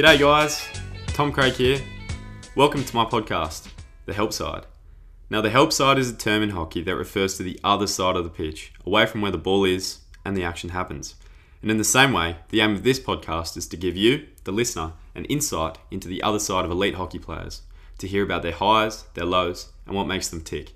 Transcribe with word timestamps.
G'day, 0.00 0.18
guys. 0.18 0.66
Tom 1.08 1.30
Craig 1.30 1.52
here. 1.52 1.78
Welcome 2.56 2.82
to 2.84 2.96
my 2.96 3.04
podcast, 3.04 3.68
The 4.06 4.14
Help 4.14 4.32
Side. 4.32 4.64
Now, 5.28 5.42
the 5.42 5.50
help 5.50 5.74
side 5.74 5.98
is 5.98 6.08
a 6.08 6.16
term 6.16 6.42
in 6.42 6.48
hockey 6.48 6.80
that 6.80 6.96
refers 6.96 7.36
to 7.36 7.42
the 7.42 7.60
other 7.62 7.86
side 7.86 8.16
of 8.16 8.24
the 8.24 8.30
pitch, 8.30 8.72
away 8.86 9.04
from 9.04 9.20
where 9.20 9.30
the 9.30 9.36
ball 9.36 9.66
is 9.66 9.98
and 10.24 10.34
the 10.34 10.42
action 10.42 10.70
happens. 10.70 11.16
And 11.60 11.70
in 11.70 11.76
the 11.76 11.84
same 11.84 12.14
way, 12.14 12.36
the 12.48 12.62
aim 12.62 12.72
of 12.72 12.82
this 12.82 12.98
podcast 12.98 13.58
is 13.58 13.66
to 13.66 13.76
give 13.76 13.94
you, 13.94 14.26
the 14.44 14.52
listener, 14.52 14.94
an 15.14 15.26
insight 15.26 15.76
into 15.90 16.08
the 16.08 16.22
other 16.22 16.38
side 16.38 16.64
of 16.64 16.70
elite 16.70 16.94
hockey 16.94 17.18
players, 17.18 17.60
to 17.98 18.08
hear 18.08 18.24
about 18.24 18.40
their 18.40 18.52
highs, 18.52 19.02
their 19.12 19.26
lows, 19.26 19.70
and 19.84 19.94
what 19.94 20.06
makes 20.06 20.28
them 20.28 20.40
tick. 20.40 20.72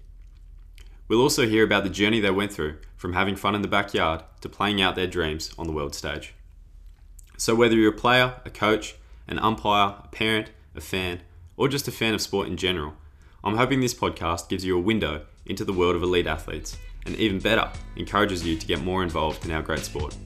We'll 1.09 1.23
also 1.23 1.49
hear 1.49 1.65
about 1.65 1.85
the 1.85 1.89
journey 1.89 2.21
they 2.21 2.31
went 2.31 2.53
through 2.53 2.77
from 2.99 3.15
having 3.15 3.37
fun 3.37 3.55
in 3.55 3.63
the 3.63 3.69
backyard 3.69 4.23
to 4.43 4.51
playing 4.51 4.83
out 4.83 4.97
their 4.97 5.07
dreams 5.07 5.55
on 5.57 5.67
the 5.67 5.73
world 5.73 5.95
stage. 5.95 6.35
So, 7.39 7.55
whether 7.55 7.75
you're 7.75 7.95
a 7.95 7.97
player, 7.97 8.35
a 8.45 8.51
coach, 8.51 8.97
an 9.29 9.39
umpire, 9.39 9.95
a 10.03 10.09
parent, 10.09 10.51
a 10.75 10.81
fan, 10.81 11.21
or 11.57 11.69
just 11.69 11.89
a 11.89 11.93
fan 11.93 12.15
of 12.15 12.21
sport 12.21 12.49
in 12.49 12.57
general, 12.57 12.95
I'm 13.43 13.57
hoping 13.57 13.81
this 13.81 13.95
podcast 13.95 14.49
gives 14.49 14.65
you 14.65 14.77
a 14.77 14.81
window 14.81 15.23
into 15.47 15.65
the 15.65 15.73
world 15.73 15.97
of 15.97 16.03
elite 16.03 16.27
athletes 16.27 16.77
and 17.07 17.15
even 17.17 17.39
better, 17.39 17.71
encourages 17.97 18.45
you 18.45 18.57
to 18.57 18.67
get 18.67 18.83
more 18.83 19.03
involved 19.03 19.45
in 19.45 19.51
our 19.51 19.63
great 19.63 19.81
sport. 19.81 20.17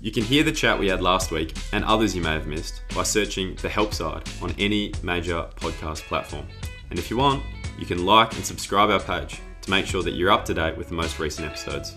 You 0.00 0.12
can 0.12 0.24
hear 0.24 0.42
the 0.42 0.52
chat 0.52 0.78
we 0.78 0.88
had 0.88 1.00
last 1.00 1.30
week 1.30 1.56
and 1.72 1.84
others 1.84 2.14
you 2.14 2.22
may 2.22 2.32
have 2.32 2.46
missed 2.46 2.82
by 2.94 3.04
searching 3.04 3.54
the 3.62 3.68
help 3.68 3.94
side 3.94 4.28
on 4.42 4.54
any 4.58 4.92
major 5.02 5.46
podcast 5.56 6.02
platform. 6.02 6.46
And 6.90 6.98
if 6.98 7.10
you 7.10 7.16
want, 7.16 7.42
you 7.78 7.86
can 7.86 8.04
like 8.04 8.34
and 8.34 8.44
subscribe 8.44 8.90
our 8.90 9.00
page 9.00 9.40
to 9.62 9.70
make 9.70 9.86
sure 9.86 10.02
that 10.02 10.14
you're 10.14 10.30
up 10.30 10.44
to 10.46 10.54
date 10.54 10.76
with 10.76 10.88
the 10.88 10.94
most 10.94 11.18
recent 11.18 11.46
episodes. 11.46 11.96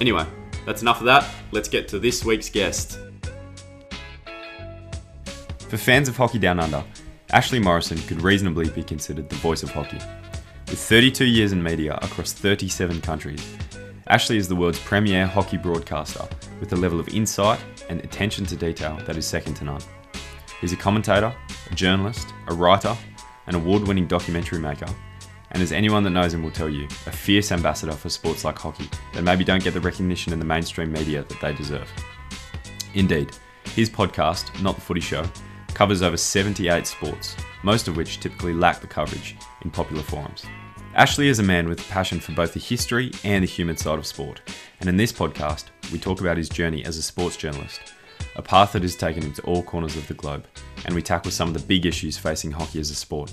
Anyway, 0.00 0.24
that's 0.64 0.82
enough 0.82 1.00
of 1.00 1.06
that. 1.06 1.28
Let's 1.50 1.68
get 1.68 1.88
to 1.88 1.98
this 1.98 2.24
week's 2.24 2.48
guest. 2.48 2.98
For 5.70 5.76
fans 5.76 6.08
of 6.08 6.16
Hockey 6.16 6.40
Down 6.40 6.58
Under, 6.58 6.82
Ashley 7.30 7.60
Morrison 7.60 7.96
could 7.98 8.22
reasonably 8.22 8.68
be 8.70 8.82
considered 8.82 9.28
the 9.28 9.36
voice 9.36 9.62
of 9.62 9.70
hockey. 9.70 10.00
With 10.66 10.80
32 10.80 11.24
years 11.24 11.52
in 11.52 11.62
media 11.62 11.96
across 12.02 12.32
37 12.32 13.00
countries, 13.00 13.56
Ashley 14.08 14.36
is 14.36 14.48
the 14.48 14.56
world's 14.56 14.80
premier 14.80 15.28
hockey 15.28 15.58
broadcaster 15.58 16.26
with 16.58 16.72
a 16.72 16.76
level 16.76 16.98
of 16.98 17.08
insight 17.10 17.60
and 17.88 18.00
attention 18.00 18.44
to 18.46 18.56
detail 18.56 18.98
that 19.06 19.16
is 19.16 19.28
second 19.28 19.54
to 19.54 19.64
none. 19.64 19.80
He's 20.60 20.72
a 20.72 20.76
commentator, 20.76 21.32
a 21.70 21.74
journalist, 21.76 22.34
a 22.48 22.52
writer, 22.52 22.96
an 23.46 23.54
award 23.54 23.86
winning 23.86 24.08
documentary 24.08 24.58
maker, 24.58 24.92
and 25.52 25.62
as 25.62 25.70
anyone 25.70 26.02
that 26.02 26.10
knows 26.10 26.34
him 26.34 26.42
will 26.42 26.50
tell 26.50 26.68
you, 26.68 26.86
a 27.06 27.12
fierce 27.12 27.52
ambassador 27.52 27.92
for 27.92 28.08
sports 28.08 28.44
like 28.44 28.58
hockey 28.58 28.90
that 29.14 29.22
maybe 29.22 29.44
don't 29.44 29.62
get 29.62 29.74
the 29.74 29.80
recognition 29.80 30.32
in 30.32 30.40
the 30.40 30.44
mainstream 30.44 30.90
media 30.90 31.22
that 31.28 31.40
they 31.40 31.54
deserve. 31.54 31.88
Indeed, 32.94 33.30
his 33.66 33.88
podcast, 33.88 34.60
Not 34.64 34.74
the 34.74 34.80
Footy 34.80 35.00
Show, 35.00 35.24
covers 35.80 36.02
over 36.02 36.18
78 36.18 36.86
sports, 36.86 37.34
most 37.62 37.88
of 37.88 37.96
which 37.96 38.20
typically 38.20 38.52
lack 38.52 38.82
the 38.82 38.86
coverage 38.86 39.34
in 39.62 39.70
popular 39.70 40.02
forums. 40.02 40.44
Ashley 40.94 41.28
is 41.28 41.38
a 41.38 41.42
man 41.42 41.70
with 41.70 41.80
a 41.80 41.90
passion 41.90 42.20
for 42.20 42.32
both 42.32 42.52
the 42.52 42.60
history 42.60 43.10
and 43.24 43.42
the 43.42 43.48
human 43.48 43.78
side 43.78 43.98
of 43.98 44.04
sport, 44.04 44.42
and 44.80 44.90
in 44.90 44.98
this 44.98 45.10
podcast, 45.10 45.68
we 45.90 45.98
talk 45.98 46.20
about 46.20 46.36
his 46.36 46.50
journey 46.50 46.84
as 46.84 46.98
a 46.98 47.02
sports 47.02 47.38
journalist, 47.38 47.94
a 48.36 48.42
path 48.42 48.72
that 48.72 48.82
has 48.82 48.94
taken 48.94 49.22
him 49.22 49.32
to 49.32 49.42
all 49.44 49.62
corners 49.62 49.96
of 49.96 50.06
the 50.06 50.12
globe, 50.12 50.44
and 50.84 50.94
we 50.94 51.00
tackle 51.00 51.30
some 51.30 51.48
of 51.48 51.54
the 51.54 51.66
big 51.66 51.86
issues 51.86 52.18
facing 52.18 52.50
hockey 52.50 52.78
as 52.78 52.90
a 52.90 52.94
sport. 52.94 53.32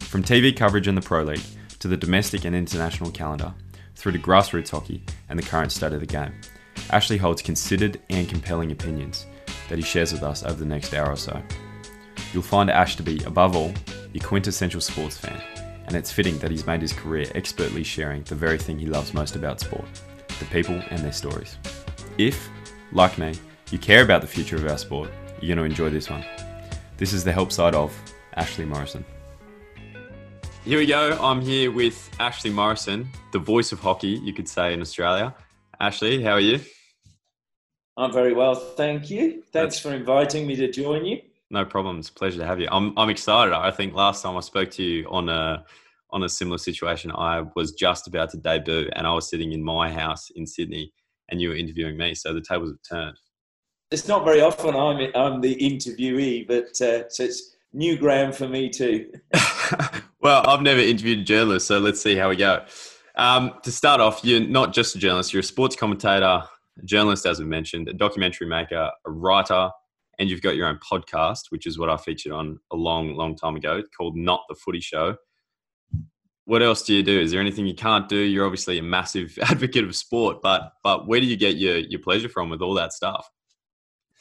From 0.00 0.24
TV 0.24 0.56
coverage 0.56 0.88
in 0.88 0.96
the 0.96 1.00
Pro 1.00 1.22
League 1.22 1.44
to 1.78 1.86
the 1.86 1.96
domestic 1.96 2.44
and 2.44 2.56
international 2.56 3.12
calendar, 3.12 3.54
through 3.94 4.10
to 4.10 4.18
grassroots 4.18 4.70
hockey 4.70 5.04
and 5.28 5.38
the 5.38 5.46
current 5.46 5.70
state 5.70 5.92
of 5.92 6.00
the 6.00 6.06
game, 6.06 6.34
Ashley 6.90 7.16
holds 7.16 7.42
considered 7.42 8.00
and 8.10 8.28
compelling 8.28 8.72
opinions 8.72 9.26
that 9.68 9.78
he 9.78 9.84
shares 9.84 10.12
with 10.12 10.24
us 10.24 10.42
over 10.42 10.54
the 10.54 10.64
next 10.64 10.92
hour 10.92 11.12
or 11.12 11.16
so. 11.16 11.40
You'll 12.32 12.42
find 12.42 12.70
Ash 12.70 12.96
to 12.96 13.02
be, 13.02 13.22
above 13.24 13.56
all, 13.56 13.72
your 14.12 14.24
quintessential 14.24 14.80
sports 14.80 15.16
fan, 15.16 15.40
and 15.86 15.96
it's 15.96 16.12
fitting 16.12 16.38
that 16.38 16.50
he's 16.50 16.66
made 16.66 16.82
his 16.82 16.92
career 16.92 17.26
expertly 17.34 17.84
sharing 17.84 18.22
the 18.24 18.34
very 18.34 18.58
thing 18.58 18.78
he 18.78 18.86
loves 18.86 19.14
most 19.14 19.36
about 19.36 19.60
sport 19.60 19.86
the 20.38 20.44
people 20.46 20.82
and 20.90 20.98
their 21.00 21.12
stories. 21.12 21.56
If, 22.18 22.50
like 22.92 23.16
me, 23.16 23.34
you 23.70 23.78
care 23.78 24.02
about 24.02 24.20
the 24.20 24.26
future 24.26 24.56
of 24.56 24.66
our 24.66 24.78
sport, 24.78 25.10
you're 25.40 25.54
going 25.54 25.58
to 25.58 25.70
enjoy 25.70 25.90
this 25.90 26.10
one. 26.10 26.24
This 26.98 27.12
is 27.12 27.24
the 27.24 27.32
help 27.32 27.52
side 27.52 27.74
of 27.74 27.94
Ashley 28.34 28.64
Morrison. 28.64 29.04
Here 30.64 30.78
we 30.78 30.86
go. 30.86 31.16
I'm 31.20 31.40
here 31.40 31.70
with 31.70 32.10
Ashley 32.18 32.50
Morrison, 32.50 33.08
the 33.32 33.38
voice 33.38 33.72
of 33.72 33.80
hockey, 33.80 34.20
you 34.24 34.32
could 34.32 34.48
say, 34.48 34.72
in 34.72 34.80
Australia. 34.80 35.34
Ashley, 35.80 36.22
how 36.22 36.32
are 36.32 36.40
you? 36.40 36.60
I'm 37.96 38.12
very 38.12 38.34
well, 38.34 38.54
thank 38.54 39.10
you. 39.10 39.30
Thanks 39.30 39.50
That's... 39.52 39.80
for 39.80 39.94
inviting 39.94 40.46
me 40.46 40.56
to 40.56 40.70
join 40.70 41.04
you. 41.04 41.22
No 41.50 41.64
problems. 41.64 42.10
Pleasure 42.10 42.38
to 42.38 42.46
have 42.46 42.60
you. 42.60 42.68
I'm 42.70 42.92
I'm 42.98 43.08
excited. 43.08 43.54
I 43.54 43.70
think 43.70 43.94
last 43.94 44.22
time 44.22 44.36
I 44.36 44.40
spoke 44.40 44.70
to 44.72 44.82
you 44.82 45.06
on 45.08 45.28
a 45.28 45.64
on 46.10 46.22
a 46.22 46.28
similar 46.28 46.58
situation, 46.58 47.12
I 47.12 47.44
was 47.54 47.72
just 47.72 48.06
about 48.06 48.30
to 48.30 48.38
debut, 48.38 48.88
and 48.94 49.06
I 49.06 49.12
was 49.12 49.28
sitting 49.28 49.52
in 49.52 49.62
my 49.62 49.92
house 49.92 50.30
in 50.34 50.46
Sydney, 50.46 50.92
and 51.28 51.40
you 51.40 51.50
were 51.50 51.56
interviewing 51.56 51.96
me. 51.96 52.14
So 52.14 52.32
the 52.32 52.40
tables 52.40 52.70
have 52.70 52.98
turned. 52.98 53.16
It's 53.90 54.08
not 54.08 54.24
very 54.24 54.40
often 54.40 54.74
I'm 54.74 55.10
I'm 55.14 55.40
the 55.40 55.54
interviewee, 55.56 56.48
but 56.48 56.80
uh, 56.80 57.08
so 57.08 57.24
it's 57.24 57.56
new 57.72 57.96
ground 57.96 58.34
for 58.34 58.48
me 58.48 58.68
too. 58.68 59.10
well, 60.20 60.48
I've 60.48 60.62
never 60.62 60.80
interviewed 60.80 61.20
a 61.20 61.24
journalist, 61.24 61.68
so 61.68 61.78
let's 61.78 62.00
see 62.00 62.16
how 62.16 62.28
we 62.28 62.36
go. 62.36 62.64
Um, 63.14 63.54
to 63.62 63.70
start 63.70 64.00
off, 64.00 64.20
you're 64.24 64.40
not 64.40 64.74
just 64.74 64.96
a 64.96 64.98
journalist; 64.98 65.32
you're 65.32 65.40
a 65.40 65.44
sports 65.44 65.76
commentator, 65.76 66.24
a 66.24 66.84
journalist, 66.84 67.24
as 67.24 67.38
we 67.38 67.44
mentioned, 67.44 67.88
a 67.88 67.92
documentary 67.92 68.48
maker, 68.48 68.90
a 69.06 69.10
writer, 69.10 69.70
and 70.18 70.28
you've 70.28 70.42
got 70.42 70.56
your 70.56 70.66
own 70.66 70.78
podcast, 70.78 71.50
which 71.50 71.66
is 71.66 71.78
what 71.78 71.90
I 71.90 71.96
featured 71.96 72.32
on 72.32 72.58
a 72.72 72.76
long, 72.76 73.14
long 73.14 73.36
time 73.36 73.56
ago, 73.56 73.82
called 73.96 74.16
Not 74.16 74.40
the 74.48 74.54
Footy 74.54 74.80
Show. 74.80 75.16
What 76.44 76.62
else 76.62 76.82
do 76.82 76.94
you 76.94 77.02
do? 77.02 77.18
Is 77.18 77.32
there 77.32 77.40
anything 77.40 77.66
you 77.66 77.74
can't 77.74 78.08
do? 78.08 78.18
You're 78.18 78.46
obviously 78.46 78.78
a 78.78 78.82
massive 78.82 79.36
advocate 79.42 79.84
of 79.84 79.96
sport, 79.96 80.38
but 80.42 80.72
but 80.82 81.06
where 81.06 81.20
do 81.20 81.26
you 81.26 81.36
get 81.36 81.56
your 81.56 81.78
your 81.78 82.00
pleasure 82.00 82.28
from 82.28 82.50
with 82.50 82.62
all 82.62 82.74
that 82.74 82.92
stuff? 82.92 83.28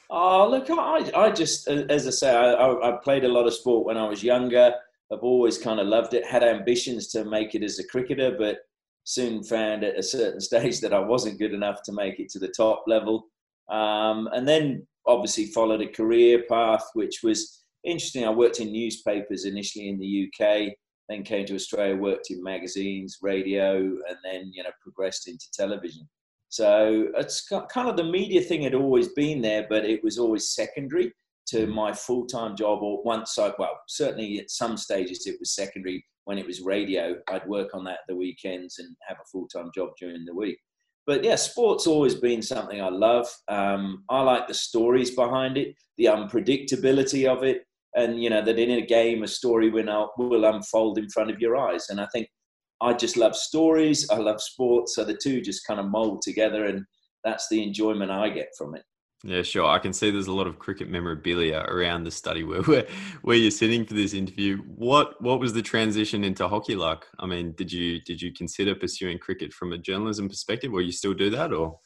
Oh, 0.10 0.48
look, 0.50 0.70
I, 0.70 1.10
I 1.16 1.32
just, 1.32 1.68
as 1.68 2.08
I 2.08 2.12
say, 2.12 2.36
I, 2.36 2.72
I 2.72 2.98
played 3.04 3.24
a 3.24 3.28
lot 3.28 3.48
of 3.48 3.54
sport 3.54 3.88
when 3.88 3.98
I 3.98 4.08
was 4.08 4.24
younger. 4.24 4.74
I've 5.12 5.20
always 5.20 5.58
kind 5.58 5.80
of 5.80 5.88
loved 5.88 6.14
it, 6.14 6.26
had 6.26 6.44
ambitions 6.44 7.08
to 7.10 7.26
make 7.26 7.56
it 7.56 7.64
as 7.64 7.80
a 7.80 7.88
cricketer, 7.88 8.36
but 8.38 8.60
soon 9.04 9.44
found 9.44 9.84
at 9.84 9.98
a 9.98 10.04
certain 10.04 10.42
stage 10.50 10.80
that 10.82 10.94
I 10.94 11.00
wasn't 11.00 11.40
good 11.40 11.54
enough 11.54 11.82
to 11.84 11.92
make 11.92 12.20
it 12.20 12.30
to 12.30 12.40
the 12.40 12.48
top 12.48 12.84
level. 12.88 13.28
Um, 13.70 14.30
and 14.32 14.48
then 14.48 14.86
obviously 15.08 15.48
followed 15.48 15.82
a 15.82 15.88
career 15.88 16.44
path, 16.50 16.84
which 16.94 17.22
was 17.24 17.64
interesting. 17.84 18.26
I 18.26 18.30
worked 18.30 18.60
in 18.60 18.72
newspapers 18.72 19.46
initially 19.46 19.90
in 19.90 20.00
the 20.00 20.28
UK, 20.28 20.74
then 21.10 21.24
came 21.24 21.46
to 21.46 21.56
Australia, 21.56 21.96
worked 21.96 22.32
in 22.32 22.42
magazines, 22.44 23.18
radio, 23.22 23.78
and 23.78 24.18
then 24.24 24.52
you 24.54 24.64
know 24.64 24.72
progressed 24.82 25.28
into 25.28 25.46
television. 25.54 26.08
So 26.50 27.08
it's 27.18 27.48
kind 27.50 27.90
of 27.90 27.98
the 27.98 28.04
media 28.04 28.42
thing 28.42 28.62
had 28.62 28.76
always 28.76 29.10
been 29.10 29.42
there, 29.42 29.68
but 29.70 29.86
it 29.86 30.04
was 30.04 30.18
always 30.18 30.54
secondary 30.54 31.12
to 31.48 31.68
mm. 31.68 31.74
my 31.74 31.94
full 31.94 32.26
time 32.26 32.56
job. 32.56 32.82
Or 32.82 33.04
once 33.04 33.38
I, 33.38 33.52
well, 33.60 33.80
certainly 33.88 34.40
at 34.40 34.50
some 34.50 34.78
stages 34.78 35.26
it 35.26 35.38
was 35.40 35.56
secondary. 35.56 36.06
When 36.26 36.40
it 36.40 36.48
was 36.48 36.62
radio, 36.62 37.18
I'd 37.30 37.48
work 37.48 37.76
on 37.76 37.84
that 37.84 38.00
the 38.08 38.16
weekends 38.16 38.80
and 38.80 38.96
have 39.08 39.18
a 39.18 39.30
full 39.32 39.48
time 39.48 39.70
job 39.76 39.90
during 40.00 40.26
the 40.26 40.34
week 40.34 40.58
but 41.06 41.24
yeah, 41.24 41.36
sports 41.36 41.88
always 41.88 42.16
been 42.16 42.42
something 42.42 42.82
I 42.82 42.90
love. 42.90 43.28
Um, 43.48 44.04
I 44.10 44.22
like 44.22 44.48
the 44.48 44.54
stories 44.54 45.12
behind 45.12 45.58
it, 45.58 45.76
the 45.98 46.06
unpredictability 46.06 47.28
of 47.28 47.44
it, 47.44 47.64
and 47.96 48.22
you 48.22 48.30
know 48.30 48.44
that 48.44 48.60
in 48.60 48.72
a 48.72 48.86
game, 48.86 49.24
a 49.24 49.28
story 49.28 49.70
will, 49.70 50.12
will 50.18 50.46
unfold 50.46 50.98
in 50.98 51.10
front 51.10 51.32
of 51.32 51.40
your 51.40 51.56
eyes. 51.56 51.88
And 51.90 52.02
I 52.02 52.08
think 52.14 52.28
I 52.82 52.94
just 52.94 53.18
love 53.18 53.35
stories. 53.35 54.09
I 54.09 54.18
love 54.18 54.41
sports, 54.41 54.96
so 54.96 55.03
the 55.03 55.18
two 55.22 55.41
just 55.41 55.66
kind 55.66 55.79
of 55.79 55.88
mold 55.88 56.22
together, 56.22 56.66
and 56.66 56.84
that's 57.24 57.47
the 57.50 57.64
enjoyment 57.64 58.12
I 58.12 58.29
get 58.29 58.50
from 58.58 58.76
it. 58.76 58.84
Yeah, 59.23 59.41
sure. 59.41 59.66
I 59.66 59.79
can 59.79 59.94
see 59.94 60.12
there's 60.12 60.28
a 60.28 60.34
lot 60.34 60.46
of 60.46 60.59
cricket 60.59 60.90
memorabilia 60.90 61.66
around 61.67 62.03
the 62.03 62.12
study 62.12 62.44
where 62.44 62.62
where, 62.64 62.88
where 63.23 63.38
you're 63.38 63.52
sitting 63.52 63.85
for 63.85 63.94
this 63.94 64.14
interview. 64.14 64.58
What 64.76 65.22
what 65.22 65.40
was 65.40 65.53
the 65.53 65.62
transition 65.62 66.23
into 66.23 66.47
hockey 66.47 66.76
like? 66.76 67.06
I 67.20 67.26
mean, 67.26 67.53
did 67.53 67.72
you 67.72 68.02
did 68.02 68.22
you 68.22 68.32
consider 68.34 68.76
pursuing 68.76 69.17
cricket 69.17 69.53
from 69.53 69.73
a 69.73 69.78
journalism 69.78 70.29
perspective, 70.29 70.73
or 70.73 70.82
you 70.82 70.91
still 70.91 71.14
do 71.14 71.29
that, 71.32 71.53
or? 71.53 71.79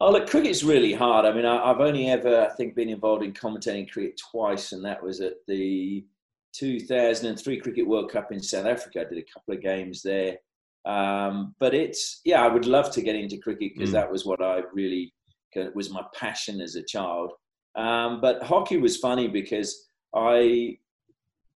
Oh, 0.00 0.12
look, 0.12 0.30
cricket's 0.30 0.62
really 0.62 0.92
hard. 0.92 1.26
I 1.26 1.32
mean, 1.32 1.44
I, 1.44 1.66
have 1.66 1.80
only 1.80 2.08
ever, 2.08 2.46
I 2.48 2.54
think, 2.54 2.76
been 2.76 2.88
involved 2.88 3.24
in 3.24 3.32
commentating 3.32 3.90
cricket 3.90 4.20
twice, 4.30 4.70
and 4.70 4.84
that 4.84 5.02
was 5.02 5.20
at 5.20 5.34
the 5.48 6.06
2003 6.54 7.60
Cricket 7.60 7.86
World 7.86 8.10
Cup 8.10 8.30
in 8.30 8.40
South 8.40 8.66
Africa. 8.66 9.00
I 9.00 9.12
did 9.12 9.18
a 9.18 9.32
couple 9.32 9.54
of 9.54 9.60
games 9.60 10.02
there. 10.02 10.36
Um, 10.84 11.56
but 11.58 11.74
it's, 11.74 12.20
yeah, 12.24 12.44
I 12.44 12.48
would 12.48 12.64
love 12.64 12.92
to 12.92 13.02
get 13.02 13.16
into 13.16 13.38
cricket 13.38 13.72
because 13.74 13.90
mm. 13.90 13.94
that 13.94 14.10
was 14.10 14.24
what 14.24 14.40
I 14.40 14.62
really 14.72 15.12
it 15.54 15.74
was 15.74 15.90
my 15.90 16.02
passion 16.14 16.60
as 16.60 16.74
a 16.74 16.82
child. 16.82 17.32
Um, 17.76 18.20
but 18.20 18.42
hockey 18.42 18.76
was 18.76 18.96
funny 18.96 19.28
because 19.28 19.88
I, 20.14 20.78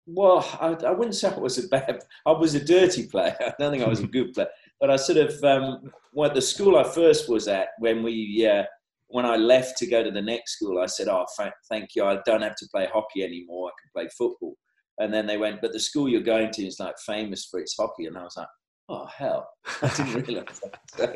well, 0.06 0.40
I, 0.60 0.68
I, 0.86 0.90
wouldn't 0.90 1.14
say 1.14 1.28
I 1.28 1.38
was 1.38 1.58
a 1.58 1.68
bad, 1.68 2.00
I 2.26 2.32
was 2.32 2.54
a 2.54 2.64
dirty 2.64 3.06
player. 3.06 3.36
I 3.40 3.52
don't 3.58 3.70
think 3.70 3.84
I 3.84 3.88
was 3.88 4.00
a 4.00 4.06
good 4.06 4.32
player. 4.32 4.48
But 4.80 4.90
I 4.90 4.96
sort 4.96 5.18
of, 5.18 5.44
um, 5.44 5.90
well, 6.12 6.32
the 6.32 6.40
school 6.40 6.76
I 6.76 6.84
first 6.84 7.28
was 7.28 7.46
at, 7.46 7.68
when 7.78 8.02
we 8.02 8.46
uh, 8.46 8.64
when 9.08 9.24
I 9.24 9.36
left 9.36 9.78
to 9.78 9.86
go 9.86 10.02
to 10.02 10.10
the 10.10 10.22
next 10.22 10.52
school, 10.52 10.80
I 10.80 10.86
said, 10.86 11.08
"Oh, 11.08 11.26
thank 11.68 11.90
you. 11.94 12.04
I 12.04 12.18
don't 12.24 12.42
have 12.42 12.56
to 12.56 12.68
play 12.72 12.86
hockey 12.92 13.24
anymore. 13.24 13.68
I 13.68 13.80
can 13.80 13.90
play 13.94 14.08
football." 14.16 14.56
And 14.98 15.12
then 15.12 15.26
they 15.26 15.38
went, 15.38 15.60
"But 15.60 15.72
the 15.72 15.80
school 15.80 16.08
you're 16.08 16.20
going 16.20 16.50
to 16.52 16.66
is 16.66 16.78
like 16.78 16.98
famous 16.98 17.46
for 17.46 17.60
its 17.60 17.74
hockey." 17.76 18.06
And 18.06 18.16
I 18.16 18.22
was 18.22 18.36
like, 18.36 18.48
"Oh 18.88 19.06
hell, 19.06 19.48
I 19.82 19.88
didn't 19.88 20.26
realize 20.26 20.60
that." 20.62 20.80
So 20.96 21.12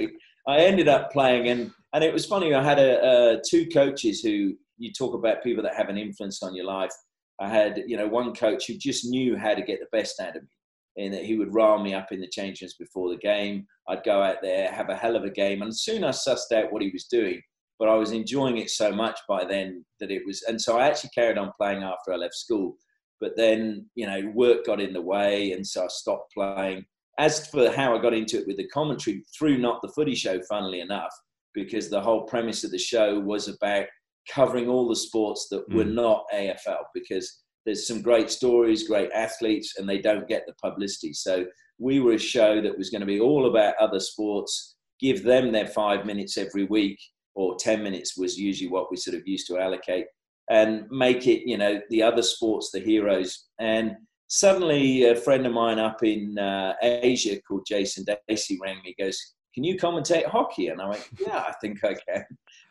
I 0.48 0.58
ended 0.58 0.88
up 0.88 1.12
playing, 1.12 1.48
and 1.48 1.70
and 1.92 2.02
it 2.02 2.12
was 2.12 2.26
funny. 2.26 2.54
I 2.54 2.62
had 2.62 2.78
a, 2.78 3.02
uh, 3.02 3.36
two 3.48 3.66
coaches 3.66 4.20
who 4.20 4.54
you 4.78 4.92
talk 4.92 5.14
about 5.14 5.42
people 5.42 5.62
that 5.62 5.76
have 5.76 5.88
an 5.88 5.98
influence 5.98 6.42
on 6.42 6.54
your 6.54 6.66
life. 6.66 6.92
I 7.40 7.48
had, 7.48 7.82
you 7.86 7.96
know, 7.96 8.06
one 8.06 8.34
coach 8.34 8.66
who 8.66 8.74
just 8.74 9.04
knew 9.04 9.36
how 9.36 9.54
to 9.54 9.62
get 9.62 9.80
the 9.80 9.96
best 9.96 10.20
out 10.20 10.36
of 10.36 10.42
me 10.42 10.48
in 10.96 11.12
that 11.12 11.24
he 11.24 11.36
would 11.36 11.54
rile 11.54 11.82
me 11.82 11.94
up 11.94 12.12
in 12.12 12.20
the 12.20 12.28
change 12.28 12.60
rooms 12.60 12.74
before 12.78 13.10
the 13.10 13.18
game. 13.18 13.66
I'd 13.88 14.04
go 14.04 14.22
out 14.22 14.42
there, 14.42 14.70
have 14.70 14.90
a 14.90 14.96
hell 14.96 15.16
of 15.16 15.24
a 15.24 15.30
game, 15.30 15.62
and 15.62 15.76
soon 15.76 16.04
I 16.04 16.10
sussed 16.10 16.52
out 16.52 16.72
what 16.72 16.82
he 16.82 16.90
was 16.90 17.04
doing. 17.04 17.40
But 17.78 17.88
I 17.88 17.94
was 17.94 18.12
enjoying 18.12 18.58
it 18.58 18.70
so 18.70 18.92
much 18.92 19.18
by 19.28 19.44
then 19.44 19.84
that 19.98 20.10
it 20.10 20.22
was, 20.26 20.42
and 20.42 20.60
so 20.60 20.78
I 20.78 20.86
actually 20.86 21.10
carried 21.14 21.38
on 21.38 21.52
playing 21.58 21.82
after 21.82 22.12
I 22.12 22.16
left 22.16 22.34
school. 22.34 22.76
But 23.20 23.36
then, 23.36 23.86
you 23.94 24.06
know, 24.06 24.30
work 24.34 24.66
got 24.66 24.80
in 24.80 24.92
the 24.92 25.00
way, 25.00 25.52
and 25.52 25.66
so 25.66 25.84
I 25.84 25.88
stopped 25.88 26.32
playing. 26.34 26.84
As 27.18 27.46
for 27.48 27.70
how 27.70 27.96
I 27.96 28.02
got 28.02 28.14
into 28.14 28.38
it 28.38 28.46
with 28.46 28.56
the 28.56 28.68
commentary, 28.68 29.24
through 29.36 29.58
not 29.58 29.80
the 29.82 29.92
footy 29.94 30.14
show, 30.14 30.40
funnily 30.42 30.80
enough, 30.80 31.12
because 31.54 31.88
the 31.88 32.00
whole 32.00 32.22
premise 32.22 32.64
of 32.64 32.70
the 32.70 32.78
show 32.78 33.18
was 33.18 33.48
about 33.48 33.86
covering 34.30 34.68
all 34.68 34.88
the 34.88 34.96
sports 34.96 35.48
that 35.50 35.68
mm. 35.68 35.74
were 35.74 35.84
not 35.84 36.24
AFL, 36.34 36.84
because 36.94 37.42
there's 37.64 37.86
some 37.86 38.02
great 38.02 38.30
stories, 38.30 38.88
great 38.88 39.10
athletes, 39.14 39.74
and 39.78 39.88
they 39.88 39.98
don't 39.98 40.28
get 40.28 40.44
the 40.46 40.54
publicity. 40.62 41.12
So 41.12 41.46
we 41.78 42.00
were 42.00 42.14
a 42.14 42.18
show 42.18 42.60
that 42.60 42.76
was 42.76 42.90
going 42.90 43.00
to 43.00 43.06
be 43.06 43.20
all 43.20 43.46
about 43.46 43.74
other 43.80 44.00
sports, 44.00 44.76
give 45.00 45.22
them 45.22 45.52
their 45.52 45.66
five 45.66 46.06
minutes 46.06 46.36
every 46.36 46.64
week, 46.64 46.98
or 47.34 47.56
10 47.58 47.82
minutes 47.82 48.16
was 48.16 48.38
usually 48.38 48.70
what 48.70 48.90
we 48.90 48.96
sort 48.96 49.16
of 49.16 49.26
used 49.26 49.46
to 49.48 49.58
allocate, 49.58 50.06
and 50.50 50.86
make 50.90 51.26
it, 51.26 51.48
you 51.48 51.56
know, 51.56 51.80
the 51.90 52.02
other 52.02 52.22
sports 52.22 52.70
the 52.72 52.80
heroes. 52.80 53.46
And 53.58 53.96
suddenly 54.28 55.04
a 55.04 55.16
friend 55.16 55.46
of 55.46 55.52
mine 55.52 55.78
up 55.78 56.02
in 56.02 56.38
uh, 56.38 56.74
Asia 56.82 57.40
called 57.42 57.66
Jason 57.66 58.04
Dasey 58.04 58.56
rang 58.62 58.80
me, 58.84 58.94
goes, 58.98 59.34
can 59.54 59.64
you 59.64 59.76
commentate 59.76 60.26
hockey? 60.26 60.68
And 60.68 60.80
I 60.80 60.88
went, 60.88 61.08
yeah, 61.18 61.44
I 61.46 61.52
think 61.60 61.84
I 61.84 61.94
can. 61.94 62.24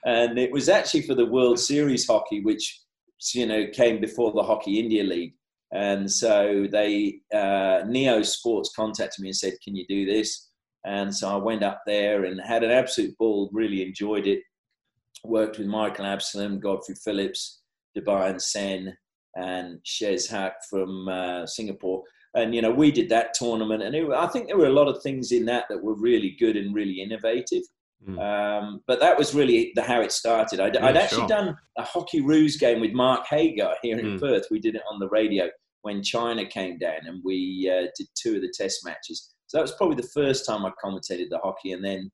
And 0.05 0.39
it 0.39 0.51
was 0.51 0.67
actually 0.69 1.03
for 1.03 1.15
the 1.15 1.25
World 1.25 1.59
Series 1.59 2.07
hockey, 2.07 2.41
which 2.41 2.81
you 3.33 3.45
know, 3.45 3.67
came 3.71 4.01
before 4.01 4.31
the 4.31 4.43
Hockey 4.43 4.79
India 4.79 5.03
League. 5.03 5.33
And 5.71 6.11
so 6.11 6.67
they, 6.69 7.19
uh, 7.33 7.83
Neo 7.87 8.23
Sports 8.23 8.73
contacted 8.75 9.21
me 9.21 9.29
and 9.29 9.35
said, 9.35 9.53
Can 9.63 9.75
you 9.75 9.85
do 9.87 10.05
this? 10.05 10.49
And 10.85 11.15
so 11.15 11.29
I 11.29 11.35
went 11.35 11.63
up 11.63 11.81
there 11.85 12.25
and 12.25 12.41
had 12.41 12.63
an 12.63 12.71
absolute 12.71 13.17
ball, 13.17 13.49
really 13.53 13.85
enjoyed 13.85 14.27
it. 14.27 14.41
Worked 15.23 15.59
with 15.59 15.67
Michael 15.67 16.05
Absalom, 16.05 16.59
Godfrey 16.59 16.95
Phillips, 16.95 17.61
Debayan 17.95 18.41
Sen, 18.41 18.97
and 19.35 19.79
Shez 19.85 20.29
Haq 20.29 20.55
from 20.69 21.07
uh, 21.07 21.45
Singapore. 21.45 22.03
And, 22.33 22.55
you 22.55 22.61
know, 22.61 22.71
we 22.71 22.91
did 22.91 23.09
that 23.09 23.33
tournament. 23.33 23.83
And 23.83 23.93
it, 23.95 24.09
I 24.11 24.27
think 24.27 24.47
there 24.47 24.57
were 24.57 24.67
a 24.67 24.73
lot 24.73 24.87
of 24.87 25.01
things 25.03 25.31
in 25.31 25.45
that 25.45 25.65
that 25.69 25.83
were 25.83 25.95
really 25.95 26.35
good 26.39 26.55
and 26.55 26.73
really 26.73 27.01
innovative. 27.01 27.63
Mm. 28.07 28.19
Um, 28.19 28.81
but 28.87 28.99
that 28.99 29.17
was 29.17 29.35
really 29.35 29.71
the, 29.75 29.83
how 29.83 30.01
it 30.01 30.11
started. 30.11 30.59
I'd, 30.59 30.75
yeah, 30.75 30.85
I'd 30.85 30.97
actually 30.97 31.19
sure. 31.19 31.27
done 31.27 31.57
a 31.77 31.83
Hockeyroos 31.83 32.59
game 32.59 32.79
with 32.79 32.93
Mark 32.93 33.27
Hager 33.29 33.73
here 33.81 33.99
in 33.99 34.17
mm. 34.17 34.19
Perth. 34.19 34.47
We 34.49 34.59
did 34.59 34.75
it 34.75 34.81
on 34.91 34.99
the 34.99 35.09
radio 35.09 35.49
when 35.83 36.03
China 36.03 36.45
came 36.45 36.77
down, 36.77 36.99
and 37.05 37.21
we 37.23 37.71
uh, 37.71 37.87
did 37.97 38.07
two 38.15 38.35
of 38.35 38.41
the 38.41 38.53
test 38.55 38.85
matches. 38.85 39.33
So 39.47 39.57
that 39.57 39.63
was 39.63 39.73
probably 39.73 39.95
the 39.95 40.09
first 40.13 40.45
time 40.45 40.65
I 40.65 40.71
commentated 40.83 41.29
the 41.29 41.39
hockey, 41.43 41.73
and 41.73 41.83
then 41.83 42.09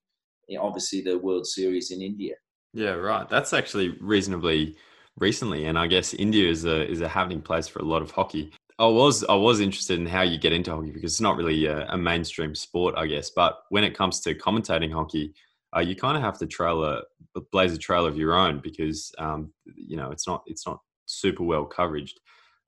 you 0.48 0.58
know, 0.58 0.64
obviously 0.64 1.02
the 1.02 1.18
World 1.18 1.46
Series 1.46 1.92
in 1.92 2.02
India. 2.02 2.36
Yeah, 2.74 2.92
right. 2.92 3.28
That's 3.30 3.54
actually 3.54 3.98
reasonably 4.02 4.76
recently, 5.18 5.66
and 5.66 5.78
I 5.78 5.88
guess 5.88 6.14
India 6.14 6.50
is 6.50 6.66
a 6.66 6.90
is 6.90 7.02
a 7.02 7.08
happening 7.08 7.42
place 7.42 7.68
for 7.68 7.80
a 7.80 7.86
lot 7.86 8.02
of 8.02 8.12
hockey. 8.12 8.52
I 8.80 8.86
was 8.86 9.24
I 9.24 9.34
was 9.34 9.60
interested 9.60 10.00
in 10.00 10.06
how 10.06 10.22
you 10.22 10.38
get 10.38 10.54
into 10.54 10.72
hockey 10.72 10.92
because 10.92 11.14
it's 11.14 11.22
not 11.22 11.36
really 11.36 11.66
a, 11.66 11.88
a 11.88 11.98
mainstream 11.98 12.54
sport, 12.54 12.96
I 12.96 13.08
guess. 13.08 13.32
But 13.32 13.60
when 13.70 13.84
it 13.84 13.98
comes 13.98 14.20
to 14.22 14.36
commentating 14.36 14.92
hockey, 14.92 15.34
uh, 15.76 15.80
you 15.80 15.96
kind 15.96 16.16
of 16.16 16.24
have 16.24 16.38
to 16.40 16.46
trail 16.46 16.84
a 16.84 17.02
blaze 17.52 17.74
a 17.74 17.78
trail 17.78 18.06
of 18.06 18.18
your 18.18 18.36
own 18.36 18.60
because 18.60 19.12
um, 19.18 19.52
you 19.76 19.98
know 19.98 20.12
it's 20.12 20.28
not 20.28 20.44
it's 20.46 20.66
not 20.66 20.80
super 21.06 21.44
well 21.44 21.66
covered. 21.66 22.10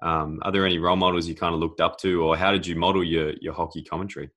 Um, 0.01 0.39
are 0.43 0.51
there 0.51 0.65
any 0.65 0.79
role 0.79 0.95
models 0.95 1.27
you 1.27 1.35
kind 1.35 1.53
of 1.53 1.59
looked 1.59 1.81
up 1.81 1.97
to, 1.99 2.23
or 2.23 2.37
how 2.37 2.51
did 2.51 2.65
you 2.65 2.75
model 2.75 3.03
your 3.03 3.33
your 3.41 3.53
hockey 3.53 3.83
commentary? 3.83 4.29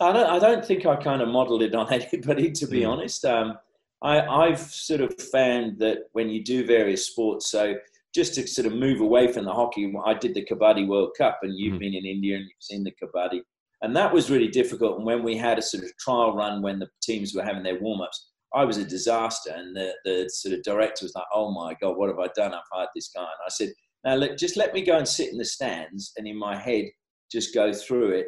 I 0.00 0.12
don't 0.12 0.30
I 0.30 0.38
don't 0.38 0.64
think 0.64 0.86
I 0.86 0.96
kind 0.96 1.20
of 1.20 1.28
modeled 1.28 1.62
it 1.62 1.74
on 1.74 1.92
anybody 1.92 2.52
to 2.52 2.66
be 2.66 2.80
mm. 2.80 2.88
honest. 2.88 3.24
Um, 3.24 3.58
I, 4.00 4.20
I've 4.20 4.60
sort 4.60 5.00
of 5.00 5.12
found 5.20 5.80
that 5.80 6.04
when 6.12 6.30
you 6.30 6.44
do 6.44 6.64
various 6.64 7.06
sports, 7.06 7.50
so 7.50 7.74
just 8.18 8.34
to 8.34 8.46
sort 8.46 8.66
of 8.66 8.74
move 8.74 9.00
away 9.00 9.32
from 9.32 9.44
the 9.44 9.52
hockey, 9.52 9.92
I 10.04 10.14
did 10.14 10.34
the 10.34 10.44
Kabaddi 10.44 10.86
World 10.86 11.10
Cup, 11.16 11.38
and 11.42 11.56
you've 11.56 11.76
mm. 11.76 11.80
been 11.80 11.94
in 11.94 12.04
India 12.04 12.36
and 12.36 12.44
you've 12.44 12.68
seen 12.70 12.84
the 12.84 12.92
Kabaddi 13.00 13.40
and 13.82 13.94
that 13.96 14.12
was 14.12 14.30
really 14.30 14.48
difficult. 14.48 14.96
And 14.96 15.06
when 15.06 15.22
we 15.22 15.36
had 15.36 15.58
a 15.58 15.62
sort 15.62 15.84
of 15.84 15.96
trial 15.98 16.34
run 16.34 16.62
when 16.62 16.78
the 16.78 16.88
teams 17.02 17.34
were 17.34 17.44
having 17.44 17.62
their 17.62 17.80
warm 17.80 18.00
ups, 18.00 18.30
I 18.54 18.64
was 18.64 18.76
a 18.76 18.84
disaster. 18.84 19.52
And 19.54 19.76
the, 19.76 19.92
the 20.04 20.28
sort 20.32 20.54
of 20.54 20.62
director 20.64 21.04
was 21.04 21.14
like, 21.14 21.26
oh 21.32 21.52
my 21.52 21.74
God, 21.80 21.96
what 21.96 22.08
have 22.08 22.18
I 22.18 22.28
done? 22.34 22.54
I've 22.54 22.60
hired 22.72 22.88
this 22.94 23.10
guy. 23.14 23.22
And 23.22 23.28
I 23.46 23.50
said, 23.50 23.70
now 24.04 24.14
look, 24.16 24.36
just 24.36 24.56
let 24.56 24.74
me 24.74 24.82
go 24.82 24.96
and 24.96 25.06
sit 25.06 25.30
in 25.30 25.38
the 25.38 25.44
stands 25.44 26.12
and 26.16 26.26
in 26.26 26.36
my 26.36 26.56
head, 26.56 26.86
just 27.30 27.54
go 27.54 27.72
through 27.72 28.10
it 28.12 28.26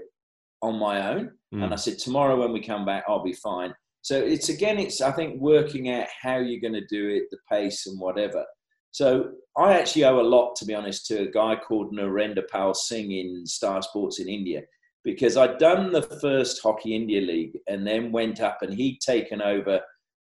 on 0.63 0.79
my 0.79 1.09
own. 1.09 1.33
Mm. 1.55 1.65
And 1.65 1.73
I 1.73 1.77
said, 1.77 1.99
tomorrow 1.99 2.39
when 2.39 2.53
we 2.53 2.61
come 2.61 2.85
back, 2.85 3.05
I'll 3.09 3.25
be 3.25 3.33
fine. 3.33 3.75
So 4.03 4.17
it's 4.17 4.49
again, 4.49 4.79
it's 4.79 5.01
I 5.01 5.11
think 5.13 5.41
working 5.41 5.91
out 5.91 6.07
how 6.23 6.39
you're 6.39 6.61
going 6.61 6.81
to 6.81 6.87
do 6.87 7.09
it, 7.09 7.25
the 7.31 7.39
pace 7.51 7.87
and 7.87 7.99
whatever. 8.01 8.45
So 8.93 9.31
I 9.57 9.79
actually 9.79 10.05
owe 10.05 10.21
a 10.21 10.23
lot, 10.23 10.57
to 10.57 10.65
be 10.65 10.75
honest, 10.75 11.07
to 11.07 11.23
a 11.23 11.31
guy 11.31 11.57
called 11.57 11.95
Narendra 11.95 12.49
Pal 12.49 12.75
Singh 12.75 13.13
in 13.13 13.47
Star 13.47 13.83
Sports 13.83 14.21
in 14.21 14.29
India 14.29 14.63
because 15.05 15.37
I'd 15.37 15.59
done 15.59 15.93
the 15.93 16.03
first 16.03 16.61
Hockey 16.63 16.95
India 16.95 17.21
League 17.21 17.59
and 17.69 17.87
then 17.87 18.13
went 18.13 18.41
up 18.41 18.59
and 18.63 18.73
he'd 18.73 19.01
taken 19.01 19.41
over 19.41 19.81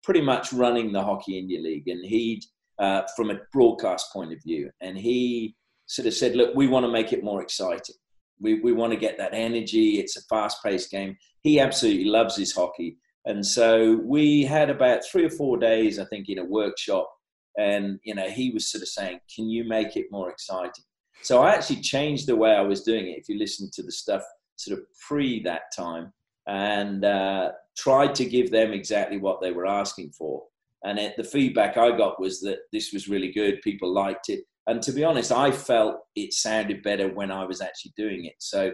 pretty 0.03 0.21
much 0.21 0.51
running 0.51 0.91
the 0.91 1.03
Hockey 1.03 1.37
India 1.37 1.59
League 1.59 1.87
and 1.87 2.03
he'd, 2.05 2.43
uh, 2.79 3.03
from 3.15 3.29
a 3.29 3.39
broadcast 3.51 4.11
point 4.11 4.33
of 4.33 4.41
view, 4.43 4.69
and 4.81 4.97
he 4.97 5.55
sort 5.85 6.07
of 6.07 6.13
said, 6.13 6.35
look, 6.35 6.55
we 6.55 6.67
want 6.67 6.85
to 6.85 6.91
make 6.91 7.13
it 7.13 7.23
more 7.23 7.41
exciting. 7.41 7.95
We, 8.41 8.59
we 8.61 8.73
want 8.73 8.91
to 8.93 8.99
get 8.99 9.17
that 9.19 9.33
energy. 9.33 9.99
It's 9.99 10.17
a 10.17 10.21
fast 10.23 10.57
paced 10.63 10.89
game. 10.89 11.15
He 11.43 11.59
absolutely 11.59 12.05
loves 12.05 12.35
his 12.35 12.53
hockey. 12.53 12.97
And 13.25 13.45
so 13.45 14.01
we 14.03 14.43
had 14.43 14.69
about 14.69 15.05
three 15.09 15.23
or 15.23 15.29
four 15.29 15.57
days, 15.57 15.99
I 15.99 16.05
think, 16.05 16.27
in 16.29 16.39
a 16.39 16.45
workshop. 16.45 17.09
And, 17.57 17.99
you 18.03 18.15
know, 18.15 18.29
he 18.29 18.51
was 18.51 18.71
sort 18.71 18.81
of 18.81 18.87
saying, 18.87 19.19
can 19.33 19.49
you 19.49 19.63
make 19.63 19.95
it 19.95 20.07
more 20.11 20.29
exciting? 20.29 20.83
So 21.21 21.41
I 21.41 21.51
actually 21.53 21.81
changed 21.81 22.27
the 22.27 22.35
way 22.35 22.51
I 22.51 22.61
was 22.61 22.83
doing 22.83 23.07
it. 23.07 23.17
If 23.17 23.29
you 23.29 23.37
listen 23.37 23.69
to 23.73 23.83
the 23.83 23.91
stuff 23.91 24.23
sort 24.55 24.79
of 24.79 24.85
pre 25.07 25.41
that 25.43 25.63
time 25.75 26.11
and 26.47 27.05
uh, 27.05 27.51
tried 27.77 28.15
to 28.15 28.25
give 28.25 28.51
them 28.51 28.73
exactly 28.73 29.17
what 29.17 29.41
they 29.41 29.51
were 29.51 29.65
asking 29.65 30.11
for. 30.11 30.43
And 30.83 30.99
it, 30.99 31.15
the 31.15 31.23
feedback 31.23 31.77
I 31.77 31.95
got 31.95 32.19
was 32.19 32.41
that 32.41 32.59
this 32.73 32.91
was 32.91 33.07
really 33.07 33.31
good. 33.31 33.61
People 33.61 33.93
liked 33.93 34.29
it. 34.29 34.43
And 34.67 34.81
to 34.81 34.91
be 34.91 35.03
honest, 35.03 35.31
I 35.31 35.51
felt 35.51 35.97
it 36.15 36.33
sounded 36.33 36.83
better 36.83 37.07
when 37.07 37.31
I 37.31 37.45
was 37.45 37.61
actually 37.61 37.93
doing 37.95 38.25
it. 38.25 38.35
So 38.39 38.73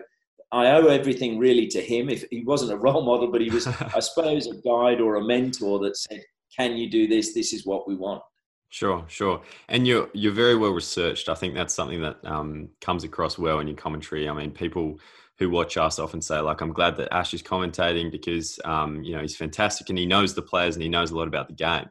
I 0.51 0.71
owe 0.71 0.87
everything 0.87 1.37
really 1.37 1.67
to 1.67 1.81
him. 1.81 2.09
If 2.09 2.25
he 2.31 2.43
wasn't 2.43 2.73
a 2.73 2.77
role 2.77 3.03
model, 3.03 3.31
but 3.31 3.41
he 3.41 3.49
was, 3.49 3.67
I 3.95 3.99
suppose, 3.99 4.47
a 4.47 4.55
guide 4.55 5.01
or 5.01 5.15
a 5.15 5.23
mentor 5.23 5.79
that 5.79 5.97
said, 5.97 6.23
"Can 6.55 6.77
you 6.77 6.89
do 6.89 7.07
this? 7.07 7.33
This 7.33 7.53
is 7.53 7.65
what 7.65 7.87
we 7.87 7.95
want." 7.95 8.23
Sure, 8.71 9.03
sure, 9.07 9.41
and 9.67 9.87
you're 9.87 10.09
you're 10.13 10.31
very 10.31 10.55
well 10.55 10.71
researched. 10.71 11.27
I 11.27 11.33
think 11.33 11.55
that's 11.55 11.73
something 11.73 12.01
that 12.01 12.17
um, 12.23 12.69
comes 12.81 13.03
across 13.03 13.37
well 13.37 13.59
in 13.59 13.67
your 13.67 13.75
commentary. 13.75 14.29
I 14.29 14.33
mean, 14.33 14.51
people 14.51 14.99
who 15.39 15.49
watch 15.49 15.75
us 15.77 15.97
often 15.97 16.21
say, 16.21 16.39
like, 16.39 16.61
I'm 16.61 16.73
glad 16.73 16.95
that 16.97 17.11
Ash 17.13 17.33
is 17.33 17.41
commentating 17.41 18.11
because, 18.11 18.59
um, 18.65 19.01
you 19.03 19.15
know, 19.15 19.21
he's 19.21 19.35
fantastic 19.37 19.89
and 19.89 19.97
he 19.97 20.05
knows 20.05 20.35
the 20.35 20.41
players 20.43 20.75
and 20.75 20.83
he 20.83 20.89
knows 20.89 21.11
a 21.11 21.15
lot 21.17 21.27
about 21.27 21.47
the 21.47 21.55
game. 21.55 21.89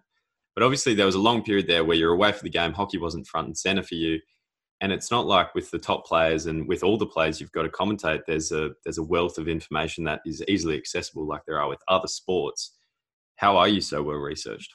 But 0.54 0.62
obviously, 0.62 0.94
there 0.94 1.06
was 1.06 1.14
a 1.16 1.20
long 1.20 1.42
period 1.42 1.66
there 1.66 1.84
where 1.84 1.96
you're 1.96 2.12
away 2.14 2.30
from 2.32 2.46
the 2.46 2.50
game. 2.50 2.72
Hockey 2.72 2.98
wasn't 2.98 3.26
front 3.26 3.48
and 3.48 3.58
center 3.58 3.82
for 3.82 3.94
you. 3.96 4.20
And 4.80 4.92
it's 4.92 5.10
not 5.10 5.26
like 5.26 5.54
with 5.54 5.70
the 5.70 5.78
top 5.78 6.06
players 6.06 6.46
and 6.46 6.68
with 6.68 6.84
all 6.84 6.98
the 6.98 7.06
players 7.06 7.40
you've 7.40 7.52
got 7.52 7.62
to 7.62 7.68
commentate, 7.70 8.22
there's 8.26 8.52
a, 8.52 8.70
there's 8.84 8.98
a 8.98 9.02
wealth 9.02 9.38
of 9.38 9.48
information 9.48 10.04
that 10.04 10.20
is 10.26 10.44
easily 10.48 10.76
accessible 10.76 11.26
like 11.26 11.42
there 11.46 11.60
are 11.60 11.68
with 11.68 11.82
other 11.88 12.08
sports. 12.08 12.74
How 13.36 13.56
are 13.56 13.68
you 13.68 13.80
so 13.80 14.02
well 14.02 14.16
researched? 14.18 14.74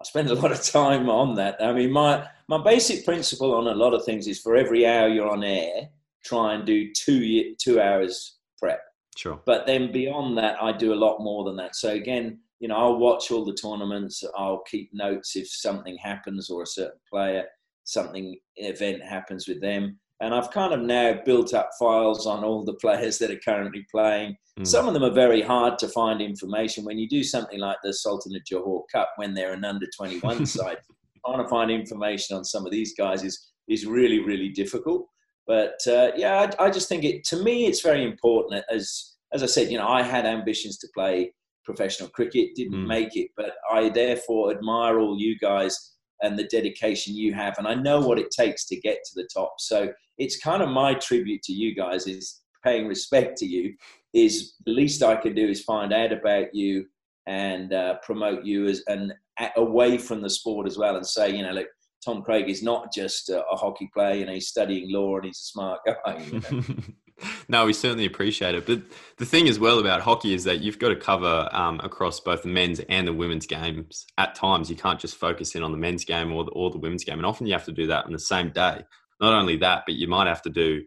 I 0.00 0.04
spend 0.04 0.30
a 0.30 0.34
lot 0.34 0.52
of 0.52 0.62
time 0.62 1.08
on 1.08 1.34
that. 1.36 1.62
I 1.62 1.72
mean, 1.72 1.92
my, 1.92 2.26
my 2.48 2.62
basic 2.62 3.04
principle 3.04 3.54
on 3.54 3.68
a 3.68 3.74
lot 3.74 3.94
of 3.94 4.04
things 4.04 4.26
is 4.26 4.40
for 4.40 4.56
every 4.56 4.86
hour 4.86 5.08
you're 5.08 5.30
on 5.30 5.44
air, 5.44 5.88
try 6.24 6.54
and 6.54 6.66
do 6.66 6.92
two 6.92 7.54
two 7.60 7.80
hours 7.80 8.38
prep. 8.58 8.80
Sure. 9.16 9.40
But 9.46 9.66
then 9.66 9.92
beyond 9.92 10.36
that, 10.38 10.60
I 10.60 10.72
do 10.72 10.92
a 10.92 10.96
lot 10.96 11.20
more 11.20 11.44
than 11.44 11.56
that. 11.56 11.76
So 11.76 11.90
again, 11.90 12.40
you 12.58 12.68
know, 12.68 12.76
I'll 12.76 12.98
watch 12.98 13.30
all 13.30 13.44
the 13.44 13.54
tournaments. 13.54 14.24
I'll 14.36 14.62
keep 14.68 14.90
notes 14.92 15.36
if 15.36 15.48
something 15.48 15.96
happens 15.98 16.50
or 16.50 16.62
a 16.62 16.66
certain 16.66 16.98
player, 17.10 17.44
something 17.84 18.36
event 18.56 19.02
happens 19.02 19.46
with 19.46 19.60
them. 19.60 19.98
And 20.20 20.34
I've 20.34 20.50
kind 20.50 20.72
of 20.72 20.80
now 20.80 21.18
built 21.24 21.54
up 21.54 21.70
files 21.78 22.26
on 22.26 22.44
all 22.44 22.64
the 22.64 22.74
players 22.74 23.18
that 23.18 23.30
are 23.30 23.40
currently 23.44 23.84
playing. 23.90 24.36
Mm. 24.58 24.66
Some 24.66 24.86
of 24.86 24.94
them 24.94 25.02
are 25.02 25.10
very 25.10 25.42
hard 25.42 25.78
to 25.80 25.88
find 25.88 26.20
information. 26.20 26.84
When 26.84 26.98
you 26.98 27.08
do 27.08 27.24
something 27.24 27.58
like 27.58 27.78
the 27.82 27.92
Sultan 27.92 28.34
of 28.36 28.42
Johor 28.50 28.82
Cup, 28.92 29.10
when 29.16 29.34
they're 29.34 29.52
an 29.52 29.64
under 29.64 29.86
21 29.96 30.46
side, 30.46 30.78
trying 31.26 31.42
to 31.42 31.48
find 31.48 31.70
information 31.70 32.36
on 32.36 32.44
some 32.44 32.64
of 32.64 32.70
these 32.70 32.94
guys 32.96 33.24
is, 33.24 33.50
is 33.68 33.86
really, 33.86 34.20
really 34.20 34.50
difficult. 34.50 35.06
But 35.46 35.78
uh, 35.86 36.12
yeah, 36.16 36.50
I, 36.58 36.66
I, 36.66 36.70
just 36.70 36.88
think 36.88 37.04
it, 37.04 37.24
to 37.24 37.42
me, 37.42 37.66
it's 37.66 37.82
very 37.82 38.04
important. 38.04 38.64
As, 38.70 39.16
as 39.32 39.42
I 39.42 39.46
said, 39.46 39.70
you 39.70 39.78
know, 39.78 39.88
I 39.88 40.02
had 40.02 40.24
ambitions 40.24 40.78
to 40.78 40.88
play 40.94 41.32
professional 41.64 42.08
cricket, 42.10 42.54
didn't 42.54 42.84
Mm. 42.84 42.86
make 42.86 43.16
it, 43.16 43.30
but 43.36 43.52
I 43.70 43.88
therefore 43.88 44.52
admire 44.52 45.00
all 45.00 45.18
you 45.18 45.36
guys 45.38 45.93
and 46.24 46.38
the 46.38 46.44
dedication 46.44 47.14
you 47.14 47.34
have. 47.34 47.56
And 47.58 47.68
I 47.68 47.74
know 47.74 48.00
what 48.00 48.18
it 48.18 48.30
takes 48.30 48.64
to 48.66 48.80
get 48.80 48.98
to 49.04 49.12
the 49.14 49.28
top. 49.32 49.54
So 49.58 49.92
it's 50.18 50.40
kind 50.40 50.62
of 50.62 50.70
my 50.70 50.94
tribute 50.94 51.42
to 51.42 51.52
you 51.52 51.74
guys 51.74 52.06
is 52.06 52.40
paying 52.64 52.88
respect 52.88 53.36
to 53.38 53.46
you 53.46 53.74
is 54.14 54.54
the 54.64 54.72
least 54.72 55.02
I 55.02 55.16
can 55.16 55.34
do 55.34 55.46
is 55.46 55.62
find 55.62 55.92
out 55.92 56.12
about 56.12 56.54
you 56.54 56.86
and 57.26 57.72
uh, 57.72 57.96
promote 58.02 58.44
you 58.44 58.66
as 58.66 58.82
and 58.88 59.12
away 59.56 59.98
from 59.98 60.22
the 60.22 60.30
sport 60.30 60.66
as 60.66 60.78
well 60.78 60.96
and 60.96 61.06
say, 61.06 61.34
you 61.34 61.42
know, 61.42 61.52
look, 61.52 61.66
Tom 62.04 62.22
Craig 62.22 62.48
is 62.48 62.62
not 62.62 62.92
just 62.92 63.28
a, 63.28 63.44
a 63.46 63.56
hockey 63.56 63.90
player, 63.92 64.14
you 64.14 64.26
know, 64.26 64.32
he's 64.32 64.48
studying 64.48 64.92
law 64.92 65.16
and 65.16 65.26
he's 65.26 65.38
a 65.38 65.50
smart 65.52 65.80
guy. 65.86 66.22
You 66.22 66.40
know? 66.40 66.74
no, 67.48 67.66
we 67.66 67.72
certainly 67.72 68.06
appreciate 68.06 68.54
it. 68.54 68.66
But 68.66 68.82
the 69.18 69.26
thing 69.26 69.48
as 69.48 69.58
well 69.58 69.78
about 69.78 70.00
hockey 70.00 70.34
is 70.34 70.44
that 70.44 70.60
you've 70.60 70.78
got 70.78 70.88
to 70.88 70.96
cover 70.96 71.48
um, 71.52 71.80
across 71.82 72.20
both 72.20 72.42
the 72.42 72.48
men's 72.48 72.80
and 72.80 73.06
the 73.06 73.12
women's 73.12 73.46
games. 73.46 74.06
At 74.18 74.34
times, 74.34 74.70
you 74.70 74.76
can't 74.76 75.00
just 75.00 75.16
focus 75.16 75.54
in 75.54 75.62
on 75.62 75.72
the 75.72 75.78
men's 75.78 76.04
game 76.04 76.32
or 76.32 76.44
the, 76.44 76.50
or 76.52 76.70
the 76.70 76.78
women's 76.78 77.04
game, 77.04 77.18
and 77.18 77.26
often 77.26 77.46
you 77.46 77.52
have 77.52 77.64
to 77.66 77.72
do 77.72 77.86
that 77.86 78.06
on 78.06 78.12
the 78.12 78.18
same 78.18 78.50
day. 78.50 78.84
Not 79.20 79.32
only 79.32 79.56
that, 79.58 79.84
but 79.86 79.94
you 79.94 80.08
might 80.08 80.26
have 80.26 80.42
to 80.42 80.50
do 80.50 80.82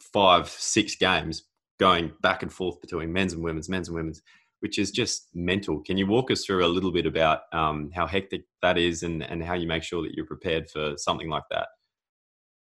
five, 0.00 0.48
six 0.48 0.96
games 0.96 1.44
going 1.78 2.12
back 2.22 2.42
and 2.42 2.52
forth 2.52 2.80
between 2.80 3.12
men's 3.12 3.32
and 3.32 3.42
women's, 3.42 3.68
men's 3.68 3.88
and 3.88 3.96
women's, 3.96 4.22
which 4.60 4.78
is 4.78 4.90
just 4.90 5.28
mental. 5.34 5.80
Can 5.80 5.96
you 5.98 6.06
walk 6.06 6.30
us 6.30 6.44
through 6.44 6.64
a 6.64 6.66
little 6.66 6.90
bit 6.90 7.06
about 7.06 7.40
um, 7.52 7.90
how 7.94 8.06
hectic 8.06 8.42
that 8.62 8.78
is 8.78 9.02
and, 9.02 9.22
and 9.22 9.44
how 9.44 9.54
you 9.54 9.68
make 9.68 9.82
sure 9.82 10.02
that 10.02 10.14
you're 10.14 10.26
prepared 10.26 10.68
for 10.70 10.94
something 10.96 11.28
like 11.28 11.44
that? 11.50 11.68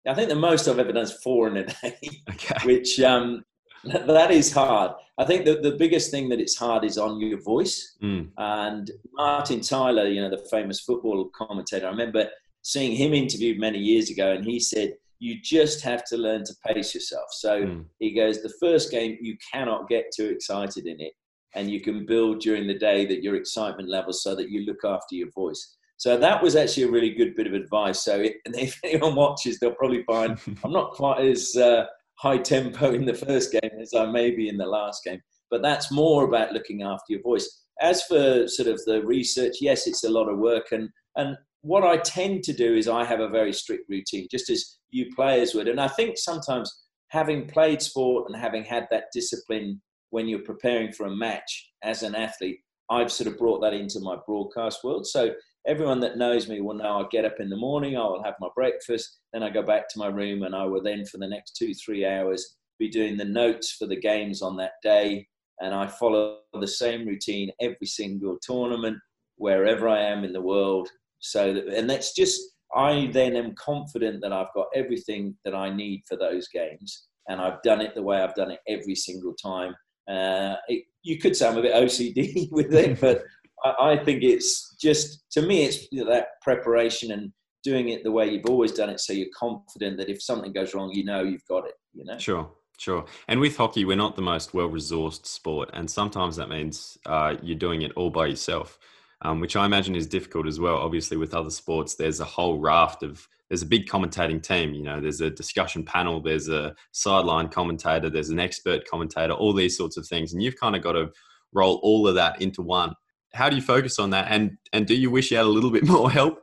I 0.08 0.14
think 0.14 0.30
the 0.30 0.36
most 0.36 0.68
I've 0.68 0.80
ever 0.80 0.92
done 0.92 1.04
is 1.04 1.14
four 1.24 1.48
in 1.48 1.58
a 1.58 1.66
day. 1.66 1.98
Okay. 2.30 2.56
which 2.66 3.00
um, 3.00 3.44
that 3.84 4.32
is 4.32 4.52
hard. 4.52 4.92
I 5.18 5.26
think 5.26 5.46
that 5.46 5.62
the 5.62 5.74
biggest 5.78 6.10
thing 6.12 6.28
that 6.30 6.40
it's 6.40 6.58
hard 6.58 6.84
is 6.84 6.98
on 6.98 7.20
your 7.22 7.42
voice. 7.42 7.96
Mm. 8.02 8.30
And 8.38 8.92
Martin 9.14 9.62
Tyler, 9.62 10.08
you 10.08 10.22
know, 10.22 10.30
the 10.30 10.46
famous 10.50 10.80
football 10.82 11.30
commentator, 11.36 11.86
I 11.88 11.92
remember 11.92 12.28
seeing 12.64 12.96
him 12.96 13.14
interviewed 13.14 13.60
many 13.60 13.78
years 13.78 14.10
ago, 14.10 14.32
and 14.34 14.44
he 14.44 14.60
said, 14.60 14.94
You 15.20 15.40
just 15.42 15.82
have 15.84 16.04
to 16.06 16.18
learn 16.18 16.44
to 16.46 16.54
pace 16.66 16.94
yourself. 16.96 17.28
So 17.32 17.62
Mm. 17.64 17.86
he 18.00 18.12
goes, 18.14 18.42
The 18.42 18.54
first 18.60 18.90
game, 18.92 19.18
you 19.22 19.38
cannot 19.54 19.88
get 19.88 20.06
too 20.16 20.26
excited 20.26 20.86
in 20.88 21.00
it. 21.00 21.14
And 21.56 21.70
you 21.70 21.82
can 21.82 22.06
build 22.08 22.40
during 22.42 22.66
the 22.66 22.80
day 22.80 23.06
that 23.06 23.22
your 23.22 23.36
excitement 23.36 23.88
level 23.88 24.12
so 24.12 24.34
that 24.36 24.50
you 24.50 24.62
look 24.66 24.84
after 24.84 25.14
your 25.16 25.30
voice. 25.32 25.76
So 25.98 26.18
that 26.18 26.42
was 26.42 26.56
actually 26.56 26.84
a 26.84 26.92
really 26.92 27.12
good 27.12 27.36
bit 27.36 27.48
of 27.48 27.54
advice. 27.54 28.04
So 28.04 28.20
it, 28.20 28.36
if 28.46 28.80
anyone 28.84 29.16
watches, 29.16 29.60
they'll 29.60 29.72
probably 29.72 30.04
find 30.04 30.40
I'm 30.64 30.72
not 30.72 30.92
quite 30.92 31.26
as 31.26 31.56
uh, 31.56 31.86
high 32.16 32.38
tempo 32.38 32.94
in 32.94 33.06
the 33.06 33.14
first 33.14 33.52
game 33.52 33.72
as 33.82 33.94
I 33.94 34.06
may 34.06 34.32
be 34.32 34.50
in 34.50 34.58
the 34.58 34.66
last 34.66 35.04
game. 35.04 35.22
But 35.50 35.62
that's 35.62 35.92
more 35.92 36.26
about 36.26 36.54
looking 36.54 36.82
after 36.82 37.06
your 37.10 37.22
voice. 37.22 37.64
As 37.82 38.04
for 38.04 38.48
sort 38.48 38.68
of 38.68 38.84
the 38.86 39.04
research, 39.04 39.56
yes, 39.62 39.88
it's 39.88 40.04
a 40.04 40.10
lot 40.10 40.30
of 40.30 40.40
work. 40.40 40.72
And, 40.72 40.90
and 41.16 41.38
what 41.62 41.84
I 41.84 41.98
tend 41.98 42.44
to 42.44 42.54
do 42.54 42.76
is 42.76 42.88
I 42.88 43.04
have 43.04 43.20
a 43.20 43.30
very 43.30 43.54
strict 43.54 43.90
routine, 43.90 44.28
just 44.30 44.50
as 44.50 44.78
you 44.92 45.08
players 45.16 45.54
would. 45.54 45.68
And 45.68 45.80
I 45.80 45.88
think 45.88 46.18
sometimes 46.18 46.72
having 47.10 47.48
played 47.48 47.82
sport 47.82 48.26
and 48.28 48.40
having 48.40 48.64
had 48.64 48.88
that 48.92 49.06
discipline 49.14 49.82
when 50.10 50.28
you're 50.28 50.40
preparing 50.40 50.92
for 50.92 51.06
a 51.06 51.16
match 51.16 51.72
as 51.84 52.04
an 52.04 52.16
athlete, 52.16 52.60
I've 52.90 53.12
sort 53.12 53.28
of 53.28 53.38
brought 53.38 53.62
that 53.62 53.74
into 53.74 54.00
my 54.00 54.18
broadcast 54.26 54.84
world. 54.84 55.08
So 55.08 55.32
everyone 55.65 56.00
that 56.01 56.17
knows 56.17 56.48
me 56.48 56.62
will 56.62 56.75
know 56.75 57.00
I 57.00 57.05
get 57.12 57.25
up 57.25 57.39
in 57.39 57.50
the 57.50 57.58
morning, 57.58 57.98
I 57.98 58.01
will 58.01 58.24
have 58.24 58.36
my 58.39 58.50
breakfast, 58.55 59.20
then 59.32 59.43
I 59.43 59.50
go 59.50 59.63
back 59.63 59.89
to 59.89 60.00
my 60.00 60.08
room, 60.08 60.43
and 60.43 60.55
I 60.55 60.65
will 60.65 60.84
then, 60.84 61.05
for 61.05 61.17
the 61.17 61.27
next 61.27 61.55
two, 61.55 61.74
three 61.74 62.05
hours, 62.05 62.55
be 62.79 62.89
doing 62.89 63.17
the 63.17 63.25
notes 63.25 63.72
for 63.72 63.86
the 63.86 64.00
games 64.00 64.41
on 64.41 64.58
that 64.58 64.74
day. 64.82 65.27
And 65.62 65.74
I 65.74 65.88
follow 65.88 66.39
the 66.60 66.67
same 66.67 67.08
routine 67.08 67.51
every 67.62 67.88
single 67.88 68.38
tournament, 68.41 68.98
wherever 69.38 69.88
I 69.88 70.00
am 70.00 70.24
in 70.24 70.34
the 70.34 70.41
world. 70.41 70.89
So, 71.20 71.53
that, 71.53 71.67
and 71.67 71.89
that's 71.89 72.13
just, 72.13 72.41
I 72.75 73.10
then 73.13 73.36
am 73.36 73.55
confident 73.55 74.22
that 74.22 74.34
I've 74.34 74.53
got 74.53 74.67
everything 74.75 75.36
that 75.46 75.55
I 75.55 75.74
need 75.74 76.03
for 76.08 76.17
those 76.17 76.48
games. 76.48 77.08
And 77.29 77.39
I've 77.39 77.62
done 77.62 77.79
it 77.79 77.96
the 77.96 78.03
way 78.03 78.17
I've 78.17 78.36
done 78.36 78.51
it 78.51 78.60
every 78.67 78.96
single 78.96 79.34
time. 79.34 79.75
Uh, 80.10 80.55
it, 80.67 80.84
you 81.03 81.20
could 81.20 81.36
say 81.36 81.48
I'm 81.48 81.58
a 81.58 81.62
bit 81.62 81.74
OCD 81.74 82.48
with 82.51 82.74
it, 82.74 83.00
but 83.00 83.24
I, 83.63 83.91
I 83.91 84.03
think 84.03 84.24
it's 84.24 84.75
just 84.79 85.24
to 85.32 85.41
me, 85.41 85.65
it's 85.65 85.91
you 85.91 86.03
know, 86.03 86.12
that 86.12 86.27
preparation 86.41 87.12
and 87.12 87.32
doing 87.63 87.89
it 87.89 88.03
the 88.03 88.12
way 88.12 88.29
you've 88.29 88.46
always 88.46 88.74
done 88.74 88.89
it, 88.89 89.00
so 89.00 89.13
you're 89.13 89.27
confident 89.38 89.98
that 89.98 90.10
if 90.10 90.22
something 90.22 90.51
goes 90.51 90.74
wrong, 90.74 90.91
you 90.93 91.05
know 91.05 91.24
you've 91.24 91.46
got 91.48 91.65
it. 91.65 91.74
You 91.93 92.05
know. 92.05 92.17
Sure, 92.17 92.51
sure. 92.77 93.05
And 93.27 93.39
with 93.39 93.55
hockey, 93.55 93.86
we're 93.86 93.96
not 93.96 94.15
the 94.15 94.22
most 94.22 94.53
well 94.53 94.70
resourced 94.70 95.25
sport, 95.25 95.70
and 95.74 95.89
sometimes 95.89 96.36
that 96.36 96.50
means 96.50 96.98
uh, 97.05 97.36
you're 97.41 97.58
doing 97.58 97.82
it 97.82 97.93
all 97.96 98.10
by 98.10 98.27
yourself, 98.27 98.77
um, 99.22 99.39
which 99.39 99.55
I 99.55 99.65
imagine 99.65 99.96
is 99.96 100.08
difficult 100.08 100.48
as 100.48 100.60
well. 100.60 100.77
Obviously, 100.77 101.17
with 101.17 101.34
other 101.34 101.50
sports, 101.50 101.96
there's 101.96 102.20
a 102.20 102.25
whole 102.25 102.60
raft 102.60 103.03
of 103.03 103.27
there's 103.50 103.62
a 103.62 103.67
big 103.67 103.88
commentating 103.88 104.41
team. 104.41 104.74
You 104.74 104.84
know, 104.84 105.00
there's 105.00 105.22
a 105.22 105.29
discussion 105.29 105.86
panel, 105.86 106.22
there's 106.22 106.50
a 106.50 106.75
sideline 106.91 107.50
commentator, 107.50 108.10
there's 108.10 108.29
an 108.29 108.39
expert 108.39 108.88
commentator, 108.89 109.34
all 109.34 109.53
these 109.53 109.77
sorts 109.77 109.96
of 109.96 110.08
things, 110.08 110.34
and 110.34 110.41
you've 110.41 110.60
kind 110.60 110.75
of 110.75 110.82
got 110.82 110.93
to 110.93 111.12
roll 111.53 111.79
all 111.84 112.08
of 112.08 112.15
that 112.15 112.41
into 112.41 112.62
one. 112.62 112.93
How 113.34 113.50
do 113.50 113.56
you 113.56 113.62
focus 113.62 114.00
on 114.00 114.12
that, 114.12 114.28
and 114.30 114.58
and 114.74 114.86
do 114.86 114.96
you 114.96 115.10
wish 115.10 115.32
you 115.32 115.38
had 115.38 115.46
a 115.46 115.50
little 115.50 115.72
bit 115.72 115.86
more 115.88 116.10
help? 116.10 116.40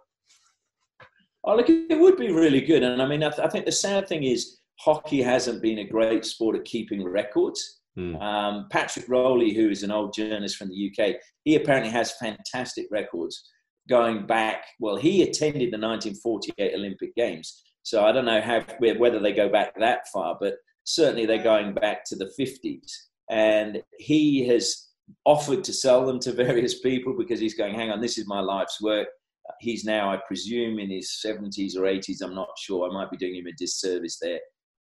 Oh, 1.44 1.56
look, 1.56 1.70
it 1.70 1.99
would 1.99 2.18
be 2.18 2.30
really 2.30 2.61
good. 2.61 2.82
And 2.82 3.00
I 3.00 3.06
mean, 3.06 3.23
I, 3.23 3.30
th- 3.30 3.47
I 3.47 3.49
think 3.49 3.64
the 3.64 3.73
sad 3.73 4.06
thing 4.06 4.25
is 4.25 4.59
hockey 4.78 5.23
hasn't 5.23 5.62
been 5.62 5.78
a 5.78 5.88
great 5.88 6.25
sport 6.25 6.56
at 6.56 6.64
keeping 6.64 7.02
records. 7.02 7.80
Hmm. 7.97 8.16
Um, 8.16 8.66
Patrick 8.70 9.09
Rowley, 9.09 9.54
who 9.54 9.70
is 9.70 9.82
an 9.82 9.90
old 9.90 10.12
journalist 10.14 10.56
from 10.56 10.68
the 10.68 10.90
UK, 10.90 11.16
he 11.44 11.56
apparently 11.56 11.90
has 11.90 12.16
fantastic 12.18 12.87
records 12.90 13.50
going 13.88 14.26
back. 14.26 14.64
Well, 14.78 14.97
he 14.97 15.23
attended 15.23 15.73
the 15.73 15.78
1948 15.78 16.75
Olympic 16.75 17.14
Games. 17.14 17.62
So 17.82 18.04
I 18.04 18.12
don't 18.12 18.26
know 18.26 18.40
how, 18.40 18.62
whether 18.78 19.18
they 19.18 19.32
go 19.32 19.49
back 19.49 19.78
that 19.78 20.09
far, 20.12 20.37
but 20.40 20.54
certainly 20.85 21.26
they're 21.26 21.42
going 21.42 21.75
back 21.75 22.04
to 22.06 22.16
the 22.16 22.30
50s. 22.38 22.90
And 23.30 23.82
he 23.99 24.47
has 24.49 24.89
offered 25.25 25.64
to 25.64 25.73
sell 25.73 26.07
them 26.07 26.19
to 26.21 26.33
various 26.47 26.81
people 26.81 27.14
because 27.17 27.40
he's 27.40 27.55
going, 27.55 27.75
hang 27.75 27.90
on, 27.90 28.00
this 28.00 28.19
is 28.19 28.26
my 28.26 28.40
life's 28.40 28.81
work 28.81 29.09
he's 29.59 29.85
now, 29.85 30.12
I 30.12 30.19
presume, 30.26 30.79
in 30.79 30.90
his 30.90 31.21
70s 31.25 31.76
or 31.76 31.83
80s. 31.83 32.23
I'm 32.23 32.35
not 32.35 32.49
sure. 32.59 32.88
I 32.88 32.93
might 32.93 33.11
be 33.11 33.17
doing 33.17 33.37
him 33.37 33.47
a 33.47 33.52
disservice 33.52 34.19
there. 34.21 34.40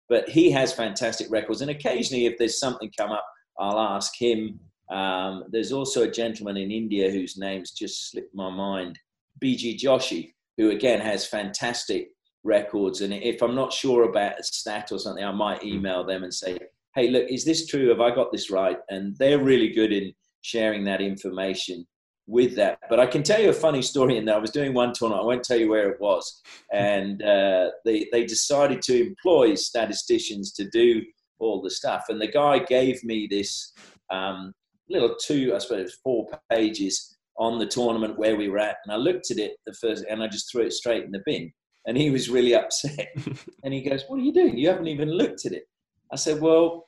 But 0.08 0.28
he 0.28 0.50
has 0.50 0.72
fantastic 0.72 1.28
records. 1.30 1.60
And 1.60 1.70
occasionally, 1.70 2.26
if 2.26 2.38
there's 2.38 2.58
something 2.58 2.90
come 2.96 3.10
up, 3.10 3.26
I'll 3.58 3.78
ask 3.78 4.12
him. 4.18 4.60
Um, 4.90 5.44
there's 5.50 5.72
also 5.72 6.04
a 6.04 6.10
gentleman 6.10 6.56
in 6.56 6.70
India 6.70 7.10
whose 7.10 7.36
name's 7.36 7.72
just 7.72 8.10
slipped 8.10 8.34
my 8.34 8.50
mind, 8.50 8.98
BG 9.42 9.78
Joshi, 9.80 10.32
who 10.56 10.70
again 10.70 11.00
has 11.00 11.26
fantastic 11.26 12.08
records. 12.44 13.00
And 13.00 13.12
if 13.12 13.42
I'm 13.42 13.56
not 13.56 13.72
sure 13.72 14.04
about 14.04 14.38
a 14.38 14.44
stat 14.44 14.92
or 14.92 14.98
something, 14.98 15.24
I 15.24 15.32
might 15.32 15.64
email 15.64 16.04
them 16.04 16.22
and 16.22 16.32
say, 16.32 16.56
hey, 16.96 17.10
look, 17.10 17.26
is 17.28 17.44
this 17.44 17.66
true? 17.66 17.88
Have 17.90 18.00
I 18.00 18.12
got 18.12 18.32
this 18.32 18.50
right? 18.50 18.78
And 18.88 19.16
they're 19.18 19.38
really 19.38 19.68
good 19.68 19.92
in 19.92 20.12
sharing 20.40 20.84
that 20.84 21.00
information 21.00 21.86
with 22.26 22.56
that. 22.56 22.78
But 22.90 23.00
I 23.00 23.06
can 23.06 23.22
tell 23.22 23.40
you 23.40 23.50
a 23.50 23.54
funny 23.54 23.82
story 23.82 24.16
in 24.16 24.24
that 24.24 24.36
I 24.36 24.38
was 24.38 24.50
doing 24.50 24.74
one 24.74 24.92
tournament. 24.92 25.22
I 25.22 25.26
won't 25.26 25.44
tell 25.44 25.58
you 25.58 25.70
where 25.70 25.90
it 25.90 26.00
was, 26.00 26.42
and 26.72 27.22
uh, 27.22 27.70
they 27.84 28.06
they 28.12 28.24
decided 28.24 28.82
to 28.82 29.06
employ 29.08 29.54
statisticians 29.54 30.52
to 30.54 30.68
do 30.70 31.02
all 31.38 31.62
the 31.62 31.70
stuff. 31.70 32.04
And 32.08 32.20
the 32.20 32.28
guy 32.28 32.58
gave 32.60 33.02
me 33.04 33.28
this 33.30 33.72
um, 34.10 34.52
little 34.88 35.14
two, 35.22 35.54
I 35.54 35.58
suppose, 35.58 35.94
four 36.02 36.26
pages 36.50 37.16
on 37.38 37.58
the 37.58 37.66
tournament 37.66 38.18
where 38.18 38.36
we 38.36 38.48
were 38.48 38.58
at, 38.58 38.76
and 38.84 38.92
I 38.92 38.96
looked 38.96 39.30
at 39.30 39.38
it 39.38 39.52
the 39.66 39.74
first, 39.74 40.04
and 40.08 40.22
I 40.22 40.28
just 40.28 40.50
threw 40.50 40.62
it 40.62 40.72
straight 40.72 41.04
in 41.04 41.12
the 41.12 41.22
bin. 41.24 41.52
And 41.88 41.96
he 41.96 42.10
was 42.10 42.28
really 42.28 42.52
upset. 42.54 43.14
and 43.64 43.72
he 43.72 43.82
goes, 43.82 44.04
"What 44.08 44.18
are 44.18 44.24
you 44.24 44.32
doing? 44.32 44.58
You 44.58 44.68
haven't 44.68 44.88
even 44.88 45.10
looked 45.10 45.46
at 45.46 45.52
it." 45.52 45.64
I 46.12 46.16
said, 46.16 46.40
"Well." 46.40 46.85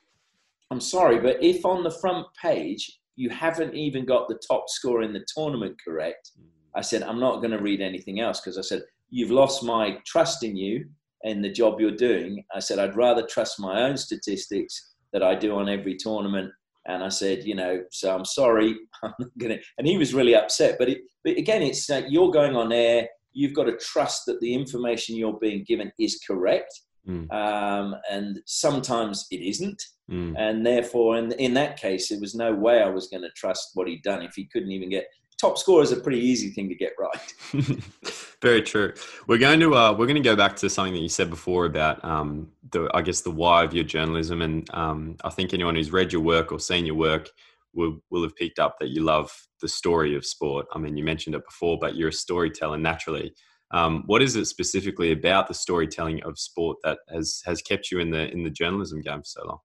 I'm 0.71 0.81
sorry, 0.81 1.19
but 1.19 1.41
if 1.43 1.65
on 1.65 1.83
the 1.83 1.91
front 1.91 2.27
page 2.41 2.99
you 3.15 3.29
haven't 3.29 3.73
even 3.73 4.05
got 4.05 4.27
the 4.27 4.39
top 4.47 4.69
score 4.69 5.01
in 5.01 5.13
the 5.13 5.25
tournament 5.35 5.75
correct, 5.83 6.31
I 6.75 6.81
said, 6.81 7.03
I'm 7.03 7.19
not 7.19 7.37
going 7.37 7.51
to 7.51 7.61
read 7.61 7.81
anything 7.81 8.19
else 8.19 8.39
because 8.39 8.57
I 8.57 8.61
said, 8.61 8.83
You've 9.09 9.31
lost 9.31 9.63
my 9.63 9.97
trust 10.05 10.43
in 10.43 10.55
you 10.55 10.85
and 11.23 11.43
the 11.43 11.51
job 11.51 11.79
you're 11.79 11.91
doing. 11.91 12.43
I 12.53 12.59
said, 12.59 12.77
I'd 12.77 12.95
rather 12.95 13.25
trust 13.25 13.59
my 13.59 13.81
own 13.81 13.97
statistics 13.97 14.93
that 15.13 15.23
I 15.23 15.33
do 15.35 15.55
on 15.55 15.67
every 15.67 15.95
tournament. 15.95 16.51
And 16.85 17.03
I 17.03 17.09
said, 17.09 17.43
you 17.43 17.55
know, 17.55 17.83
so 17.91 18.15
I'm 18.15 18.25
sorry, 18.25 18.77
I'm 19.03 19.13
not 19.19 19.29
gonna. 19.37 19.57
And 19.77 19.87
he 19.87 19.97
was 19.97 20.13
really 20.13 20.35
upset. 20.35 20.75
But 20.77 20.89
it, 20.89 20.99
but 21.23 21.37
again, 21.37 21.61
it's 21.61 21.89
like 21.89 22.05
you're 22.07 22.31
going 22.31 22.55
on 22.55 22.71
air. 22.71 23.07
You've 23.33 23.53
got 23.53 23.65
to 23.65 23.77
trust 23.77 24.25
that 24.27 24.39
the 24.41 24.53
information 24.53 25.15
you're 25.15 25.39
being 25.39 25.63
given 25.67 25.91
is 25.99 26.19
correct. 26.25 26.71
Mm. 27.07 27.31
Um, 27.31 27.95
and 28.09 28.39
sometimes 28.45 29.27
it 29.31 29.41
isn't. 29.41 29.81
Mm. 30.09 30.35
And 30.37 30.65
therefore, 30.65 31.17
in, 31.17 31.31
in 31.33 31.53
that 31.53 31.79
case, 31.79 32.09
there 32.09 32.19
was 32.19 32.35
no 32.35 32.53
way 32.53 32.81
I 32.81 32.89
was 32.89 33.07
going 33.07 33.23
to 33.23 33.29
trust 33.35 33.71
what 33.75 33.87
he'd 33.87 34.01
done 34.01 34.23
if 34.23 34.33
he 34.35 34.45
couldn't 34.45 34.71
even 34.71 34.89
get 34.89 35.05
top 35.39 35.57
score 35.57 35.81
is 35.81 35.91
a 35.91 35.99
pretty 35.99 36.19
easy 36.19 36.49
thing 36.49 36.67
to 36.69 36.75
get 36.75 36.93
right. 36.99 37.33
Very 38.41 38.61
true. 38.61 38.93
We're 39.27 39.37
going 39.37 39.59
to 39.61 39.73
uh, 39.75 39.93
we're 39.93 40.05
going 40.05 40.21
to 40.21 40.29
go 40.29 40.35
back 40.35 40.55
to 40.57 40.69
something 40.69 40.93
that 40.93 40.99
you 40.99 41.09
said 41.09 41.29
before 41.29 41.65
about 41.65 42.03
um, 42.03 42.49
the 42.71 42.89
I 42.93 43.01
guess 43.01 43.21
the 43.21 43.31
why 43.31 43.63
of 43.63 43.73
your 43.73 43.83
journalism, 43.83 44.41
and 44.41 44.69
um, 44.73 45.17
I 45.23 45.29
think 45.29 45.53
anyone 45.53 45.75
who's 45.75 45.91
read 45.91 46.13
your 46.13 46.21
work 46.21 46.51
or 46.51 46.59
seen 46.59 46.85
your 46.85 46.95
work 46.95 47.29
will 47.73 47.99
will 48.09 48.23
have 48.23 48.35
picked 48.35 48.59
up 48.59 48.77
that 48.79 48.89
you 48.89 49.03
love 49.03 49.31
the 49.61 49.67
story 49.67 50.15
of 50.15 50.25
sport. 50.25 50.67
I 50.73 50.79
mean, 50.79 50.97
you 50.97 51.03
mentioned 51.03 51.35
it 51.35 51.45
before, 51.45 51.77
but 51.79 51.95
you're 51.95 52.09
a 52.09 52.13
storyteller 52.13 52.77
naturally. 52.77 53.33
Um, 53.71 54.03
what 54.07 54.23
is 54.23 54.35
it 54.35 54.45
specifically 54.45 55.11
about 55.11 55.47
the 55.47 55.53
storytelling 55.53 56.23
of 56.23 56.39
sport 56.39 56.77
that 56.83 56.99
has 57.13 57.41
has 57.45 57.61
kept 57.61 57.91
you 57.91 57.99
in 57.99 58.09
the 58.09 58.29
in 58.31 58.43
the 58.43 58.49
journalism 58.49 59.01
game 59.01 59.19
for 59.19 59.25
so 59.25 59.45
long? 59.45 59.59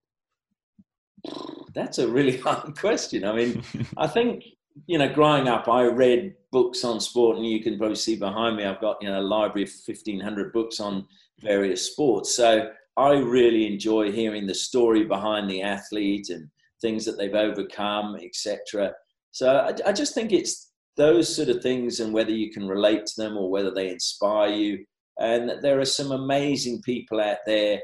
That's 1.73 1.99
a 1.99 2.07
really 2.07 2.37
hard 2.45 2.77
question. 2.77 3.25
I 3.25 3.33
mean, 3.33 3.63
I 3.97 4.07
think 4.07 4.43
you 4.87 4.97
know, 4.97 5.11
growing 5.11 5.47
up, 5.47 5.67
I 5.69 5.83
read 5.83 6.35
books 6.51 6.83
on 6.83 6.99
sport, 6.99 7.37
and 7.37 7.45
you 7.45 7.63
can 7.63 7.77
probably 7.77 7.95
see 7.95 8.17
behind 8.17 8.57
me, 8.57 8.65
I've 8.65 8.81
got 8.81 8.97
you 9.01 9.09
know 9.09 9.19
a 9.19 9.21
library 9.21 9.63
of 9.63 9.69
fifteen 9.69 10.19
hundred 10.19 10.53
books 10.53 10.79
on 10.79 11.07
various 11.41 11.91
sports. 11.91 12.35
So 12.35 12.69
I 12.97 13.11
really 13.13 13.67
enjoy 13.67 14.11
hearing 14.11 14.47
the 14.47 14.53
story 14.53 15.05
behind 15.05 15.49
the 15.49 15.61
athlete 15.61 16.29
and 16.29 16.49
things 16.81 17.05
that 17.05 17.17
they've 17.17 17.33
overcome, 17.33 18.17
etc. 18.21 18.93
So 19.31 19.57
I, 19.57 19.89
I 19.89 19.93
just 19.93 20.13
think 20.13 20.31
it's 20.31 20.71
those 20.97 21.33
sort 21.33 21.49
of 21.49 21.61
things, 21.61 21.99
and 21.99 22.13
whether 22.13 22.31
you 22.31 22.51
can 22.51 22.67
relate 22.67 23.05
to 23.05 23.21
them 23.21 23.37
or 23.37 23.49
whether 23.49 23.71
they 23.71 23.89
inspire 23.89 24.49
you. 24.49 24.85
And 25.17 25.61
there 25.61 25.79
are 25.79 25.85
some 25.85 26.11
amazing 26.11 26.81
people 26.81 27.21
out 27.21 27.37
there 27.45 27.79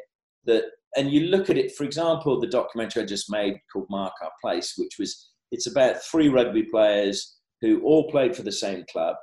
that, 0.45 0.65
and 0.95 1.11
you 1.11 1.21
look 1.21 1.49
at 1.49 1.57
it. 1.57 1.73
For 1.75 1.83
example, 1.83 2.39
the 2.39 2.47
documentary 2.47 3.03
I 3.03 3.05
just 3.05 3.31
made 3.31 3.59
called 3.71 3.87
"Mark 3.89 4.13
Our 4.21 4.31
Place," 4.41 4.73
which 4.77 4.97
was 4.99 5.29
it's 5.51 5.67
about 5.67 6.01
three 6.03 6.29
rugby 6.29 6.63
players 6.63 7.37
who 7.61 7.81
all 7.81 8.09
played 8.09 8.35
for 8.35 8.43
the 8.43 8.51
same 8.51 8.85
club, 8.91 9.15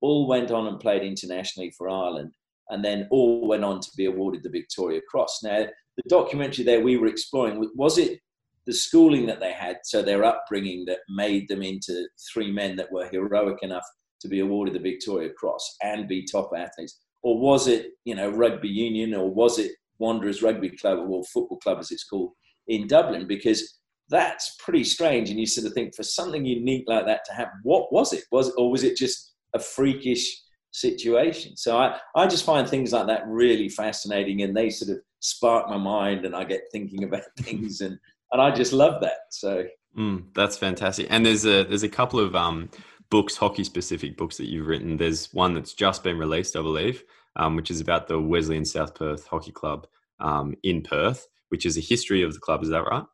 all 0.00 0.26
went 0.26 0.50
on 0.50 0.66
and 0.66 0.80
played 0.80 1.02
internationally 1.02 1.72
for 1.76 1.88
Ireland, 1.88 2.32
and 2.70 2.84
then 2.84 3.06
all 3.10 3.46
went 3.46 3.64
on 3.64 3.80
to 3.80 3.90
be 3.96 4.06
awarded 4.06 4.42
the 4.42 4.50
Victoria 4.50 5.00
Cross. 5.08 5.40
Now, 5.42 5.66
the 5.96 6.02
documentary 6.08 6.64
there 6.64 6.80
we 6.80 6.96
were 6.96 7.06
exploring 7.06 7.70
was 7.74 7.98
it 7.98 8.20
the 8.66 8.72
schooling 8.72 9.26
that 9.26 9.40
they 9.40 9.52
had, 9.52 9.78
so 9.84 10.02
their 10.02 10.24
upbringing 10.24 10.84
that 10.86 11.00
made 11.08 11.48
them 11.48 11.62
into 11.62 12.08
three 12.32 12.50
men 12.50 12.76
that 12.76 12.90
were 12.90 13.08
heroic 13.08 13.62
enough 13.62 13.84
to 14.20 14.28
be 14.28 14.40
awarded 14.40 14.74
the 14.74 14.78
Victoria 14.78 15.30
Cross 15.30 15.76
and 15.82 16.08
be 16.08 16.24
top 16.24 16.50
athletes, 16.56 16.98
or 17.22 17.38
was 17.38 17.68
it 17.68 17.92
you 18.04 18.14
know 18.14 18.30
rugby 18.30 18.68
union, 18.68 19.14
or 19.14 19.30
was 19.30 19.58
it 19.58 19.72
Wanderers 19.98 20.42
Rugby 20.42 20.70
Club 20.70 20.98
or 21.08 21.24
Football 21.24 21.58
Club 21.58 21.78
as 21.78 21.90
it's 21.90 22.04
called 22.04 22.32
in 22.68 22.86
Dublin? 22.86 23.26
Because 23.26 23.80
that's 24.08 24.56
pretty 24.58 24.84
strange. 24.84 25.30
And 25.30 25.38
you 25.38 25.46
sort 25.46 25.66
of 25.66 25.72
think 25.72 25.94
for 25.94 26.02
something 26.02 26.44
unique 26.44 26.84
like 26.86 27.06
that 27.06 27.24
to 27.26 27.32
happen, 27.32 27.60
what 27.62 27.92
was 27.92 28.12
it? 28.12 28.24
Was 28.30 28.50
or 28.56 28.70
was 28.70 28.84
it 28.84 28.96
just 28.96 29.34
a 29.54 29.58
freakish 29.58 30.42
situation? 30.72 31.56
So 31.56 31.78
I, 31.78 31.98
I 32.14 32.26
just 32.26 32.44
find 32.44 32.68
things 32.68 32.92
like 32.92 33.06
that 33.06 33.26
really 33.26 33.68
fascinating 33.68 34.42
and 34.42 34.56
they 34.56 34.70
sort 34.70 34.96
of 34.96 35.02
spark 35.20 35.68
my 35.68 35.78
mind 35.78 36.26
and 36.26 36.36
I 36.36 36.44
get 36.44 36.62
thinking 36.72 37.04
about 37.04 37.22
things 37.40 37.80
and, 37.80 37.98
and 38.32 38.42
I 38.42 38.50
just 38.50 38.72
love 38.72 39.00
that. 39.00 39.18
So 39.30 39.64
mm, 39.96 40.24
that's 40.34 40.56
fantastic. 40.56 41.06
And 41.10 41.24
there's 41.24 41.46
a 41.46 41.64
there's 41.64 41.82
a 41.82 41.88
couple 41.88 42.20
of 42.20 42.34
um, 42.34 42.70
books, 43.10 43.36
hockey 43.36 43.64
specific 43.64 44.16
books 44.16 44.36
that 44.36 44.50
you've 44.50 44.66
written. 44.66 44.96
There's 44.96 45.32
one 45.32 45.54
that's 45.54 45.72
just 45.72 46.02
been 46.02 46.18
released, 46.18 46.56
I 46.56 46.62
believe, 46.62 47.04
um, 47.36 47.56
which 47.56 47.70
is 47.70 47.80
about 47.80 48.08
the 48.08 48.20
Wesleyan 48.20 48.64
South 48.64 48.94
Perth 48.94 49.26
Hockey 49.26 49.52
Club 49.52 49.86
um, 50.20 50.54
in 50.62 50.82
Perth, 50.82 51.26
which 51.48 51.66
is 51.66 51.76
a 51.76 51.80
history 51.80 52.22
of 52.22 52.32
the 52.32 52.40
club. 52.40 52.62
Is 52.62 52.70
that 52.70 52.84
right? 52.84 53.04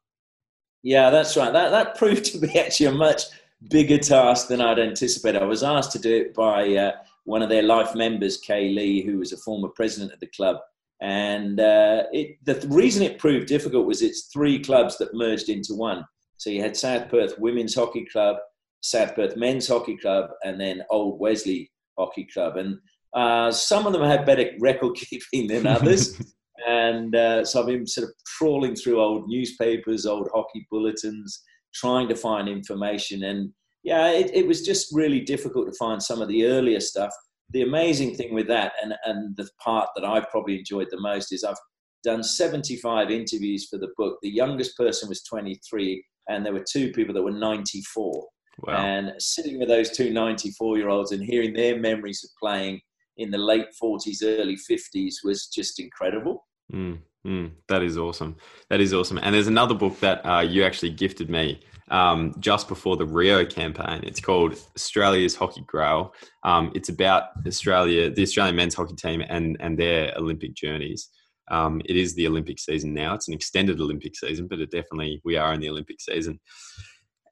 Yeah, 0.83 1.11
that's 1.11 1.37
right. 1.37 1.53
That 1.53 1.71
that 1.71 1.97
proved 1.97 2.25
to 2.27 2.39
be 2.39 2.59
actually 2.59 2.87
a 2.87 2.93
much 2.93 3.23
bigger 3.69 3.99
task 3.99 4.49
than 4.49 4.61
I'd 4.61 4.79
anticipated. 4.79 5.43
I 5.43 5.47
was 5.47 5.63
asked 5.63 5.93
to 5.93 5.99
do 5.99 6.17
it 6.17 6.35
by 6.35 6.75
uh, 6.75 6.93
one 7.25 7.43
of 7.43 7.49
their 7.49 7.63
life 7.63 7.95
members, 7.95 8.39
Kay 8.39 8.71
Lee, 8.71 9.03
who 9.03 9.19
was 9.19 9.33
a 9.33 9.37
former 9.39 9.69
president 9.69 10.13
of 10.13 10.21
the 10.21 10.27
club. 10.29 10.57
And 11.03 11.61
uh, 11.61 12.05
it, 12.13 12.37
the 12.45 12.67
reason 12.69 13.03
it 13.03 13.19
proved 13.19 13.47
difficult 13.47 13.87
was 13.87 14.03
it's 14.03 14.29
three 14.33 14.63
clubs 14.63 14.99
that 14.99 15.15
merged 15.15 15.49
into 15.49 15.75
one. 15.75 16.05
So 16.37 16.51
you 16.51 16.63
had 16.63 16.77
South 16.77 17.11
Perth 17.11 17.39
Women's 17.39 17.75
Hockey 17.75 18.07
Club, 18.07 18.37
South 18.81 19.15
Perth 19.15 19.37
Men's 19.37 19.69
Hockey 19.69 19.97
Club, 19.97 20.31
and 20.45 20.61
then 20.61 20.83
Old 20.91 21.21
Wesley 21.21 21.71
Hockey 21.99 22.27
Club. 22.33 22.57
And 22.57 22.79
uh, 23.15 23.51
some 23.51 23.87
of 23.87 23.93
them 23.93 24.03
had 24.03 24.25
better 24.25 24.51
record 24.61 24.95
keeping 24.95 25.49
than 25.49 25.67
others. 25.67 26.21
And 26.67 27.15
uh, 27.15 27.45
so 27.45 27.61
I've 27.61 27.67
been 27.67 27.87
sort 27.87 28.09
of 28.09 28.15
trawling 28.27 28.75
through 28.75 29.01
old 29.01 29.29
newspapers, 29.29 30.07
old 30.07 30.29
hockey 30.33 30.67
bulletins, 30.71 31.43
trying 31.75 32.09
to 32.09 32.15
find 32.15 32.49
information. 32.49 33.25
And 33.25 33.51
yeah, 33.83 34.11
it, 34.11 34.31
it 34.35 34.47
was 34.47 34.63
just 34.63 34.95
really 34.95 35.21
difficult 35.21 35.67
to 35.67 35.79
find 35.79 36.03
some 36.03 36.21
of 36.21 36.29
the 36.29 36.47
earlier 36.47 36.81
stuff. 36.81 37.13
The 37.51 37.63
amazing 37.63 38.15
thing 38.15 38.35
with 38.35 38.47
that, 38.49 38.73
and, 38.83 38.95
and 39.05 39.37
the 39.37 39.49
part 39.63 39.89
that 39.97 40.05
I've 40.05 40.31
probably 40.31 40.59
enjoyed 40.59 40.89
the 40.91 41.01
most, 41.01 41.33
is 41.33 41.45
I've 41.45 41.57
done 42.05 42.23
75 42.23 43.11
interviews 43.11 43.69
for 43.69 43.79
the 43.79 43.89
book. 43.97 44.19
The 44.23 44.31
youngest 44.31 44.77
person 44.77 45.09
was 45.09 45.23
23, 45.25 46.05
and 46.29 46.45
there 46.45 46.53
were 46.53 46.65
two 46.71 46.93
people 46.93 47.15
that 47.15 47.23
were 47.23 47.31
94. 47.31 48.27
Wow. 48.63 48.77
And 48.77 49.13
sitting 49.19 49.59
with 49.59 49.69
those 49.69 49.91
two 49.91 50.13
94 50.13 50.77
year 50.77 50.89
olds 50.91 51.13
and 51.13 51.25
hearing 51.25 51.55
their 51.55 51.79
memories 51.79 52.23
of 52.23 52.31
playing 52.39 52.81
in 53.21 53.31
the 53.31 53.39
late 53.39 53.67
40s, 53.81 54.23
early 54.23 54.57
50s 54.57 55.17
was 55.23 55.47
just 55.47 55.79
incredible. 55.79 56.47
Mm, 56.73 56.99
mm, 57.27 57.51
that 57.69 57.83
is 57.83 57.99
awesome. 57.99 58.37
That 58.71 58.81
is 58.81 58.95
awesome. 58.95 59.19
And 59.19 59.35
there's 59.35 59.47
another 59.47 59.75
book 59.75 60.01
that 60.01 60.25
uh, 60.25 60.41
you 60.41 60.65
actually 60.65 60.91
gifted 60.91 61.29
me 61.29 61.61
um, 61.91 62.35
just 62.39 62.69
before 62.69 62.97
the 62.97 63.05
Rio 63.05 63.45
campaign. 63.45 64.03
It's 64.05 64.21
called 64.21 64.55
Australia's 64.77 65.35
Hockey 65.35 65.63
Grail. 65.67 66.15
Um, 66.45 66.73
it's 66.75 66.89
about 66.89 67.25
Australia, 67.47 68.11
the 68.11 68.23
Australian 68.23 68.57
men's 68.57 68.75
hockey 68.75 68.95
team, 68.95 69.23
and 69.29 69.57
and 69.61 69.79
their 69.79 70.13
Olympic 70.17 70.55
journeys. 70.55 71.09
Um, 71.51 71.83
it 71.85 71.97
is 71.97 72.15
the 72.15 72.29
Olympic 72.29 72.61
season 72.61 72.95
now. 72.95 73.15
It's 73.15 73.27
an 73.27 73.35
extended 73.35 73.81
Olympic 73.81 74.17
season, 74.17 74.47
but 74.47 74.61
it 74.61 74.71
definitely 74.71 75.21
we 75.25 75.37
are 75.37 75.53
in 75.53 75.61
the 75.61 75.69
Olympic 75.69 76.01
season. 76.01 76.39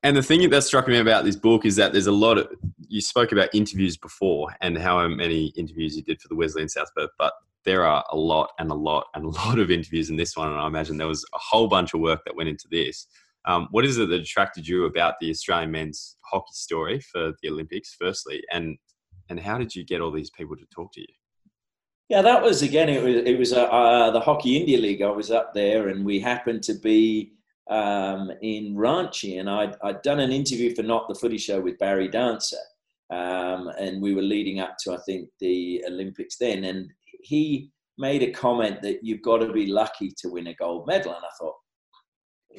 And 0.03 0.17
the 0.17 0.23
thing 0.23 0.49
that 0.49 0.63
struck 0.63 0.87
me 0.87 0.99
about 0.99 1.25
this 1.25 1.37
book 1.37 1.65
is 1.65 1.77
that 1.77 1.93
there's 1.93 2.07
a 2.07 2.13
lot 2.13 2.39
of 2.39 2.49
you 2.89 3.01
spoke 3.01 3.33
about 3.33 3.49
interviews 3.53 3.97
before 3.97 4.55
and 4.61 4.79
how 4.79 5.07
many 5.09 5.47
interviews 5.57 5.97
you 5.97 6.03
did 6.03 6.21
for 6.21 6.29
the 6.29 6.37
Wesleyan 6.37 6.69
South 6.69 6.89
Perth, 6.97 7.11
but 7.19 7.33
there 7.65 7.85
are 7.85 8.05
a 8.11 8.17
lot 8.17 8.53
and 8.59 8.71
a 8.71 8.75
lot 8.75 9.07
and 9.15 9.25
a 9.25 9.29
lot 9.47 9.59
of 9.59 9.71
interviews 9.71 10.11
in 10.11 10.17
this 10.17 10.37
one, 10.37 10.49
and 10.49 10.59
I 10.59 10.67
imagine 10.67 10.97
there 10.97 11.07
was 11.07 11.25
a 11.35 11.39
whole 11.39 11.69
bunch 11.69 11.95
of 11.95 12.01
work 12.01 12.21
that 12.25 12.37
went 12.37 12.49
into 12.49 12.69
this. 12.71 13.07
Um, 13.45 13.69
what 13.71 13.85
is 13.85 13.99
it 13.99 14.09
that 14.09 14.21
attracted 14.21 14.67
you 14.69 14.85
about 14.85 15.15
the 15.21 15.31
Australian 15.31 15.71
men's 15.71 16.17
hockey 16.23 16.53
story 16.53 17.01
for 17.01 17.33
the 17.43 17.51
Olympics, 17.51 17.97
firstly, 17.99 18.43
and 18.53 18.79
and 19.31 19.39
how 19.39 19.59
did 19.59 19.75
you 19.75 19.85
get 19.85 20.01
all 20.01 20.11
these 20.11 20.31
people 20.31 20.57
to 20.57 20.65
talk 20.75 20.93
to 20.95 21.01
you? 21.01 21.07
Yeah, 22.09 22.23
that 22.23 22.43
was 22.43 22.63
again. 22.63 22.89
It 22.89 23.03
was 23.03 23.17
it 23.17 23.39
was 23.39 23.53
uh, 23.53 23.65
uh, 23.65 24.11
the 24.11 24.21
Hockey 24.21 24.57
India 24.57 24.79
League. 24.79 25.03
I 25.03 25.11
was 25.11 25.31
up 25.31 25.53
there, 25.55 25.89
and 25.89 26.05
we 26.05 26.21
happened 26.21 26.63
to 26.65 26.75
be 26.75 27.33
um, 27.70 28.33
in 28.42 28.74
Ranchi, 28.74 29.40
and 29.40 29.48
I'd, 29.48 29.76
I'd 29.83 30.02
done 30.02 30.20
an 30.20 30.33
interview 30.33 30.74
for 30.74 30.83
Not 30.83 31.09
the 31.09 31.14
Footy 31.14 31.38
Show 31.38 31.61
with 31.61 31.78
Barry 31.78 32.09
Dancer, 32.09 32.57
um, 33.11 33.68
and 33.78 34.02
we 34.02 34.14
were 34.14 34.22
leading 34.22 34.61
up 34.61 34.76
to 34.85 34.92
I 34.92 34.98
think 35.07 35.28
the 35.40 35.85
Olympics 35.87 36.37
then, 36.38 36.64
and 36.64 36.90
he 37.22 37.70
made 37.98 38.22
a 38.22 38.31
comment 38.31 38.81
that 38.83 39.00
you've 39.02 39.22
got 39.22 39.38
to 39.38 39.52
be 39.52 39.66
lucky 39.66 40.12
to 40.18 40.31
win 40.31 40.46
a 40.46 40.54
gold 40.54 40.87
medal. 40.87 41.12
And 41.12 41.24
I 41.24 41.35
thought, 41.38 41.54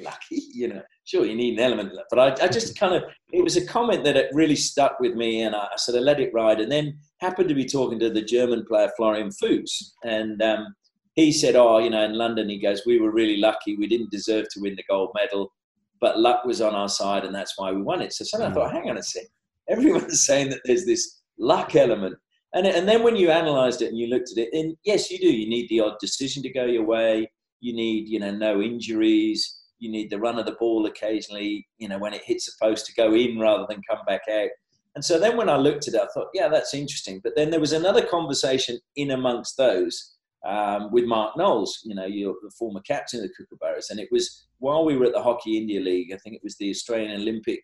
lucky, 0.04 0.44
you 0.54 0.68
know, 0.68 0.82
sure, 1.06 1.26
you 1.26 1.36
need 1.36 1.58
an 1.58 1.66
element 1.66 1.90
of 1.90 1.96
that. 1.96 2.06
But 2.10 2.42
I, 2.42 2.46
I 2.46 2.48
just 2.50 2.78
kind 2.78 2.94
of, 2.94 3.04
it 3.32 3.44
was 3.44 3.58
a 3.58 3.66
comment 3.66 4.04
that 4.04 4.18
it 4.18 4.30
really 4.34 4.56
stuck 4.56 5.00
with 5.00 5.16
me 5.16 5.42
and 5.42 5.56
I, 5.56 5.68
I, 5.74 5.78
sort 5.78 5.98
of 5.98 6.04
let 6.04 6.20
it 6.20 6.34
ride. 6.34 6.60
And 6.60 6.72
then 6.72 6.98
happened 7.20 7.50
to 7.50 7.56
be 7.56 7.66
talking 7.66 8.00
to 8.00 8.10
the 8.10 8.22
German 8.22 8.66
player 8.66 8.92
Florian 8.98 9.32
Fuchs. 9.32 9.94
And 10.04 10.42
um, 10.42 10.76
he 11.20 11.32
said, 11.32 11.56
oh, 11.56 11.80
you 11.80 11.90
know, 11.90 12.04
in 12.04 12.14
London, 12.14 12.50
he 12.50 12.60
goes, 12.60 12.84
we 12.86 13.00
were 13.00 13.12
really 13.12 13.38
lucky. 13.38 13.76
We 13.76 13.88
didn't 13.88 14.12
deserve 14.12 14.48
to 14.52 14.60
win 14.60 14.76
the 14.76 14.84
gold 14.90 15.12
medal, 15.16 15.52
but 16.00 16.20
luck 16.20 16.46
was 16.46 16.62
on 16.62 16.76
our 16.76 16.90
side 16.90 17.26
and 17.26 17.34
that's 17.34 17.58
why 17.58 17.72
we 17.72 17.82
won 17.82 18.02
it. 18.02 18.14
So 18.14 18.24
suddenly 18.26 18.48
I 18.48 18.54
hmm. 18.54 18.60
thought, 18.60 18.72
hang 18.74 18.90
on 18.90 18.98
a 18.98 19.04
sec. 19.04 19.24
Everyone's 19.70 20.26
saying 20.26 20.50
that 20.50 20.62
there's 20.66 20.86
this 20.86 21.22
luck 21.38 21.76
element 21.76 22.16
and, 22.54 22.66
and 22.66 22.88
then 22.88 23.04
when 23.04 23.16
you 23.16 23.30
analysed 23.30 23.82
it 23.82 23.90
and 23.90 23.98
you 23.98 24.08
looked 24.08 24.32
at 24.32 24.38
it, 24.38 24.50
and 24.54 24.76
yes, 24.84 25.12
you 25.12 25.20
do. 25.20 25.28
You 25.28 25.48
need 25.48 25.70
the 25.70 25.82
odd 25.82 26.00
decision 26.00 26.42
to 26.44 26.50
go 26.50 26.66
your 26.66 26.86
way. 26.86 27.30
You 27.62 27.74
need, 27.74 28.08
you 28.08 28.20
know, 28.20 28.32
no 28.32 28.62
injuries. 28.62 29.58
You 29.78 29.92
need 29.92 30.10
the 30.10 30.20
run 30.20 30.40
of 30.40 30.46
the 30.46 30.54
ball 30.60 30.86
occasionally, 30.88 31.68
you 31.78 31.88
know, 31.88 32.00
when 32.00 32.14
it 32.14 32.24
hits 32.24 32.46
the 32.46 32.54
post 32.62 32.86
to 32.88 32.94
go 32.96 33.14
in 33.14 33.40
rather 33.40 33.66
than 33.70 33.82
come 33.88 34.04
back 34.08 34.22
out. 34.32 34.50
And 34.96 35.06
so 35.06 35.20
then 35.20 35.38
when 35.38 35.50
I 35.50 35.58
looked 35.58 35.88
at 35.88 35.94
it, 35.94 36.02
I 36.02 36.08
thought, 36.14 36.30
yeah, 36.34 36.50
that's 36.50 36.74
interesting. 36.74 37.22
But 37.24 37.36
then 37.36 37.52
there 37.52 37.60
was 37.60 37.72
another 37.72 38.06
conversation 38.06 38.80
in 38.96 39.12
amongst 39.12 39.56
those 39.56 40.16
um, 40.46 40.92
with 40.92 41.06
Mark 41.06 41.36
Knowles, 41.38 41.80
you 41.84 41.96
know, 41.96 42.06
you're 42.06 42.36
the 42.42 42.52
former 42.58 42.82
captain 42.82 43.22
of 43.22 43.30
the 43.30 43.34
Kookaburras. 43.34 43.90
And 43.90 44.00
it 44.00 44.10
was 44.12 44.48
while 44.60 44.86
we 44.86 44.96
were 44.98 45.06
at 45.06 45.14
the 45.14 45.24
Hockey 45.24 45.58
India 45.58 45.82
League, 45.82 46.14
I 46.14 46.18
think 46.18 46.36
it 46.36 46.44
was 46.44 46.56
the 46.58 46.70
Australian 46.70 47.20
Olympic 47.20 47.62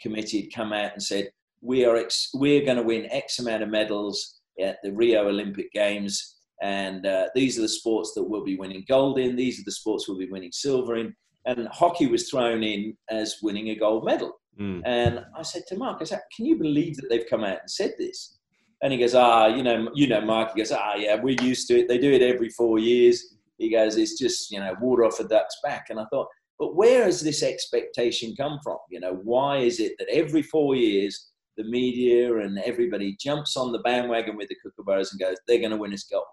Committee 0.00 0.42
had 0.42 0.54
come 0.54 0.72
out 0.72 0.92
and 0.92 1.02
said, 1.02 1.30
we 1.60 1.84
are 1.84 1.96
ex- 1.96 2.30
we're 2.34 2.64
going 2.64 2.76
to 2.76 2.82
win 2.82 3.08
X 3.10 3.38
amount 3.38 3.62
of 3.62 3.68
medals 3.68 4.40
at 4.62 4.78
the 4.82 4.92
Rio 4.92 5.28
Olympic 5.28 5.72
Games. 5.72 6.36
and 6.62 7.06
uh, 7.06 7.28
these 7.34 7.58
are 7.58 7.62
the 7.62 7.68
sports 7.68 8.12
that 8.14 8.24
we'll 8.24 8.44
be 8.44 8.56
winning 8.56 8.84
gold 8.88 9.18
in. 9.18 9.36
These 9.36 9.60
are 9.60 9.64
the 9.64 9.72
sports 9.72 10.08
we'll 10.08 10.18
be 10.18 10.30
winning 10.30 10.52
silver 10.52 10.96
in. 10.96 11.14
And 11.46 11.68
hockey 11.68 12.06
was 12.06 12.28
thrown 12.28 12.62
in 12.62 12.96
as 13.10 13.36
winning 13.42 13.70
a 13.70 13.76
gold 13.76 14.04
medal. 14.04 14.32
Mm. 14.60 14.82
And 14.84 15.24
I 15.36 15.42
said 15.42 15.62
to 15.68 15.76
Mark, 15.76 15.98
I 16.00 16.04
said, 16.04 16.20
can 16.36 16.46
you 16.46 16.56
believe 16.56 16.96
that 16.96 17.08
they've 17.08 17.28
come 17.30 17.44
out 17.44 17.60
and 17.60 17.70
said 17.70 17.92
this? 17.96 18.37
And 18.82 18.92
he 18.92 18.98
goes, 18.98 19.14
ah, 19.14 19.46
you 19.46 19.62
know, 19.62 19.90
you 19.94 20.06
know, 20.06 20.20
Mark. 20.20 20.52
He 20.54 20.60
goes, 20.60 20.72
ah, 20.72 20.94
yeah, 20.94 21.16
we're 21.20 21.40
used 21.42 21.66
to 21.68 21.80
it. 21.80 21.88
They 21.88 21.98
do 21.98 22.12
it 22.12 22.22
every 22.22 22.48
four 22.50 22.78
years. 22.78 23.34
He 23.58 23.70
goes, 23.70 23.96
it's 23.96 24.18
just 24.18 24.50
you 24.50 24.60
know, 24.60 24.74
water 24.80 25.04
off 25.04 25.20
a 25.20 25.24
duck's 25.24 25.56
back. 25.64 25.86
And 25.90 25.98
I 25.98 26.04
thought, 26.10 26.28
but 26.58 26.74
where 26.74 27.04
has 27.04 27.20
this 27.20 27.42
expectation 27.42 28.34
come 28.36 28.58
from? 28.62 28.78
You 28.90 29.00
know, 29.00 29.20
why 29.24 29.58
is 29.58 29.80
it 29.80 29.92
that 29.98 30.08
every 30.10 30.42
four 30.42 30.74
years 30.74 31.30
the 31.56 31.64
media 31.64 32.36
and 32.38 32.58
everybody 32.60 33.16
jumps 33.20 33.56
on 33.56 33.72
the 33.72 33.80
bandwagon 33.80 34.36
with 34.36 34.48
the 34.48 34.56
Kookaburras 34.64 35.10
and 35.10 35.20
goes, 35.20 35.36
they're 35.46 35.58
going 35.58 35.70
to 35.70 35.76
win 35.76 35.92
us 35.92 36.04
gold? 36.04 36.24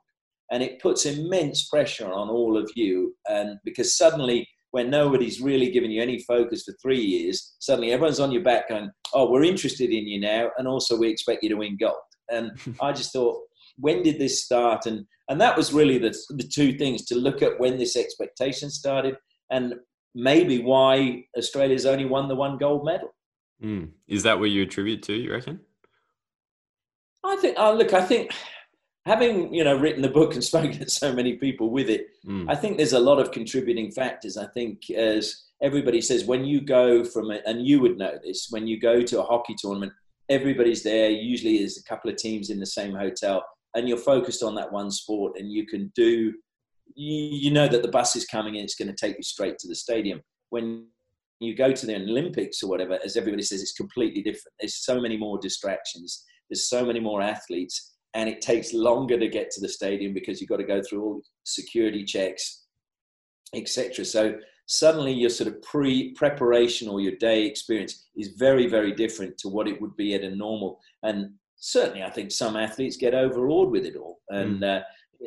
And 0.52 0.62
it 0.62 0.80
puts 0.80 1.08
immense 1.08 1.68
pressure 1.68 2.12
on 2.12 2.30
all 2.30 2.58
of 2.58 2.70
you. 2.76 3.16
And 3.28 3.58
because 3.66 3.98
suddenly 3.98 4.48
when 4.76 4.90
nobody's 4.90 5.40
really 5.40 5.72
given 5.72 5.90
you 5.90 6.02
any 6.02 6.20
focus 6.20 6.64
for 6.64 6.76
three 6.82 7.00
years, 7.00 7.56
suddenly 7.60 7.94
everyone's 7.94 8.20
on 8.20 8.32
your 8.32 8.44
back 8.44 8.68
going, 8.68 8.92
oh, 9.14 9.32
we're 9.32 9.46
interested 9.46 9.90
in 9.90 10.06
you 10.06 10.20
now, 10.20 10.50
and 10.58 10.68
also 10.68 10.98
we 10.98 11.08
expect 11.08 11.42
you 11.44 11.48
to 11.50 11.56
win 11.56 11.78
gold. 11.80 11.96
And 12.30 12.52
I 12.82 12.92
just 12.92 13.14
thought, 13.14 13.40
when 13.78 14.04
did 14.04 14.20
this 14.20 14.44
start? 14.44 14.86
And 14.86 15.06
and 15.30 15.42
that 15.42 15.58
was 15.58 15.74
really 15.74 15.98
the 15.98 16.16
the 16.30 16.44
two 16.44 16.74
things 16.74 17.06
to 17.06 17.16
look 17.16 17.42
at 17.42 17.60
when 17.60 17.78
this 17.78 17.96
expectation 17.96 18.70
started, 18.70 19.16
and 19.52 19.76
maybe 20.14 20.62
why 20.62 21.26
Australia's 21.38 21.86
only 21.86 22.06
won 22.06 22.28
the 22.28 22.36
one 22.36 22.58
gold 22.58 22.86
medal. 22.86 23.14
Mm. 23.64 23.90
Is 24.08 24.24
that 24.24 24.40
what 24.40 24.52
you 24.52 24.64
attribute 24.64 25.04
to? 25.04 25.14
You 25.14 25.32
reckon? 25.32 25.60
I 27.24 27.36
think. 27.38 27.56
Oh, 27.58 27.74
look, 27.74 27.94
I 27.94 28.02
think 28.02 28.32
having 29.06 29.54
you 29.54 29.64
know 29.64 29.78
written 29.78 30.02
the 30.02 30.10
book 30.10 30.34
and 30.34 30.44
spoken 30.52 30.80
to 30.80 30.90
so 30.90 31.14
many 31.14 31.34
people 31.34 31.70
with 31.70 31.90
it, 31.90 32.08
mm. 32.26 32.46
I 32.50 32.56
think 32.56 32.78
there's 32.78 32.94
a 32.94 33.00
lot 33.00 33.20
of 33.20 33.32
contributing 33.32 33.92
factors. 33.92 34.38
I 34.38 34.48
think 34.48 34.90
as 34.92 35.44
everybody 35.62 36.02
says, 36.02 36.26
when 36.26 36.46
you 36.46 36.62
go 36.62 37.04
from 37.04 37.32
it, 37.32 37.44
and 37.46 37.66
you 37.66 37.80
would 37.82 37.98
know 37.98 38.18
this, 38.24 38.48
when 38.50 38.68
you 38.68 38.80
go 38.80 39.02
to 39.02 39.22
a 39.22 39.26
hockey 39.26 39.56
tournament, 39.58 39.94
everybody's 40.30 40.84
there. 40.84 41.10
Usually, 41.10 41.60
there's 41.60 41.78
a 41.78 41.84
couple 41.84 42.10
of 42.10 42.18
teams 42.18 42.50
in 42.50 42.60
the 42.60 42.66
same 42.66 42.94
hotel, 42.94 43.44
and 43.76 43.88
you're 43.88 43.98
focused 43.98 44.44
on 44.44 44.56
that 44.56 44.72
one 44.72 44.92
sport, 44.92 45.38
and 45.38 45.52
you 45.52 45.66
can 45.66 45.92
do. 45.96 46.34
You, 46.96 47.52
know 47.52 47.68
that 47.68 47.82
the 47.82 47.90
bus 47.90 48.16
is 48.16 48.26
coming 48.26 48.56
and 48.56 48.64
it's 48.64 48.76
going 48.76 48.88
to 48.88 48.96
take 48.96 49.18
you 49.18 49.24
straight 49.24 49.58
to 49.58 49.68
the 49.68 49.76
stadium. 49.76 50.22
When 50.52 50.86
you 51.40 51.56
go 51.56 51.72
to 51.72 51.86
the 51.86 51.96
Olympics 51.96 52.62
or 52.64 52.70
whatever, 52.70 53.00
as 53.04 53.18
everybody 53.18 53.42
says, 53.42 53.62
it's 53.62 53.74
completely 53.74 54.22
different. 54.22 54.54
There's 54.60 54.76
so 54.76 55.02
many 55.02 55.18
more 55.18 55.40
distractions. 55.40 56.24
There's 56.50 56.70
so 56.70 56.86
many 56.86 57.00
more 57.00 57.22
athletes 57.22 57.96
and 58.16 58.30
it 58.30 58.42
takes 58.42 58.74
longer 58.74 59.20
to 59.20 59.28
get 59.28 59.52
to 59.52 59.62
the 59.62 59.68
stadium 59.68 60.14
because 60.14 60.40
you've 60.40 60.50
got 60.50 60.58
to 60.58 60.64
go 60.64 60.82
through 60.82 61.04
all 61.04 61.22
security 61.44 62.06
checks, 62.06 62.64
etc. 63.54 64.06
So 64.06 64.36
suddenly 64.68 65.14
your 65.14 65.30
sort 65.30 65.48
of 65.48 65.62
pre 65.62 66.14
preparation 66.14 66.88
or 66.88 67.00
your 67.00 67.16
day 67.18 67.46
experience 67.46 68.08
is 68.16 68.30
very 68.38 68.68
very 68.68 68.92
different 68.94 69.38
to 69.40 69.50
what 69.50 69.68
it 69.68 69.80
would 69.82 69.96
be 69.96 70.14
at 70.14 70.24
a 70.24 70.36
normal. 70.36 70.80
And 71.04 71.32
certainly, 71.58 72.04
I 72.04 72.10
think 72.10 72.32
some 72.32 72.56
athletes 72.56 72.98
get 72.98 73.14
overawed 73.14 73.72
with 73.72 73.86
it 73.86 73.96
all. 73.96 74.20
And 74.30 74.62
mm. 74.62 74.80
uh, 74.80 74.84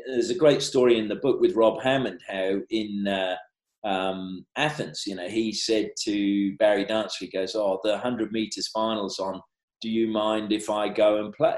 there's 0.09 0.31
a 0.31 0.35
great 0.35 0.62
story 0.62 0.98
in 0.98 1.09
the 1.09 1.16
book 1.16 1.40
with 1.40 1.57
Rob 1.57 1.81
Hammond 1.83 2.20
how 2.29 2.61
in 2.70 3.07
uh, 3.07 3.37
um, 3.85 4.44
Athens, 4.57 5.05
you 5.07 5.14
know, 5.14 5.29
he 5.29 5.53
said 5.53 5.90
to 6.03 6.57
Barry 6.57 6.85
Dancer, 6.85 7.24
he 7.24 7.31
goes, 7.31 7.55
"Oh, 7.55 7.81
the 7.85 7.98
hundred 7.98 8.33
meters 8.33 8.68
finals 8.68 9.18
on. 9.18 9.40
Do 9.81 9.88
you 9.88 10.09
mind 10.09 10.53
if 10.53 10.68
I 10.68 10.88
go 10.88 11.24
and 11.24 11.33
play?" 11.33 11.57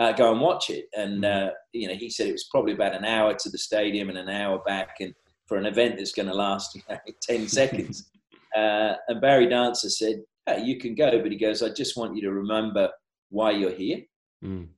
uh, 0.00 0.12
go 0.12 0.32
and 0.32 0.40
watch 0.40 0.70
it. 0.70 0.86
And 0.96 1.22
mm. 1.22 1.48
uh, 1.48 1.52
you 1.72 1.86
know, 1.86 1.94
he 1.94 2.10
said 2.10 2.26
it 2.26 2.32
was 2.32 2.48
probably 2.50 2.72
about 2.72 2.94
an 2.94 3.04
hour 3.04 3.34
to 3.34 3.50
the 3.50 3.58
stadium 3.58 4.08
and 4.08 4.18
an 4.18 4.28
hour 4.28 4.60
back, 4.66 4.96
and 5.00 5.14
for 5.50 5.56
an 5.56 5.66
event 5.66 5.96
that's 5.96 6.12
going 6.12 6.28
to 6.28 6.34
last 6.34 6.76
you 6.76 6.82
know, 6.88 6.96
ten 7.22 7.48
seconds. 7.48 8.08
Uh, 8.56 8.94
and 9.08 9.20
Barry 9.20 9.48
Dancer 9.48 9.90
said, 9.90 10.22
hey, 10.46 10.62
"You 10.62 10.78
can 10.78 10.94
go," 10.94 11.20
but 11.20 11.32
he 11.32 11.36
goes, 11.36 11.60
"I 11.60 11.70
just 11.70 11.96
want 11.96 12.14
you 12.14 12.22
to 12.22 12.30
remember 12.30 12.88
why 13.30 13.50
you're 13.50 13.72
here." 13.72 13.98
Mm. 14.44 14.68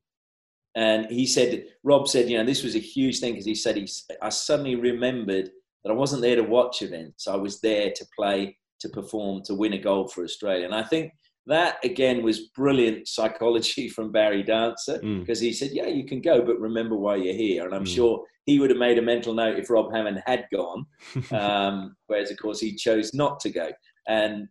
And 0.75 1.07
he 1.11 1.27
said, 1.27 1.67
Rob 1.85 2.09
said, 2.09 2.31
you 2.31 2.39
know, 2.39 2.47
this 2.47 2.63
was 2.63 2.75
a 2.75 2.79
huge 2.79 3.21
thing 3.21 3.33
because 3.33 3.45
he 3.45 3.55
said 3.55 3.77
he, 3.77 3.87
I 4.23 4.31
suddenly 4.31 4.75
remembered 4.75 5.51
that 5.85 5.91
I 5.91 5.95
wasn't 5.95 6.23
there 6.23 6.37
to 6.37 6.43
watch 6.43 6.81
events. 6.81 7.29
I 7.29 7.37
was 7.37 7.61
there 7.61 7.93
to 7.95 8.07
play, 8.17 8.57
to 8.81 8.89
perform, 8.89 9.43
to 9.45 9.55
win 9.55 9.75
a 9.75 9.79
gold 9.79 10.15
for 10.15 10.25
Australia. 10.25 10.65
And 10.65 10.75
I 10.75 10.83
think 10.85 11.13
that 11.47 11.79
again 11.85 12.23
was 12.23 12.49
brilliant 12.49 13.09
psychology 13.09 13.89
from 13.95 14.13
Barry 14.13 14.43
Dancer 14.43 14.99
because 14.99 15.41
mm. 15.41 15.45
he 15.45 15.53
said, 15.53 15.71
"Yeah, 15.73 15.87
you 15.87 16.05
can 16.05 16.21
go, 16.21 16.43
but 16.43 16.61
remember 16.61 16.97
why 16.97 17.17
you're 17.17 17.35
here." 17.35 17.65
And 17.65 17.75
I'm 17.75 17.85
mm. 17.85 17.95
sure 17.95 18.25
he 18.47 18.59
would 18.59 18.71
have 18.71 18.79
made 18.79 18.99
a 18.99 19.03
mental 19.03 19.35
note 19.35 19.59
if 19.59 19.71
Rob 19.71 19.93
Hammond 19.93 20.23
had 20.27 20.47
gone, 20.53 20.87
um, 21.31 21.97
whereas 22.07 22.31
of 22.31 22.39
course 22.39 22.61
he 22.61 22.75
chose 22.75 23.15
not 23.15 23.41
to 23.41 23.51
go. 23.51 23.71
And 24.09 24.49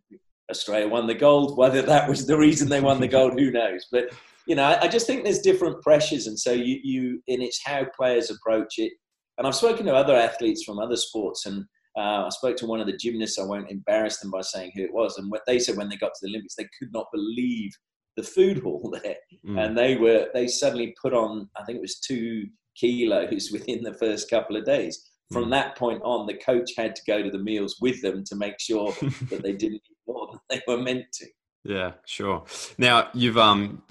Australia 0.50 0.88
won 0.88 1.06
the 1.06 1.14
gold. 1.14 1.56
Whether 1.56 1.82
that 1.82 2.08
was 2.08 2.26
the 2.26 2.38
reason 2.38 2.68
they 2.68 2.80
won 2.80 3.00
the 3.00 3.08
gold, 3.16 3.38
who 3.38 3.50
knows? 3.50 3.86
But 3.90 4.10
you 4.46 4.56
know, 4.56 4.64
I, 4.64 4.82
I 4.82 4.88
just 4.88 5.06
think 5.06 5.24
there's 5.24 5.40
different 5.40 5.82
pressures, 5.82 6.26
and 6.26 6.38
so 6.38 6.52
you, 6.52 6.78
you, 6.82 7.22
and 7.28 7.42
it's 7.42 7.60
how 7.64 7.86
players 7.96 8.30
approach 8.30 8.74
it. 8.78 8.92
And 9.38 9.46
I've 9.46 9.54
spoken 9.54 9.86
to 9.86 9.94
other 9.94 10.14
athletes 10.14 10.64
from 10.64 10.78
other 10.78 10.96
sports, 10.96 11.46
and 11.46 11.64
uh, 11.96 12.24
I 12.26 12.28
spoke 12.30 12.56
to 12.58 12.66
one 12.66 12.80
of 12.80 12.86
the 12.86 12.96
gymnasts. 12.96 13.38
I 13.38 13.44
won't 13.44 13.70
embarrass 13.70 14.18
them 14.18 14.30
by 14.30 14.40
saying 14.40 14.72
who 14.74 14.82
it 14.82 14.92
was. 14.92 15.18
And 15.18 15.30
what 15.30 15.42
they 15.46 15.58
said 15.58 15.76
when 15.76 15.88
they 15.88 15.96
got 15.96 16.14
to 16.14 16.20
the 16.22 16.28
Olympics, 16.28 16.54
they 16.54 16.68
could 16.78 16.92
not 16.92 17.06
believe 17.12 17.76
the 18.16 18.22
food 18.22 18.58
hall 18.58 18.94
there. 19.02 19.16
Mm. 19.46 19.64
And 19.64 19.78
they 19.78 19.96
were 19.96 20.28
they 20.32 20.48
suddenly 20.48 20.94
put 21.00 21.12
on, 21.12 21.48
I 21.56 21.64
think 21.64 21.78
it 21.78 21.82
was 21.82 22.00
two 22.00 22.46
kilos 22.76 23.50
within 23.52 23.82
the 23.82 23.94
first 23.94 24.30
couple 24.30 24.56
of 24.56 24.64
days. 24.64 25.10
From 25.30 25.46
mm. 25.46 25.50
that 25.50 25.76
point 25.76 26.02
on, 26.02 26.26
the 26.26 26.34
coach 26.34 26.70
had 26.76 26.94
to 26.96 27.02
go 27.06 27.22
to 27.22 27.30
the 27.30 27.38
meals 27.38 27.76
with 27.80 28.00
them 28.02 28.24
to 28.24 28.36
make 28.36 28.58
sure 28.58 28.92
that 29.30 29.42
they 29.42 29.52
didn't 29.52 29.82
eat 29.90 29.96
more 30.06 30.28
than 30.30 30.40
they 30.48 30.62
were 30.66 30.80
meant 30.80 31.06
to. 31.14 31.26
Yeah, 31.64 31.92
sure. 32.06 32.44
Now 32.78 33.08
you've 33.14 33.38
um 33.38 33.82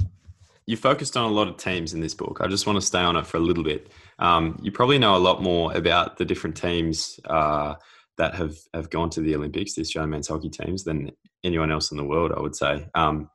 you 0.65 0.77
focused 0.77 1.17
on 1.17 1.29
a 1.29 1.33
lot 1.33 1.47
of 1.47 1.57
teams 1.57 1.93
in 1.93 2.01
this 2.01 2.13
book. 2.13 2.39
I 2.41 2.47
just 2.47 2.65
want 2.65 2.77
to 2.77 2.85
stay 2.85 2.99
on 2.99 3.15
it 3.15 3.25
for 3.25 3.37
a 3.37 3.41
little 3.41 3.63
bit. 3.63 3.87
Um, 4.21 4.57
you 4.61 4.71
probably 4.71 4.99
know 4.99 5.15
a 5.15 5.17
lot 5.17 5.41
more 5.41 5.75
about 5.75 6.17
the 6.17 6.25
different 6.25 6.55
teams 6.55 7.19
uh, 7.25 7.75
that 8.17 8.35
have 8.35 8.55
have 8.73 8.89
gone 8.89 9.09
to 9.11 9.21
the 9.21 9.35
Olympics, 9.35 9.73
the 9.73 9.81
Australian 9.81 10.11
men's 10.11 10.27
hockey 10.27 10.49
teams, 10.49 10.83
than 10.83 11.11
anyone 11.43 11.71
else 11.71 11.91
in 11.91 11.97
the 11.97 12.05
world. 12.05 12.31
I 12.35 12.39
would 12.39 12.55
say. 12.55 12.87
Um, 12.95 13.29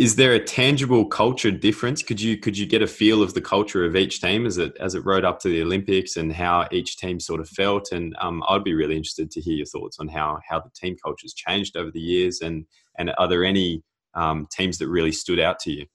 is 0.00 0.16
there 0.16 0.32
a 0.32 0.42
tangible 0.42 1.04
culture 1.04 1.50
difference? 1.50 2.02
Could 2.02 2.22
you 2.22 2.38
could 2.38 2.56
you 2.56 2.66
get 2.66 2.80
a 2.80 2.86
feel 2.86 3.22
of 3.22 3.34
the 3.34 3.42
culture 3.42 3.84
of 3.84 3.96
each 3.96 4.22
team 4.22 4.46
as 4.46 4.56
it 4.56 4.74
as 4.80 4.94
it 4.94 5.04
rode 5.04 5.26
up 5.26 5.40
to 5.40 5.48
the 5.50 5.60
Olympics 5.60 6.16
and 6.16 6.32
how 6.32 6.66
each 6.72 6.96
team 6.96 7.20
sort 7.20 7.38
of 7.38 7.50
felt? 7.50 7.92
And 7.92 8.16
um, 8.18 8.42
I'd 8.48 8.64
be 8.64 8.72
really 8.72 8.96
interested 8.96 9.30
to 9.32 9.42
hear 9.42 9.56
your 9.56 9.66
thoughts 9.66 9.98
on 9.98 10.08
how 10.08 10.38
how 10.48 10.60
the 10.60 10.70
team 10.74 10.96
culture's 11.04 11.34
changed 11.34 11.76
over 11.76 11.90
the 11.90 12.00
years, 12.00 12.40
and 12.40 12.64
and 12.96 13.12
are 13.18 13.28
there 13.28 13.44
any 13.44 13.82
um, 14.14 14.46
teams 14.50 14.78
that 14.78 14.88
really 14.88 15.12
stood 15.12 15.38
out 15.38 15.58
to 15.60 15.72
you? 15.72 15.86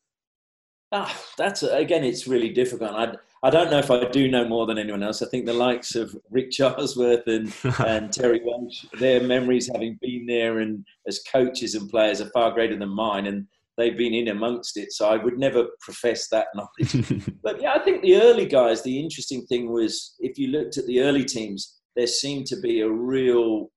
Ah, 0.91 1.11
that's 1.35 1.63
again, 1.63 2.03
it's 2.03 2.27
really 2.27 2.49
difficult. 2.49 2.91
I 2.91 3.15
I 3.45 3.51
don't 3.51 3.69
know 3.69 3.77
if 3.77 3.91
I 3.91 4.03
do 4.05 4.27
know 4.27 4.47
more 4.47 4.65
than 4.65 4.79
anyone 4.79 5.03
else. 5.03 5.21
I 5.21 5.27
think 5.27 5.45
the 5.45 5.53
likes 5.53 5.93
of 5.93 6.17
Rick 6.31 6.49
Charlesworth 6.49 7.27
and, 7.27 7.53
and 7.85 8.11
Terry 8.11 8.41
Walsh, 8.43 8.85
their 8.99 9.21
memories 9.21 9.69
having 9.71 9.99
been 10.01 10.25
there 10.25 10.61
and 10.61 10.83
as 11.07 11.21
coaches 11.31 11.75
and 11.75 11.87
players 11.87 12.21
are 12.21 12.29
far 12.31 12.51
greater 12.53 12.75
than 12.75 12.89
mine. 12.89 13.27
And 13.27 13.45
they've 13.77 13.95
been 13.95 14.15
in 14.15 14.29
amongst 14.29 14.77
it. 14.77 14.91
So 14.93 15.07
I 15.07 15.17
would 15.17 15.37
never 15.37 15.67
profess 15.79 16.27
that 16.29 16.47
knowledge. 16.55 17.23
but 17.43 17.61
yeah, 17.61 17.73
I 17.75 17.83
think 17.83 18.01
the 18.01 18.19
early 18.19 18.47
guys, 18.47 18.81
the 18.81 18.99
interesting 18.99 19.45
thing 19.45 19.71
was 19.71 20.15
if 20.17 20.39
you 20.39 20.47
looked 20.47 20.79
at 20.79 20.87
the 20.87 21.01
early 21.01 21.23
teams, 21.23 21.75
there 21.95 22.07
seemed 22.07 22.47
to 22.47 22.59
be 22.61 22.81
a 22.81 22.89
real 22.89 23.67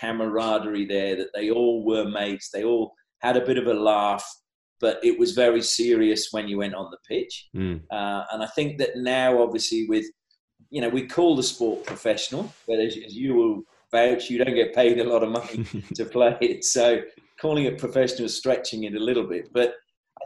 camaraderie 0.00 0.86
there 0.86 1.16
that 1.16 1.34
they 1.34 1.50
all 1.50 1.84
were 1.84 2.08
mates. 2.08 2.48
They 2.48 2.64
all 2.64 2.94
had 3.18 3.36
a 3.36 3.44
bit 3.44 3.58
of 3.58 3.66
a 3.66 3.74
laugh 3.74 4.26
but 4.80 4.98
it 5.02 5.18
was 5.18 5.32
very 5.32 5.62
serious 5.62 6.28
when 6.30 6.48
you 6.48 6.58
went 6.58 6.74
on 6.74 6.90
the 6.90 6.98
pitch. 7.08 7.48
Mm. 7.56 7.82
Uh, 7.90 8.24
and 8.32 8.42
I 8.42 8.46
think 8.46 8.78
that 8.78 8.96
now, 8.96 9.42
obviously, 9.42 9.86
with 9.88 10.06
you 10.70 10.80
know, 10.80 10.88
we 10.88 11.06
call 11.06 11.34
the 11.34 11.42
sport 11.42 11.84
professional, 11.86 12.52
but 12.66 12.78
as, 12.78 12.96
as 13.06 13.14
you 13.14 13.34
will 13.34 13.62
vouch, 13.90 14.28
you 14.28 14.42
don't 14.42 14.54
get 14.54 14.74
paid 14.74 14.98
a 14.98 15.04
lot 15.04 15.22
of 15.22 15.30
money 15.30 15.64
to 15.94 16.04
play 16.04 16.36
it. 16.40 16.64
So 16.64 17.00
calling 17.40 17.64
it 17.64 17.78
professional 17.78 18.26
is 18.26 18.36
stretching 18.36 18.84
it 18.84 18.94
a 18.94 19.00
little 19.00 19.26
bit. 19.26 19.48
But 19.52 19.74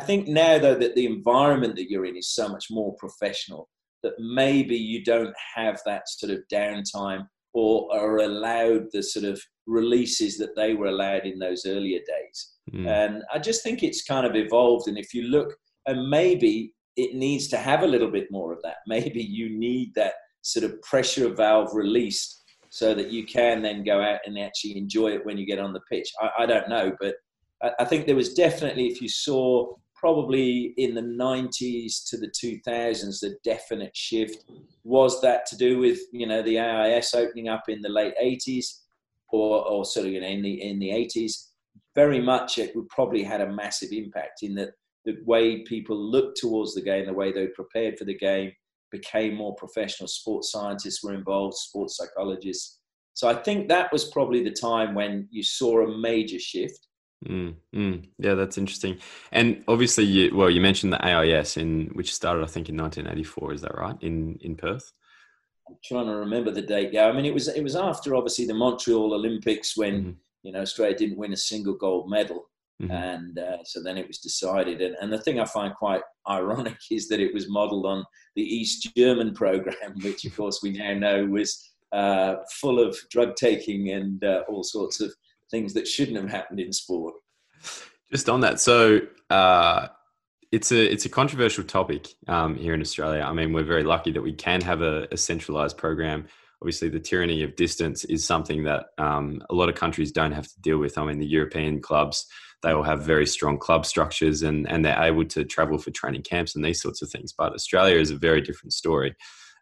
I 0.01 0.05
think 0.05 0.27
now, 0.27 0.59
though, 0.59 0.75
that 0.75 0.95
the 0.95 1.07
environment 1.07 1.77
that 1.77 1.91
you're 1.91 2.07
in 2.07 2.17
is 2.17 2.35
so 2.35 2.49
much 2.49 2.67
more 2.71 2.95
professional 2.97 3.69
that 4.03 4.15
maybe 4.19 4.77
you 4.77 5.05
don't 5.05 5.35
have 5.55 5.81
that 5.87 6.09
sort 6.09 6.33
of 6.33 6.41
downtime 6.53 7.27
or 7.55 7.95
are 7.95 8.19
allowed 8.19 8.87
the 8.93 9.03
sort 9.03 9.25
of 9.25 9.41
releases 9.67 10.39
that 10.39 10.57
they 10.57 10.75
were 10.75 10.87
allowed 10.87 11.27
in 11.27 11.39
those 11.39 11.67
earlier 11.67 12.01
days. 12.01 12.53
Mm. 12.73 12.89
And 12.89 13.23
I 13.33 13.39
just 13.39 13.63
think 13.63 13.83
it's 13.83 14.03
kind 14.03 14.27
of 14.27 14.35
evolved. 14.35 14.89
And 14.89 14.99
if 14.99 15.13
you 15.13 15.25
look, 15.25 15.55
and 15.87 16.09
maybe 16.09 16.73
it 16.97 17.15
needs 17.15 17.49
to 17.49 17.57
have 17.57 17.83
a 17.83 17.87
little 17.87 18.11
bit 18.11 18.31
more 18.31 18.53
of 18.53 18.61
that. 18.63 18.77
Maybe 18.87 19.23
you 19.23 19.59
need 19.59 19.95
that 19.95 20.15
sort 20.43 20.65
of 20.65 20.81
pressure 20.83 21.29
valve 21.29 21.75
released 21.75 22.43
so 22.71 22.95
that 22.95 23.11
you 23.11 23.25
can 23.27 23.63
then 23.63 23.85
go 23.85 24.01
out 24.01 24.21
and 24.25 24.39
actually 24.39 24.77
enjoy 24.77 25.09
it 25.09 25.25
when 25.25 25.37
you 25.37 25.47
get 25.47 25.59
on 25.59 25.73
the 25.73 25.81
pitch. 25.91 26.11
I, 26.21 26.31
I 26.41 26.47
don't 26.47 26.69
know, 26.69 26.93
but 27.01 27.15
I, 27.63 27.71
I 27.81 27.85
think 27.85 28.07
there 28.07 28.17
was 28.17 28.35
definitely, 28.35 28.87
if 28.87 29.01
you 29.01 29.09
saw 29.09 29.75
probably 30.03 30.75
in 30.79 30.97
the 30.97 31.01
90s 31.01 32.05
to 32.09 32.17
the 32.17 32.27
2000s, 32.27 33.21
the 33.21 33.37
definite 33.45 33.97
shift 33.97 34.45
was 34.83 35.21
that 35.21 35.47
to 35.47 35.57
do 35.57 35.79
with 35.79 36.01
you 36.13 36.27
know 36.27 36.43
the 36.43 36.59
AIS 36.59 37.15
opening 37.15 37.49
up 37.49 37.63
in 37.69 37.81
the 37.81 37.89
late 37.89 38.15
80s, 38.21 38.67
or 39.29 39.65
or 39.65 39.85
sort 39.85 40.07
of 40.07 40.13
you 40.13 40.21
know 40.21 40.27
in 40.27 40.43
the 40.43 40.61
in 40.61 40.81
the 40.81 40.91
80s. 40.91 41.51
Very 41.95 42.21
much, 42.21 42.59
it 42.59 42.75
would 42.75 42.89
probably 42.89 43.23
had 43.23 43.43
a 43.43 43.53
massive 43.53 43.93
impact 43.93 44.43
in 44.43 44.57
that 44.57 44.71
the 45.05 45.17
way 45.25 45.63
people 45.63 45.97
looked 45.97 46.37
towards 46.37 46.75
the 46.75 46.83
game, 46.83 47.07
the 47.07 47.13
way 47.13 47.31
they 47.31 47.47
prepared 47.49 47.97
for 47.97 48.05
the 48.05 48.17
game, 48.17 48.51
became 48.91 49.37
more 49.37 49.55
professional. 49.55 50.09
Sports 50.09 50.51
scientists 50.51 51.05
were 51.05 51.15
involved, 51.15 51.55
sports 51.55 51.97
psychologists. 51.97 52.81
So 53.15 53.29
I 53.29 53.35
think 53.35 53.69
that 53.69 53.93
was 53.93 54.11
probably 54.11 54.43
the 54.43 54.57
time 54.69 54.95
when 54.95 55.29
you 55.31 55.45
saw 55.45 55.85
a 55.85 55.99
major 55.99 56.41
shift. 56.41 56.89
Mm, 57.27 57.55
mm, 57.75 58.09
yeah, 58.19 58.35
that's 58.35 58.59
interesting. 58.59 58.99
And 59.31 59.63
obviously, 59.69 60.05
you, 60.05 60.35
well, 60.35 60.51
you 60.51 60.61
mentioned 60.61 60.93
the 60.93 61.05
AIS, 61.05 61.57
in 61.57 61.91
which 61.93 62.15
started, 62.15 62.43
I 62.43 62.47
think, 62.47 62.69
in 62.69 62.77
1984. 62.77 63.53
Is 63.53 63.61
that 63.63 63.77
right? 63.77 63.97
In 64.01 64.39
in 64.41 64.57
Perth. 64.57 64.93
I'm 65.69 65.77
trying 65.85 66.07
to 66.07 66.17
remember 66.17 66.51
the 66.51 66.63
date. 66.63 66.93
Yeah, 66.93 67.07
I 67.07 67.13
mean, 67.13 67.25
it 67.25 67.35
was 67.35 67.49
it 67.49 67.63
was 67.63 67.77
after 67.77 68.15
obviously 68.15 68.47
the 68.47 68.55
Montreal 68.55 69.15
Olympics 69.15 69.77
when 69.77 69.95
mm-hmm. 70.01 70.11
you 70.43 70.53
know 70.53 70.61
Australia 70.61 70.97
didn't 70.97 71.19
win 71.19 71.33
a 71.33 71.37
single 71.37 71.75
gold 71.75 72.11
medal, 72.11 72.51
mm-hmm. 72.81 72.91
and 72.91 73.39
uh, 73.39 73.59
so 73.65 73.83
then 73.83 73.97
it 73.97 74.09
was 74.09 74.19
decided. 74.19 74.81
And, 74.83 74.97
and 75.01 75.13
the 75.13 75.21
thing 75.21 75.39
I 75.39 75.45
find 75.45 75.75
quite 75.75 76.03
ironic 76.29 76.79
is 76.91 77.09
that 77.09 77.21
it 77.21 77.33
was 77.33 77.49
modelled 77.49 77.87
on 77.87 78.05
the 78.35 78.43
East 78.43 78.91
German 78.97 79.35
program, 79.35 79.95
which 80.03 80.25
of 80.25 80.37
course 80.37 80.61
we 80.63 80.73
now 80.73 80.95
know 80.95 81.25
was 81.27 81.73
uh, 81.93 82.37
full 82.61 82.81
of 82.81 82.97
drug 83.11 83.37
taking 83.37 83.91
and 83.91 84.25
uh, 84.25 84.43
all 84.49 84.65
sorts 84.65 85.01
of 85.01 85.15
things 85.53 85.75
that 85.75 85.87
shouldn't 85.87 86.17
have 86.17 86.29
happened 86.29 86.59
in 86.59 86.73
sport. 86.73 87.15
Just 88.11 88.29
on 88.29 88.41
that, 88.41 88.59
so 88.59 89.03
uh, 89.31 89.87
it's 90.51 90.73
a 90.73 90.93
it's 90.93 91.05
a 91.05 91.09
controversial 91.09 91.63
topic 91.63 92.09
um, 92.27 92.57
here 92.57 92.75
in 92.75 92.81
Australia. 92.81 93.23
I 93.23 93.33
mean, 93.33 93.53
we're 93.53 93.63
very 93.63 93.85
lucky 93.85 94.11
that 94.11 94.23
we 94.23 94.33
can 94.33 94.61
have 94.63 94.83
a, 94.83 95.07
a 95.13 95.17
centralized 95.17 95.79
program. 95.79 96.27
Obviously, 96.61 96.89
the 96.89 97.01
tyranny 97.01 97.45
of 97.45 97.55
distance 97.55 98.05
is 98.05 98.27
something 98.27 98.65
that 98.65 98.87
um, 98.99 99.43
a 99.49 99.55
lot 99.55 99.69
of 99.69 99.77
countries 99.77 100.11
don't 100.11 100.33
have 100.33 100.49
to 100.49 100.61
deal 100.61 100.79
with. 100.79 100.99
I 100.99 101.05
mean, 101.05 101.21
the 101.21 101.27
European 101.27 101.81
clubs 101.81 102.27
they 102.63 102.71
all 102.71 102.83
have 102.83 103.03
very 103.03 103.27
strong 103.27 103.59
club 103.59 103.85
structures 103.85 104.43
and 104.43 104.69
and 104.71 104.85
they're 104.85 105.03
able 105.03 105.25
to 105.25 105.45
travel 105.45 105.79
for 105.79 105.91
training 105.91 106.23
camps 106.23 106.55
and 106.55 106.65
these 106.65 106.81
sorts 106.81 107.03
of 107.03 107.11
things. 107.11 107.33
But 107.33 107.53
Australia 107.53 107.97
is 107.97 108.11
a 108.11 108.17
very 108.17 108.41
different 108.41 108.73
story. 108.73 109.15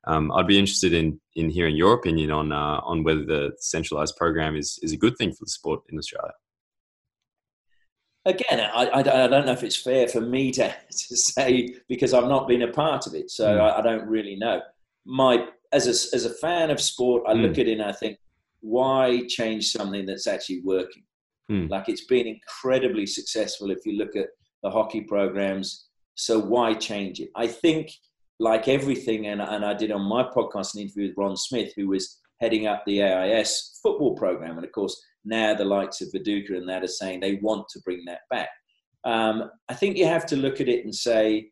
Um, 0.07 0.33
I'd 0.33 0.47
be 0.47 0.59
interested 0.59 0.93
in 0.95 1.21
in 1.37 1.51
hearing 1.51 1.77
your 1.77 1.95
opinion 1.95 2.31
on 2.31 2.53
uh, 2.53 2.81
on 2.83 3.05
whether 3.05 3.25
the 3.25 3.53
centralized 3.59 4.17
program 4.17 4.57
is 4.57 4.79
is 4.83 4.93
a 4.93 4.97
good 4.97 5.17
thing 5.17 5.31
for 5.33 5.45
the 5.45 5.51
sport 5.51 5.83
in 5.91 5.99
Australia. 5.99 6.33
Again, 8.27 8.61
I, 8.61 8.87
I, 8.87 8.99
I 8.99 9.03
don't 9.03 9.47
know 9.47 9.53
if 9.53 9.63
it's 9.63 9.77
fair 9.77 10.07
for 10.07 10.21
me 10.21 10.51
to, 10.53 10.69
to 10.91 11.17
say 11.17 11.75
because 11.89 12.13
I've 12.13 12.29
not 12.29 12.49
been 12.49 12.63
a 12.63 12.73
part 12.73 13.07
of 13.07 13.15
it, 13.15 13.31
so 13.31 13.47
mm. 13.47 13.61
I, 13.61 13.79
I, 13.79 13.83
don't 13.83 14.07
really 14.07 14.37
know. 14.37 14.61
My 15.07 15.47
as 15.73 15.87
a 15.87 16.15
as 16.15 16.25
a 16.25 16.35
fan 16.35 16.71
of 16.71 16.81
sport, 16.81 17.25
I 17.27 17.35
mm. 17.35 17.43
look 17.43 17.59
at 17.59 17.69
it 17.69 17.73
and 17.73 17.83
I 17.83 17.93
think, 17.93 18.19
why 18.61 19.23
change 19.29 19.71
something 19.71 20.07
that's 20.07 20.27
actually 20.27 20.61
working? 20.65 21.03
Mm. 21.51 21.71
Like 21.71 21.89
it's 21.89 22.05
been 22.05 22.27
incredibly 22.27 23.07
successful 23.07 23.71
if 23.71 23.79
you 23.85 23.99
look 23.99 24.17
at 24.17 24.29
the 24.63 24.71
hockey 24.71 25.03
programs. 25.03 25.87
So 26.15 26.39
why 26.39 26.75
change 26.75 27.21
it? 27.21 27.31
I 27.35 27.47
think 27.47 27.91
like 28.41 28.69
everything, 28.69 29.27
and, 29.27 29.41
and 29.41 29.65
I 29.65 29.75
did 29.75 29.93
on 29.93 30.03
my 30.03 30.25
podcast 30.25 30.75
an 30.75 30.81
interview 30.81 31.09
with 31.09 31.17
Ron 31.17 31.37
Smith, 31.37 31.73
who 31.77 31.89
was 31.89 32.19
heading 32.41 32.67
up 32.67 32.83
the 32.87 33.03
AIS 33.03 33.79
football 33.83 34.17
program. 34.17 34.57
And 34.57 34.65
of 34.65 34.73
course, 34.73 35.01
now 35.25 35.55
the 35.55 35.65
likes 35.65 36.01
of 36.01 36.09
Viduka 36.09 36.57
and 36.57 36.69
that 36.69 36.83
are 36.83 36.89
saying 36.89 37.21
they 37.21 37.35
want 37.43 37.69
to 37.69 37.81
bring 37.85 38.03
that 38.07 38.23
back. 38.31 38.49
Um, 39.05 39.51
I 39.69 39.75
think 39.75 39.97
you 39.97 40.07
have 40.07 40.25
to 40.27 40.37
look 40.37 40.61
at 40.61 40.69
it 40.69 40.85
and 40.85 40.95
say 40.95 41.51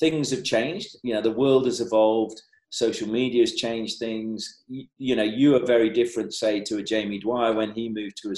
things 0.00 0.30
have 0.30 0.42
changed. 0.42 0.96
You 1.02 1.14
know, 1.14 1.20
the 1.20 1.30
world 1.30 1.66
has 1.66 1.80
evolved. 1.80 2.40
Social 2.70 3.08
media 3.08 3.42
has 3.42 3.54
changed 3.54 3.98
things. 3.98 4.62
You, 4.68 4.86
you 4.96 5.16
know, 5.16 5.22
you 5.22 5.54
are 5.54 5.66
very 5.66 5.90
different, 5.90 6.32
say, 6.32 6.60
to 6.62 6.78
a 6.78 6.82
Jamie 6.82 7.20
Dwyer 7.20 7.52
when 7.52 7.72
he 7.72 7.90
moved 7.90 8.16
to 8.22 8.34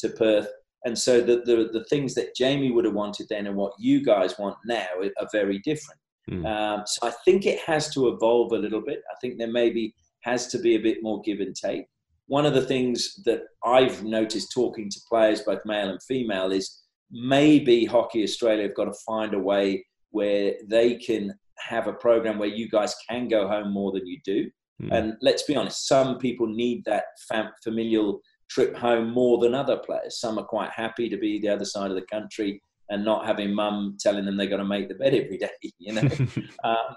to 0.00 0.08
Perth. 0.10 0.48
And 0.84 0.98
so 0.98 1.20
the, 1.20 1.42
the, 1.44 1.68
the 1.72 1.84
things 1.84 2.14
that 2.14 2.34
Jamie 2.34 2.70
would 2.70 2.86
have 2.86 2.94
wanted 2.94 3.26
then 3.28 3.46
and 3.46 3.56
what 3.56 3.74
you 3.78 4.02
guys 4.02 4.38
want 4.38 4.56
now 4.64 4.86
are 4.98 5.28
very 5.30 5.58
different. 5.58 6.00
Mm. 6.30 6.46
Um, 6.46 6.82
so 6.86 7.08
I 7.08 7.12
think 7.24 7.46
it 7.46 7.58
has 7.66 7.92
to 7.94 8.08
evolve 8.08 8.52
a 8.52 8.58
little 8.58 8.80
bit. 8.80 9.02
I 9.10 9.16
think 9.20 9.38
there 9.38 9.50
maybe 9.50 9.94
has 10.22 10.46
to 10.48 10.58
be 10.58 10.76
a 10.76 10.80
bit 10.80 10.98
more 11.02 11.20
give 11.22 11.40
and 11.40 11.54
take. 11.54 11.86
One 12.26 12.46
of 12.46 12.54
the 12.54 12.62
things 12.62 13.20
that 13.24 13.42
I've 13.64 14.04
noticed 14.04 14.52
talking 14.52 14.88
to 14.88 15.00
players, 15.08 15.42
both 15.42 15.60
male 15.64 15.90
and 15.90 16.02
female, 16.02 16.52
is 16.52 16.82
maybe 17.10 17.84
Hockey 17.84 18.22
Australia 18.22 18.64
have 18.64 18.76
got 18.76 18.84
to 18.84 18.94
find 19.04 19.34
a 19.34 19.38
way 19.38 19.84
where 20.10 20.54
they 20.68 20.94
can 20.96 21.34
have 21.58 21.88
a 21.88 21.92
program 21.92 22.38
where 22.38 22.48
you 22.48 22.68
guys 22.68 22.94
can 23.08 23.28
go 23.28 23.48
home 23.48 23.72
more 23.72 23.92
than 23.92 24.06
you 24.06 24.18
do. 24.24 24.48
Mm. 24.82 24.92
And 24.92 25.14
let's 25.20 25.42
be 25.42 25.56
honest, 25.56 25.88
some 25.88 26.18
people 26.18 26.46
need 26.46 26.84
that 26.84 27.04
fam- 27.28 27.52
familial 27.64 28.20
trip 28.48 28.76
home 28.76 29.10
more 29.10 29.38
than 29.38 29.54
other 29.54 29.76
players. 29.76 30.20
Some 30.20 30.38
are 30.38 30.44
quite 30.44 30.70
happy 30.70 31.08
to 31.08 31.16
be 31.16 31.40
the 31.40 31.48
other 31.48 31.64
side 31.64 31.90
of 31.90 31.96
the 31.96 32.06
country 32.06 32.62
and 32.90 33.04
not 33.04 33.26
having 33.26 33.54
mum 33.54 33.96
telling 33.98 34.24
them 34.26 34.36
they're 34.36 34.46
going 34.46 34.58
to 34.58 34.64
make 34.64 34.88
the 34.88 34.94
bed 34.94 35.14
every 35.14 35.38
day, 35.38 35.48
you 35.78 35.94
know. 35.94 36.08
um, 36.64 36.96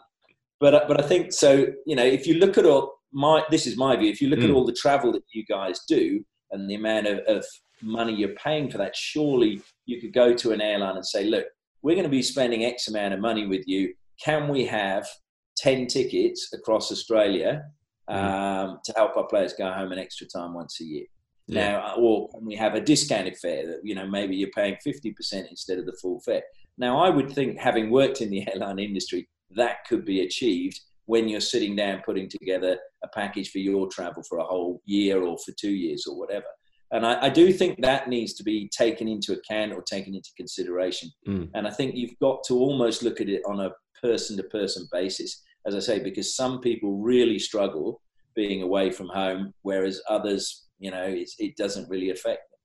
but 0.59 0.87
but 0.87 1.03
I 1.03 1.07
think 1.07 1.31
so. 1.31 1.67
You 1.85 1.95
know, 1.95 2.05
if 2.05 2.27
you 2.27 2.35
look 2.35 2.57
at 2.57 2.65
all 2.65 2.95
my 3.13 3.43
this 3.49 3.67
is 3.67 3.77
my 3.77 3.95
view. 3.95 4.09
If 4.09 4.21
you 4.21 4.29
look 4.29 4.39
mm. 4.39 4.45
at 4.45 4.51
all 4.51 4.65
the 4.65 4.73
travel 4.73 5.11
that 5.13 5.23
you 5.33 5.45
guys 5.45 5.81
do 5.87 6.23
and 6.51 6.69
the 6.69 6.75
amount 6.75 7.07
of, 7.07 7.19
of 7.19 7.45
money 7.81 8.13
you're 8.13 8.35
paying 8.35 8.69
for 8.69 8.79
that, 8.79 8.95
surely 8.95 9.61
you 9.85 10.01
could 10.01 10.13
go 10.13 10.33
to 10.33 10.51
an 10.51 10.61
airline 10.61 10.95
and 10.95 11.05
say, 11.05 11.25
look, 11.25 11.45
we're 11.81 11.95
going 11.95 12.03
to 12.03 12.09
be 12.09 12.21
spending 12.21 12.65
X 12.65 12.87
amount 12.87 13.13
of 13.13 13.19
money 13.19 13.45
with 13.45 13.67
you. 13.67 13.93
Can 14.23 14.47
we 14.47 14.65
have 14.65 15.07
ten 15.55 15.87
tickets 15.87 16.49
across 16.53 16.91
Australia 16.91 17.63
mm. 18.09 18.15
um, 18.15 18.79
to 18.83 18.93
help 18.95 19.15
our 19.15 19.27
players 19.27 19.53
go 19.53 19.71
home 19.71 19.91
an 19.91 19.99
extra 19.99 20.27
time 20.27 20.53
once 20.53 20.81
a 20.81 20.85
year? 20.85 21.05
Yeah. 21.47 21.71
Now, 21.71 21.95
or 21.97 22.29
we 22.41 22.55
have 22.55 22.75
a 22.75 22.81
discounted 22.81 23.37
fare 23.37 23.67
that, 23.67 23.81
you 23.83 23.95
know, 23.95 24.07
maybe 24.07 24.35
you're 24.35 24.49
paying 24.55 24.77
50% 24.85 25.49
instead 25.49 25.77
of 25.77 25.85
the 25.85 25.97
full 26.01 26.21
fare. 26.21 26.43
Now, 26.77 26.99
I 26.99 27.09
would 27.09 27.31
think, 27.31 27.59
having 27.59 27.91
worked 27.91 28.21
in 28.21 28.29
the 28.29 28.47
airline 28.53 28.79
industry, 28.79 29.27
that 29.55 29.85
could 29.87 30.05
be 30.05 30.21
achieved 30.21 30.79
when 31.05 31.27
you're 31.27 31.41
sitting 31.41 31.75
down 31.75 32.01
putting 32.05 32.29
together 32.29 32.77
a 33.03 33.07
package 33.09 33.51
for 33.51 33.57
your 33.57 33.87
travel 33.87 34.23
for 34.27 34.37
a 34.37 34.43
whole 34.43 34.81
year 34.85 35.21
or 35.21 35.37
for 35.37 35.51
two 35.59 35.71
years 35.71 36.05
or 36.07 36.17
whatever. 36.17 36.45
And 36.91 37.05
I, 37.05 37.25
I 37.25 37.29
do 37.29 37.51
think 37.51 37.81
that 37.81 38.07
needs 38.07 38.33
to 38.35 38.43
be 38.43 38.69
taken 38.69 39.07
into 39.07 39.33
account 39.33 39.73
or 39.73 39.81
taken 39.81 40.13
into 40.13 40.29
consideration. 40.37 41.09
Mm. 41.27 41.49
And 41.55 41.67
I 41.67 41.71
think 41.71 41.95
you've 41.95 42.17
got 42.21 42.43
to 42.47 42.57
almost 42.57 43.03
look 43.03 43.19
at 43.19 43.29
it 43.29 43.41
on 43.47 43.59
a 43.59 43.71
person 44.01 44.37
to 44.37 44.43
person 44.43 44.87
basis, 44.91 45.41
as 45.65 45.75
I 45.75 45.79
say, 45.79 45.99
because 45.99 46.35
some 46.35 46.61
people 46.61 46.99
really 46.99 47.39
struggle 47.39 47.99
being 48.35 48.61
away 48.61 48.91
from 48.91 49.07
home, 49.09 49.53
whereas 49.63 50.01
others 50.07 50.62
you 50.83 50.91
know, 50.91 51.05
it 51.07 51.55
doesn't 51.55 51.89
really 51.89 52.09
affect 52.09 52.41
them. 52.51 52.59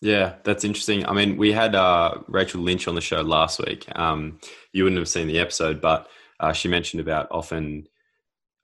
Yeah, 0.00 0.34
that's 0.44 0.64
interesting. 0.64 1.04
I 1.06 1.12
mean, 1.12 1.36
we 1.36 1.50
had 1.50 1.74
uh, 1.74 2.18
Rachel 2.28 2.60
Lynch 2.60 2.86
on 2.86 2.94
the 2.94 3.00
show 3.00 3.20
last 3.22 3.58
week. 3.58 3.86
Um, 3.96 4.38
you 4.72 4.84
wouldn't 4.84 5.00
have 5.00 5.08
seen 5.08 5.26
the 5.26 5.40
episode, 5.40 5.80
but 5.80 6.06
uh, 6.38 6.52
she 6.52 6.68
mentioned 6.68 7.00
about 7.00 7.26
often 7.32 7.86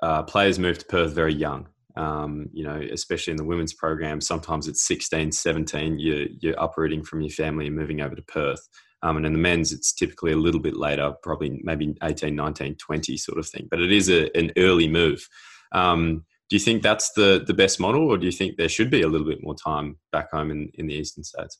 uh, 0.00 0.22
players 0.22 0.60
move 0.60 0.78
to 0.78 0.86
Perth 0.86 1.12
very 1.12 1.34
young. 1.34 1.66
Um, 1.96 2.48
you 2.52 2.62
know, 2.62 2.80
especially 2.92 3.32
in 3.32 3.36
the 3.36 3.44
women's 3.44 3.74
program, 3.74 4.20
sometimes 4.20 4.68
it's 4.68 4.86
16, 4.86 5.32
17, 5.32 5.98
you're, 5.98 6.26
you're 6.38 6.54
uprooting 6.56 7.02
from 7.02 7.20
your 7.20 7.30
family 7.30 7.66
and 7.66 7.74
moving 7.74 8.00
over 8.00 8.14
to 8.14 8.22
Perth. 8.22 8.68
Um, 9.02 9.16
and 9.16 9.26
in 9.26 9.32
the 9.32 9.40
men's, 9.40 9.72
it's 9.72 9.92
typically 9.92 10.30
a 10.30 10.36
little 10.36 10.60
bit 10.60 10.76
later, 10.76 11.14
probably 11.22 11.60
maybe 11.64 11.96
18, 12.02 12.36
19, 12.36 12.76
20 12.76 13.16
sort 13.16 13.38
of 13.38 13.48
thing. 13.48 13.66
But 13.70 13.80
it 13.80 13.90
is 13.90 14.08
a, 14.08 14.34
an 14.36 14.52
early 14.56 14.86
move. 14.86 15.28
Um, 15.72 16.24
do 16.50 16.56
you 16.56 16.60
think 16.60 16.82
that's 16.82 17.12
the 17.12 17.42
the 17.46 17.54
best 17.54 17.78
model, 17.78 18.10
or 18.10 18.18
do 18.18 18.26
you 18.26 18.32
think 18.32 18.56
there 18.56 18.68
should 18.68 18.90
be 18.90 19.02
a 19.02 19.08
little 19.08 19.26
bit 19.26 19.42
more 19.42 19.54
time 19.54 19.96
back 20.10 20.30
home 20.32 20.50
in, 20.50 20.70
in 20.74 20.88
the 20.88 20.94
eastern 20.94 21.22
states? 21.22 21.58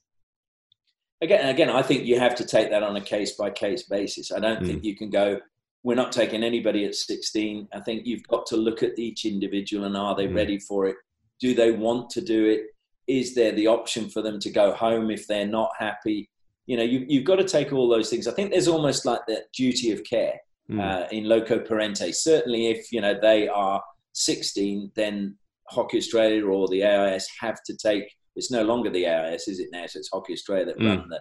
Again, 1.22 1.48
again, 1.48 1.70
I 1.70 1.82
think 1.82 2.06
you 2.06 2.18
have 2.18 2.34
to 2.36 2.44
take 2.44 2.70
that 2.70 2.82
on 2.82 2.96
a 2.96 3.00
case 3.00 3.36
by 3.36 3.50
case 3.50 3.84
basis. 3.84 4.32
I 4.32 4.40
don't 4.40 4.62
mm. 4.62 4.66
think 4.66 4.84
you 4.84 4.96
can 4.96 5.08
go. 5.08 5.38
We're 5.82 5.94
not 5.94 6.12
taking 6.12 6.42
anybody 6.42 6.84
at 6.84 6.94
16. 6.94 7.68
I 7.72 7.80
think 7.80 8.04
you've 8.04 8.26
got 8.26 8.46
to 8.46 8.56
look 8.56 8.82
at 8.82 8.98
each 8.98 9.24
individual 9.24 9.84
and 9.84 9.96
are 9.96 10.16
they 10.16 10.26
mm. 10.26 10.34
ready 10.34 10.58
for 10.58 10.86
it? 10.86 10.96
Do 11.38 11.54
they 11.54 11.72
want 11.72 12.10
to 12.10 12.20
do 12.20 12.46
it? 12.46 12.62
Is 13.06 13.34
there 13.34 13.52
the 13.52 13.66
option 13.66 14.08
for 14.08 14.22
them 14.22 14.38
to 14.40 14.50
go 14.50 14.72
home 14.72 15.10
if 15.10 15.26
they're 15.26 15.46
not 15.46 15.70
happy? 15.78 16.28
You 16.66 16.76
know, 16.76 16.82
you, 16.82 17.04
you've 17.08 17.24
got 17.24 17.36
to 17.36 17.44
take 17.44 17.72
all 17.72 17.88
those 17.88 18.10
things. 18.10 18.26
I 18.26 18.32
think 18.32 18.50
there's 18.50 18.68
almost 18.68 19.04
like 19.04 19.20
the 19.26 19.42
duty 19.54 19.90
of 19.90 20.04
care 20.04 20.38
mm. 20.70 20.80
uh, 20.80 21.06
in 21.10 21.24
loco 21.24 21.58
parentis. 21.58 22.16
Certainly, 22.16 22.68
if 22.68 22.92
you 22.92 23.00
know 23.00 23.18
they 23.20 23.48
are 23.48 23.82
16, 24.12 24.92
then 24.96 25.36
Hockey 25.68 25.98
Australia 25.98 26.46
or 26.46 26.68
the 26.68 26.84
AIS 26.84 27.28
have 27.40 27.62
to 27.66 27.76
take. 27.76 28.04
It's 28.36 28.50
no 28.50 28.62
longer 28.62 28.90
the 28.90 29.06
AIS, 29.06 29.48
is 29.48 29.60
it 29.60 29.68
now? 29.72 29.86
So 29.86 29.98
it's 29.98 30.10
Hockey 30.12 30.32
Australia 30.32 30.66
that 30.66 30.78
mm. 30.78 30.88
run 30.88 31.08
the 31.08 31.20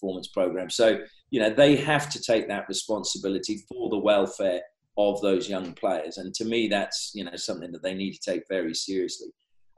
performance 0.00 0.28
program. 0.28 0.70
So 0.70 0.98
you 1.30 1.40
know 1.40 1.50
they 1.50 1.76
have 1.76 2.10
to 2.10 2.22
take 2.22 2.48
that 2.48 2.68
responsibility 2.68 3.62
for 3.68 3.90
the 3.90 3.98
welfare 3.98 4.60
of 4.98 5.20
those 5.20 5.48
young 5.48 5.72
players. 5.74 6.18
And 6.18 6.34
to 6.34 6.44
me, 6.44 6.68
that's 6.68 7.12
you 7.14 7.24
know 7.24 7.36
something 7.36 7.72
that 7.72 7.82
they 7.82 7.94
need 7.94 8.12
to 8.12 8.30
take 8.32 8.42
very 8.48 8.74
seriously. 8.74 9.28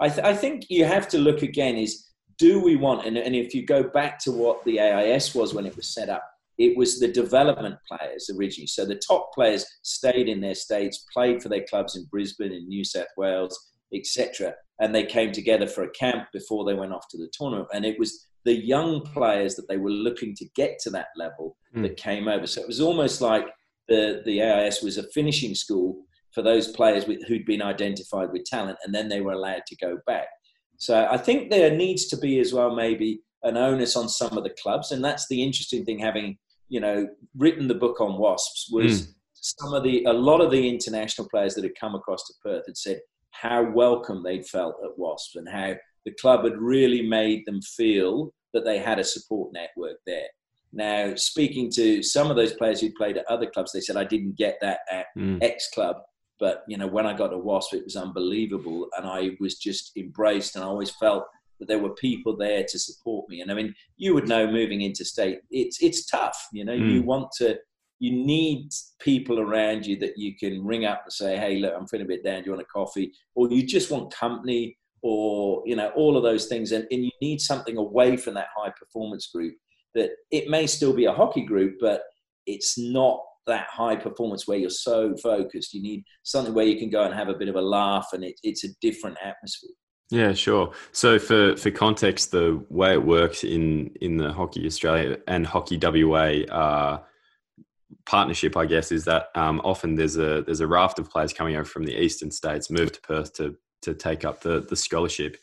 I, 0.00 0.09
th- 0.09 0.26
I 0.26 0.35
think 0.35 0.66
you 0.68 0.85
have 0.85 1.09
to 1.09 1.18
look 1.18 1.42
again: 1.42 1.76
is 1.76 2.09
do 2.38 2.62
we 2.62 2.76
want? 2.76 3.07
And, 3.07 3.16
and 3.16 3.35
if 3.35 3.55
you 3.55 3.64
go 3.64 3.83
back 3.83 4.18
to 4.20 4.33
what 4.33 4.64
the 4.64 4.81
AIS 4.81 5.35
was 5.35 5.55
when 5.55 5.66
it 5.66 5.76
was 5.76 5.94
set 5.94 6.09
up, 6.09 6.24
it 6.58 6.76
was 6.76 7.00
the 7.00 7.08
development 7.08 7.76
players 7.88 8.30
originally. 8.36 8.66
So 8.66 8.84
the 8.84 9.00
top 9.06 9.32
players 9.34 9.64
stayed 9.82 10.28
in 10.28 10.40
their 10.40 10.54
states, 10.54 11.04
played 11.12 11.42
for 11.42 11.48
their 11.48 11.64
clubs 11.68 11.96
in 11.96 12.04
Brisbane, 12.10 12.52
in 12.52 12.68
New 12.68 12.84
South 12.84 13.06
Wales, 13.16 13.58
etc. 13.94 14.54
And 14.80 14.94
they 14.94 15.04
came 15.04 15.32
together 15.32 15.66
for 15.66 15.84
a 15.84 15.90
camp 15.90 16.28
before 16.32 16.64
they 16.64 16.74
went 16.74 16.92
off 16.92 17.08
to 17.10 17.18
the 17.18 17.30
tournament. 17.32 17.68
And 17.72 17.84
it 17.84 17.98
was 17.98 18.26
the 18.44 18.54
young 18.54 19.00
players 19.00 19.54
that 19.54 19.68
they 19.68 19.76
were 19.76 19.90
looking 19.90 20.34
to 20.36 20.46
get 20.54 20.78
to 20.80 20.90
that 20.90 21.08
level 21.16 21.56
mm. 21.74 21.82
that 21.82 21.96
came 21.96 22.28
over. 22.28 22.46
So 22.46 22.60
it 22.60 22.66
was 22.66 22.80
almost 22.80 23.20
like 23.20 23.46
the, 23.88 24.22
the 24.24 24.42
AIS 24.42 24.82
was 24.82 24.98
a 24.98 25.08
finishing 25.14 25.54
school 25.54 26.02
for 26.32 26.42
those 26.42 26.68
players 26.68 27.06
with, 27.06 27.24
who'd 27.26 27.44
been 27.44 27.62
identified 27.62 28.32
with 28.32 28.44
talent, 28.44 28.78
and 28.84 28.94
then 28.94 29.08
they 29.08 29.20
were 29.20 29.32
allowed 29.32 29.66
to 29.66 29.76
go 29.76 29.98
back. 30.06 30.26
So 30.78 31.06
I 31.10 31.18
think 31.18 31.50
there 31.50 31.74
needs 31.74 32.06
to 32.06 32.16
be 32.16 32.40
as 32.40 32.52
well 32.52 32.74
maybe 32.74 33.20
an 33.42 33.56
onus 33.56 33.96
on 33.96 34.08
some 34.08 34.36
of 34.36 34.44
the 34.44 34.54
clubs, 34.62 34.92
and 34.92 35.04
that's 35.04 35.28
the 35.28 35.42
interesting 35.42 35.84
thing. 35.84 35.98
Having 35.98 36.38
you 36.72 36.80
know 36.80 37.06
written 37.37 37.68
the 37.68 37.74
book 37.74 38.00
on 38.00 38.18
wasps 38.18 38.70
was 38.72 39.02
mm. 39.02 39.14
some 39.35 39.74
of 39.74 39.82
the 39.82 40.04
a 40.04 40.12
lot 40.12 40.40
of 40.40 40.50
the 40.50 40.68
international 40.68 41.28
players 41.28 41.54
that 41.54 41.64
had 41.64 41.78
come 41.78 41.94
across 41.94 42.26
to 42.26 42.35
Perth 42.42 42.64
had 42.66 42.78
said 42.78 43.00
how 43.30 43.62
welcome 43.70 44.22
they'd 44.22 44.46
felt 44.46 44.76
at 44.82 44.98
wasps 44.98 45.37
and 45.37 45.48
how 45.48 45.74
the 46.06 46.14
club 46.20 46.44
had 46.44 46.56
really 46.56 47.02
made 47.02 47.44
them 47.44 47.61
feel 47.61 48.32
that 48.54 48.64
they 48.64 48.78
had 48.78 48.98
a 48.98 49.04
support 49.04 49.52
network 49.52 49.98
there. 50.06 50.28
Now, 50.72 51.14
speaking 51.16 51.70
to 51.72 52.02
some 52.02 52.30
of 52.30 52.37
those 52.37 52.54
players 52.54 52.80
who 52.80 52.90
played 52.92 53.18
at 53.18 53.26
other 53.26 53.46
clubs, 53.46 53.72
they 53.72 53.80
said, 53.80 53.96
I 53.96 54.04
didn't 54.04 54.37
get 54.37 54.56
that 54.62 54.80
at 54.90 55.06
mm. 55.16 55.42
X 55.42 55.68
club. 55.74 55.96
But, 56.40 56.64
you 56.66 56.76
know, 56.76 56.87
when 56.87 57.06
I 57.06 57.16
got 57.16 57.28
to 57.28 57.38
Wasp, 57.38 57.74
it 57.74 57.85
was 57.85 57.96
unbelievable. 57.96 58.88
And 58.96 59.06
I 59.06 59.30
was 59.38 59.56
just 59.56 59.92
embraced. 59.96 60.56
And 60.56 60.64
I 60.64 60.68
always 60.68 60.90
felt 60.90 61.24
that 61.62 61.68
there 61.68 61.79
were 61.79 61.94
people 61.94 62.37
there 62.37 62.64
to 62.68 62.79
support 62.79 63.29
me. 63.29 63.40
And 63.40 63.51
I 63.51 63.55
mean, 63.55 63.75
you 63.96 64.14
would 64.14 64.29
know 64.29 64.51
moving 64.51 64.83
into 64.83 65.05
state, 65.05 65.38
it's, 65.51 65.83
it's 65.83 66.07
tough. 66.07 66.48
You 66.53 66.64
know, 66.64 66.77
mm. 66.77 66.92
you 66.92 67.03
want 67.03 67.31
to, 67.38 67.59
you 67.98 68.12
need 68.12 68.70
people 69.01 69.38
around 69.40 69.87
you 69.87 69.96
that 70.01 70.18
you 70.18 70.37
can 70.37 70.64
ring 70.64 70.85
up 70.85 71.03
and 71.05 71.12
say, 71.12 71.37
hey, 71.37 71.59
look, 71.59 71.72
I'm 71.77 71.87
feeling 71.87 72.07
a 72.07 72.09
bit 72.09 72.25
down. 72.25 72.42
Do 72.42 72.46
you 72.46 72.53
want 72.53 72.62
a 72.62 72.72
coffee? 72.72 73.12
Or 73.35 73.48
you 73.48 73.64
just 73.64 73.90
want 73.90 74.12
company 74.12 74.77
or 75.03 75.62
you 75.66 75.77
know 75.77 75.90
all 75.96 76.16
of 76.16 76.22
those 76.22 76.46
things 76.46 76.72
and, 76.72 76.87
and 76.90 77.05
you 77.05 77.11
need 77.20 77.40
something 77.40 77.77
away 77.77 78.16
from 78.16 78.35
that 78.35 78.48
high 78.57 78.72
performance 78.79 79.27
group 79.27 79.55
that 79.94 80.11
it 80.31 80.48
may 80.48 80.66
still 80.66 80.94
be 80.94 81.05
a 81.05 81.12
hockey 81.12 81.44
group 81.44 81.77
but 81.81 82.03
it's 82.46 82.79
not 82.79 83.20
that 83.46 83.66
high 83.68 83.96
performance 83.96 84.46
where 84.46 84.59
you're 84.59 84.70
so 84.70 85.14
focused 85.16 85.75
you 85.75 85.83
need 85.83 86.05
something 86.22 86.55
where 86.55 86.66
you 86.66 86.79
can 86.79 86.88
go 86.88 87.03
and 87.03 87.14
have 87.14 87.29
a 87.29 87.35
bit 87.35 87.48
of 87.48 87.57
a 87.57 87.61
laugh 87.61 88.09
and 88.12 88.25
it, 88.25 88.38
it's 88.44 88.64
a 88.64 88.68
different 88.81 89.16
atmosphere 89.22 89.70
yeah, 90.12 90.35
sure. 90.35 90.72
So 90.92 91.18
for 91.18 91.57
for 91.57 91.70
context, 91.70 92.33
the 92.33 92.62
way 92.68 92.92
it 92.92 93.03
works 93.03 93.44
in 93.44 93.94
in 94.03 94.18
the 94.18 94.31
Hockey 94.31 94.66
Australia 94.66 95.16
and 95.27 95.46
Hockey 95.46 95.79
WA 95.83 96.44
uh, 96.55 97.01
partnership, 98.05 98.55
I 98.55 98.66
guess, 98.66 98.92
is 98.92 99.07
that 99.07 99.29
um, 99.35 99.62
often 99.64 99.94
there's 99.94 100.18
a 100.18 100.42
there's 100.42 100.61
a 100.61 100.66
raft 100.66 100.98
of 100.98 101.09
players 101.09 101.33
coming 101.33 101.57
over 101.57 101.64
from 101.64 101.85
the 101.85 101.98
eastern 101.98 102.31
states 102.31 102.70
move 102.70 102.92
to 102.92 103.01
Perth 103.01 103.33
to 103.37 103.57
to 103.83 103.94
take 103.94 104.27
up 104.27 104.42
the 104.42 104.61
the 104.68 104.77
scholarship. 104.77 105.38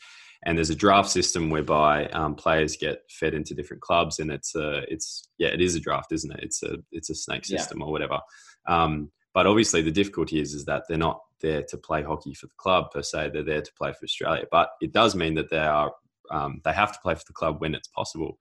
And 0.46 0.56
there's 0.56 0.70
a 0.70 0.76
draft 0.76 1.10
system 1.10 1.50
whereby 1.50 2.06
um, 2.10 2.36
players 2.36 2.76
get 2.76 3.02
fed 3.10 3.34
into 3.34 3.54
different 3.54 3.82
clubs, 3.82 4.20
and 4.20 4.30
it's 4.30 4.54
a 4.54 4.84
it's 4.88 5.28
yeah 5.38 5.48
it 5.48 5.60
is 5.60 5.74
a 5.74 5.80
draft, 5.80 6.12
isn't 6.12 6.30
it? 6.30 6.44
It's 6.44 6.62
a 6.62 6.76
it's 6.92 7.10
a 7.10 7.14
snake 7.16 7.44
system 7.44 7.80
yeah. 7.80 7.86
or 7.86 7.90
whatever. 7.90 8.20
Um, 8.68 9.10
but 9.34 9.48
obviously, 9.48 9.82
the 9.82 9.90
difficulty 9.90 10.40
is 10.40 10.54
is 10.54 10.64
that 10.66 10.84
they're 10.88 10.96
not 10.96 11.20
there 11.40 11.62
to 11.62 11.76
play 11.76 12.02
hockey 12.02 12.34
for 12.34 12.46
the 12.46 12.54
club 12.56 12.90
per 12.92 13.02
se. 13.02 13.30
They're 13.32 13.42
there 13.42 13.62
to 13.62 13.72
play 13.74 13.92
for 13.92 14.04
Australia. 14.04 14.44
But 14.50 14.70
it 14.80 14.92
does 14.92 15.14
mean 15.14 15.34
that 15.34 15.50
they 15.50 15.58
are 15.58 15.92
um, 16.30 16.60
they 16.64 16.72
have 16.72 16.92
to 16.92 16.98
play 17.00 17.14
for 17.14 17.24
the 17.26 17.32
club 17.32 17.60
when 17.60 17.74
it's 17.74 17.88
possible. 17.88 18.38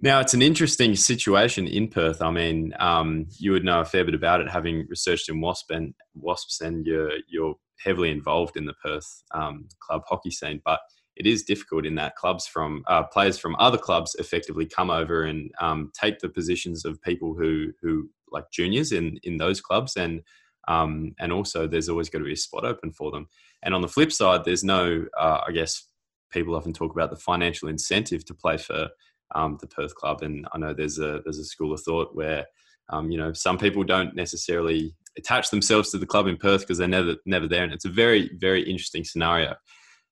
Now, 0.00 0.20
it's 0.20 0.34
an 0.34 0.42
interesting 0.42 0.96
situation 0.96 1.66
in 1.66 1.88
Perth. 1.88 2.20
I 2.20 2.30
mean, 2.30 2.74
um, 2.78 3.26
you 3.38 3.52
would 3.52 3.64
know 3.64 3.80
a 3.80 3.84
fair 3.84 4.04
bit 4.04 4.14
about 4.14 4.40
it, 4.40 4.50
having 4.50 4.86
researched 4.88 5.28
in 5.28 5.40
Wasp 5.40 5.70
and 5.70 5.94
Wasps, 6.14 6.60
and 6.60 6.86
you're 6.86 7.12
you're 7.28 7.54
heavily 7.82 8.10
involved 8.10 8.56
in 8.56 8.66
the 8.66 8.74
Perth 8.74 9.22
um, 9.32 9.68
club 9.80 10.02
hockey 10.06 10.30
scene. 10.30 10.60
But 10.64 10.80
it 11.16 11.26
is 11.26 11.44
difficult 11.44 11.86
in 11.86 11.94
that 11.94 12.16
clubs 12.16 12.46
from 12.46 12.82
uh, 12.88 13.04
players 13.04 13.38
from 13.38 13.56
other 13.58 13.78
clubs 13.78 14.16
effectively 14.18 14.66
come 14.66 14.90
over 14.90 15.24
and 15.24 15.50
um, 15.60 15.92
take 15.98 16.18
the 16.18 16.28
positions 16.28 16.84
of 16.84 17.00
people 17.02 17.34
who 17.34 17.72
who 17.80 18.10
like 18.32 18.50
juniors 18.50 18.92
in 18.92 19.18
in 19.22 19.36
those 19.36 19.60
clubs 19.60 19.96
and 19.96 20.22
um, 20.68 21.14
and 21.18 21.32
also 21.32 21.66
there's 21.66 21.88
always 21.88 22.08
got 22.08 22.18
to 22.18 22.24
be 22.24 22.32
a 22.32 22.36
spot 22.36 22.64
open 22.64 22.92
for 22.92 23.10
them. 23.10 23.28
And 23.62 23.74
on 23.74 23.82
the 23.82 23.88
flip 23.88 24.12
side, 24.12 24.44
there's 24.44 24.64
no 24.64 25.06
uh, 25.18 25.40
I 25.46 25.52
guess 25.52 25.86
people 26.30 26.54
often 26.54 26.72
talk 26.72 26.92
about 26.92 27.10
the 27.10 27.16
financial 27.16 27.68
incentive 27.68 28.24
to 28.26 28.34
play 28.34 28.56
for 28.56 28.88
um, 29.34 29.58
the 29.60 29.66
Perth 29.66 29.94
club, 29.94 30.22
and 30.22 30.46
I 30.52 30.58
know 30.58 30.74
there's 30.74 30.98
a 30.98 31.20
there's 31.24 31.38
a 31.38 31.44
school 31.44 31.72
of 31.72 31.80
thought 31.80 32.14
where 32.14 32.46
um, 32.90 33.10
you 33.10 33.18
know 33.18 33.32
some 33.32 33.58
people 33.58 33.84
don't 33.84 34.14
necessarily 34.14 34.94
attach 35.16 35.50
themselves 35.50 35.90
to 35.90 35.98
the 35.98 36.06
club 36.06 36.26
in 36.26 36.36
Perth 36.36 36.62
because 36.62 36.78
they're 36.78 36.88
never 36.88 37.16
never 37.26 37.48
there, 37.48 37.64
and 37.64 37.72
it's 37.72 37.84
a 37.84 37.90
very 37.90 38.30
very 38.38 38.62
interesting 38.62 39.04
scenario. 39.04 39.54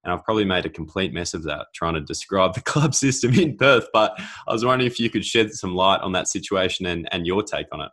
And 0.05 0.13
I've 0.13 0.25
probably 0.25 0.45
made 0.45 0.67
a 0.67 0.71
complete 0.71 1.13
mess 1.13 1.33
of 1.33 1.45
that 1.45 1.67
trying 1.75 1.95
to 1.95 2.01
describe 2.01 2.55
the 2.57 2.61
club 2.63 2.95
system 2.95 3.35
in 3.35 3.57
Perth. 3.57 3.87
But 3.93 4.15
I 4.49 4.53
was 4.53 4.65
wondering 4.65 4.91
if 4.91 4.99
you 4.99 5.11
could 5.11 5.25
shed 5.25 5.53
some 5.53 5.75
light 5.75 6.01
on 6.01 6.13
that 6.13 6.29
situation 6.29 6.87
and, 6.87 7.09
and 7.13 7.27
your 7.27 7.43
take 7.43 7.67
on 7.73 7.81
it, 7.83 7.91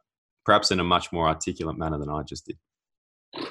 perhaps 0.49 0.71
in 0.71 0.79
a 0.79 0.83
much 0.83 1.12
more 1.12 1.27
articulate 1.27 1.77
manner 1.77 1.99
than 1.99 2.09
I 2.09 2.23
just 2.23 2.47
did 2.47 2.57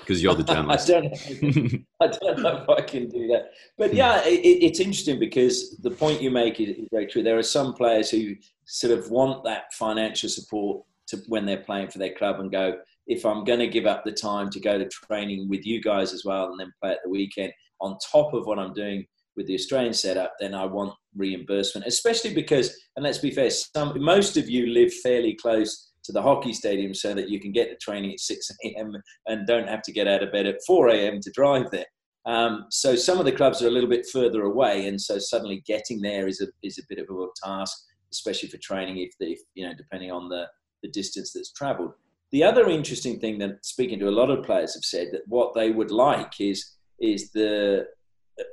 because 0.00 0.20
you're 0.20 0.34
the 0.34 0.42
journalist. 0.52 0.90
I, 0.90 1.00
don't 1.00 1.87
I 2.00 2.06
don't 2.08 2.40
know 2.40 2.56
if 2.56 2.68
I 2.68 2.80
can 2.80 3.08
do 3.08 3.28
that. 3.28 3.52
But 3.76 3.94
yeah, 3.94 4.20
hmm. 4.20 4.26
it, 4.30 4.64
it's 4.64 4.80
interesting 4.80 5.20
because 5.20 5.76
the 5.76 5.92
point 5.92 6.20
you 6.20 6.32
make 6.32 6.58
is, 6.58 6.74
very 6.90 7.06
true. 7.06 7.22
There 7.22 7.38
are 7.38 7.42
some 7.44 7.74
players 7.74 8.11
who 8.11 8.34
sort 8.64 8.98
of 8.98 9.12
want 9.12 9.44
that 9.44 9.72
financial 9.74 10.28
support 10.28 10.84
to 11.06 11.18
when 11.28 11.46
they're 11.46 11.58
playing 11.58 11.90
for 11.90 11.98
their 11.98 12.14
club 12.14 12.40
and 12.40 12.50
go, 12.50 12.78
if 13.06 13.24
I'm 13.24 13.44
going 13.44 13.61
to 13.61 13.68
give 13.68 13.87
up 13.87 14.04
the 14.04 14.11
time 14.11 14.50
to 14.50 14.58
go 14.58 14.76
to 14.76 14.88
training 14.88 15.48
with 15.48 15.64
you 15.64 15.80
guys 15.80 16.12
as 16.12 16.24
well 16.24 16.50
and 16.50 16.58
then 16.58 16.72
play 16.82 16.90
at 16.90 16.98
the 17.04 17.11
weekend 17.11 17.52
on 17.80 17.96
top 18.11 18.34
of 18.34 18.44
what 18.46 18.58
I'm 18.58 18.74
doing 18.74 19.06
with 19.37 19.46
the 19.46 19.54
Australian 19.54 19.94
setup, 19.94 20.34
then 20.40 20.52
I 20.52 20.64
want 20.64 20.94
reimbursement, 21.14 21.87
especially 21.87 22.34
because, 22.34 22.76
and 22.96 23.04
let's 23.04 23.18
be 23.18 23.30
fair, 23.30 23.50
some, 23.50 24.02
most 24.02 24.37
of 24.37 24.50
you 24.50 24.66
live 24.66 24.92
fairly 24.94 25.34
close 25.40 25.88
to 26.09 26.12
the 26.12 26.23
hockey 26.23 26.55
stadium 26.55 26.94
so 26.94 27.12
that 27.12 27.29
you 27.29 27.38
can 27.38 27.53
get 27.53 27.68
to 27.68 27.77
training 27.77 28.12
at 28.12 28.21
6 28.21 28.51
a.m. 28.64 28.97
and 29.27 29.47
don't 29.47 29.68
have 29.68 29.83
to 29.83 29.92
get 29.92 30.09
out 30.09 30.23
of 30.23 30.33
bed 30.33 30.47
at 30.47 30.64
4 30.66 30.88
a.m. 30.88 31.21
to 31.21 31.31
drive 31.33 31.71
there. 31.71 31.85
Um, 32.25 32.64
so 32.71 32.97
some 32.97 33.18
of 33.18 33.27
the 33.27 33.33
clubs 33.33 33.62
are 33.62 33.68
a 33.68 33.71
little 33.71 33.88
bit 33.88 34.07
further 34.11 34.42
away, 34.42 34.87
and 34.87 35.01
so 35.01 35.18
suddenly 35.18 35.62
getting 35.66 36.01
there 36.01 36.27
is 36.27 36.40
a 36.40 36.47
is 36.62 36.79
a 36.79 36.83
bit 36.88 36.99
of 36.99 37.14
a 37.14 37.27
task, 37.44 37.77
especially 38.11 38.49
for 38.49 38.59
training 38.59 38.99
if, 38.99 39.11
the, 39.21 39.33
if 39.33 39.40
you 39.55 39.66
know 39.66 39.75
depending 39.75 40.11
on 40.11 40.29
the 40.29 40.47
the 40.83 40.90
distance 40.90 41.33
that's 41.33 41.53
travelled. 41.53 41.92
The 42.33 42.44
other 42.44 42.68
interesting 42.68 43.18
thing 43.18 43.38
that 43.38 43.64
speaking 43.64 43.99
to 44.01 44.09
a 44.09 44.11
lot 44.11 44.31
of 44.31 44.44
players 44.44 44.75
have 44.75 44.85
said 44.85 45.09
that 45.12 45.23
what 45.27 45.55
they 45.55 45.71
would 45.71 45.90
like 45.90 46.40
is 46.40 46.75
is 47.01 47.31
the 47.31 47.87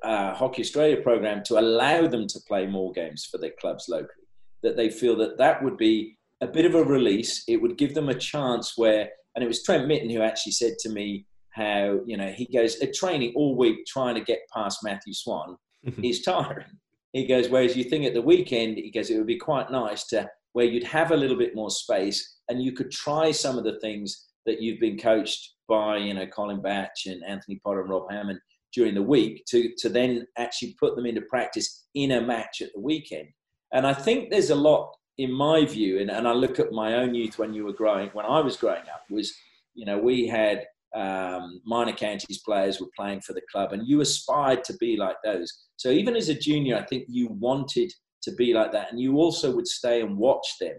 uh, 0.03 0.33
Hockey 0.33 0.61
Australia 0.61 1.01
program 1.01 1.43
to 1.43 1.59
allow 1.59 2.07
them 2.07 2.27
to 2.27 2.39
play 2.47 2.65
more 2.65 2.91
games 2.93 3.25
for 3.25 3.37
their 3.37 3.53
clubs 3.59 3.87
locally. 3.89 4.27
That 4.63 4.77
they 4.77 4.89
feel 4.89 5.15
that 5.17 5.37
that 5.37 5.61
would 5.63 5.77
be 5.77 6.14
a 6.41 6.47
bit 6.47 6.65
of 6.65 6.75
a 6.75 6.83
release. 6.83 7.43
It 7.47 7.57
would 7.57 7.77
give 7.77 7.93
them 7.93 8.09
a 8.09 8.19
chance 8.19 8.73
where, 8.75 9.09
and 9.35 9.43
it 9.43 9.47
was 9.47 9.63
Trent 9.63 9.87
Mitton 9.87 10.09
who 10.09 10.21
actually 10.21 10.53
said 10.53 10.77
to 10.79 10.89
me 10.89 11.25
how 11.49 12.01
you 12.05 12.17
know 12.17 12.27
he 12.35 12.45
goes 12.45 12.81
at 12.81 12.93
training 12.93 13.33
all 13.35 13.55
week 13.55 13.85
trying 13.85 14.15
to 14.15 14.21
get 14.21 14.39
past 14.53 14.79
Matthew 14.83 15.13
Swann 15.13 15.55
is 16.03 16.21
tiring. 16.21 16.77
He 17.13 17.25
goes, 17.25 17.47
whereas 17.47 17.77
you 17.77 17.85
think 17.85 18.03
at 18.05 18.13
the 18.13 18.21
weekend, 18.21 18.75
he 18.75 18.91
goes, 18.91 19.09
it 19.09 19.17
would 19.17 19.25
be 19.25 19.37
quite 19.37 19.71
nice 19.71 20.05
to 20.07 20.29
where 20.51 20.65
you'd 20.65 20.83
have 20.83 21.11
a 21.11 21.17
little 21.17 21.37
bit 21.37 21.55
more 21.55 21.69
space 21.69 22.39
and 22.49 22.61
you 22.61 22.73
could 22.73 22.91
try 22.91 23.31
some 23.31 23.57
of 23.57 23.63
the 23.63 23.79
things 23.79 24.25
that 24.45 24.61
you've 24.61 24.81
been 24.81 24.97
coached 24.97 25.53
by, 25.67 25.97
you 25.97 26.13
know, 26.13 26.27
Colin 26.27 26.61
Batch 26.61 27.05
and 27.05 27.23
Anthony 27.25 27.59
Potter 27.63 27.81
and 27.81 27.89
Rob 27.89 28.11
Hammond 28.11 28.39
during 28.73 28.93
the 28.93 29.01
week 29.01 29.43
to, 29.47 29.71
to 29.77 29.89
then 29.89 30.27
actually 30.37 30.75
put 30.79 30.95
them 30.95 31.05
into 31.05 31.21
practice 31.21 31.85
in 31.95 32.11
a 32.11 32.21
match 32.21 32.61
at 32.61 32.69
the 32.73 32.81
weekend. 32.81 33.29
And 33.73 33.87
I 33.87 33.93
think 33.93 34.29
there's 34.29 34.49
a 34.49 34.55
lot, 34.55 34.93
in 35.17 35.31
my 35.31 35.65
view, 35.65 35.99
and, 35.99 36.09
and 36.09 36.27
I 36.27 36.33
look 36.33 36.59
at 36.59 36.71
my 36.71 36.95
own 36.95 37.15
youth 37.15 37.37
when 37.37 37.53
you 37.53 37.65
were 37.65 37.73
growing, 37.73 38.09
when 38.13 38.25
I 38.25 38.41
was 38.41 38.57
growing 38.57 38.83
up, 38.93 39.03
was, 39.09 39.33
you 39.73 39.85
know, 39.85 39.97
we 39.97 40.27
had 40.27 40.65
um, 40.95 41.61
minor 41.65 41.93
counties 41.93 42.41
players 42.45 42.79
were 42.79 42.87
playing 42.95 43.21
for 43.21 43.33
the 43.33 43.41
club 43.51 43.73
and 43.73 43.85
you 43.87 44.01
aspired 44.01 44.63
to 44.65 44.73
be 44.77 44.95
like 44.95 45.17
those. 45.23 45.51
So 45.77 45.89
even 45.89 46.15
as 46.15 46.29
a 46.29 46.33
junior, 46.33 46.77
I 46.77 46.85
think 46.85 47.05
you 47.07 47.27
wanted– 47.29 47.91
to 48.25 48.31
be 48.31 48.53
like 48.53 48.71
that. 48.73 48.91
And 48.91 48.99
you 48.99 49.17
also 49.17 49.55
would 49.55 49.67
stay 49.67 50.01
and 50.01 50.17
watch 50.17 50.47
them 50.59 50.77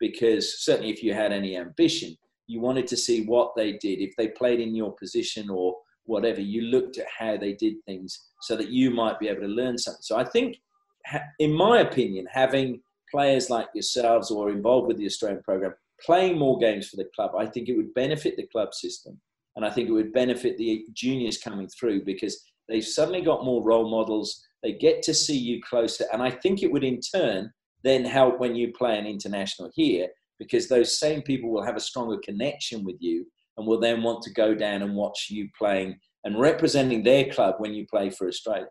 because 0.00 0.64
certainly 0.64 0.90
if 0.90 1.02
you 1.02 1.12
had 1.12 1.32
any 1.32 1.56
ambition, 1.56 2.16
you 2.46 2.60
wanted 2.60 2.86
to 2.88 2.96
see 2.96 3.24
what 3.26 3.52
they 3.56 3.72
did. 3.72 4.00
If 4.00 4.14
they 4.16 4.28
played 4.28 4.60
in 4.60 4.74
your 4.74 4.92
position 4.94 5.50
or 5.50 5.76
whatever, 6.04 6.40
you 6.40 6.62
looked 6.62 6.98
at 6.98 7.06
how 7.18 7.36
they 7.36 7.52
did 7.52 7.74
things 7.84 8.28
so 8.42 8.56
that 8.56 8.68
you 8.68 8.90
might 8.90 9.18
be 9.18 9.28
able 9.28 9.42
to 9.42 9.48
learn 9.48 9.76
something. 9.76 10.02
So 10.02 10.16
I 10.16 10.24
think, 10.24 10.56
in 11.38 11.52
my 11.52 11.80
opinion, 11.80 12.26
having 12.32 12.80
players 13.14 13.48
like 13.48 13.68
yourselves 13.74 14.30
or 14.32 14.50
involved 14.50 14.88
with 14.88 14.98
the 14.98 15.06
Australian 15.06 15.42
program 15.42 15.74
playing 16.04 16.36
more 16.36 16.58
games 16.58 16.88
for 16.88 16.96
the 16.96 17.08
club, 17.14 17.30
I 17.38 17.46
think 17.46 17.68
it 17.68 17.76
would 17.76 17.94
benefit 17.94 18.36
the 18.36 18.48
club 18.48 18.74
system. 18.74 19.20
And 19.56 19.64
I 19.64 19.70
think 19.70 19.88
it 19.88 19.92
would 19.92 20.12
benefit 20.12 20.58
the 20.58 20.84
juniors 20.92 21.38
coming 21.38 21.68
through 21.68 22.04
because 22.04 22.42
they've 22.68 22.84
suddenly 22.84 23.22
got 23.22 23.44
more 23.44 23.62
role 23.62 23.88
models 23.88 24.44
they 24.62 24.72
get 24.72 25.02
to 25.02 25.14
see 25.14 25.36
you 25.36 25.60
closer. 25.62 26.06
And 26.12 26.22
I 26.22 26.30
think 26.30 26.62
it 26.62 26.72
would 26.72 26.84
in 26.84 26.98
turn 27.00 27.52
then 27.84 28.04
help 28.04 28.40
when 28.40 28.56
you 28.56 28.72
play 28.72 28.98
an 28.98 29.06
international 29.06 29.70
here 29.74 30.08
because 30.38 30.68
those 30.68 30.98
same 30.98 31.20
people 31.22 31.50
will 31.50 31.62
have 31.62 31.76
a 31.76 31.80
stronger 31.80 32.16
connection 32.24 32.82
with 32.82 32.96
you 32.98 33.26
and 33.56 33.66
will 33.66 33.78
then 33.78 34.02
want 34.02 34.22
to 34.22 34.32
go 34.32 34.54
down 34.54 34.82
and 34.82 34.96
watch 34.96 35.28
you 35.30 35.48
playing 35.56 35.98
and 36.24 36.40
representing 36.40 37.02
their 37.02 37.26
club 37.26 37.56
when 37.58 37.74
you 37.74 37.86
play 37.86 38.08
for 38.08 38.26
Australia. 38.26 38.66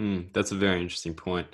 Mm, 0.00 0.32
that's 0.32 0.50
a 0.50 0.56
very 0.56 0.80
interesting 0.80 1.14
point. 1.14 1.46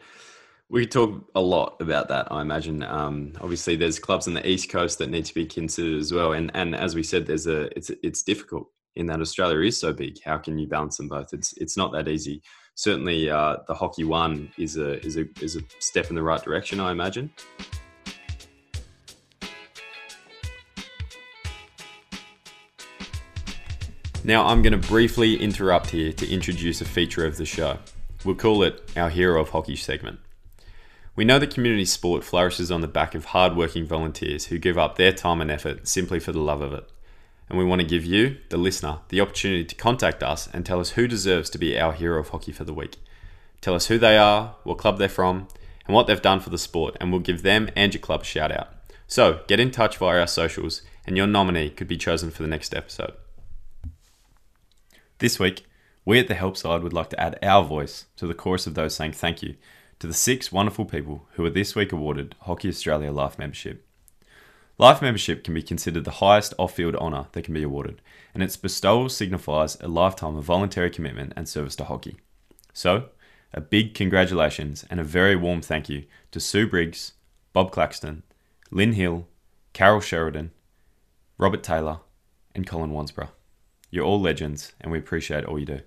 We 0.70 0.86
talk 0.86 1.28
a 1.34 1.40
lot 1.40 1.80
about 1.80 2.06
that, 2.10 2.30
I 2.30 2.42
imagine. 2.42 2.84
Um, 2.84 3.32
obviously, 3.40 3.74
there's 3.74 3.98
clubs 3.98 4.28
on 4.28 4.34
the 4.34 4.48
east 4.48 4.70
coast 4.70 5.00
that 5.00 5.10
need 5.10 5.24
to 5.24 5.34
be 5.34 5.44
considered 5.44 5.98
as 5.98 6.12
well, 6.12 6.32
and 6.32 6.48
and 6.54 6.76
as 6.76 6.94
we 6.94 7.02
said, 7.02 7.26
there's 7.26 7.48
a 7.48 7.76
it's 7.76 7.90
it's 8.04 8.22
difficult 8.22 8.68
in 8.94 9.06
that 9.06 9.20
Australia 9.20 9.66
is 9.66 9.76
so 9.76 9.92
big. 9.92 10.22
How 10.22 10.38
can 10.38 10.56
you 10.60 10.68
balance 10.68 10.98
them 10.98 11.08
both? 11.08 11.32
It's 11.32 11.52
it's 11.54 11.76
not 11.76 11.90
that 11.92 12.06
easy. 12.06 12.40
Certainly, 12.76 13.30
uh, 13.30 13.56
the 13.66 13.74
hockey 13.74 14.04
one 14.04 14.52
is 14.58 14.76
a 14.76 15.04
is 15.04 15.16
a 15.16 15.24
is 15.40 15.56
a 15.56 15.60
step 15.80 16.08
in 16.08 16.14
the 16.14 16.22
right 16.22 16.40
direction, 16.40 16.78
I 16.78 16.92
imagine. 16.92 17.32
Now, 24.22 24.46
I'm 24.46 24.62
going 24.62 24.80
to 24.80 24.88
briefly 24.88 25.34
interrupt 25.34 25.90
here 25.90 26.12
to 26.12 26.30
introduce 26.30 26.80
a 26.80 26.84
feature 26.84 27.26
of 27.26 27.38
the 27.38 27.44
show. 27.44 27.76
We'll 28.24 28.36
call 28.36 28.62
it 28.62 28.88
our 28.96 29.10
Hero 29.10 29.40
of 29.40 29.48
Hockey 29.48 29.74
segment. 29.74 30.20
We 31.16 31.24
know 31.24 31.38
that 31.38 31.52
community 31.52 31.84
sport 31.84 32.24
flourishes 32.24 32.70
on 32.70 32.80
the 32.80 32.88
back 32.88 33.14
of 33.14 33.26
hard-working 33.26 33.86
volunteers 33.86 34.46
who 34.46 34.58
give 34.58 34.78
up 34.78 34.96
their 34.96 35.12
time 35.12 35.40
and 35.40 35.50
effort 35.50 35.88
simply 35.88 36.20
for 36.20 36.32
the 36.32 36.40
love 36.40 36.62
of 36.62 36.72
it. 36.72 36.88
And 37.48 37.58
we 37.58 37.64
want 37.64 37.80
to 37.80 37.86
give 37.86 38.04
you, 38.04 38.36
the 38.48 38.56
listener, 38.56 39.00
the 39.08 39.20
opportunity 39.20 39.64
to 39.64 39.74
contact 39.74 40.22
us 40.22 40.48
and 40.52 40.64
tell 40.64 40.78
us 40.78 40.90
who 40.90 41.08
deserves 41.08 41.50
to 41.50 41.58
be 41.58 41.78
our 41.78 41.92
hero 41.92 42.20
of 42.20 42.28
hockey 42.28 42.52
for 42.52 42.64
the 42.64 42.72
week. 42.72 42.96
Tell 43.60 43.74
us 43.74 43.88
who 43.88 43.98
they 43.98 44.16
are, 44.16 44.54
what 44.62 44.78
club 44.78 44.98
they're 44.98 45.08
from, 45.08 45.48
and 45.84 45.94
what 45.94 46.06
they've 46.06 46.22
done 46.22 46.38
for 46.38 46.50
the 46.50 46.58
sport, 46.58 46.96
and 47.00 47.10
we'll 47.10 47.20
give 47.20 47.42
them 47.42 47.68
and 47.74 47.92
your 47.92 48.00
club 48.00 48.22
a 48.22 48.24
shout 48.24 48.52
out. 48.52 48.68
So 49.08 49.40
get 49.48 49.58
in 49.58 49.72
touch 49.72 49.96
via 49.96 50.20
our 50.20 50.28
socials, 50.28 50.82
and 51.04 51.16
your 51.16 51.26
nominee 51.26 51.70
could 51.70 51.88
be 51.88 51.96
chosen 51.96 52.30
for 52.30 52.42
the 52.42 52.48
next 52.48 52.72
episode. 52.72 53.14
This 55.18 55.40
week, 55.40 55.66
we 56.04 56.20
at 56.20 56.28
the 56.28 56.34
Help 56.34 56.56
Side 56.56 56.84
would 56.84 56.92
like 56.92 57.10
to 57.10 57.20
add 57.20 57.38
our 57.42 57.64
voice 57.64 58.06
to 58.16 58.28
the 58.28 58.34
chorus 58.34 58.68
of 58.68 58.74
those 58.74 58.94
saying 58.94 59.12
thank 59.12 59.42
you 59.42 59.56
to 60.00 60.06
the 60.06 60.14
six 60.14 60.50
wonderful 60.50 60.86
people 60.86 61.26
who 61.34 61.42
were 61.42 61.50
this 61.50 61.76
week 61.76 61.92
awarded 61.92 62.34
Hockey 62.40 62.70
Australia 62.70 63.12
Life 63.12 63.38
Membership. 63.38 63.86
Life 64.78 65.02
membership 65.02 65.44
can 65.44 65.52
be 65.52 65.62
considered 65.62 66.04
the 66.04 66.10
highest 66.22 66.54
off 66.56 66.74
field 66.74 66.96
honour 66.96 67.26
that 67.32 67.44
can 67.44 67.52
be 67.52 67.62
awarded, 67.62 68.00
and 68.32 68.42
its 68.42 68.56
bestowal 68.56 69.10
signifies 69.10 69.76
a 69.80 69.88
lifetime 69.88 70.36
of 70.36 70.44
voluntary 70.44 70.88
commitment 70.88 71.34
and 71.36 71.46
service 71.46 71.76
to 71.76 71.84
hockey. 71.84 72.16
So, 72.72 73.10
a 73.52 73.60
big 73.60 73.92
congratulations 73.92 74.86
and 74.88 75.00
a 75.00 75.04
very 75.04 75.36
warm 75.36 75.60
thank 75.60 75.90
you 75.90 76.06
to 76.30 76.40
Sue 76.40 76.66
Briggs, 76.66 77.12
Bob 77.52 77.70
Claxton, 77.70 78.22
Lynn 78.70 78.94
Hill, 78.94 79.26
Carol 79.74 80.00
Sheridan, 80.00 80.50
Robert 81.36 81.62
Taylor, 81.62 81.98
and 82.54 82.66
Colin 82.66 82.92
Wansborough. 82.92 83.32
You're 83.90 84.06
all 84.06 84.20
legends, 84.20 84.72
and 84.80 84.90
we 84.90 84.98
appreciate 84.98 85.44
all 85.44 85.58
you 85.58 85.66
do. 85.66 85.80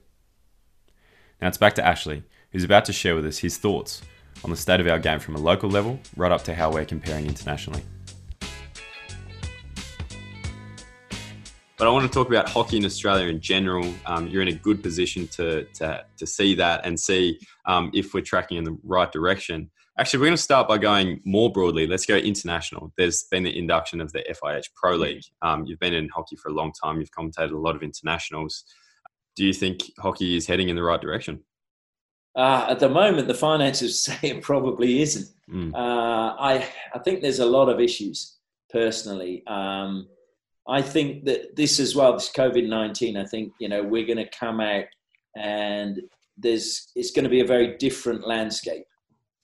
Now 1.41 1.47
it's 1.47 1.57
back 1.57 1.73
to 1.75 1.85
Ashley, 1.85 2.23
who's 2.53 2.63
about 2.63 2.85
to 2.85 2.93
share 2.93 3.15
with 3.15 3.25
us 3.25 3.37
his 3.39 3.57
thoughts 3.57 4.01
on 4.43 4.49
the 4.49 4.55
state 4.55 4.79
of 4.79 4.87
our 4.87 4.99
game 4.99 5.19
from 5.19 5.35
a 5.35 5.39
local 5.39 5.69
level 5.69 5.99
right 6.15 6.31
up 6.31 6.43
to 6.43 6.53
how 6.53 6.71
we're 6.71 6.85
comparing 6.85 7.25
internationally. 7.25 7.83
But 11.77 11.87
I 11.87 11.91
want 11.91 12.09
to 12.09 12.13
talk 12.13 12.29
about 12.29 12.47
hockey 12.47 12.77
in 12.77 12.85
Australia 12.85 13.27
in 13.27 13.41
general. 13.41 13.91
Um, 14.05 14.27
you're 14.27 14.41
in 14.41 14.47
a 14.47 14.53
good 14.53 14.81
position 14.81 15.27
to, 15.29 15.65
to, 15.73 16.05
to 16.17 16.25
see 16.25 16.55
that 16.55 16.85
and 16.85 16.97
see 16.97 17.39
um, 17.65 17.91
if 17.93 18.13
we're 18.13 18.21
tracking 18.21 18.57
in 18.57 18.63
the 18.63 18.77
right 18.83 19.11
direction. 19.11 19.69
Actually, 19.99 20.19
we're 20.19 20.27
going 20.27 20.37
to 20.37 20.41
start 20.41 20.67
by 20.67 20.77
going 20.77 21.19
more 21.25 21.51
broadly. 21.51 21.85
Let's 21.85 22.05
go 22.05 22.15
international. 22.15 22.93
There's 22.97 23.23
been 23.23 23.43
the 23.43 23.57
induction 23.57 24.01
of 24.01 24.11
the 24.13 24.23
FIH 24.29 24.69
Pro 24.75 24.95
League. 24.95 25.23
Um, 25.41 25.65
you've 25.65 25.79
been 25.79 25.93
in 25.93 26.09
hockey 26.09 26.35
for 26.35 26.49
a 26.49 26.53
long 26.53 26.71
time. 26.71 26.99
You've 26.99 27.11
commentated 27.11 27.51
a 27.51 27.57
lot 27.57 27.75
of 27.75 27.83
internationals. 27.83 28.63
Do 29.35 29.43
you 29.43 29.53
think 29.53 29.81
hockey 29.99 30.37
is 30.37 30.47
heading 30.47 30.69
in 30.69 30.75
the 30.75 30.83
right 30.83 31.01
direction? 31.01 31.41
Uh, 32.35 32.67
at 32.69 32.79
the 32.79 32.89
moment, 32.89 33.27
the 33.27 33.33
finances 33.33 33.99
say 34.03 34.17
it 34.23 34.41
probably 34.41 35.01
isn't. 35.01 35.29
Mm. 35.49 35.73
Uh, 35.73 36.35
I 36.39 36.67
I 36.93 36.99
think 36.99 37.21
there's 37.21 37.39
a 37.39 37.45
lot 37.45 37.69
of 37.69 37.79
issues 37.79 38.37
personally. 38.71 39.45
Um, 39.47 40.07
I 40.67 40.81
think 40.81 41.25
that 41.25 41.55
this 41.55 41.79
as 41.79 41.95
well, 41.95 42.13
this 42.13 42.31
COVID 42.31 42.67
nineteen. 42.67 43.17
I 43.17 43.25
think 43.25 43.53
you 43.59 43.69
know 43.69 43.83
we're 43.83 44.05
going 44.05 44.17
to 44.17 44.29
come 44.29 44.59
out 44.59 44.85
and 45.35 46.01
there's 46.37 46.91
it's 46.95 47.11
going 47.11 47.23
to 47.23 47.29
be 47.29 47.41
a 47.41 47.45
very 47.45 47.77
different 47.77 48.27
landscape. 48.27 48.85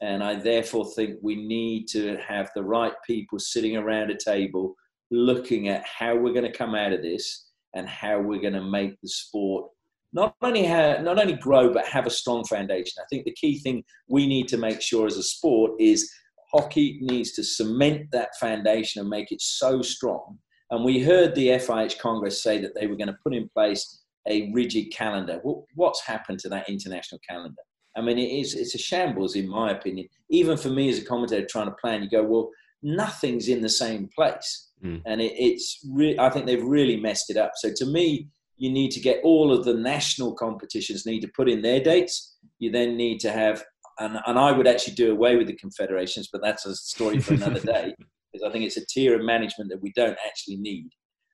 And 0.02 0.24
I 0.24 0.36
therefore 0.36 0.86
think 0.94 1.18
we 1.22 1.36
need 1.36 1.88
to 1.90 2.18
have 2.26 2.50
the 2.56 2.64
right 2.64 2.94
people 3.06 3.38
sitting 3.38 3.76
around 3.76 4.12
a 4.12 4.18
table 4.18 4.76
looking 5.12 5.68
at 5.68 5.84
how 5.86 6.16
we're 6.16 6.34
going 6.34 6.50
to 6.50 6.58
come 6.58 6.74
out 6.74 6.94
of 6.94 7.02
this 7.02 7.48
and 7.76 7.88
how 7.88 8.20
we're 8.20 8.42
going 8.42 8.54
to 8.54 8.64
make 8.64 9.00
the 9.02 9.10
sport 9.10 9.70
not 10.14 10.36
only 10.42 10.64
have, 10.64 11.04
not 11.04 11.20
only 11.20 11.34
grow 11.34 11.72
but 11.74 11.86
have 11.86 12.08
a 12.08 12.12
strong 12.12 12.44
foundation. 12.46 12.94
I 13.00 13.06
think 13.10 13.26
the 13.26 13.34
key 13.34 13.60
thing 13.60 13.84
we 14.08 14.28
need 14.28 14.48
to 14.50 14.58
make 14.58 14.82
sure 14.82 15.08
as 15.08 15.18
a 15.18 15.24
sport 15.24 15.72
is 15.80 16.12
hockey 16.52 17.00
needs 17.02 17.32
to 17.34 17.44
cement 17.44 18.08
that 18.12 18.30
foundation 18.40 19.02
and 19.02 19.10
make 19.10 19.32
it 19.32 19.42
so 19.42 19.82
strong. 19.82 20.38
And 20.72 20.84
we 20.84 21.00
heard 21.00 21.36
the 21.36 21.50
FIH 21.50 22.00
Congress 22.00 22.44
say 22.44 22.60
that 22.60 22.74
they 22.76 22.88
were 22.88 22.96
going 22.96 23.08
to 23.08 23.18
put 23.24 23.34
in 23.34 23.50
place 23.50 24.02
a 24.28 24.52
rigid 24.54 24.92
calendar. 24.94 25.42
What's 25.76 26.06
happened 26.06 26.40
to 26.40 26.50
that 26.50 26.70
international 26.70 27.20
calendar? 27.28 27.62
I 27.98 28.02
mean, 28.02 28.18
it 28.18 28.30
is 28.30 28.54
it's 28.54 28.76
a 28.76 28.78
shambles 28.78 29.36
in 29.36 29.48
my 29.48 29.72
opinion. 29.72 30.08
Even 30.30 30.58
for 30.58 30.70
me 30.70 30.90
as 30.90 31.00
a 31.00 31.06
commentator 31.06 31.46
trying 31.50 31.68
to 31.68 31.76
plan, 31.82 32.04
you 32.04 32.10
go, 32.10 32.24
well, 32.24 32.50
nothing's 32.84 33.48
in 33.48 33.62
the 33.62 33.70
same 33.70 34.10
place, 34.16 34.70
mm. 34.84 35.02
and 35.06 35.22
it, 35.22 35.34
it's 35.36 35.80
re- 35.92 36.18
I 36.20 36.30
think 36.30 36.46
they've 36.46 36.64
really 36.64 36.98
messed 36.98 37.30
it 37.30 37.38
up. 37.38 37.52
So 37.56 37.72
to 37.76 37.86
me, 37.88 38.28
you 38.60 38.70
need 38.70 38.92
to 38.92 39.00
get 39.00 39.22
all 39.24 39.52
of 39.52 39.64
the 39.64 39.74
national 39.74 40.34
competitions 40.34 41.06
need 41.06 41.22
to 41.22 41.32
put 41.36 41.50
in 41.50 41.62
their 41.62 41.80
dates. 41.80 42.38
You 42.60 42.72
then 42.72 42.98
need 42.98 43.20
to 43.22 43.32
have, 43.32 43.64
and, 44.00 44.20
and 44.28 44.38
I 44.38 44.52
would 44.52 44.68
actually 44.68 44.96
do 44.96 45.12
away 45.12 45.38
with 45.38 45.48
the 45.48 45.56
confederations, 45.56 46.30
but 46.32 46.42
that's 46.44 46.66
a 46.66 46.76
story 46.76 47.20
for 47.20 47.34
another 47.34 47.62
day 47.62 47.96
because 48.32 48.48
I 48.48 48.52
think 48.52 48.66
it's 48.66 48.78
a 48.78 48.86
tier 48.86 49.18
of 49.18 49.26
management 49.26 49.70
that 49.70 49.82
we 49.82 49.94
don't 49.96 50.18
actually 50.28 50.58
need. 50.58 50.90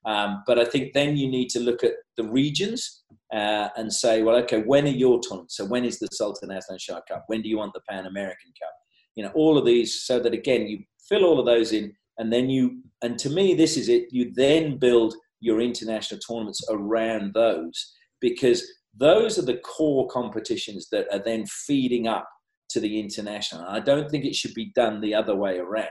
Um, 0.05 0.43
but 0.45 0.59
I 0.59 0.65
think 0.65 0.93
then 0.93 1.17
you 1.17 1.27
need 1.27 1.49
to 1.49 1.59
look 1.59 1.83
at 1.83 1.93
the 2.15 2.23
regions 2.23 3.03
uh, 3.33 3.69
and 3.75 3.91
say, 3.91 4.21
well, 4.21 4.35
okay, 4.37 4.61
when 4.61 4.85
are 4.85 4.89
your 4.89 5.19
tournaments? 5.19 5.57
So 5.57 5.65
when 5.65 5.83
is 5.83 5.97
the 5.97 6.07
Sultan 6.11 6.49
Azlan 6.49 6.79
Shah 6.79 7.01
Cup? 7.09 7.23
When 7.25 7.41
do 7.41 7.49
you 7.49 7.57
want 7.57 7.73
the 7.73 7.81
Pan 7.89 8.05
American 8.05 8.53
Cup? 8.61 8.73
You 9.15 9.23
know, 9.23 9.31
all 9.33 9.57
of 9.57 9.65
these, 9.65 10.03
so 10.03 10.19
that 10.19 10.33
again, 10.33 10.67
you 10.67 10.83
fill 11.09 11.25
all 11.25 11.39
of 11.39 11.47
those 11.47 11.71
in, 11.71 11.91
and 12.19 12.31
then 12.31 12.51
you, 12.51 12.83
and 13.01 13.17
to 13.17 13.31
me, 13.31 13.55
this 13.55 13.77
is 13.77 13.89
it. 13.89 14.09
You 14.11 14.31
then 14.35 14.77
build 14.77 15.15
your 15.45 15.61
international 15.61 16.19
tournaments 16.19 16.61
around 16.69 17.33
those 17.33 17.93
because 18.19 18.65
those 18.97 19.37
are 19.37 19.45
the 19.45 19.57
core 19.57 20.07
competitions 20.07 20.87
that 20.91 21.05
are 21.11 21.21
then 21.23 21.45
feeding 21.45 22.07
up 22.07 22.27
to 22.69 22.79
the 22.79 22.99
international. 22.99 23.65
I 23.67 23.79
don't 23.79 24.09
think 24.09 24.25
it 24.25 24.35
should 24.35 24.55
be 24.55 24.71
done 24.73 25.01
the 25.01 25.13
other 25.13 25.35
way 25.35 25.59
around. 25.59 25.87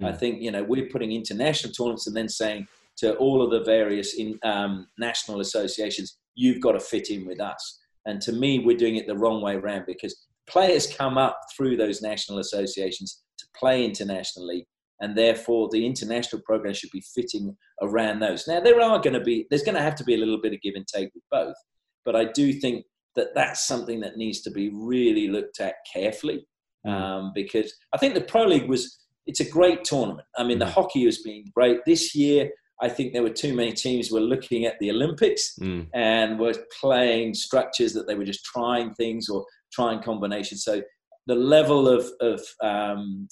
Mm. 0.00 0.08
I 0.08 0.12
think 0.12 0.42
you 0.42 0.50
know 0.50 0.64
we're 0.64 0.88
putting 0.88 1.12
international 1.12 1.72
tournaments 1.72 2.06
and 2.08 2.16
then 2.16 2.28
saying 2.28 2.66
to 2.98 3.14
all 3.16 3.40
of 3.40 3.50
the 3.50 3.62
various 3.62 4.14
in, 4.14 4.38
um, 4.42 4.88
national 4.98 5.40
associations, 5.40 6.18
you've 6.34 6.60
got 6.60 6.72
to 6.72 6.80
fit 6.80 7.10
in 7.10 7.24
with 7.26 7.40
us. 7.40 7.78
And 8.06 8.20
to 8.22 8.32
me, 8.32 8.58
we're 8.58 8.76
doing 8.76 8.96
it 8.96 9.06
the 9.06 9.16
wrong 9.16 9.40
way 9.40 9.54
around 9.54 9.84
because 9.86 10.26
players 10.48 10.92
come 10.92 11.16
up 11.16 11.38
through 11.56 11.76
those 11.76 12.02
national 12.02 12.38
associations 12.38 13.22
to 13.38 13.46
play 13.56 13.84
internationally, 13.84 14.66
and 15.00 15.16
therefore 15.16 15.68
the 15.70 15.84
international 15.86 16.42
program 16.42 16.74
should 16.74 16.90
be 16.90 17.02
fitting 17.14 17.56
around 17.82 18.20
those. 18.20 18.46
Now, 18.46 18.60
there 18.60 18.80
are 18.80 18.98
going 18.98 19.14
to 19.14 19.20
be, 19.20 19.46
there's 19.50 19.62
going 19.62 19.76
to 19.76 19.82
have 19.82 19.94
to 19.96 20.04
be 20.04 20.14
a 20.14 20.18
little 20.18 20.40
bit 20.40 20.52
of 20.52 20.60
give 20.60 20.74
and 20.74 20.86
take 20.86 21.10
with 21.14 21.24
both, 21.30 21.56
but 22.04 22.16
I 22.16 22.24
do 22.26 22.52
think 22.52 22.84
that 23.16 23.34
that's 23.34 23.66
something 23.66 24.00
that 24.00 24.16
needs 24.16 24.40
to 24.42 24.50
be 24.50 24.70
really 24.72 25.28
looked 25.28 25.60
at 25.60 25.74
carefully 25.92 26.46
mm. 26.86 26.92
um, 26.92 27.32
because 27.34 27.72
I 27.92 27.98
think 27.98 28.14
the 28.14 28.20
Pro 28.20 28.44
League 28.44 28.68
was, 28.68 29.00
it's 29.26 29.40
a 29.40 29.50
great 29.50 29.84
tournament. 29.84 30.26
I 30.36 30.44
mean, 30.44 30.58
the 30.58 30.64
mm. 30.64 30.72
hockey 30.72 31.04
has 31.04 31.18
been 31.18 31.44
great 31.54 31.80
this 31.84 32.14
year. 32.14 32.50
I 32.80 32.88
think 32.88 33.12
there 33.12 33.24
were 33.24 33.30
too 33.30 33.54
many 33.54 33.72
teams 33.72 34.12
were 34.12 34.20
looking 34.20 34.64
at 34.64 34.78
the 34.78 34.90
Olympics 34.90 35.58
mm. 35.60 35.88
and 35.94 36.38
were 36.38 36.54
playing 36.80 37.34
structures 37.34 37.92
that 37.94 38.06
they 38.06 38.14
were 38.14 38.24
just 38.24 38.44
trying 38.44 38.94
things 38.94 39.28
or 39.28 39.44
trying 39.72 40.00
combinations. 40.00 40.62
So 40.62 40.82
the 41.26 41.34
level 41.34 41.88
of, 41.88 42.08
of 42.20 42.40
um, 42.62 43.28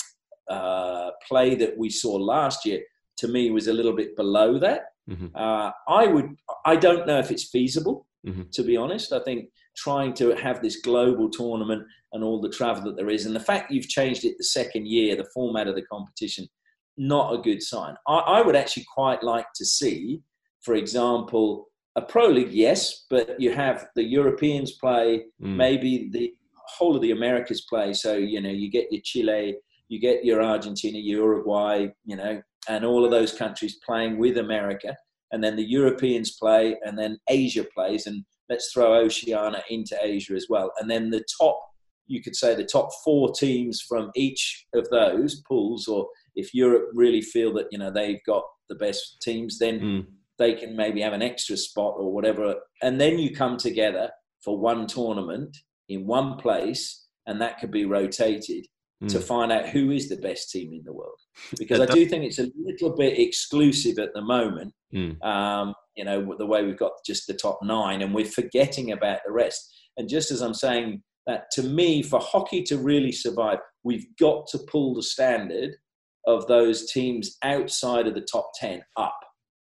uh, 0.50 1.10
play 1.26 1.54
that 1.56 1.76
we 1.76 1.90
saw 1.90 2.14
last 2.14 2.64
year, 2.64 2.80
to 3.18 3.28
me, 3.28 3.50
was 3.50 3.68
a 3.68 3.72
little 3.72 3.94
bit 3.94 4.16
below 4.16 4.58
that. 4.58 4.82
Mm-hmm. 5.08 5.28
Uh, 5.34 5.70
I 5.88 6.06
would, 6.06 6.36
I 6.64 6.76
don't 6.76 7.06
know 7.06 7.18
if 7.18 7.30
it's 7.30 7.48
feasible, 7.50 8.06
mm-hmm. 8.26 8.42
to 8.52 8.62
be 8.62 8.76
honest. 8.76 9.12
I 9.12 9.20
think 9.20 9.50
trying 9.76 10.14
to 10.14 10.34
have 10.36 10.62
this 10.62 10.80
global 10.80 11.30
tournament 11.30 11.84
and 12.12 12.24
all 12.24 12.40
the 12.40 12.48
travel 12.48 12.84
that 12.84 12.96
there 12.96 13.10
is, 13.10 13.26
and 13.26 13.36
the 13.36 13.40
fact 13.40 13.70
you've 13.70 13.88
changed 13.88 14.24
it 14.24 14.36
the 14.38 14.44
second 14.44 14.86
year, 14.86 15.16
the 15.16 15.28
format 15.34 15.68
of 15.68 15.74
the 15.74 15.82
competition, 15.82 16.48
not 16.96 17.34
a 17.34 17.42
good 17.42 17.62
sign. 17.62 17.94
I, 18.08 18.18
I 18.18 18.42
would 18.42 18.56
actually 18.56 18.86
quite 18.92 19.22
like 19.22 19.46
to 19.54 19.64
see, 19.64 20.22
for 20.62 20.74
example, 20.74 21.68
a 21.96 22.02
pro 22.02 22.28
league, 22.28 22.52
yes, 22.52 23.06
but 23.08 23.40
you 23.40 23.52
have 23.52 23.86
the 23.96 24.04
Europeans 24.04 24.72
play, 24.72 25.24
mm. 25.42 25.56
maybe 25.56 26.10
the 26.12 26.32
whole 26.66 26.94
of 26.94 27.02
the 27.02 27.12
Americas 27.12 27.62
play. 27.62 27.92
So 27.94 28.16
you 28.16 28.40
know 28.40 28.50
you 28.50 28.70
get 28.70 28.92
your 28.92 29.00
Chile, 29.02 29.56
you 29.88 30.00
get 30.00 30.24
your 30.24 30.42
Argentina, 30.42 30.98
your 30.98 31.34
Uruguay, 31.34 31.88
you 32.04 32.16
know 32.16 32.40
and 32.68 32.84
all 32.84 33.04
of 33.04 33.10
those 33.10 33.32
countries 33.32 33.78
playing 33.84 34.18
with 34.18 34.38
America, 34.38 34.96
and 35.32 35.42
then 35.42 35.56
the 35.56 35.64
Europeans 35.64 36.36
play, 36.36 36.76
and 36.84 36.98
then 36.98 37.18
Asia 37.28 37.64
plays, 37.74 38.06
and 38.06 38.24
let's 38.48 38.70
throw 38.72 38.94
Oceania 38.94 39.62
into 39.70 39.96
Asia 40.00 40.34
as 40.34 40.46
well, 40.48 40.72
and 40.80 40.90
then 40.90 41.10
the 41.10 41.24
top, 41.40 41.58
you 42.06 42.22
could 42.22 42.36
say 42.36 42.54
the 42.54 42.64
top 42.64 42.88
four 43.04 43.32
teams 43.32 43.80
from 43.80 44.10
each 44.14 44.66
of 44.74 44.88
those 44.90 45.42
pools, 45.48 45.88
or 45.88 46.06
if 46.34 46.54
Europe 46.54 46.88
really 46.94 47.22
feel 47.22 47.52
that 47.54 47.66
you 47.70 47.78
know 47.78 47.90
they've 47.90 48.24
got 48.26 48.44
the 48.68 48.76
best 48.76 49.20
teams, 49.22 49.58
then 49.58 49.80
mm. 49.80 50.06
they 50.38 50.54
can 50.54 50.76
maybe 50.76 51.00
have 51.00 51.12
an 51.12 51.22
extra 51.22 51.56
spot 51.56 51.94
or 51.96 52.12
whatever, 52.12 52.54
and 52.82 53.00
then 53.00 53.18
you 53.18 53.34
come 53.34 53.56
together 53.56 54.10
for 54.42 54.58
one 54.58 54.86
tournament 54.86 55.56
in 55.88 56.06
one 56.06 56.36
place, 56.36 57.06
and 57.26 57.40
that 57.40 57.58
could 57.58 57.70
be 57.70 57.84
rotated 57.84 58.66
mm. 59.02 59.08
to 59.08 59.20
find 59.20 59.52
out 59.52 59.68
who 59.68 59.90
is 59.90 60.08
the 60.08 60.16
best 60.16 60.50
team 60.50 60.72
in 60.72 60.82
the 60.84 60.92
world. 60.92 61.18
Because 61.58 61.80
I 61.80 61.86
do 61.86 62.06
think 62.06 62.24
it's 62.24 62.38
a 62.38 62.50
little 62.56 62.96
bit 62.96 63.18
exclusive 63.18 63.98
at 63.98 64.14
the 64.14 64.22
moment. 64.22 64.72
Mm. 64.94 65.22
Um, 65.24 65.74
you 65.94 66.04
know, 66.04 66.34
the 66.38 66.46
way 66.46 66.64
we've 66.64 66.78
got 66.78 66.92
just 67.04 67.26
the 67.26 67.34
top 67.34 67.58
nine, 67.62 68.02
and 68.02 68.14
we're 68.14 68.24
forgetting 68.24 68.92
about 68.92 69.20
the 69.24 69.32
rest. 69.32 69.72
And 69.96 70.08
just 70.08 70.30
as 70.30 70.42
I'm 70.42 70.54
saying 70.54 71.02
that, 71.26 71.50
to 71.52 71.62
me, 71.62 72.02
for 72.02 72.20
hockey 72.20 72.62
to 72.64 72.78
really 72.78 73.12
survive, 73.12 73.58
we've 73.82 74.06
got 74.18 74.46
to 74.48 74.58
pull 74.70 74.94
the 74.94 75.02
standard 75.02 75.74
of 76.26 76.46
those 76.46 76.90
teams 76.90 77.36
outside 77.42 78.06
of 78.06 78.14
the 78.14 78.20
top 78.20 78.50
10 78.58 78.82
up. 78.96 79.18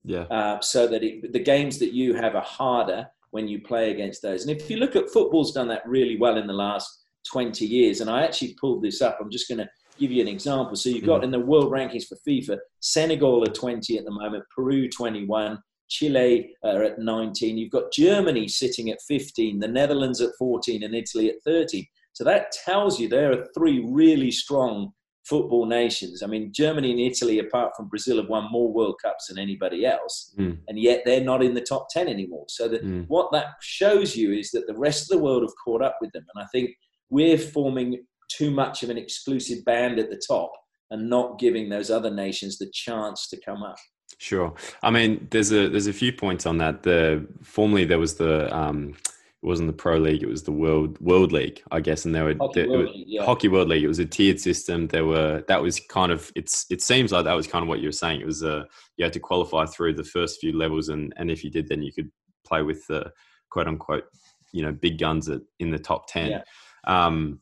Yeah. 0.03 0.23
Uh, 0.23 0.59
so 0.61 0.87
that 0.87 1.03
it, 1.03 1.33
the 1.33 1.39
games 1.39 1.79
that 1.79 1.93
you 1.93 2.13
have 2.13 2.35
are 2.35 2.43
harder 2.43 3.07
when 3.31 3.47
you 3.47 3.61
play 3.61 3.91
against 3.91 4.21
those. 4.21 4.45
And 4.45 4.55
if 4.55 4.69
you 4.69 4.77
look 4.77 4.95
at 4.95 5.09
football's 5.09 5.53
done 5.53 5.67
that 5.69 5.87
really 5.87 6.17
well 6.17 6.37
in 6.37 6.47
the 6.47 6.53
last 6.53 7.00
20 7.29 7.65
years. 7.65 8.01
And 8.01 8.09
I 8.09 8.23
actually 8.23 8.55
pulled 8.59 8.83
this 8.83 9.01
up. 9.01 9.17
I'm 9.19 9.31
just 9.31 9.47
going 9.47 9.59
to 9.59 9.69
give 9.99 10.11
you 10.11 10.21
an 10.21 10.27
example. 10.27 10.75
So 10.75 10.89
you've 10.89 11.05
got 11.05 11.21
mm. 11.21 11.25
in 11.25 11.31
the 11.31 11.39
world 11.39 11.71
rankings 11.71 12.07
for 12.07 12.17
FIFA, 12.27 12.57
Senegal 12.79 13.43
are 13.43 13.53
20 13.53 13.97
at 13.97 14.05
the 14.05 14.11
moment, 14.11 14.43
Peru 14.55 14.89
21, 14.89 15.61
Chile 15.89 16.53
are 16.63 16.83
at 16.83 16.99
19. 16.99 17.57
You've 17.57 17.71
got 17.71 17.91
Germany 17.91 18.47
sitting 18.47 18.89
at 18.89 19.01
15, 19.07 19.59
the 19.59 19.67
Netherlands 19.67 20.21
at 20.21 20.31
14, 20.39 20.83
and 20.83 20.95
Italy 20.95 21.29
at 21.29 21.43
13. 21.45 21.85
So 22.13 22.23
that 22.23 22.51
tells 22.65 22.99
you 22.99 23.07
there 23.07 23.31
are 23.31 23.45
three 23.55 23.85
really 23.87 24.31
strong 24.31 24.91
football 25.25 25.65
nations. 25.65 26.23
I 26.23 26.27
mean, 26.27 26.51
Germany 26.53 26.91
and 26.91 26.99
Italy, 26.99 27.39
apart 27.39 27.73
from 27.75 27.87
Brazil, 27.87 28.17
have 28.17 28.29
won 28.29 28.49
more 28.51 28.71
World 28.73 28.95
Cups 29.03 29.27
than 29.27 29.37
anybody 29.37 29.85
else, 29.85 30.33
mm. 30.37 30.57
and 30.67 30.79
yet 30.79 31.03
they're 31.05 31.23
not 31.23 31.43
in 31.43 31.53
the 31.53 31.61
top 31.61 31.87
10 31.89 32.07
anymore. 32.07 32.45
So 32.47 32.67
that, 32.67 32.83
mm. 32.83 33.05
what 33.07 33.31
that 33.31 33.47
shows 33.61 34.15
you 34.15 34.31
is 34.31 34.51
that 34.51 34.67
the 34.67 34.77
rest 34.77 35.03
of 35.03 35.17
the 35.17 35.23
world 35.23 35.43
have 35.43 35.53
caught 35.63 35.83
up 35.83 35.97
with 36.01 36.11
them. 36.11 36.25
And 36.33 36.43
I 36.43 36.47
think 36.51 36.71
we're 37.11 37.37
forming 37.37 38.03
too 38.29 38.49
much 38.49 38.81
of 38.81 38.89
an 38.89 38.97
exclusive 38.97 39.63
band 39.65 39.99
at 39.99 40.09
the 40.09 40.21
top 40.27 40.51
and 40.89 41.09
not 41.09 41.37
giving 41.37 41.69
those 41.69 41.91
other 41.91 42.09
nations 42.09 42.57
the 42.57 42.69
chance 42.73 43.27
to 43.29 43.39
come 43.45 43.61
up. 43.61 43.77
Sure. 44.17 44.53
I 44.81 44.89
mean, 44.89 45.27
there's 45.31 45.51
a 45.51 45.67
there's 45.69 45.87
a 45.87 45.93
few 45.93 46.13
points 46.13 46.45
on 46.45 46.57
that. 46.59 46.83
The 46.83 47.27
formerly 47.43 47.85
there 47.85 47.99
was 47.99 48.15
the 48.15 48.53
um, 48.55 48.93
it 49.41 49.47
wasn't 49.47 49.67
the 49.67 49.73
Pro 49.73 49.97
League, 49.97 50.21
it 50.21 50.29
was 50.29 50.43
the 50.43 50.51
World 50.51 50.99
World 51.01 51.31
League, 51.31 51.61
I 51.71 51.79
guess, 51.79 52.05
and 52.05 52.13
there 52.13 52.25
were 52.25 52.35
Hockey, 52.39 52.67
World, 52.67 52.89
League, 52.89 53.05
yeah. 53.07 53.25
Hockey 53.25 53.47
World 53.47 53.69
League. 53.69 53.83
It 53.83 53.87
was 53.87 53.99
a 53.99 54.05
tiered 54.05 54.39
system. 54.39 54.87
There 54.87 55.05
were 55.05 55.43
that 55.47 55.61
was 55.61 55.79
kind 55.79 56.11
of 56.11 56.31
it's 56.35 56.65
it 56.69 56.81
seems 56.81 57.11
like 57.11 57.25
that 57.25 57.33
was 57.33 57.47
kind 57.47 57.63
of 57.63 57.69
what 57.69 57.79
you 57.79 57.87
were 57.87 57.93
saying. 57.93 58.21
It 58.21 58.27
was 58.27 58.43
a 58.43 58.57
uh, 58.57 58.63
you 58.97 59.05
had 59.05 59.13
to 59.13 59.19
qualify 59.19 59.65
through 59.65 59.93
the 59.93 60.03
first 60.03 60.39
few 60.39 60.55
levels, 60.55 60.89
and 60.89 61.13
and 61.17 61.31
if 61.31 61.43
you 61.43 61.49
did, 61.49 61.67
then 61.67 61.81
you 61.81 61.91
could 61.91 62.11
play 62.45 62.61
with 62.61 62.85
the 62.87 63.11
quote 63.49 63.67
unquote 63.67 64.05
you 64.53 64.61
know 64.61 64.71
big 64.71 64.99
guns 64.99 65.29
at, 65.29 65.41
in 65.59 65.71
the 65.71 65.79
top 65.79 66.07
ten. 66.07 66.29
Yeah. 66.29 66.41
Um, 66.85 67.41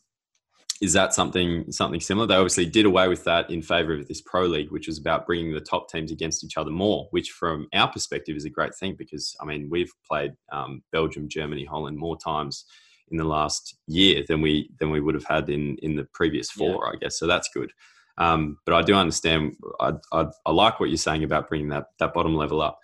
is 0.82 0.94
that 0.94 1.14
something 1.14 1.70
something 1.72 2.00
similar? 2.00 2.26
They 2.26 2.36
obviously 2.36 2.66
did 2.66 2.86
away 2.86 3.10
with 3.10 3.26
that 3.26 3.50
in 3.50 3.62
favor 3.62 3.94
of 3.94 4.08
this 4.08 4.22
pro 4.22 4.44
league, 4.44 4.72
which 4.72 4.88
was 4.88 4.98
about 4.98 5.26
bringing 5.26 5.54
the 5.54 5.60
top 5.60 5.90
teams 5.90 6.12
against 6.12 6.44
each 6.44 6.58
other 6.58 6.72
more. 6.72 7.08
Which, 7.12 7.32
from 7.32 7.68
our 7.74 7.92
perspective, 7.92 8.38
is 8.38 8.46
a 8.46 8.50
great 8.50 8.74
thing 8.76 8.96
because 8.98 9.36
I 9.42 9.46
mean 9.46 9.68
we've 9.70 9.92
played 10.08 10.34
um, 10.52 10.82
Belgium, 10.92 11.28
Germany, 11.28 11.66
Holland 11.66 11.98
more 11.98 12.18
times 12.18 12.66
in 13.12 13.18
the 13.18 13.26
last 13.26 13.76
year 13.88 14.24
than 14.28 14.42
we 14.42 14.70
than 14.80 14.90
we 14.90 15.02
would 15.02 15.16
have 15.16 15.26
had 15.26 15.50
in 15.50 15.76
in 15.82 15.96
the 15.96 16.08
previous 16.14 16.50
four, 16.50 16.86
yeah. 16.86 16.92
I 16.92 16.96
guess. 17.02 17.20
So 17.20 17.28
that's 17.28 17.50
good. 17.54 17.72
Um, 18.18 18.58
but 18.66 18.76
I 18.76 18.82
do 18.82 18.96
understand. 18.96 19.56
I, 19.80 19.94
I, 20.14 20.28
I 20.46 20.52
like 20.52 20.80
what 20.80 20.90
you're 20.90 20.98
saying 20.98 21.24
about 21.24 21.50
bringing 21.50 21.70
that 21.70 21.88
that 22.00 22.14
bottom 22.14 22.36
level 22.36 22.62
up. 22.62 22.80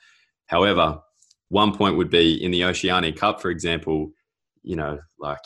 However, 0.47 0.99
one 1.49 1.75
point 1.75 1.97
would 1.97 2.09
be 2.09 2.43
in 2.43 2.51
the 2.51 2.65
Oceania 2.65 3.13
Cup, 3.13 3.41
for 3.41 3.51
example. 3.51 4.11
You 4.63 4.75
know, 4.75 4.99
like 5.19 5.39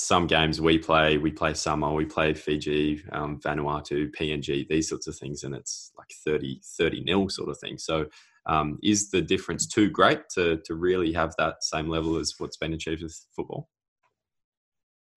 some 0.00 0.26
games 0.26 0.60
we 0.60 0.78
play, 0.78 1.18
we 1.18 1.30
play 1.30 1.54
Samoa, 1.54 1.92
we 1.94 2.04
play 2.04 2.34
Fiji, 2.34 3.02
um, 3.12 3.38
Vanuatu, 3.40 4.10
PNG, 4.14 4.66
these 4.68 4.88
sorts 4.88 5.06
of 5.06 5.16
things, 5.16 5.44
and 5.44 5.54
it's 5.54 5.92
like 5.96 6.10
30, 6.24 6.60
30 6.64 7.04
nil 7.04 7.28
sort 7.28 7.48
of 7.48 7.58
thing. 7.58 7.78
So, 7.78 8.06
um, 8.46 8.78
is 8.82 9.10
the 9.10 9.20
difference 9.20 9.66
too 9.66 9.90
great 9.90 10.28
to, 10.30 10.56
to 10.64 10.74
really 10.74 11.12
have 11.12 11.34
that 11.36 11.62
same 11.62 11.88
level 11.88 12.16
as 12.16 12.34
what's 12.38 12.56
been 12.56 12.72
achieved 12.72 13.02
with 13.02 13.14
football? 13.36 13.68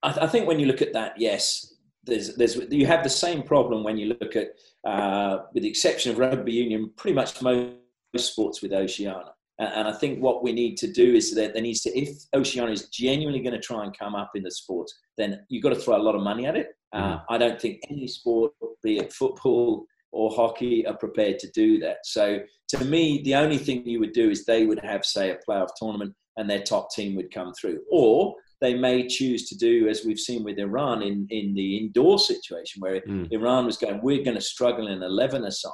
I, 0.03 0.11
th- 0.11 0.23
I 0.23 0.27
think 0.27 0.47
when 0.47 0.59
you 0.59 0.65
look 0.65 0.81
at 0.81 0.93
that, 0.93 1.13
yes, 1.17 1.73
there's, 2.03 2.36
there's, 2.36 2.57
you 2.69 2.86
have 2.86 3.03
the 3.03 3.09
same 3.09 3.43
problem 3.43 3.84
when 3.84 3.97
you 3.97 4.15
look 4.19 4.36
at, 4.36 4.49
uh, 4.86 5.43
with 5.53 5.63
the 5.63 5.69
exception 5.69 6.11
of 6.11 6.17
rugby 6.17 6.51
union, 6.51 6.91
pretty 6.97 7.15
much 7.15 7.41
most 7.41 7.73
sports 8.17 8.61
with 8.61 8.73
Oceania. 8.73 9.32
And 9.60 9.88
I 9.88 9.93
think 9.93 10.20
what 10.20 10.43
we 10.43 10.51
need 10.51 10.78
to 10.78 10.91
do 10.91 11.14
is 11.14 11.34
that 11.36 11.54
there 11.54 11.62
needs 11.62 11.82
to, 11.82 11.97
if 11.97 12.10
Oceania 12.34 12.74
is 12.74 12.89
genuinely 12.89 13.39
going 13.39 13.54
to 13.54 13.62
try 13.62 13.84
and 13.84 13.97
come 13.97 14.16
up 14.16 14.32
in 14.36 14.41
the 14.41 14.51
sport, 14.51 14.89
then 15.18 15.41
you've 15.49 15.64
got 15.64 15.70
to 15.70 15.76
throw 15.76 15.95
a 15.95 16.01
lot 16.01 16.16
of 16.16 16.24
money 16.24 16.47
at 16.47 16.56
it. 16.56 16.70
Uh, 16.91 17.18
mm. 17.18 17.24
I 17.30 17.38
don't 17.38 17.62
think 17.62 17.82
any 17.89 18.08
sport, 18.08 18.54
be 18.82 18.97
it 18.97 19.14
football 19.14 19.86
or 20.12 20.32
hockey, 20.32 20.86
are 20.88 20.97
prepared 20.97 21.38
to 21.39 21.51
do 21.51 21.80
that. 21.80 21.97
So 22.04 22.39
to 22.70 22.86
me, 22.86 23.22
the 23.24 23.36
only 23.36 23.58
thing 23.58 23.86
you 23.86 23.99
would 23.99 24.14
do 24.14 24.30
is 24.32 24.43
they 24.43 24.66
would 24.66 24.80
have, 24.84 25.06
say, 25.06 25.30
a 25.30 25.38
playoff 25.47 25.70
tournament 25.78 26.16
and 26.38 26.49
their 26.49 26.64
top 26.64 26.91
team 26.91 27.16
would 27.16 27.32
come 27.32 27.54
through. 27.54 27.80
Or 27.91 28.34
they 28.60 28.74
may 28.74 29.08
choose 29.08 29.47
to 29.49 29.58
do, 29.58 29.88
as 29.88 30.04
we've 30.04 30.20
seen 30.20 30.43
with 30.43 30.58
Iran 30.58 31.04
in, 31.04 31.28
in 31.30 31.54
the 31.54 31.78
indoor 31.78 32.18
situation, 32.18 32.82
where 32.82 33.01
mm. 33.01 33.28
Iran 33.32 33.68
was 33.68 33.78
going, 33.78 34.01
we're 34.01 34.24
going 34.24 34.38
to 34.38 34.41
struggle 34.41 34.88
in 34.88 35.04
11 35.04 35.45
aside 35.45 35.72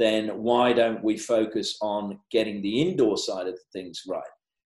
then 0.00 0.28
why 0.42 0.72
don't 0.72 1.04
we 1.04 1.18
focus 1.18 1.76
on 1.82 2.18
getting 2.30 2.62
the 2.62 2.80
indoor 2.80 3.18
side 3.18 3.46
of 3.46 3.58
things 3.72 4.02
right? 4.08 4.22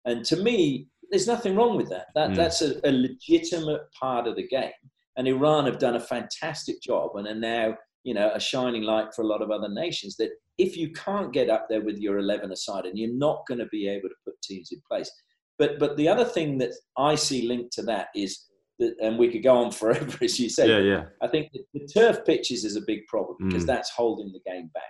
And 0.05 0.24
to 0.24 0.37
me, 0.37 0.89
there's 1.11 1.26
nothing 1.26 1.55
wrong 1.55 1.76
with 1.76 1.89
that. 1.91 2.07
That 2.14 2.31
mm. 2.31 2.37
that's 2.37 2.62
a, 2.62 2.81
a, 2.85 2.91
legitimate 2.91 3.83
part 3.99 4.26
of 4.26 4.37
the 4.37 4.47
game. 4.47 4.70
And 5.16 5.28
Iran 5.28 5.66
have 5.66 5.78
done 5.78 5.97
a 5.97 6.01
fantastic 6.01 6.83
job 6.83 7.16
and 7.16 7.28
are 7.28 7.35
now, 7.35 7.76
you 8.05 8.14
know, 8.14 8.31
a 8.35 8.41
shining 8.41 8.83
light 8.83 9.14
for 9.14 9.22
a 9.22 9.26
lot 9.26 9.43
of 9.43 9.51
other 9.51 9.68
nations. 9.68 10.16
That 10.16 10.31
if 10.59 10.76
you 10.76 10.93
can't 10.93 11.33
get 11.33 11.49
up 11.49 11.66
there 11.68 11.83
with 11.83 11.99
your 11.99 12.18
11 12.18 12.51
aside, 12.51 12.87
and 12.87 12.99
you're 12.99 13.12
not 13.12 13.47
going 13.47 13.59
to 13.59 13.66
be 13.66 13.89
able 13.89 14.09
to 14.09 14.14
put 14.24 14.41
teams 14.43 14.70
in 14.72 14.81
place. 14.91 15.11
But 15.59 15.78
but 15.78 15.97
the 15.97 16.09
other 16.09 16.24
thing 16.24 16.59
that 16.59 16.72
I 16.97 17.14
see 17.14 17.47
linked 17.47 17.72
to 17.74 17.83
that 17.83 18.09
is 18.16 18.47
that, 18.78 18.95
and 19.03 19.18
we 19.18 19.31
could 19.31 19.43
go 19.43 19.57
on 19.57 19.70
forever, 19.81 20.18
as 20.22 20.41
you 20.41 20.49
said. 20.49 20.68
Yeah, 20.68 20.78
yeah. 20.78 21.05
I 21.22 21.28
think 21.28 21.53
the, 21.53 21.61
the 21.74 21.87
turf 21.87 22.24
pitches 22.24 22.64
is 22.64 22.76
a 22.76 22.83
big 22.87 23.07
problem 23.07 23.37
because 23.49 23.64
mm. 23.64 23.68
that's 23.68 23.91
holding 23.91 24.33
the 24.33 24.41
game 24.51 24.70
back. 24.72 24.83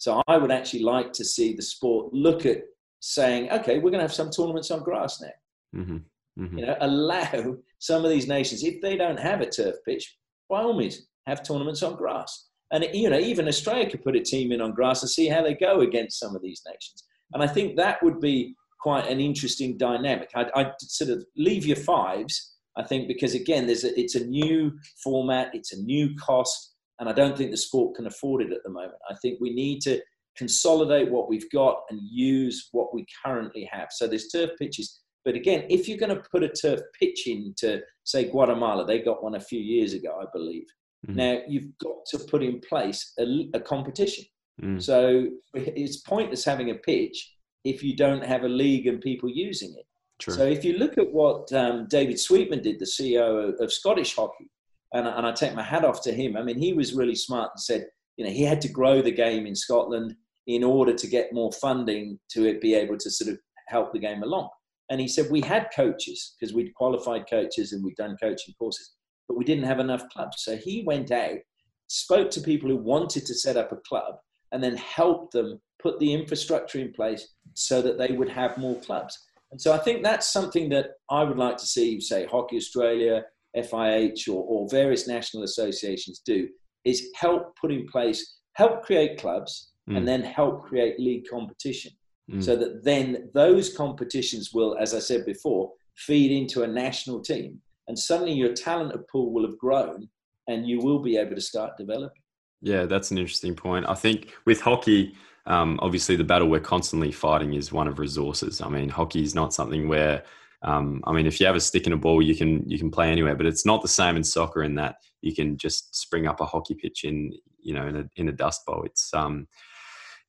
So 0.00 0.22
I 0.26 0.38
would 0.38 0.50
actually 0.50 0.82
like 0.82 1.12
to 1.12 1.24
see 1.26 1.54
the 1.54 1.62
sport 1.62 2.14
look 2.14 2.46
at 2.46 2.62
saying, 3.00 3.50
okay, 3.50 3.74
we're 3.74 3.90
going 3.90 4.00
to 4.00 4.08
have 4.08 4.14
some 4.14 4.30
tournaments 4.30 4.70
on 4.70 4.82
grass 4.82 5.20
now. 5.20 5.80
Mm-hmm. 5.80 6.42
Mm-hmm. 6.42 6.58
You 6.58 6.66
know, 6.66 6.76
allow 6.80 7.56
some 7.80 8.02
of 8.02 8.10
these 8.10 8.26
nations, 8.26 8.64
if 8.64 8.80
they 8.80 8.96
don't 8.96 9.20
have 9.20 9.42
a 9.42 9.50
turf 9.50 9.74
pitch, 9.86 10.16
by 10.48 10.62
all 10.62 10.72
means, 10.72 11.06
have 11.26 11.42
tournaments 11.42 11.82
on 11.82 11.96
grass. 11.96 12.48
And 12.72 12.88
you 12.94 13.10
know, 13.10 13.18
even 13.18 13.46
Australia 13.46 13.90
could 13.90 14.02
put 14.02 14.16
a 14.16 14.20
team 14.20 14.52
in 14.52 14.62
on 14.62 14.72
grass 14.72 15.02
and 15.02 15.10
see 15.10 15.28
how 15.28 15.42
they 15.42 15.54
go 15.54 15.82
against 15.82 16.18
some 16.18 16.34
of 16.34 16.40
these 16.40 16.62
nations. 16.66 17.04
And 17.34 17.42
I 17.42 17.46
think 17.46 17.76
that 17.76 18.02
would 18.02 18.20
be 18.20 18.54
quite 18.80 19.06
an 19.06 19.20
interesting 19.20 19.76
dynamic. 19.76 20.30
I'd, 20.34 20.50
I'd 20.54 20.72
sort 20.80 21.10
of 21.10 21.22
leave 21.36 21.66
your 21.66 21.76
fives. 21.76 22.54
I 22.78 22.84
think 22.84 23.06
because 23.06 23.34
again, 23.34 23.66
there's 23.66 23.84
a, 23.84 24.00
it's 24.00 24.14
a 24.14 24.24
new 24.24 24.72
format, 25.04 25.50
it's 25.52 25.74
a 25.74 25.82
new 25.82 26.16
cost 26.16 26.70
and 27.00 27.08
I 27.08 27.12
don't 27.12 27.36
think 27.36 27.50
the 27.50 27.56
sport 27.56 27.96
can 27.96 28.06
afford 28.06 28.42
it 28.42 28.52
at 28.52 28.62
the 28.62 28.70
moment. 28.70 28.98
I 29.10 29.14
think 29.16 29.40
we 29.40 29.52
need 29.52 29.80
to 29.82 30.00
consolidate 30.36 31.10
what 31.10 31.28
we've 31.28 31.50
got 31.50 31.82
and 31.90 31.98
use 32.02 32.68
what 32.72 32.94
we 32.94 33.04
currently 33.24 33.68
have. 33.72 33.88
So 33.90 34.06
there's 34.06 34.28
turf 34.28 34.50
pitches. 34.58 35.00
But 35.24 35.34
again, 35.34 35.64
if 35.68 35.88
you're 35.88 35.98
going 35.98 36.14
to 36.14 36.22
put 36.30 36.44
a 36.44 36.48
turf 36.48 36.80
pitch 36.98 37.26
into, 37.26 37.80
say, 38.04 38.30
Guatemala, 38.30 38.86
they 38.86 39.00
got 39.00 39.22
one 39.24 39.34
a 39.34 39.40
few 39.40 39.60
years 39.60 39.94
ago, 39.94 40.18
I 40.20 40.26
believe. 40.32 40.64
Mm-hmm. 41.06 41.16
Now 41.16 41.38
you've 41.48 41.76
got 41.82 41.96
to 42.10 42.18
put 42.18 42.42
in 42.42 42.60
place 42.60 43.12
a, 43.18 43.48
a 43.54 43.60
competition. 43.60 44.24
Mm. 44.62 44.82
So 44.82 45.26
it's 45.54 45.98
pointless 45.98 46.44
having 46.44 46.70
a 46.70 46.74
pitch 46.74 47.34
if 47.64 47.82
you 47.82 47.96
don't 47.96 48.24
have 48.24 48.44
a 48.44 48.48
league 48.48 48.86
and 48.86 49.00
people 49.00 49.28
using 49.30 49.74
it. 49.76 49.86
True. 50.18 50.34
So 50.34 50.44
if 50.44 50.64
you 50.66 50.74
look 50.74 50.98
at 50.98 51.10
what 51.10 51.50
um, 51.54 51.86
David 51.88 52.20
Sweetman 52.20 52.62
did, 52.62 52.78
the 52.78 52.84
CEO 52.84 53.48
of, 53.48 53.54
of 53.58 53.72
Scottish 53.72 54.14
Hockey, 54.14 54.50
and, 54.92 55.06
and 55.06 55.26
I 55.26 55.32
take 55.32 55.54
my 55.54 55.62
hat 55.62 55.84
off 55.84 56.02
to 56.02 56.12
him. 56.12 56.36
I 56.36 56.42
mean, 56.42 56.58
he 56.58 56.72
was 56.72 56.94
really 56.94 57.14
smart 57.14 57.50
and 57.54 57.60
said, 57.60 57.86
you 58.16 58.24
know, 58.24 58.30
he 58.30 58.42
had 58.42 58.60
to 58.62 58.68
grow 58.68 59.00
the 59.00 59.10
game 59.10 59.46
in 59.46 59.54
Scotland 59.54 60.14
in 60.46 60.64
order 60.64 60.92
to 60.92 61.06
get 61.06 61.32
more 61.32 61.52
funding 61.52 62.18
to 62.30 62.46
it, 62.46 62.60
be 62.60 62.74
able 62.74 62.98
to 62.98 63.10
sort 63.10 63.30
of 63.30 63.38
help 63.68 63.92
the 63.92 63.98
game 63.98 64.22
along. 64.22 64.48
And 64.90 65.00
he 65.00 65.06
said, 65.06 65.30
we 65.30 65.40
had 65.40 65.68
coaches 65.74 66.34
because 66.38 66.54
we'd 66.54 66.74
qualified 66.74 67.30
coaches 67.30 67.72
and 67.72 67.84
we'd 67.84 67.96
done 67.96 68.16
coaching 68.20 68.54
courses, 68.58 68.92
but 69.28 69.38
we 69.38 69.44
didn't 69.44 69.64
have 69.64 69.78
enough 69.78 70.08
clubs. 70.08 70.38
So 70.38 70.56
he 70.56 70.82
went 70.84 71.12
out, 71.12 71.38
spoke 71.86 72.30
to 72.32 72.40
people 72.40 72.68
who 72.68 72.76
wanted 72.76 73.24
to 73.26 73.34
set 73.34 73.56
up 73.56 73.70
a 73.70 73.76
club, 73.88 74.16
and 74.52 74.62
then 74.62 74.76
help 74.76 75.30
them 75.30 75.60
put 75.80 76.00
the 76.00 76.12
infrastructure 76.12 76.80
in 76.80 76.92
place 76.92 77.34
so 77.54 77.80
that 77.82 77.98
they 77.98 78.12
would 78.12 78.28
have 78.28 78.58
more 78.58 78.80
clubs. 78.80 79.16
And 79.52 79.60
so 79.60 79.72
I 79.72 79.78
think 79.78 80.02
that's 80.02 80.32
something 80.32 80.68
that 80.70 80.90
I 81.08 81.22
would 81.22 81.38
like 81.38 81.56
to 81.58 81.66
see, 81.66 82.00
say, 82.00 82.26
Hockey 82.26 82.56
Australia, 82.56 83.22
FIH, 83.56 84.28
or, 84.28 84.44
or 84.44 84.68
various 84.70 85.08
national 85.08 85.42
associations 85.42 86.20
do, 86.24 86.48
is 86.84 87.08
help 87.14 87.56
put 87.60 87.72
in 87.72 87.86
place, 87.86 88.38
help 88.54 88.82
create 88.82 89.18
clubs, 89.18 89.72
mm. 89.88 89.96
and 89.96 90.06
then 90.06 90.22
help 90.22 90.64
create 90.64 90.98
league 90.98 91.24
competition. 91.30 91.92
Mm. 92.30 92.42
So 92.42 92.56
that 92.56 92.84
then 92.84 93.30
those 93.34 93.76
competitions 93.76 94.50
will, 94.52 94.76
as 94.78 94.94
I 94.94 94.98
said 94.98 95.26
before, 95.26 95.72
feed 95.96 96.30
into 96.30 96.62
a 96.62 96.66
national 96.66 97.20
team. 97.20 97.60
And 97.88 97.98
suddenly 97.98 98.32
your 98.32 98.54
talent 98.54 98.94
pool 99.10 99.32
will 99.32 99.46
have 99.46 99.58
grown 99.58 100.08
and 100.46 100.66
you 100.66 100.78
will 100.78 101.00
be 101.00 101.16
able 101.16 101.34
to 101.34 101.40
start 101.40 101.76
developing. 101.76 102.22
Yeah, 102.62 102.84
that's 102.84 103.10
an 103.10 103.18
interesting 103.18 103.54
point. 103.54 103.86
I 103.88 103.94
think 103.94 104.32
with 104.44 104.60
hockey, 104.60 105.14
um, 105.46 105.78
obviously 105.82 106.16
the 106.16 106.24
battle 106.24 106.48
we're 106.48 106.60
constantly 106.60 107.10
fighting 107.10 107.54
is 107.54 107.72
one 107.72 107.88
of 107.88 107.98
resources. 107.98 108.60
I 108.60 108.68
mean, 108.68 108.88
hockey 108.88 109.22
is 109.22 109.34
not 109.34 109.54
something 109.54 109.88
where, 109.88 110.22
um, 110.62 111.02
I 111.06 111.12
mean, 111.12 111.26
if 111.26 111.40
you 111.40 111.46
have 111.46 111.56
a 111.56 111.60
stick 111.60 111.86
and 111.86 111.94
a 111.94 111.96
ball, 111.96 112.22
you 112.22 112.34
can 112.34 112.68
you 112.68 112.78
can 112.78 112.90
play 112.90 113.10
anywhere. 113.10 113.34
But 113.34 113.46
it's 113.46 113.66
not 113.66 113.82
the 113.82 113.88
same 113.88 114.16
in 114.16 114.24
soccer 114.24 114.62
in 114.62 114.74
that 114.76 114.96
you 115.22 115.34
can 115.34 115.56
just 115.56 115.94
spring 115.94 116.26
up 116.26 116.40
a 116.40 116.46
hockey 116.46 116.74
pitch 116.74 117.04
in 117.04 117.32
you 117.60 117.74
know 117.74 117.86
in 117.86 117.96
a 117.96 118.04
in 118.16 118.28
a 118.28 118.32
dust 118.32 118.66
bowl. 118.66 118.82
It's 118.84 119.12
um, 119.14 119.48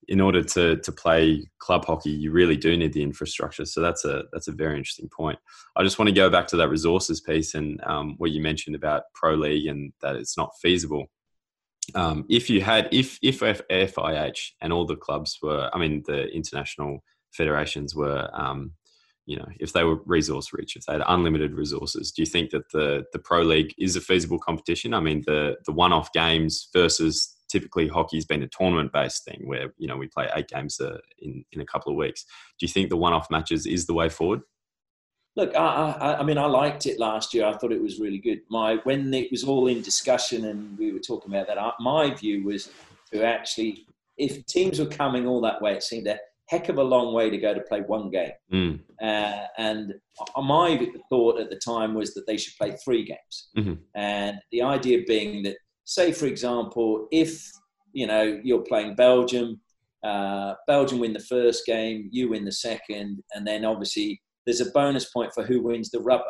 in 0.08 0.22
order 0.22 0.42
to 0.44 0.78
to 0.78 0.92
play 0.92 1.46
club 1.60 1.86
hockey, 1.86 2.12
you 2.12 2.32
really 2.32 2.58
do 2.58 2.78
need 2.78 2.94
the 2.94 3.04
infrastructure. 3.04 3.66
So 3.66 3.82
that's 3.82 4.06
a 4.06 4.24
that's 4.32 4.48
a 4.48 4.54
very 4.54 4.78
interesting 4.78 5.10
point. 5.10 5.40
I 5.76 5.84
just 5.84 6.00
want 6.00 6.10
to 6.10 6.16
go 6.16 6.30
back 6.30 6.48
to 6.48 6.58
that 6.58 6.70
resources 6.70 7.22
piece 7.22 7.56
and 7.56 7.82
um, 7.84 8.16
what 8.18 8.32
you 8.32 8.42
mentioned 8.42 8.76
about 8.76 9.04
pro 9.14 9.36
league 9.36 9.68
and 9.68 9.92
that 10.02 10.16
it's 10.16 10.38
not 10.38 10.52
feasible 10.62 11.08
um, 11.96 12.26
if 12.30 12.50
you 12.50 12.62
had 12.62 12.90
if 12.92 13.18
if 13.22 13.40
FIH 13.40 14.52
and 14.62 14.72
all 14.72 14.86
the 14.86 14.96
clubs 14.96 15.40
were, 15.42 15.70
I 15.74 15.78
mean, 15.78 16.04
the 16.06 16.28
international 16.30 17.04
federations 17.32 17.96
were, 17.96 18.30
um, 18.34 18.74
you 19.32 19.38
know, 19.38 19.48
if 19.62 19.72
they 19.72 19.86
were 19.86 19.96
resource 20.06 20.52
rich, 20.52 20.76
if 20.76 20.86
they 20.86 20.92
had 20.92 21.04
unlimited 21.08 21.54
resources, 21.54 22.12
do 22.12 22.22
you 22.22 22.26
think 22.26 22.50
that 22.50 22.70
the 22.74 23.06
the 23.14 23.20
pro 23.20 23.42
league 23.44 23.74
is 23.78 23.96
a 23.96 24.02
feasible 24.02 24.38
competition? 24.38 24.94
I 24.94 25.00
mean, 25.00 25.24
the 25.26 25.56
the 25.66 25.72
one 25.72 25.94
off 25.94 26.12
games 26.12 26.68
versus 26.74 27.38
typically 27.50 27.88
hockey's 27.88 28.26
been 28.26 28.44
a 28.44 28.48
tournament 28.48 28.92
based 28.92 29.24
thing 29.24 29.44
where 29.46 29.74
you 29.78 29.88
know 29.88 29.96
we 29.96 30.08
play 30.08 30.28
eight 30.36 30.50
games 30.50 30.82
uh, 30.82 30.98
in 31.20 31.46
in 31.54 31.62
a 31.62 31.66
couple 31.66 31.94
of 31.94 31.98
weeks. 31.98 32.26
Do 32.60 32.66
you 32.66 32.68
think 32.68 32.90
the 32.90 32.98
one 32.98 33.14
off 33.14 33.32
matches 33.32 33.66
is 33.66 33.86
the 33.86 33.94
way 33.94 34.10
forward? 34.10 34.42
Look, 35.38 35.56
I, 35.56 35.60
I, 35.62 36.20
I, 36.20 36.24
mean, 36.24 36.38
I 36.38 36.46
liked 36.46 36.86
it 36.86 37.00
last 37.00 37.34
year. 37.34 37.46
I 37.46 37.56
thought 37.56 37.72
it 37.72 37.82
was 37.82 38.02
really 38.02 38.18
good. 38.18 38.42
My 38.50 38.80
when 38.84 39.14
it 39.14 39.32
was 39.32 39.46
all 39.46 39.68
in 39.68 39.82
discussion 39.82 40.44
and 40.44 40.78
we 40.78 40.92
were 40.92 41.00
talking 41.00 41.34
about 41.34 41.48
that, 41.48 41.58
I, 41.58 41.72
my 41.80 42.14
view 42.14 42.44
was 42.44 42.70
to 43.14 43.24
actually, 43.24 43.86
if 44.18 44.46
teams 44.46 44.78
were 44.78 44.88
coming 44.88 45.26
all 45.26 45.40
that 45.40 45.62
way, 45.62 45.74
it 45.74 45.84
seemed 45.84 46.08
a 46.08 46.20
heck 46.52 46.68
of 46.68 46.78
a 46.78 46.84
long 46.84 47.14
way 47.14 47.30
to 47.30 47.38
go 47.38 47.54
to 47.54 47.62
play 47.62 47.80
one 47.80 48.10
game. 48.10 48.32
Mm. 48.54 48.80
Uh, 49.02 49.46
and 49.58 49.94
my 50.38 50.92
thought 51.10 51.40
at 51.40 51.50
the 51.50 51.56
time 51.56 51.94
was 51.94 52.14
that 52.14 52.28
they 52.28 52.36
should 52.36 52.54
play 52.58 52.76
three 52.84 53.06
games. 53.06 53.50
Mm-hmm. 53.58 53.76
And 53.96 54.38
the 54.52 54.62
idea 54.62 55.00
being 55.08 55.44
that, 55.44 55.56
say, 55.86 56.12
for 56.12 56.26
example, 56.26 57.08
if 57.12 57.50
you 57.94 58.06
know 58.06 58.40
you're 58.44 58.64
playing 58.64 58.96
Belgium, 58.96 59.62
uh, 60.04 60.56
Belgium 60.68 61.00
win 61.00 61.14
the 61.14 61.20
first 61.20 61.66
game, 61.66 62.10
you 62.12 62.30
win 62.30 62.44
the 62.44 62.52
second, 62.52 63.24
and 63.34 63.48
then 63.48 63.64
obviously 63.64 64.22
there's 64.46 64.62
a 64.62 64.72
bonus 64.72 65.06
point 65.12 65.32
for 65.34 65.44
who 65.44 65.62
wins 65.62 65.90
the 65.90 66.02
rubber. 66.02 66.24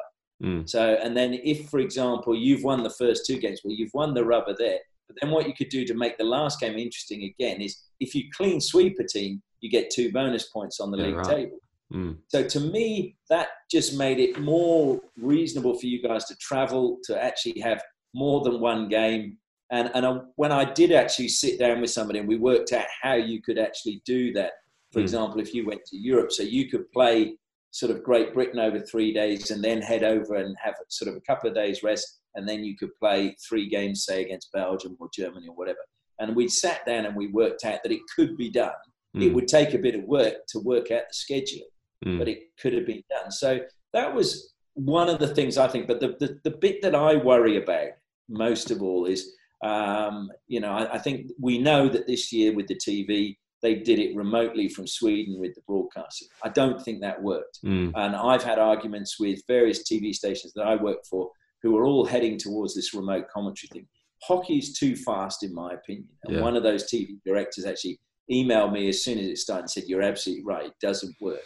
Mm. 0.43 0.69
So, 0.69 0.97
and 1.03 1.17
then 1.17 1.33
if, 1.33 1.69
for 1.69 1.79
example, 1.79 2.35
you've 2.35 2.63
won 2.63 2.83
the 2.83 2.89
first 2.91 3.25
two 3.25 3.39
games, 3.39 3.61
well, 3.63 3.73
you've 3.73 3.93
won 3.93 4.13
the 4.13 4.25
rubber 4.25 4.55
there. 4.57 4.79
But 5.07 5.17
then 5.21 5.31
what 5.31 5.47
you 5.47 5.53
could 5.53 5.69
do 5.69 5.85
to 5.85 5.93
make 5.93 6.17
the 6.17 6.23
last 6.23 6.59
game 6.59 6.77
interesting 6.77 7.23
again 7.23 7.61
is 7.61 7.77
if 7.99 8.15
you 8.15 8.23
clean 8.35 8.59
sweep 8.61 8.97
a 8.99 9.03
team, 9.03 9.41
you 9.61 9.69
get 9.69 9.89
two 9.89 10.11
bonus 10.11 10.49
points 10.49 10.79
on 10.79 10.91
the 10.91 10.97
yeah, 10.97 11.05
league 11.05 11.15
right. 11.17 11.27
table. 11.27 11.59
Mm. 11.93 12.17
So 12.27 12.43
to 12.43 12.59
me, 12.59 13.15
that 13.29 13.49
just 13.69 13.97
made 13.97 14.19
it 14.19 14.39
more 14.39 14.99
reasonable 15.19 15.77
for 15.77 15.85
you 15.85 16.01
guys 16.01 16.25
to 16.25 16.35
travel 16.37 16.99
to 17.03 17.21
actually 17.21 17.59
have 17.61 17.81
more 18.13 18.41
than 18.41 18.59
one 18.59 18.87
game. 18.87 19.37
And 19.71 19.91
and 19.93 20.05
I, 20.05 20.19
when 20.35 20.51
I 20.51 20.65
did 20.65 20.91
actually 20.91 21.29
sit 21.29 21.59
down 21.59 21.81
with 21.81 21.91
somebody 21.91 22.19
and 22.19 22.27
we 22.27 22.37
worked 22.37 22.73
out 22.73 22.85
how 23.01 23.13
you 23.13 23.41
could 23.41 23.57
actually 23.57 24.01
do 24.05 24.33
that. 24.33 24.51
For 24.91 24.99
mm. 24.99 25.03
example, 25.03 25.39
if 25.39 25.53
you 25.53 25.65
went 25.65 25.85
to 25.85 25.97
Europe, 25.97 26.31
so 26.31 26.43
you 26.43 26.69
could 26.69 26.91
play 26.91 27.35
sort 27.71 27.91
of 27.91 28.03
Great 28.03 28.33
Britain 28.33 28.59
over 28.59 28.79
three 28.79 29.13
days 29.13 29.49
and 29.49 29.63
then 29.63 29.81
head 29.81 30.03
over 30.03 30.35
and 30.35 30.55
have 30.61 30.75
sort 30.89 31.09
of 31.09 31.15
a 31.15 31.21
couple 31.21 31.49
of 31.49 31.55
days 31.55 31.83
rest. 31.83 32.19
And 32.35 32.47
then 32.47 32.63
you 32.63 32.77
could 32.77 32.95
play 32.97 33.35
three 33.47 33.69
games, 33.69 34.05
say, 34.05 34.23
against 34.23 34.51
Belgium 34.53 34.97
or 34.99 35.09
Germany 35.13 35.47
or 35.47 35.55
whatever. 35.55 35.79
And 36.19 36.35
we 36.35 36.47
sat 36.47 36.85
down 36.85 37.05
and 37.05 37.15
we 37.15 37.27
worked 37.27 37.65
out 37.65 37.79
that 37.83 37.91
it 37.91 38.01
could 38.15 38.37
be 38.37 38.49
done. 38.49 38.71
Mm. 39.15 39.23
It 39.23 39.33
would 39.33 39.47
take 39.47 39.73
a 39.73 39.79
bit 39.79 39.95
of 39.95 40.03
work 40.03 40.35
to 40.49 40.59
work 40.59 40.91
out 40.91 41.03
the 41.09 41.13
schedule, 41.13 41.65
mm. 42.05 42.17
but 42.17 42.27
it 42.27 42.43
could 42.59 42.73
have 42.73 42.85
been 42.85 43.03
done. 43.09 43.31
So 43.31 43.59
that 43.93 44.13
was 44.13 44.53
one 44.73 45.09
of 45.09 45.19
the 45.19 45.27
things 45.27 45.57
I 45.57 45.67
think. 45.67 45.87
But 45.87 45.99
the, 45.99 46.15
the, 46.19 46.39
the 46.43 46.57
bit 46.57 46.81
that 46.81 46.95
I 46.95 47.15
worry 47.15 47.61
about 47.61 47.89
most 48.29 48.71
of 48.71 48.81
all 48.81 49.05
is, 49.05 49.33
um, 49.63 50.29
you 50.47 50.59
know, 50.59 50.71
I, 50.71 50.95
I 50.95 50.97
think 50.97 51.31
we 51.39 51.57
know 51.57 51.89
that 51.89 52.07
this 52.07 52.31
year 52.31 52.53
with 52.55 52.67
the 52.67 52.75
TV, 52.75 53.37
they 53.61 53.75
did 53.75 53.99
it 53.99 54.15
remotely 54.15 54.69
from 54.69 54.87
Sweden 54.87 55.39
with 55.39 55.53
the 55.55 55.61
broadcasting. 55.67 56.29
I 56.43 56.49
don't 56.49 56.81
think 56.81 57.01
that 57.01 57.21
worked. 57.21 57.59
Mm. 57.63 57.91
And 57.95 58.15
I've 58.15 58.43
had 58.43 58.59
arguments 58.59 59.19
with 59.19 59.41
various 59.47 59.83
TV 59.83 60.13
stations 60.13 60.53
that 60.55 60.65
I 60.65 60.75
work 60.75 60.99
for 61.09 61.29
who 61.61 61.77
are 61.77 61.85
all 61.85 62.05
heading 62.05 62.37
towards 62.37 62.73
this 62.73 62.93
remote 62.93 63.25
commentary 63.31 63.69
thing. 63.71 63.87
Hockey 64.23 64.57
is 64.57 64.73
too 64.73 64.95
fast, 64.95 65.43
in 65.43 65.53
my 65.53 65.73
opinion. 65.73 66.09
And 66.23 66.37
yeah. 66.37 66.41
one 66.41 66.55
of 66.55 66.63
those 66.63 66.91
TV 66.91 67.17
directors 67.25 67.65
actually 67.65 67.99
emailed 68.29 68.73
me 68.73 68.89
as 68.89 69.03
soon 69.03 69.17
as 69.17 69.27
it 69.27 69.37
started 69.37 69.63
and 69.63 69.71
said, 69.71 69.83
You're 69.87 70.01
absolutely 70.01 70.43
right, 70.45 70.65
it 70.65 70.73
doesn't 70.81 71.15
work. 71.21 71.41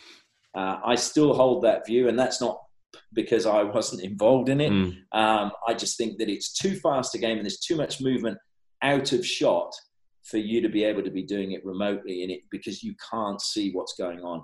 Uh, 0.55 0.79
I 0.85 0.95
still 0.95 1.33
hold 1.33 1.63
that 1.63 1.85
view, 1.85 2.07
and 2.07 2.17
that's 2.17 2.41
not 2.41 2.59
because 3.13 3.45
I 3.45 3.63
wasn't 3.77 4.03
involved 4.03 4.49
in 4.49 4.61
it. 4.61 4.71
Mm. 4.71 4.95
Um, 5.11 5.51
I 5.67 5.73
just 5.73 5.97
think 5.97 6.17
that 6.19 6.29
it's 6.29 6.53
too 6.53 6.75
fast 6.75 7.15
a 7.15 7.17
game 7.17 7.37
and 7.37 7.45
there's 7.45 7.59
too 7.59 7.75
much 7.75 8.01
movement 8.01 8.37
out 8.81 9.11
of 9.11 9.25
shot 9.25 9.73
for 10.23 10.37
you 10.37 10.61
to 10.61 10.69
be 10.69 10.83
able 10.83 11.03
to 11.03 11.11
be 11.11 11.23
doing 11.23 11.51
it 11.51 11.65
remotely 11.65 12.23
in 12.23 12.31
it 12.31 12.41
because 12.51 12.81
you 12.81 12.95
can't 13.11 13.39
see 13.41 13.71
what's 13.71 13.93
going 13.93 14.21
on 14.21 14.43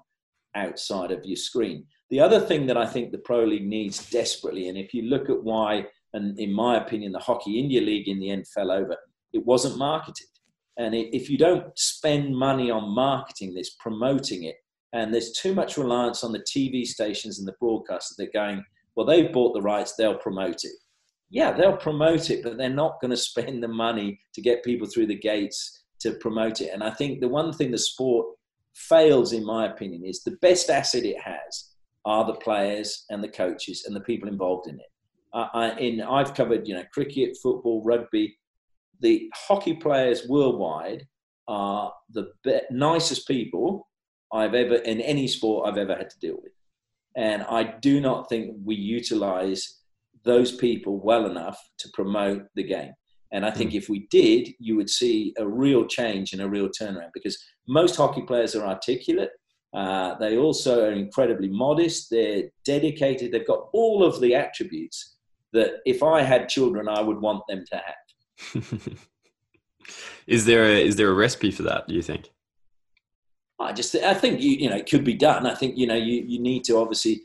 outside 0.56 1.12
of 1.12 1.26
your 1.26 1.36
screen. 1.36 1.86
The 2.10 2.20
other 2.20 2.40
thing 2.40 2.68
that 2.68 2.78
I 2.78 2.86
think 2.86 3.12
the 3.12 3.18
Pro 3.20 3.44
League 3.46 3.68
needs 3.68 4.10
desperately, 4.10 4.68
and 4.68 4.78
if 4.78 4.94
you 4.94 5.04
look 5.04 5.30
at 5.30 5.44
why, 5.44 5.86
and 6.14 6.38
in 6.40 6.52
my 6.54 6.78
opinion, 6.78 7.14
the 7.14 7.20
Hockey 7.20 7.58
India 7.58 7.82
League 7.82 8.08
in 8.08 8.20
the 8.20 8.30
end 8.30 8.48
fell 8.48 8.70
over, 8.70 8.96
it 9.34 9.46
wasn't 9.46 9.78
marketed. 9.78 10.28
And 10.78 10.96
if 10.96 11.30
you 11.30 11.38
don't 11.38 11.68
spend 11.78 12.36
money 12.36 12.72
on 12.72 12.96
marketing 12.96 13.54
this, 13.54 13.76
promoting 13.80 14.44
it, 14.44 14.56
and 14.94 15.14
there's 15.14 15.32
too 15.34 15.54
much 15.54 15.78
reliance 15.78 16.24
on 16.24 16.32
the 16.32 16.40
TV 16.40 16.86
stations 16.86 17.40
and 17.40 17.48
the 17.48 17.56
broadcasters, 17.62 18.16
they're 18.18 18.28
going, 18.34 18.64
well, 18.96 19.06
they've 19.06 19.32
bought 19.32 19.54
the 19.54 19.62
rights, 19.62 19.96
they'll 19.96 20.18
promote 20.18 20.64
it 20.64 20.74
yeah, 21.32 21.54
they'll 21.54 21.78
promote 21.78 22.30
it, 22.30 22.44
but 22.44 22.58
they're 22.58 22.70
not 22.70 23.00
going 23.00 23.12
to 23.12 23.18
spend 23.18 23.64
the 23.64 23.68
money 23.68 24.20
to 24.34 24.42
get 24.42 24.66
people 24.66 24.86
through 24.86 25.08
the 25.08 25.18
gates 25.18 25.84
to 26.02 26.12
promote 26.16 26.60
it. 26.60 26.72
And 26.74 26.84
I 26.84 26.92
think 26.92 27.22
the 27.22 27.30
one 27.30 27.54
thing 27.54 27.72
the 27.72 27.78
sport 27.78 28.28
fails, 28.76 29.32
in 29.32 29.46
my 29.46 29.66
opinion, 29.66 30.04
is 30.06 30.24
the 30.24 30.38
best 30.42 30.70
asset 30.70 31.06
it 31.06 31.20
has 31.22 31.70
are 32.04 32.26
the 32.26 32.34
players 32.34 33.06
and 33.10 33.24
the 33.24 33.30
coaches 33.30 33.86
and 33.88 33.96
the 33.96 34.02
people 34.02 34.28
involved 34.28 34.68
in 34.68 34.76
it. 34.76 34.92
Uh, 35.34 35.48
I, 35.54 35.72
in 35.80 36.02
I've 36.02 36.34
covered, 36.34 36.68
you 36.68 36.76
know, 36.76 36.84
cricket, 36.94 37.38
football, 37.42 37.82
rugby. 37.86 38.38
The 39.02 39.30
hockey 39.36 39.74
players 39.74 40.28
worldwide 40.28 41.08
are 41.48 41.94
the 42.12 42.32
be- 42.44 42.62
nicest 42.72 43.28
people 43.28 43.88
I've 44.32 44.54
ever 44.54 44.76
in 44.76 45.02
any 45.02 45.28
sport 45.28 45.68
I've 45.68 45.78
ever 45.78 45.96
had 45.96 46.10
to 46.10 46.20
deal 46.20 46.38
with, 46.42 46.54
and 47.16 47.44
I 47.44 47.64
do 47.64 48.00
not 48.00 48.30
think 48.30 48.56
we 48.64 48.76
utilize 48.76 49.80
those 50.24 50.56
people 50.56 51.00
well 51.00 51.26
enough 51.26 51.60
to 51.80 51.90
promote 51.94 52.44
the 52.56 52.64
game. 52.64 52.94
And 53.32 53.46
I 53.46 53.52
think 53.52 53.72
mm. 53.72 53.76
if 53.76 53.90
we 53.90 54.08
did, 54.12 54.50
you 54.60 54.76
would 54.76 54.90
see 54.90 55.34
a 55.38 55.48
real 55.48 55.86
change 55.86 56.34
and 56.34 56.42
a 56.42 56.50
real 56.50 56.68
turnaround 56.68 57.12
because 57.14 57.38
most 57.68 57.96
hockey 57.96 58.22
players 58.22 58.56
are 58.56 58.66
articulate. 58.66 59.32
Uh, 59.74 60.16
they 60.16 60.38
also 60.38 60.86
are 60.86 60.92
incredibly 60.92 61.48
modest. 61.48 62.10
They're 62.12 62.44
dedicated. 62.66 63.32
They've 63.32 63.48
got 63.48 63.70
all 63.74 64.04
of 64.04 64.20
the 64.20 64.36
attributes 64.36 65.16
that 65.54 65.76
if 65.86 66.04
I 66.04 66.22
had 66.22 66.50
children, 66.50 66.88
I 66.88 67.02
would 67.02 67.22
want 67.22 67.44
them 67.48 67.64
to 67.72 67.76
have. 67.78 67.96
is 70.28 70.46
there 70.46 70.64
a, 70.64 70.86
is 70.86 70.96
there 70.96 71.10
a 71.10 71.14
recipe 71.14 71.52
for 71.52 71.64
that? 71.64 71.88
Do 71.88 71.94
you 71.94 72.02
think? 72.02 72.30
I 73.62 73.74
just 73.74 73.96
I 73.96 74.14
think 74.14 74.42
you 74.42 74.52
you 74.52 74.70
know 74.70 74.76
it 74.76 74.90
could 74.90 75.04
be 75.04 75.14
done. 75.14 75.46
I 75.46 75.56
think 75.56 75.78
you 75.78 75.88
know 75.88 75.96
you 75.96 76.24
you 76.26 76.40
need 76.40 76.64
to 76.66 76.78
obviously 76.78 77.24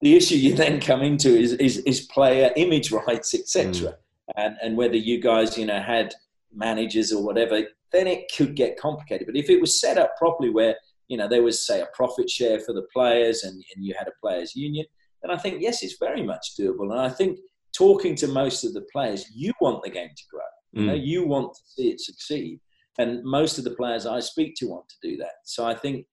the 0.00 0.14
issue 0.14 0.36
you 0.36 0.54
then 0.54 0.80
come 0.80 1.02
into 1.02 1.28
is 1.28 1.52
is, 1.54 1.78
is 1.78 2.02
player 2.02 2.52
image 2.56 2.92
rights, 2.92 3.34
etc. 3.34 3.72
Mm. 3.72 3.94
And 4.36 4.56
and 4.62 4.76
whether 4.76 4.96
you 4.96 5.20
guys 5.20 5.58
you 5.58 5.66
know 5.66 5.80
had 5.80 6.14
managers 6.54 7.12
or 7.12 7.24
whatever, 7.24 7.62
then 7.92 8.06
it 8.06 8.30
could 8.36 8.54
get 8.54 8.78
complicated. 8.78 9.26
But 9.26 9.36
if 9.36 9.50
it 9.50 9.60
was 9.60 9.80
set 9.80 9.98
up 9.98 10.16
properly, 10.16 10.50
where 10.50 10.76
you 11.08 11.16
know 11.16 11.28
there 11.28 11.42
was 11.42 11.66
say 11.66 11.80
a 11.80 11.86
profit 11.92 12.30
share 12.30 12.60
for 12.60 12.72
the 12.72 12.86
players 12.92 13.42
and, 13.44 13.54
and 13.74 13.84
you 13.84 13.94
had 13.98 14.08
a 14.08 14.12
players 14.20 14.54
union, 14.54 14.86
then 15.22 15.30
I 15.30 15.38
think 15.38 15.60
yes, 15.60 15.82
it's 15.82 15.98
very 15.98 16.22
much 16.22 16.56
doable. 16.58 16.92
And 16.92 17.00
I 17.00 17.08
think 17.08 17.38
talking 17.78 18.16
to 18.16 18.26
most 18.26 18.64
of 18.64 18.74
the 18.74 18.84
players, 18.92 19.30
you 19.32 19.52
want 19.60 19.82
the 19.84 19.90
game 19.90 20.10
to 20.16 20.24
grow. 20.30 20.40
Mm. 20.76 20.80
You 20.80 20.86
know, 20.86 20.94
you 20.94 21.26
want 21.26 21.54
to 21.54 21.60
see 21.64 21.90
it 21.90 22.00
succeed. 22.00 22.60
And 22.98 23.22
most 23.22 23.58
of 23.58 23.64
the 23.64 23.76
players 23.76 24.06
I 24.06 24.18
speak 24.18 24.54
to 24.56 24.66
want 24.66 24.88
to 24.88 25.08
do 25.08 25.16
that. 25.18 25.34
So 25.44 25.64
I 25.64 25.74
think, 25.74 26.04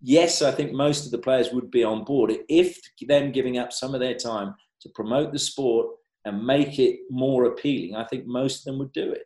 yes, 0.00 0.40
I 0.40 0.52
think 0.52 0.72
most 0.72 1.04
of 1.04 1.10
the 1.10 1.18
players 1.18 1.52
would 1.52 1.70
be 1.70 1.82
on 1.82 2.04
board 2.04 2.32
if 2.48 2.78
them 3.08 3.32
giving 3.32 3.58
up 3.58 3.72
some 3.72 3.92
of 3.92 4.00
their 4.00 4.14
time 4.14 4.54
to 4.82 4.88
promote 4.94 5.32
the 5.32 5.38
sport 5.38 5.88
and 6.24 6.46
make 6.46 6.78
it 6.78 7.00
more 7.10 7.46
appealing. 7.46 7.96
I 7.96 8.04
think 8.04 8.26
most 8.26 8.60
of 8.60 8.64
them 8.66 8.78
would 8.78 8.92
do 8.92 9.10
it. 9.10 9.24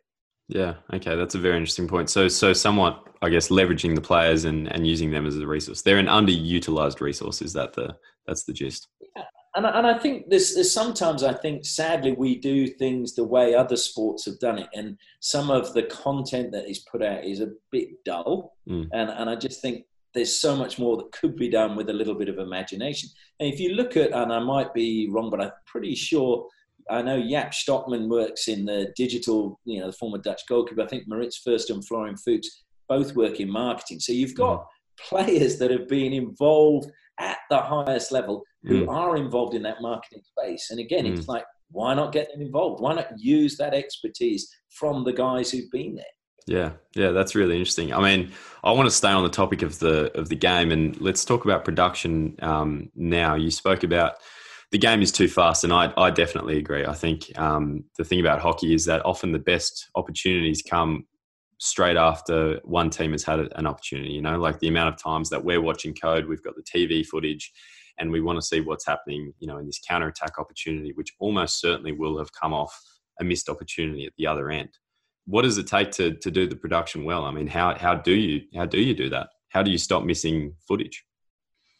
Yeah. 0.49 0.75
Okay. 0.91 1.15
That's 1.15 1.35
a 1.35 1.39
very 1.39 1.57
interesting 1.57 1.87
point. 1.87 2.09
So, 2.09 2.27
so 2.27 2.53
somewhat, 2.53 3.03
I 3.21 3.29
guess, 3.29 3.49
leveraging 3.49 3.93
the 3.93 4.01
players 4.01 4.45
and, 4.45 4.71
and 4.73 4.87
using 4.87 5.11
them 5.11 5.27
as 5.27 5.37
a 5.37 5.45
resource. 5.45 5.83
They're 5.83 5.99
an 5.99 6.07
underutilized 6.07 7.01
resource. 7.01 7.41
Is 7.41 7.53
that 7.53 7.73
the 7.73 7.95
that's 8.25 8.45
the 8.45 8.53
gist? 8.53 8.87
Yeah. 9.15 9.23
And, 9.57 9.65
and 9.65 9.87
I 9.87 9.97
think 9.97 10.29
there's 10.29 10.71
sometimes 10.71 11.23
I 11.23 11.33
think 11.33 11.65
sadly 11.65 12.11
we 12.11 12.37
do 12.37 12.67
things 12.67 13.15
the 13.15 13.23
way 13.23 13.55
other 13.55 13.75
sports 13.75 14.25
have 14.25 14.39
done 14.39 14.59
it, 14.59 14.69
and 14.75 14.97
some 15.19 15.49
of 15.49 15.73
the 15.73 15.83
content 15.83 16.51
that 16.51 16.69
is 16.69 16.85
put 16.91 17.01
out 17.01 17.23
is 17.23 17.41
a 17.41 17.49
bit 17.71 17.89
dull. 18.05 18.55
Mm. 18.69 18.87
And 18.93 19.09
and 19.09 19.29
I 19.29 19.35
just 19.35 19.59
think 19.59 19.85
there's 20.13 20.39
so 20.39 20.55
much 20.55 20.77
more 20.77 20.95
that 20.97 21.11
could 21.11 21.35
be 21.35 21.49
done 21.49 21.75
with 21.75 21.89
a 21.89 21.93
little 21.93 22.13
bit 22.13 22.29
of 22.29 22.37
imagination. 22.37 23.09
And 23.39 23.51
if 23.51 23.59
you 23.59 23.73
look 23.73 23.97
at, 23.97 24.13
and 24.13 24.31
I 24.31 24.39
might 24.39 24.75
be 24.75 25.09
wrong, 25.09 25.31
but 25.31 25.41
I'm 25.41 25.51
pretty 25.65 25.95
sure 25.95 26.47
I 26.89 27.01
know 27.01 27.19
Jaap 27.19 27.51
Stockmann 27.51 28.07
works 28.07 28.47
in 28.47 28.63
the 28.65 28.93
digital, 28.95 29.59
you 29.65 29.79
know, 29.79 29.87
the 29.87 29.93
former 29.93 30.19
Dutch 30.19 30.43
goalkeeper. 30.47 30.83
I 30.83 30.87
think 30.87 31.07
Moritz 31.07 31.41
Fürste 31.45 31.71
and 31.71 31.85
Florian 31.85 32.15
Fuchs 32.15 32.63
both 32.87 33.15
work 33.15 33.39
in 33.39 33.49
marketing. 33.49 33.99
So 34.01 34.13
you've 34.13 34.35
got 34.35 34.59
mm. 34.61 34.65
players 35.09 35.57
that 35.57 35.71
have 35.71 35.87
been 35.87 36.13
involved 36.13 36.91
at 37.19 37.39
the 37.49 37.57
highest 37.57 38.11
level 38.11 38.43
who 38.67 38.85
mm. 38.85 38.89
are 38.89 39.17
involved 39.17 39.55
in 39.55 39.63
that 39.63 39.81
marketing 39.81 40.21
space. 40.23 40.69
And 40.71 40.79
again, 40.79 41.05
mm. 41.05 41.17
it's 41.17 41.27
like, 41.27 41.45
why 41.71 41.93
not 41.93 42.11
get 42.11 42.31
them 42.31 42.41
involved? 42.41 42.81
Why 42.81 42.93
not 42.93 43.07
use 43.17 43.57
that 43.57 43.73
expertise 43.73 44.49
from 44.69 45.03
the 45.03 45.13
guys 45.13 45.51
who've 45.51 45.71
been 45.71 45.95
there? 45.95 46.05
Yeah, 46.45 46.71
yeah, 46.95 47.11
that's 47.11 47.35
really 47.35 47.57
interesting. 47.57 47.93
I 47.93 47.99
mean, 48.01 48.31
I 48.63 48.71
want 48.71 48.87
to 48.87 48.95
stay 48.95 49.09
on 49.09 49.23
the 49.23 49.29
topic 49.29 49.63
of 49.63 49.79
the 49.79 50.17
of 50.17 50.29
the 50.29 50.35
game, 50.35 50.71
and 50.71 50.99
let's 51.01 51.25
talk 51.25 51.43
about 51.43 51.65
production 51.65 52.37
um, 52.41 52.89
now. 52.95 53.35
You 53.35 53.51
spoke 53.51 53.83
about 53.83 54.13
the 54.71 54.77
game 54.77 55.01
is 55.01 55.11
too 55.11 55.27
fast, 55.27 55.65
and 55.65 55.73
I, 55.73 55.91
I 55.97 56.09
definitely 56.09 56.57
agree. 56.57 56.85
I 56.85 56.93
think 56.93 57.37
um, 57.37 57.83
the 57.97 58.05
thing 58.05 58.21
about 58.21 58.39
hockey 58.39 58.73
is 58.73 58.85
that 58.85 59.05
often 59.05 59.33
the 59.33 59.39
best 59.39 59.89
opportunities 59.95 60.61
come 60.61 61.05
straight 61.59 61.97
after 61.97 62.59
one 62.63 62.89
team 62.89 63.11
has 63.11 63.23
had 63.23 63.39
an 63.39 63.67
opportunity. 63.67 64.11
You 64.11 64.21
know, 64.21 64.37
like 64.37 64.59
the 64.59 64.69
amount 64.69 64.93
of 64.93 65.01
times 65.01 65.29
that 65.29 65.43
we're 65.43 65.61
watching 65.61 65.93
code, 65.93 66.27
we've 66.27 66.43
got 66.43 66.55
the 66.55 66.63
TV 66.63 67.05
footage, 67.05 67.51
and 67.99 68.11
we 68.11 68.21
want 68.21 68.37
to 68.37 68.45
see 68.45 68.61
what's 68.61 68.85
happening. 68.85 69.33
You 69.39 69.47
know, 69.47 69.57
in 69.57 69.65
this 69.65 69.79
counter 69.79 70.07
attack 70.07 70.39
opportunity, 70.39 70.91
which 70.93 71.13
almost 71.19 71.59
certainly 71.59 71.91
will 71.91 72.17
have 72.17 72.31
come 72.33 72.53
off 72.53 72.79
a 73.19 73.23
missed 73.23 73.49
opportunity 73.49 74.05
at 74.05 74.13
the 74.17 74.27
other 74.27 74.49
end. 74.49 74.69
What 75.25 75.41
does 75.41 75.57
it 75.57 75.67
take 75.67 75.91
to 75.91 76.13
to 76.15 76.31
do 76.31 76.47
the 76.47 76.55
production 76.55 77.03
well? 77.03 77.25
I 77.25 77.31
mean, 77.31 77.47
how 77.47 77.75
how 77.75 77.95
do 77.95 78.13
you 78.13 78.41
how 78.55 78.65
do 78.65 78.79
you 78.79 78.93
do 78.93 79.09
that? 79.09 79.29
How 79.49 79.63
do 79.63 79.71
you 79.71 79.77
stop 79.77 80.03
missing 80.03 80.53
footage? 80.67 81.03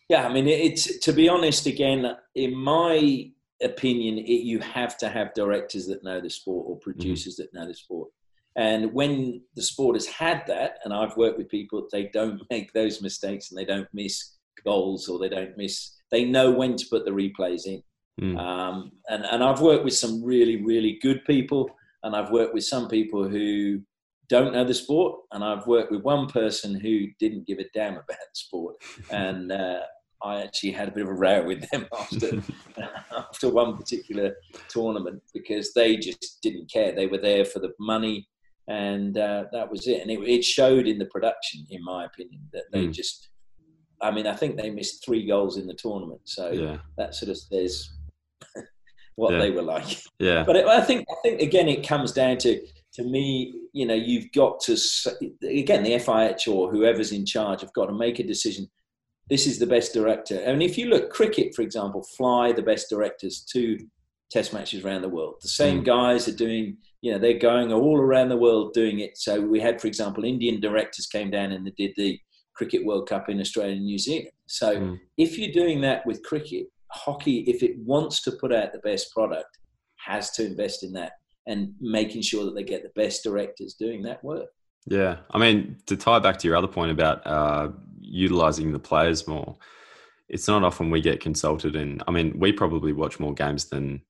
Yeah, 0.09 0.25
I 0.25 0.31
mean, 0.31 0.47
it's 0.47 0.99
to 0.99 1.13
be 1.13 1.29
honest. 1.29 1.65
Again, 1.65 2.15
in 2.35 2.55
my 2.55 3.31
opinion, 3.61 4.19
it, 4.19 4.43
you 4.43 4.59
have 4.59 4.97
to 4.97 5.09
have 5.09 5.33
directors 5.33 5.87
that 5.87 6.03
know 6.03 6.21
the 6.21 6.29
sport 6.29 6.65
or 6.67 6.75
mm-hmm. 6.75 6.83
producers 6.83 7.35
mm-hmm. 7.35 7.55
that 7.55 7.59
know 7.59 7.67
the 7.67 7.73
sport. 7.73 8.09
And 8.55 8.91
when 8.91 9.43
the 9.55 9.61
sport 9.61 9.95
has 9.95 10.07
had 10.07 10.43
that, 10.47 10.79
and 10.83 10.91
I've 10.91 11.15
worked 11.15 11.37
with 11.37 11.49
people, 11.49 11.87
they 11.91 12.09
don't 12.13 12.41
make 12.49 12.73
those 12.73 13.01
mistakes 13.01 13.51
and 13.51 13.57
they 13.57 13.65
don't 13.65 13.87
miss 13.93 14.33
goals 14.65 15.07
or 15.07 15.19
they 15.19 15.29
don't 15.29 15.57
miss. 15.57 15.93
They 16.11 16.25
know 16.25 16.51
when 16.51 16.75
to 16.75 16.85
put 16.89 17.05
the 17.05 17.11
replays 17.11 17.65
in. 17.65 17.83
Mm. 18.21 18.37
Um, 18.37 18.91
and 19.09 19.25
and 19.25 19.43
I've 19.43 19.61
worked 19.61 19.83
with 19.83 19.93
some 19.93 20.23
really 20.23 20.63
really 20.63 20.97
good 21.01 21.23
people, 21.25 21.69
and 22.03 22.15
I've 22.15 22.31
worked 22.31 22.53
with 22.53 22.63
some 22.63 22.87
people 22.87 23.27
who 23.27 23.81
don't 24.29 24.53
know 24.53 24.63
the 24.63 24.73
sport, 24.73 25.21
and 25.31 25.43
I've 25.43 25.67
worked 25.67 25.91
with 25.91 26.01
one 26.01 26.27
person 26.27 26.79
who 26.79 27.07
didn't 27.19 27.47
give 27.47 27.59
a 27.59 27.65
damn 27.73 27.93
about 27.93 28.07
the 28.07 28.15
sport, 28.33 28.75
and 29.11 29.51
uh, 29.51 29.81
I 30.23 30.41
actually 30.41 30.71
had 30.71 30.87
a 30.87 30.91
bit 30.91 31.03
of 31.03 31.09
a 31.09 31.13
row 31.13 31.45
with 31.45 31.69
them 31.69 31.87
after 31.99 32.41
after 33.15 33.49
one 33.49 33.77
particular 33.77 34.35
tournament 34.69 35.21
because 35.33 35.73
they 35.73 35.97
just 35.97 36.39
didn't 36.41 36.71
care. 36.71 36.93
They 36.93 37.07
were 37.07 37.19
there 37.19 37.45
for 37.45 37.59
the 37.59 37.73
money, 37.79 38.27
and 38.67 39.17
uh, 39.17 39.45
that 39.51 39.69
was 39.69 39.87
it. 39.87 40.01
And 40.01 40.11
it, 40.11 40.19
it, 40.21 40.43
showed 40.43 40.87
in 40.87 40.97
the 40.97 41.05
production, 41.05 41.65
in 41.69 41.83
my 41.83 42.05
opinion, 42.05 42.41
that 42.53 42.65
they 42.71 42.87
mm. 42.87 42.93
just. 42.93 43.29
I 44.01 44.11
mean, 44.11 44.27
I 44.27 44.35
think 44.35 44.57
they 44.57 44.69
missed 44.69 45.03
three 45.03 45.25
goals 45.25 45.57
in 45.57 45.67
the 45.67 45.73
tournament, 45.73 46.21
so 46.25 46.51
yeah. 46.51 46.77
that 46.97 47.15
sort 47.15 47.29
of 47.29 47.37
says 47.37 47.89
what 49.15 49.33
yeah. 49.33 49.39
they 49.39 49.51
were 49.51 49.63
like. 49.63 50.01
Yeah. 50.19 50.43
But 50.43 50.55
it, 50.57 50.65
I 50.65 50.81
think 50.81 51.05
I 51.09 51.15
think 51.23 51.41
again, 51.41 51.67
it 51.67 51.87
comes 51.87 52.11
down 52.11 52.37
to 52.39 52.61
to 52.93 53.03
me, 53.03 53.53
you 53.73 53.85
know, 53.85 53.93
you've 53.93 54.31
got 54.31 54.59
to 54.61 54.77
again 55.43 55.83
the 55.83 55.93
FIH 55.93 56.47
or 56.47 56.71
whoever's 56.71 57.11
in 57.11 57.25
charge 57.25 57.61
have 57.61 57.73
got 57.73 57.87
to 57.87 57.93
make 57.93 58.19
a 58.19 58.23
decision 58.23 58.67
this 59.29 59.45
is 59.45 59.59
the 59.59 59.67
best 59.67 59.93
director. 59.93 60.39
And 60.39 60.63
if 60.63 60.77
you 60.77 60.87
look, 60.87 61.11
cricket, 61.11 61.53
for 61.53 61.61
example, 61.61 62.03
fly 62.15 62.51
the 62.51 62.61
best 62.61 62.89
directors 62.89 63.41
to 63.53 63.77
test 64.31 64.53
matches 64.53 64.83
around 64.83 65.01
the 65.01 65.09
world. 65.09 65.35
The 65.41 65.49
same 65.49 65.81
mm. 65.81 65.85
guys 65.85 66.27
are 66.27 66.35
doing, 66.35 66.77
you 67.01 67.11
know, 67.11 67.17
they're 67.17 67.37
going 67.37 67.71
all 67.71 67.97
around 67.97 68.29
the 68.29 68.37
world 68.37 68.73
doing 68.73 68.99
it. 68.99 69.17
So 69.17 69.41
we 69.41 69.59
had, 69.59 69.81
for 69.81 69.87
example, 69.87 70.23
Indian 70.23 70.59
directors 70.59 71.07
came 71.07 71.29
down 71.29 71.51
and 71.51 71.65
they 71.65 71.73
did 71.77 71.93
the 71.97 72.19
Cricket 72.57 72.85
World 72.85 73.07
Cup 73.07 73.29
in 73.29 73.39
Australia 73.39 73.75
and 73.75 73.85
New 73.85 73.99
Zealand. 73.99 74.31
So 74.47 74.75
mm. 74.75 74.99
if 75.17 75.37
you're 75.37 75.51
doing 75.51 75.79
that 75.81 76.05
with 76.05 76.23
cricket, 76.23 76.65
hockey, 76.91 77.39
if 77.41 77.61
it 77.61 77.77
wants 77.77 78.21
to 78.23 78.31
put 78.31 78.51
out 78.53 78.73
the 78.73 78.79
best 78.79 79.13
product, 79.13 79.59
has 79.97 80.31
to 80.31 80.45
invest 80.45 80.83
in 80.83 80.91
that 80.93 81.13
and 81.45 81.73
making 81.79 82.21
sure 82.21 82.45
that 82.45 82.55
they 82.55 82.63
get 82.63 82.83
the 82.83 83.01
best 83.01 83.23
directors 83.23 83.75
doing 83.75 84.01
that 84.03 84.23
work. 84.23 84.49
Yeah, 84.89 85.17
I 85.31 85.37
mean, 85.37 85.77
to 85.85 85.95
tie 85.95 86.19
back 86.19 86.37
to 86.39 86.47
your 86.47 86.55
other 86.57 86.67
point 86.67 86.91
about 86.91 87.25
uh, 87.27 87.69
utilizing 87.99 88.71
the 88.71 88.79
players 88.79 89.27
more, 89.27 89.57
it's 90.29 90.47
not 90.47 90.63
often 90.63 90.89
we 90.89 91.01
get 91.01 91.19
consulted. 91.19 91.75
And 91.75 92.03
I 92.07 92.11
mean, 92.11 92.37
we 92.39 92.51
probably 92.51 92.93
watch 92.93 93.19
more 93.19 93.33
games 93.33 93.65
than 93.65 94.01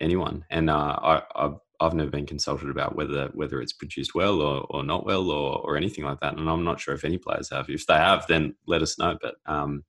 anyone, 0.00 0.44
and 0.50 0.70
uh, 0.70 0.98
I, 1.02 1.22
I've, 1.34 1.56
I've 1.80 1.94
never 1.94 2.10
been 2.10 2.26
consulted 2.26 2.70
about 2.70 2.96
whether 2.96 3.28
whether 3.34 3.60
it's 3.60 3.72
produced 3.72 4.14
well 4.14 4.40
or, 4.40 4.66
or 4.70 4.82
not 4.82 5.04
well 5.04 5.30
or, 5.30 5.60
or 5.60 5.76
anything 5.76 6.04
like 6.04 6.20
that. 6.20 6.36
And 6.36 6.48
I'm 6.48 6.64
not 6.64 6.80
sure 6.80 6.94
if 6.94 7.04
any 7.04 7.18
players 7.18 7.50
have. 7.50 7.68
If 7.68 7.86
they 7.86 7.94
have, 7.94 8.26
then 8.26 8.54
let 8.66 8.82
us 8.82 8.98
know. 8.98 9.16
But 9.20 9.34
um, 9.46 9.84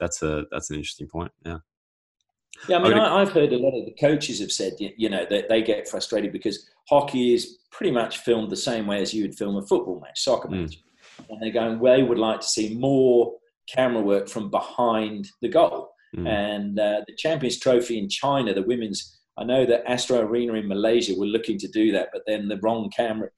that's 0.00 0.22
a 0.22 0.46
that's 0.50 0.70
an 0.70 0.76
interesting 0.76 1.08
point. 1.08 1.32
Yeah. 1.44 1.58
Yeah, 2.66 2.78
I 2.78 2.82
mean, 2.82 2.98
I 2.98 3.20
have 3.20 3.30
heard 3.30 3.52
a 3.52 3.58
lot 3.58 3.78
of 3.78 3.84
the 3.84 3.94
coaches 4.00 4.40
have 4.40 4.50
said, 4.50 4.72
you 4.78 5.08
know, 5.08 5.24
that 5.30 5.48
they 5.48 5.62
get 5.62 5.88
frustrated 5.88 6.32
because 6.32 6.68
hockey 6.88 7.32
is 7.32 7.58
pretty 7.70 7.92
much 7.92 8.18
filmed 8.18 8.50
the 8.50 8.56
same 8.56 8.86
way 8.86 9.00
as 9.00 9.14
you 9.14 9.22
would 9.22 9.36
film 9.36 9.56
a 9.56 9.62
football 9.62 10.00
match, 10.00 10.20
soccer 10.20 10.48
mm. 10.48 10.62
match. 10.62 10.82
And 11.28 11.40
they're 11.40 11.52
going, 11.52 11.78
well, 11.78 11.96
they 11.96 12.02
would 12.02 12.18
like 12.18 12.40
to 12.40 12.46
see 12.46 12.74
more 12.74 13.32
camera 13.68 14.02
work 14.02 14.28
from 14.28 14.50
behind 14.50 15.28
the 15.40 15.48
goal. 15.48 15.90
Mm. 16.16 16.28
And 16.28 16.80
uh, 16.80 17.02
the 17.06 17.14
Champions 17.16 17.58
Trophy 17.58 17.98
in 17.98 18.08
China, 18.08 18.54
the 18.54 18.62
women's, 18.62 19.17
I 19.38 19.44
know 19.44 19.64
that 19.66 19.88
Astro 19.88 20.20
Arena 20.20 20.54
in 20.54 20.68
Malaysia 20.68 21.14
were 21.16 21.26
looking 21.26 21.58
to 21.58 21.68
do 21.68 21.92
that, 21.92 22.08
but 22.12 22.22
then 22.26 22.48
the 22.48 22.58
wrong 22.58 22.90
camera 22.90 23.28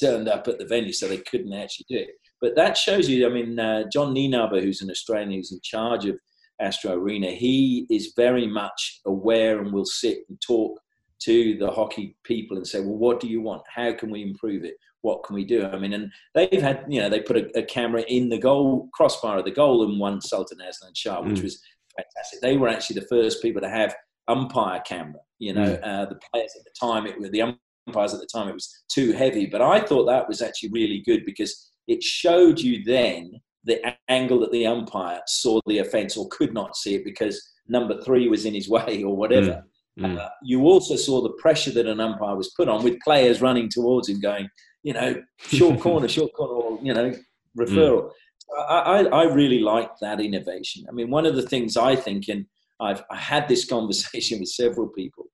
turned 0.00 0.28
up 0.28 0.48
at 0.48 0.58
the 0.58 0.66
venue, 0.66 0.92
so 0.92 1.06
they 1.06 1.18
couldn't 1.18 1.52
actually 1.52 1.86
do 1.88 1.98
it. 1.98 2.10
But 2.40 2.56
that 2.56 2.76
shows 2.76 3.08
you, 3.08 3.26
I 3.26 3.30
mean, 3.30 3.58
uh, 3.58 3.84
John 3.92 4.14
Nienaber, 4.14 4.60
who's 4.60 4.82
an 4.82 4.90
Australian 4.90 5.32
who's 5.32 5.52
in 5.52 5.60
charge 5.62 6.04
of 6.06 6.18
Astro 6.60 6.94
Arena, 6.94 7.30
he 7.30 7.86
is 7.88 8.12
very 8.16 8.46
much 8.46 9.00
aware 9.06 9.60
and 9.60 9.72
will 9.72 9.84
sit 9.84 10.18
and 10.28 10.40
talk 10.40 10.78
to 11.20 11.56
the 11.58 11.70
hockey 11.70 12.16
people 12.24 12.56
and 12.56 12.66
say, 12.66 12.80
well, 12.80 12.96
what 12.96 13.20
do 13.20 13.28
you 13.28 13.40
want? 13.40 13.62
How 13.72 13.92
can 13.92 14.10
we 14.10 14.22
improve 14.22 14.64
it? 14.64 14.74
What 15.02 15.22
can 15.22 15.36
we 15.36 15.44
do? 15.44 15.66
I 15.66 15.78
mean, 15.78 15.92
and 15.92 16.10
they've 16.34 16.60
had, 16.60 16.84
you 16.88 17.00
know, 17.00 17.08
they 17.08 17.20
put 17.20 17.36
a, 17.36 17.58
a 17.58 17.62
camera 17.62 18.02
in 18.08 18.28
the 18.28 18.38
goal, 18.38 18.88
crossbar 18.92 19.38
of 19.38 19.44
the 19.44 19.50
goal 19.50 19.84
and 19.84 20.00
one 20.00 20.20
Sultan 20.20 20.58
Azlan 20.58 20.94
Shah, 20.94 21.22
which 21.22 21.38
mm. 21.38 21.44
was 21.44 21.62
fantastic. 21.96 22.40
They 22.40 22.56
were 22.56 22.68
actually 22.68 23.00
the 23.00 23.06
first 23.06 23.40
people 23.42 23.62
to 23.62 23.68
have 23.68 23.94
umpire 24.28 24.80
camera. 24.86 25.20
You 25.38 25.54
know, 25.54 25.76
mm. 25.76 25.80
uh, 25.82 26.06
the 26.06 26.18
players 26.32 26.52
at 26.58 26.64
the 26.64 26.70
time, 26.78 27.06
it 27.06 27.18
was 27.18 27.30
the 27.30 27.42
umpires 27.88 28.14
at 28.14 28.20
the 28.20 28.28
time, 28.32 28.48
it 28.48 28.54
was 28.54 28.84
too 28.88 29.12
heavy. 29.12 29.46
But 29.46 29.62
I 29.62 29.80
thought 29.80 30.06
that 30.06 30.28
was 30.28 30.42
actually 30.42 30.70
really 30.70 31.02
good 31.04 31.24
because 31.26 31.70
it 31.86 32.02
showed 32.02 32.60
you 32.60 32.82
then 32.84 33.32
the 33.64 33.80
angle 34.08 34.40
that 34.40 34.52
the 34.52 34.66
umpire 34.66 35.20
saw 35.26 35.60
the 35.66 35.78
offence 35.78 36.16
or 36.16 36.28
could 36.28 36.52
not 36.52 36.76
see 36.76 36.94
it 36.94 37.04
because 37.04 37.42
number 37.68 38.00
three 38.02 38.28
was 38.28 38.44
in 38.44 38.54
his 38.54 38.68
way 38.76 39.02
or 39.02 39.16
whatever. 39.16 39.64
Mm. 39.98 40.06
Mm. 40.06 40.18
Uh, 40.18 40.28
you 40.42 40.62
also 40.64 40.96
saw 40.96 41.22
the 41.22 41.32
pressure 41.34 41.70
that 41.70 41.86
an 41.86 42.00
umpire 42.00 42.34
was 42.34 42.52
put 42.56 42.68
on 42.68 42.82
with 42.82 42.98
players 43.00 43.40
running 43.40 43.68
towards 43.68 44.08
him, 44.08 44.20
going, 44.20 44.48
you 44.82 44.92
know, 44.92 45.22
short 45.38 45.80
corner, 45.80 46.08
short 46.08 46.32
corner, 46.32 46.52
or 46.52 46.78
you 46.82 46.92
know, 46.92 47.14
referral. 47.56 48.06
Mm. 48.06 48.10
I, 48.58 49.04
I, 49.04 49.24
really 49.24 49.60
like 49.60 49.90
that 50.00 50.20
innovation. 50.20 50.84
I 50.88 50.92
mean, 50.92 51.10
one 51.10 51.26
of 51.26 51.34
the 51.34 51.42
things 51.42 51.76
I 51.76 51.96
think, 51.96 52.28
and 52.28 52.44
I've 52.80 53.02
I 53.10 53.16
had 53.16 53.48
this 53.48 53.64
conversation 53.76 54.40
with 54.40 54.48
several 54.48 54.88
people. 54.88 55.24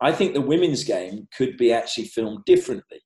I 0.00 0.12
think 0.12 0.34
the 0.34 0.40
women's 0.40 0.84
game 0.84 1.26
could 1.36 1.56
be 1.56 1.72
actually 1.72 2.04
filmed 2.04 2.44
differently. 2.44 3.00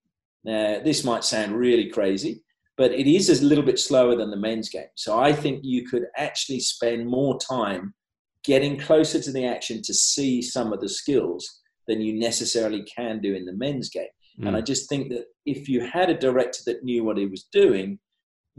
Now, 0.44 0.80
this 0.82 1.04
might 1.04 1.22
sound 1.22 1.56
really 1.56 1.88
crazy, 1.88 2.42
but 2.76 2.92
it 2.92 3.06
is 3.06 3.28
a 3.28 3.44
little 3.44 3.64
bit 3.64 3.78
slower 3.78 4.16
than 4.16 4.30
the 4.30 4.36
men's 4.36 4.70
game. 4.70 4.88
So 4.96 5.18
I 5.18 5.32
think 5.32 5.60
you 5.62 5.86
could 5.86 6.06
actually 6.16 6.60
spend 6.60 7.06
more 7.06 7.38
time 7.38 7.94
getting 8.42 8.78
closer 8.78 9.20
to 9.20 9.32
the 9.32 9.44
action 9.44 9.82
to 9.82 9.94
see 9.94 10.40
some 10.40 10.72
of 10.72 10.80
the 10.80 10.88
skills 10.88 11.60
than 11.86 12.00
you 12.00 12.18
necessarily 12.18 12.82
can 12.84 13.20
do 13.20 13.34
in 13.34 13.44
the 13.44 13.52
men's 13.52 13.90
game. 13.90 14.06
Mm. 14.40 14.48
And 14.48 14.56
I 14.56 14.62
just 14.62 14.88
think 14.88 15.10
that 15.10 15.26
if 15.44 15.68
you 15.68 15.84
had 15.84 16.08
a 16.08 16.18
director 16.18 16.60
that 16.66 16.82
knew 16.82 17.04
what 17.04 17.18
he 17.18 17.26
was 17.26 17.48
doing, 17.52 17.98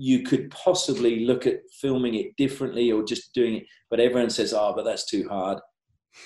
you 0.01 0.23
could 0.23 0.49
possibly 0.49 1.25
look 1.25 1.45
at 1.45 1.59
filming 1.79 2.15
it 2.15 2.35
differently 2.35 2.91
or 2.91 3.03
just 3.03 3.35
doing 3.35 3.57
it. 3.57 3.63
But 3.91 3.99
everyone 3.99 4.31
says, 4.31 4.51
"Oh, 4.51 4.73
but 4.75 4.83
that's 4.83 5.05
too 5.05 5.29
hard." 5.29 5.59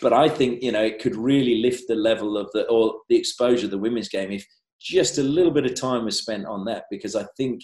But 0.02 0.14
I 0.14 0.30
think 0.30 0.64
you 0.64 0.72
know 0.72 0.82
it 0.82 1.00
could 1.00 1.18
really 1.18 1.58
lift 1.62 1.84
the 1.90 1.96
level 1.96 2.38
of 2.38 2.50
the 2.54 2.66
or 2.68 3.02
the 3.10 3.18
exposure 3.18 3.66
of 3.66 3.72
the 3.72 3.78
women's 3.78 4.08
game 4.08 4.32
if 4.32 4.46
just 4.80 5.18
a 5.18 5.24
little 5.24 5.52
bit 5.52 5.66
of 5.66 5.76
time 5.76 6.06
was 6.06 6.18
spent 6.18 6.46
on 6.46 6.64
that. 6.66 6.86
Because 6.90 7.18
I 7.18 7.26
think 7.36 7.64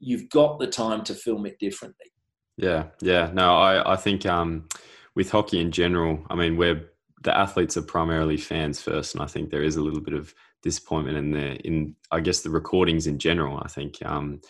you've 0.00 0.30
got 0.30 0.58
the 0.58 0.66
time 0.66 1.04
to 1.04 1.14
film 1.14 1.44
it 1.44 1.58
differently. 1.58 2.10
Yeah, 2.56 2.86
yeah. 3.02 3.30
No, 3.34 3.54
I 3.54 3.92
I 3.92 3.96
think 3.96 4.24
um, 4.24 4.68
with 5.14 5.30
hockey 5.30 5.60
in 5.60 5.70
general, 5.70 6.24
I 6.30 6.34
mean, 6.34 6.56
we're 6.56 6.88
the 7.24 7.36
athletes 7.36 7.76
are 7.76 7.82
primarily 7.82 8.38
fans 8.38 8.80
first, 8.80 9.14
and 9.14 9.22
I 9.22 9.26
think 9.26 9.50
there 9.50 9.62
is 9.62 9.76
a 9.76 9.82
little 9.82 10.00
bit 10.00 10.14
of 10.14 10.34
disappointment 10.62 11.18
in 11.18 11.30
the 11.30 11.56
in 11.56 11.94
I 12.10 12.20
guess 12.20 12.40
the 12.40 12.48
recordings 12.48 13.06
in 13.06 13.18
general. 13.18 13.60
I 13.62 13.68
think 13.68 13.98
um, 14.06 14.40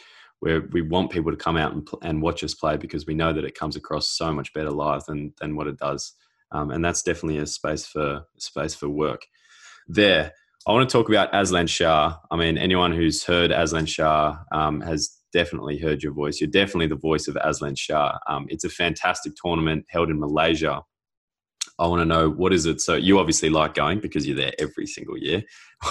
where 0.43 0.63
we 0.73 0.83
want 0.83 1.13
people 1.13 1.31
to 1.31 1.37
come 1.37 1.57
out 1.57 1.73
and, 1.73 1.89
and 2.03 2.21
watch 2.21 2.43
us 2.43 2.53
play 2.53 2.77
because 2.77 3.07
we 3.07 3.15
know 3.15 3.33
that 3.33 3.45
it 3.45 3.55
comes 3.55 3.77
across 3.77 4.09
so 4.09 4.33
much 4.33 4.53
better 4.53 4.71
live 4.71 5.05
than 5.05 5.33
than 5.41 5.55
what 5.55 5.69
it 5.69 5.79
does, 5.79 6.15
um, 6.51 6.71
and 6.71 6.85
that's 6.85 7.03
definitely 7.03 7.39
a 7.39 7.47
space 7.47 7.87
for 7.87 8.25
space 8.39 8.75
for 8.75 8.89
work. 8.89 9.23
There, 9.87 10.33
I 10.67 10.73
want 10.73 10.89
to 10.89 10.93
talk 10.93 11.09
about 11.09 11.33
Azlan 11.33 11.69
Shah. 11.69 12.17
I 12.31 12.37
mean, 12.37 12.59
anyone 12.59 12.93
who's 12.93 13.25
heard 13.25 13.53
Azlan 13.53 13.87
Shah 13.87 14.37
um, 14.51 14.81
has 14.81 15.17
definitely 15.33 15.79
heard 15.79 16.03
your 16.03 16.13
voice. 16.13 16.41
You're 16.41 16.51
definitely 16.51 16.89
the 16.89 16.97
voice 16.97 17.29
of 17.29 17.37
Azlan 17.37 17.77
Shah. 17.79 18.19
Um, 18.29 18.47
it's 18.49 18.65
a 18.65 18.69
fantastic 18.69 19.35
tournament 19.43 19.87
held 19.89 20.11
in 20.11 20.19
Malaysia 20.19 20.83
I 21.79 21.87
want 21.87 22.01
to 22.01 22.05
know 22.07 22.31
what 22.31 22.53
is 22.53 22.67
it. 22.67 22.81
So 22.81 22.95
you 22.95 23.19
obviously 23.19 23.51
like 23.51 23.75
going 23.75 24.01
because 24.01 24.27
you're 24.27 24.37
there 24.37 24.53
every 24.59 24.87
single 24.87 25.17
year. 25.17 25.43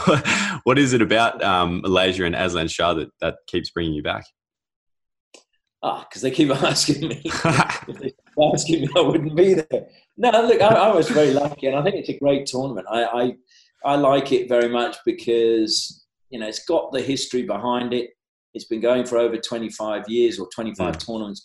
what 0.64 0.78
is 0.78 0.93
it 0.93 1.02
about 1.02 1.43
um, 1.43 1.82
Malaysia 1.82 2.24
and 2.24 2.36
Azlan 2.36 2.70
Shah 2.70 2.93
that, 2.93 3.10
that 3.20 3.36
keeps 3.47 3.72
bringing 3.72 3.93
you 3.93 4.04
back? 4.04 4.26
Ah, 5.84 6.02
oh, 6.02 6.06
because 6.08 6.22
they 6.22 6.32
keep 6.32 6.50
asking 6.64 7.08
me. 7.08 7.24
asking 8.54 8.82
me, 8.82 8.90
I 8.96 9.02
wouldn't 9.02 9.36
be 9.36 9.56
there. 9.56 9.88
No, 10.18 10.30
look, 10.30 10.62
I, 10.62 10.68
I, 10.68 10.96
was 10.96 11.10
very 11.10 11.32
lucky, 11.32 11.68
and 11.68 11.76
I 11.76 11.84
think 11.84 11.96
it's 11.96 12.10
a 12.10 12.20
great 12.20 12.46
tournament. 12.46 12.86
I, 12.90 13.04
I, 13.04 13.36
I 13.84 13.96
like 13.96 14.32
it 14.32 14.48
very 14.48 14.70
much 14.70 14.98
because 15.06 16.06
you 16.30 16.40
know 16.40 16.48
it's 16.48 16.66
got 16.66 16.92
the 16.92 17.02
history 17.02 17.44
behind 17.44 17.94
it. 17.94 18.12
It's 18.54 18.66
been 18.66 18.82
going 18.82 19.06
for 19.06 19.18
over 19.18 19.38
25 19.38 20.08
years 20.08 20.38
or 20.38 20.48
25 20.54 20.96
mm. 20.98 21.06
tournaments. 21.06 21.42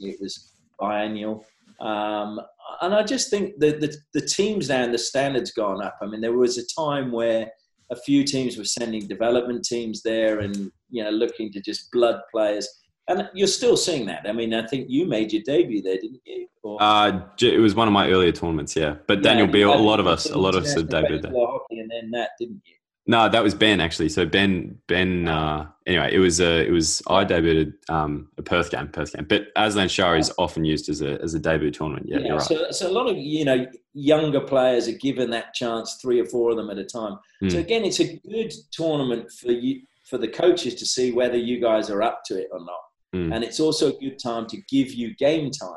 It 0.00 0.20
was 0.20 0.52
biennial. 0.78 1.44
Um, 1.80 2.40
and 2.82 2.94
I 2.94 3.02
just 3.02 3.30
think 3.30 3.58
that 3.58 3.80
the, 3.80 3.96
the 4.12 4.20
teams 4.20 4.68
now 4.68 4.82
and 4.82 4.94
the 4.94 4.98
standards 4.98 5.52
gone 5.52 5.82
up. 5.82 5.96
I 6.02 6.06
mean, 6.06 6.20
there 6.20 6.36
was 6.36 6.58
a 6.58 6.66
time 6.66 7.10
where 7.10 7.50
a 7.90 7.96
few 7.96 8.24
teams 8.24 8.56
were 8.56 8.64
sending 8.64 9.06
development 9.08 9.64
teams 9.64 10.02
there 10.02 10.40
and 10.40 10.70
you 10.90 11.02
know 11.02 11.10
looking 11.10 11.50
to 11.52 11.60
just 11.60 11.90
blood 11.92 12.20
players. 12.32 12.68
And 13.08 13.28
you're 13.34 13.48
still 13.48 13.76
seeing 13.76 14.06
that. 14.06 14.28
I 14.28 14.32
mean, 14.32 14.54
I 14.54 14.66
think 14.66 14.88
you 14.88 15.04
made 15.04 15.32
your 15.32 15.42
debut 15.42 15.82
there, 15.82 15.96
didn't 15.96 16.20
you? 16.24 16.46
Or, 16.62 16.80
uh, 16.80 17.22
it 17.40 17.58
was 17.58 17.74
one 17.74 17.88
of 17.88 17.92
my 17.92 18.08
earlier 18.08 18.32
tournaments, 18.32 18.76
yeah. 18.76 18.96
But 19.06 19.22
Daniel 19.22 19.46
yeah, 19.46 19.52
Beale, 19.52 19.74
a 19.74 19.76
lot 19.76 19.98
of 19.98 20.06
us, 20.06 20.30
a 20.30 20.38
lot 20.38 20.54
of 20.54 20.64
us 20.64 20.74
have 20.74 20.86
debuted 20.86 21.22
there. 21.22 21.32
And 21.70 21.90
then 21.90 22.10
that, 22.12 22.30
didn't 22.38 22.62
you? 22.64 22.74
No, 23.06 23.28
that 23.28 23.42
was 23.42 23.54
Ben 23.54 23.80
actually. 23.80 24.08
So 24.08 24.24
Ben, 24.24 24.78
Ben. 24.86 25.26
Uh, 25.26 25.66
anyway, 25.84 26.10
it 26.12 26.20
was 26.20 26.38
a, 26.38 26.64
it 26.64 26.70
was 26.70 27.02
I 27.08 27.24
debuted 27.24 27.72
um, 27.88 28.28
a 28.38 28.42
Perth 28.42 28.70
game, 28.70 28.86
Perth 28.86 29.12
game. 29.12 29.26
But 29.28 29.52
Azlan 29.56 29.90
Shah 29.90 30.12
is 30.12 30.32
often 30.38 30.64
used 30.64 30.88
as 30.88 31.00
a 31.00 31.20
as 31.20 31.34
a 31.34 31.40
debut 31.40 31.72
tournament. 31.72 32.06
Yeah, 32.08 32.18
yeah 32.18 32.32
right. 32.34 32.42
so, 32.42 32.70
so 32.70 32.88
a 32.88 32.92
lot 32.92 33.08
of 33.08 33.16
you 33.16 33.44
know 33.44 33.66
younger 33.94 34.40
players 34.40 34.86
are 34.86 34.92
given 34.92 35.30
that 35.30 35.54
chance, 35.54 35.98
three 36.00 36.20
or 36.20 36.26
four 36.26 36.50
of 36.50 36.56
them 36.56 36.70
at 36.70 36.78
a 36.78 36.84
time. 36.84 37.18
Mm. 37.42 37.50
So 37.50 37.56
hmm. 37.56 37.64
again, 37.64 37.84
it's 37.84 37.98
a 38.00 38.16
good 38.18 38.52
tournament 38.70 39.28
for 39.32 39.50
you 39.50 39.80
for 40.04 40.18
the 40.18 40.28
coaches 40.28 40.76
to 40.76 40.86
see 40.86 41.10
whether 41.10 41.36
you 41.36 41.60
guys 41.60 41.90
are 41.90 42.02
up 42.02 42.22
to 42.26 42.38
it 42.38 42.48
or 42.52 42.60
not. 42.60 42.80
Mm. 43.14 43.34
And 43.34 43.44
it's 43.44 43.60
also 43.60 43.88
a 43.90 43.98
good 43.98 44.18
time 44.22 44.46
to 44.46 44.56
give 44.68 44.92
you 44.92 45.14
game 45.16 45.50
time. 45.50 45.72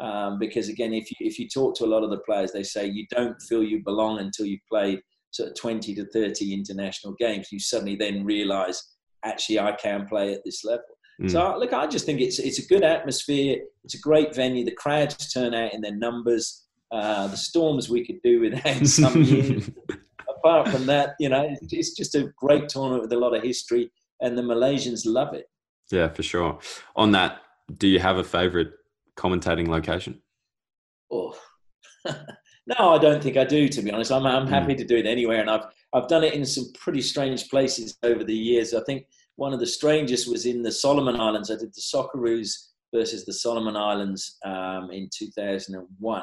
Um, 0.00 0.38
because 0.38 0.68
again, 0.68 0.94
if 0.94 1.10
you 1.10 1.16
if 1.20 1.40
you 1.40 1.48
talk 1.48 1.74
to 1.76 1.84
a 1.84 1.86
lot 1.86 2.04
of 2.04 2.10
the 2.10 2.18
players, 2.18 2.52
they 2.52 2.62
say 2.62 2.86
you 2.86 3.04
don't 3.10 3.40
feel 3.42 3.64
you 3.64 3.82
belong 3.82 4.20
until 4.20 4.46
you've 4.46 4.60
played 4.70 5.00
sort 5.30 5.50
of 5.50 5.56
20 5.56 5.94
to 5.94 6.06
30 6.06 6.54
international 6.54 7.14
games, 7.18 7.48
you 7.52 7.58
suddenly 7.58 7.96
then 7.96 8.24
realize, 8.24 8.82
actually, 9.24 9.58
I 9.58 9.72
can 9.72 10.06
play 10.06 10.34
at 10.34 10.44
this 10.44 10.64
level. 10.64 10.84
Mm. 11.20 11.30
So, 11.30 11.56
look, 11.58 11.72
I 11.72 11.86
just 11.86 12.06
think 12.06 12.20
it's, 12.20 12.38
it's 12.38 12.58
a 12.58 12.66
good 12.66 12.84
atmosphere. 12.84 13.58
It's 13.84 13.94
a 13.94 14.00
great 14.00 14.34
venue. 14.34 14.64
The 14.64 14.72
crowds 14.72 15.32
turn 15.32 15.54
out 15.54 15.74
in 15.74 15.80
their 15.80 15.96
numbers. 15.96 16.64
Uh, 16.90 17.26
the 17.26 17.36
storms 17.36 17.90
we 17.90 18.06
could 18.06 18.20
do 18.22 18.40
without 18.40 18.86
some 18.86 19.22
years. 19.22 19.70
Apart 20.28 20.68
from 20.68 20.86
that, 20.86 21.14
you 21.18 21.28
know, 21.28 21.54
it's 21.60 21.94
just 21.94 22.14
a 22.14 22.32
great 22.36 22.68
tournament 22.68 23.02
with 23.02 23.12
a 23.12 23.18
lot 23.18 23.34
of 23.34 23.42
history, 23.42 23.90
and 24.20 24.38
the 24.38 24.42
Malaysians 24.42 25.02
love 25.04 25.34
it. 25.34 25.46
Yeah, 25.90 26.08
for 26.08 26.22
sure. 26.22 26.58
On 26.96 27.12
that, 27.12 27.40
do 27.76 27.88
you 27.88 27.98
have 27.98 28.18
a 28.18 28.24
favorite 28.24 28.72
commentating 29.16 29.68
location? 29.68 30.20
Oh, 31.10 31.38
No, 32.68 32.90
I 32.90 32.98
don't 32.98 33.22
think 33.22 33.38
I 33.38 33.44
do. 33.44 33.66
To 33.66 33.82
be 33.82 33.90
honest, 33.90 34.12
I'm 34.12 34.26
I'm 34.26 34.46
happy 34.46 34.74
mm. 34.74 34.78
to 34.78 34.84
do 34.84 34.96
it 34.96 35.06
anywhere, 35.06 35.40
and 35.40 35.48
I've 35.48 35.64
I've 35.94 36.06
done 36.06 36.22
it 36.22 36.34
in 36.34 36.44
some 36.44 36.66
pretty 36.74 37.00
strange 37.00 37.48
places 37.48 37.96
over 38.02 38.22
the 38.22 38.34
years. 38.34 38.74
I 38.74 38.82
think 38.84 39.06
one 39.36 39.54
of 39.54 39.60
the 39.60 39.66
strangest 39.66 40.30
was 40.30 40.44
in 40.44 40.62
the 40.62 40.70
Solomon 40.70 41.18
Islands. 41.18 41.50
I 41.50 41.56
did 41.56 41.74
the 41.74 41.80
Socceroos 41.80 42.52
versus 42.94 43.24
the 43.24 43.32
Solomon 43.32 43.74
Islands 43.74 44.36
um, 44.44 44.90
in 44.90 45.08
2001, 45.10 46.22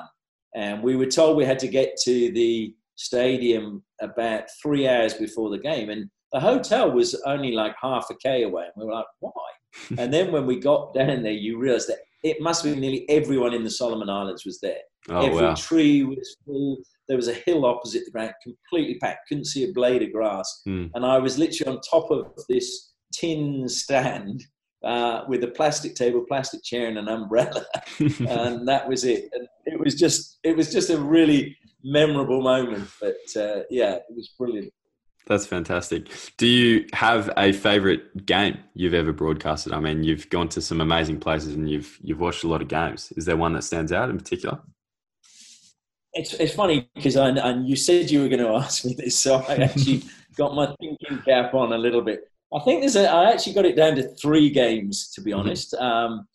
and 0.55 0.84
we 0.84 0.95
were 0.95 1.07
told 1.07 1.36
we 1.36 1.45
had 1.45 1.59
to 1.59 1.68
get 1.68 1.97
to 2.03 2.32
the 2.32 2.76
stadium 2.95 3.84
about 3.99 4.43
three 4.61 4.88
hours 4.88 5.16
before 5.16 5.49
the 5.49 5.57
game, 5.57 5.89
and 5.89 6.11
the 6.36 6.42
hotel 6.42 6.92
was 6.92 7.16
only 7.26 7.54
like 7.54 7.74
half 7.82 8.10
a 8.10 8.16
k 8.16 8.44
away, 8.44 8.64
and 8.64 8.74
we 8.76 8.86
were 8.86 8.94
like, 8.94 9.06
why? 9.22 9.32
and 9.98 10.14
then 10.14 10.34
when 10.34 10.46
we 10.46 10.60
got 10.60 10.94
down 10.94 11.24
there, 11.24 11.32
you 11.32 11.58
realise 11.58 11.86
that 11.86 12.00
it 12.24 12.42
must 12.42 12.66
be 12.66 12.76
nearly 12.76 13.10
everyone 13.10 13.54
in 13.54 13.64
the 13.64 13.70
Solomon 13.70 14.10
Islands 14.10 14.44
was 14.44 14.60
there. 14.60 14.82
Oh, 15.08 15.26
Every 15.26 15.46
wow. 15.46 15.56
tree 15.56 16.04
was 16.04 16.36
full. 16.46 16.80
There 17.08 17.16
was 17.16 17.30
a 17.30 17.34
hill 17.34 17.66
opposite 17.66 18.04
the 18.04 18.12
ground, 18.12 18.34
completely 18.44 18.98
packed. 19.00 19.30
Couldn't 19.30 19.46
see 19.46 19.64
a 19.64 19.72
blade 19.72 20.04
of 20.04 20.12
grass. 20.12 20.62
Mm. 20.68 20.92
And 20.94 21.06
I 21.06 21.20
was 21.20 21.38
literally 21.38 21.74
on 21.74 21.82
top 21.82 22.12
of 22.12 22.34
this 22.50 22.92
tin 23.14 23.70
stand 23.70 24.44
uh, 24.84 25.22
with 25.30 25.42
a 25.46 25.50
plastic 25.50 25.96
table, 25.96 26.26
plastic 26.28 26.64
chair, 26.64 26.88
and 26.88 26.98
an 26.98 27.08
umbrella, 27.08 27.66
and 28.00 28.68
that 28.68 28.90
was 28.90 29.06
it. 29.06 29.30
And 29.32 29.48
it 29.66 29.80
was 29.80 29.96
just, 29.96 30.40
it 30.44 30.58
was 30.58 30.70
just 30.70 30.90
a 30.90 31.00
really 31.00 31.56
memorable 31.82 32.42
moment. 32.42 32.90
But 33.00 33.42
uh, 33.42 33.62
yeah, 33.70 33.94
it 33.94 34.04
was 34.10 34.34
brilliant. 34.38 34.74
That's 35.28 35.47
fantastic. 35.47 36.07
Do 36.38 36.45
you 36.45 36.86
have 36.93 37.32
a 37.36 37.51
favorite 37.51 38.26
game 38.26 38.59
you've 38.76 38.93
ever 38.93 39.11
broadcasted? 39.11 39.73
I 39.73 39.80
mean, 39.80 40.03
you've 40.03 40.30
gone 40.30 40.49
to 40.49 40.61
some 40.61 40.82
amazing 40.82 41.19
places 41.19 41.55
and 41.55 41.69
you've 41.69 41.97
you've 42.01 42.19
watched 42.19 42.43
a 42.43 42.47
lot 42.47 42.61
of 42.61 42.67
games. 42.67 43.11
Is 43.17 43.26
there 43.26 43.36
one 43.36 43.53
that 43.53 43.63
stands 43.63 43.91
out 43.91 44.09
in 44.09 44.17
particular? 44.17 44.59
It's 46.13 46.34
it's 46.36 46.53
funny 46.53 46.89
because 46.93 47.17
I 47.17 47.30
and 47.30 47.67
you 47.67 47.76
said 47.76 48.11
you 48.11 48.21
were 48.21 48.30
going 48.30 48.39
to 48.45 48.49
ask 48.49 48.86
me 48.86 48.93
this, 48.93 49.19
so 49.19 49.38
I 49.49 49.55
actually 49.55 50.03
got 50.38 50.53
my 50.53 50.73
thinking 50.80 51.19
cap 51.26 51.53
on 51.55 51.73
a 51.73 51.78
little 51.78 52.01
bit. 52.01 52.21
I 52.53 52.59
think 52.59 52.82
there's 52.82 52.95
a. 52.95 53.09
I 53.09 53.32
actually 53.32 53.53
got 53.53 53.65
it 53.65 53.76
down 53.76 53.95
to 53.95 54.07
three 54.15 54.51
games, 54.51 55.11
to 55.13 55.21
be 55.21 55.32
mm-hmm. 55.32 55.39
honest. 55.39 55.73
Mm-hmm. 55.73 55.84
Um, 55.84 56.28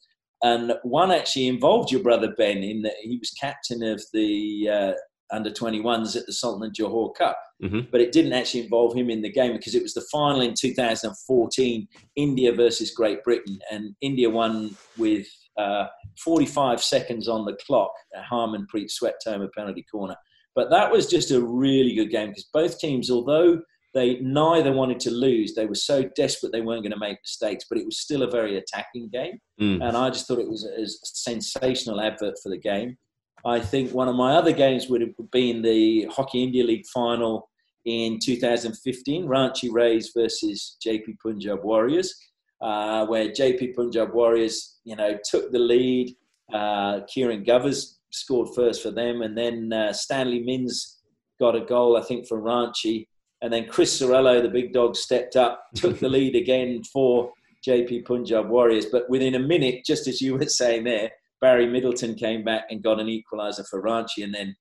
and 0.42 0.72
one 0.82 1.12
actually 1.12 1.48
involved 1.48 1.92
your 1.92 2.02
brother 2.02 2.34
Ben 2.36 2.58
in 2.58 2.82
that 2.82 2.94
he 3.02 3.18
was 3.18 3.30
captain 3.30 3.82
of 3.82 4.02
the 4.12 4.68
uh, 4.72 4.92
under 5.32 5.50
21s 5.50 6.16
at 6.16 6.26
the 6.26 6.32
Sultan 6.32 6.66
of 6.66 6.72
Johor 6.72 7.14
Cup. 7.14 7.38
Mm-hmm. 7.62 7.90
But 7.92 8.00
it 8.00 8.12
didn't 8.12 8.32
actually 8.32 8.64
involve 8.64 8.94
him 8.94 9.10
in 9.10 9.22
the 9.22 9.30
game 9.30 9.52
because 9.52 9.74
it 9.74 9.82
was 9.82 9.94
the 9.94 10.06
final 10.12 10.40
in 10.40 10.54
2014, 10.58 11.88
India 12.16 12.52
versus 12.52 12.90
Great 12.90 13.22
Britain. 13.22 13.58
And 13.70 13.94
India 14.00 14.30
won 14.30 14.76
with 14.96 15.26
uh, 15.58 15.86
45 16.24 16.82
seconds 16.82 17.28
on 17.28 17.44
the 17.44 17.56
clock. 17.66 17.92
Harmanpreet 18.30 18.90
swept 18.90 19.24
home 19.24 19.42
a 19.42 19.48
penalty 19.48 19.84
corner. 19.90 20.16
But 20.54 20.70
that 20.70 20.90
was 20.90 21.06
just 21.06 21.30
a 21.30 21.40
really 21.40 21.94
good 21.94 22.10
game 22.10 22.28
because 22.28 22.48
both 22.52 22.78
teams, 22.78 23.10
although 23.10 23.60
they 23.94 24.18
neither 24.20 24.72
wanted 24.72 25.00
to 25.00 25.10
lose, 25.10 25.54
they 25.54 25.66
were 25.66 25.74
so 25.74 26.08
desperate 26.16 26.52
they 26.52 26.60
weren't 26.60 26.82
going 26.82 26.92
to 26.92 26.98
make 26.98 27.18
mistakes. 27.22 27.64
But 27.68 27.78
it 27.78 27.84
was 27.84 28.00
still 28.00 28.22
a 28.22 28.30
very 28.30 28.56
attacking 28.56 29.10
game. 29.10 29.38
Mm. 29.60 29.86
And 29.86 29.96
I 29.96 30.10
just 30.10 30.26
thought 30.26 30.38
it 30.38 30.48
was 30.48 30.64
a, 30.64 30.82
a 30.82 30.86
sensational 31.04 32.00
advert 32.00 32.34
for 32.42 32.48
the 32.48 32.58
game. 32.58 32.96
I 33.44 33.60
think 33.60 33.92
one 33.92 34.08
of 34.08 34.16
my 34.16 34.34
other 34.34 34.52
games 34.52 34.88
would 34.88 35.00
have 35.00 35.14
been 35.30 35.62
the 35.62 36.06
Hockey 36.10 36.42
India 36.42 36.64
League 36.64 36.86
final 36.92 37.48
in 37.84 38.18
2015, 38.18 39.26
Ranchi 39.26 39.72
Rays 39.72 40.12
versus 40.14 40.76
JP 40.84 41.18
Punjab 41.22 41.64
Warriors, 41.64 42.14
uh, 42.60 43.06
where 43.06 43.28
JP 43.28 43.74
Punjab 43.74 44.12
Warriors, 44.12 44.78
you 44.84 44.96
know, 44.96 45.18
took 45.24 45.50
the 45.50 45.58
lead. 45.58 46.14
Uh, 46.52 47.00
Kieran 47.06 47.44
Govers 47.44 47.98
scored 48.10 48.48
first 48.54 48.82
for 48.82 48.90
them, 48.90 49.22
and 49.22 49.36
then 49.36 49.72
uh, 49.72 49.92
Stanley 49.92 50.40
Minns 50.40 50.98
got 51.38 51.56
a 51.56 51.60
goal, 51.60 51.96
I 51.96 52.02
think, 52.02 52.26
for 52.26 52.40
Ranchi. 52.40 53.06
And 53.42 53.50
then 53.50 53.66
Chris 53.66 54.00
Ciriello, 54.00 54.42
the 54.42 54.50
big 54.50 54.74
dog, 54.74 54.96
stepped 54.96 55.36
up, 55.36 55.64
took 55.74 55.98
the 55.98 56.08
lead 56.08 56.36
again 56.36 56.82
for 56.92 57.32
JP 57.66 58.04
Punjab 58.04 58.48
Warriors. 58.48 58.86
But 58.86 59.08
within 59.08 59.34
a 59.34 59.38
minute, 59.38 59.84
just 59.86 60.06
as 60.06 60.20
you 60.20 60.36
were 60.36 60.46
saying 60.46 60.84
there, 60.84 61.10
Barry 61.40 61.66
Middleton 61.66 62.14
came 62.14 62.44
back 62.44 62.64
and 62.70 62.82
got 62.82 63.00
an 63.00 63.06
equaliser 63.06 63.66
for 63.68 63.82
Ranchi, 63.82 64.24
and 64.24 64.34
then 64.34 64.54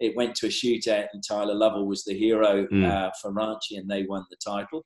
it 0.00 0.16
went 0.16 0.34
to 0.36 0.46
a 0.46 0.50
shootout, 0.50 1.06
and 1.12 1.22
Tyler 1.26 1.54
Lovell 1.54 1.86
was 1.86 2.04
the 2.04 2.18
hero 2.18 2.66
mm. 2.66 2.84
uh, 2.84 3.10
for 3.20 3.32
Ranchi, 3.32 3.78
and 3.78 3.88
they 3.88 4.04
won 4.04 4.24
the 4.30 4.36
title. 4.44 4.84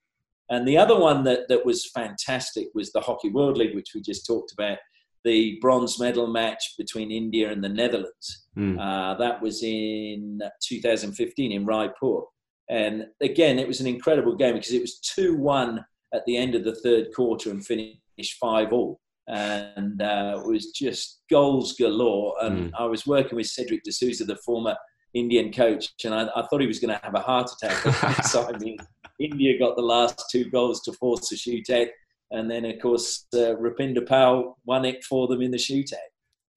And 0.51 0.67
the 0.67 0.79
other 0.79 0.99
one 0.99 1.25
that, 1.25 1.49
that 1.49 1.65
was 1.65 1.91
fantastic 1.91 2.69
was 2.75 2.93
the 2.93 3.01
Hockey 3.01 3.31
World 3.31 3.59
League, 3.59 3.75
which 3.75 3.93
we 3.95 4.01
just 4.01 4.27
talked 4.27 4.53
about, 4.53 4.79
the 5.25 5.59
bronze 5.61 5.99
medal 5.99 6.27
match 6.27 6.75
between 6.79 7.11
India 7.11 7.51
and 7.51 7.63
the 7.63 7.69
Netherlands. 7.69 8.47
Mm. 8.57 8.79
Uh, 8.79 9.15
that 9.19 9.43
was 9.43 9.63
in 9.63 10.41
2015 10.63 11.53
in 11.53 11.67
Raipur. 11.67 12.25
And 12.71 13.07
again, 13.21 13.59
it 13.59 13.67
was 13.67 13.81
an 13.81 13.87
incredible 13.87 14.37
game 14.37 14.55
because 14.55 14.73
it 14.73 14.81
was 14.81 15.01
2 15.01 15.37
1 15.37 15.85
at 16.15 16.25
the 16.27 16.37
end 16.37 16.55
of 16.55 16.65
the 16.65 16.75
third 16.77 17.09
quarter 17.15 17.51
and 17.51 17.65
finished 17.65 17.99
5 18.41 18.73
all. 18.73 19.01
And 19.29 20.01
uh, 20.01 20.41
it 20.43 20.47
was 20.47 20.71
just 20.71 21.21
goals 21.31 21.75
galore. 21.75 22.35
And 22.41 22.73
mm. 22.73 22.77
I 22.79 22.87
was 22.87 23.07
working 23.07 23.37
with 23.37 23.47
Cedric 23.47 23.83
D'Souza, 23.85 24.25
the 24.25 24.37
former 24.37 24.77
Indian 25.15 25.53
coach, 25.53 25.93
and 26.05 26.15
I, 26.15 26.29
I 26.37 26.47
thought 26.47 26.61
he 26.61 26.67
was 26.67 26.81
going 26.81 26.95
to 26.95 27.05
have 27.05 27.15
a 27.15 27.21
heart 27.21 27.51
attack. 27.51 28.25
so, 28.27 28.47
I 28.47 28.57
mean, 28.59 28.79
India 29.21 29.59
got 29.59 29.77
the 29.77 29.83
last 29.83 30.25
two 30.31 30.51
goals 30.51 30.81
to 30.83 30.93
force 30.93 31.31
a 31.33 31.35
shootout. 31.35 31.89
And 32.31 32.51
then, 32.51 32.65
of 32.67 32.81
course, 32.81 33.27
uh, 33.33 33.57
Rupinder 33.57 34.07
Pal 34.07 34.59
won 34.67 34.85
it 34.85 35.03
for 35.05 35.29
them 35.29 35.41
in 35.41 35.51
the 35.51 35.57
shootout. 35.57 35.97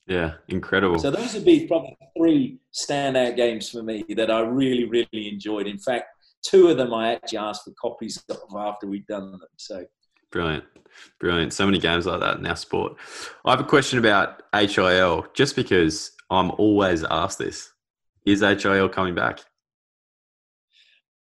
Yeah, 0.07 0.33
incredible. 0.49 0.99
So 0.99 1.11
those 1.11 1.33
would 1.33 1.45
be 1.45 1.67
probably 1.67 1.97
three 2.17 2.59
standout 2.73 3.37
games 3.37 3.69
for 3.69 3.83
me 3.83 4.03
that 4.09 4.29
I 4.29 4.41
really, 4.41 4.85
really 4.85 5.29
enjoyed. 5.29 5.67
In 5.67 5.77
fact, 5.77 6.05
two 6.43 6.67
of 6.67 6.77
them 6.77 6.93
I 6.93 7.13
actually 7.13 7.37
asked 7.37 7.63
for 7.63 7.73
copies 7.79 8.21
of 8.29 8.37
after 8.55 8.87
we'd 8.87 9.07
done 9.07 9.31
them. 9.31 9.41
So 9.57 9.85
brilliant, 10.31 10.63
brilliant. 11.19 11.53
So 11.53 11.65
many 11.65 11.79
games 11.79 12.05
like 12.05 12.19
that 12.19 12.37
in 12.37 12.45
our 12.45 12.55
sport. 12.55 12.95
I 13.45 13.51
have 13.51 13.59
a 13.59 13.65
question 13.65 13.99
about 13.99 14.43
HIL, 14.53 15.27
just 15.33 15.55
because 15.55 16.11
I'm 16.29 16.51
always 16.51 17.03
asked 17.03 17.37
this: 17.37 17.71
Is 18.25 18.41
HIL 18.41 18.89
coming 18.89 19.15
back? 19.15 19.39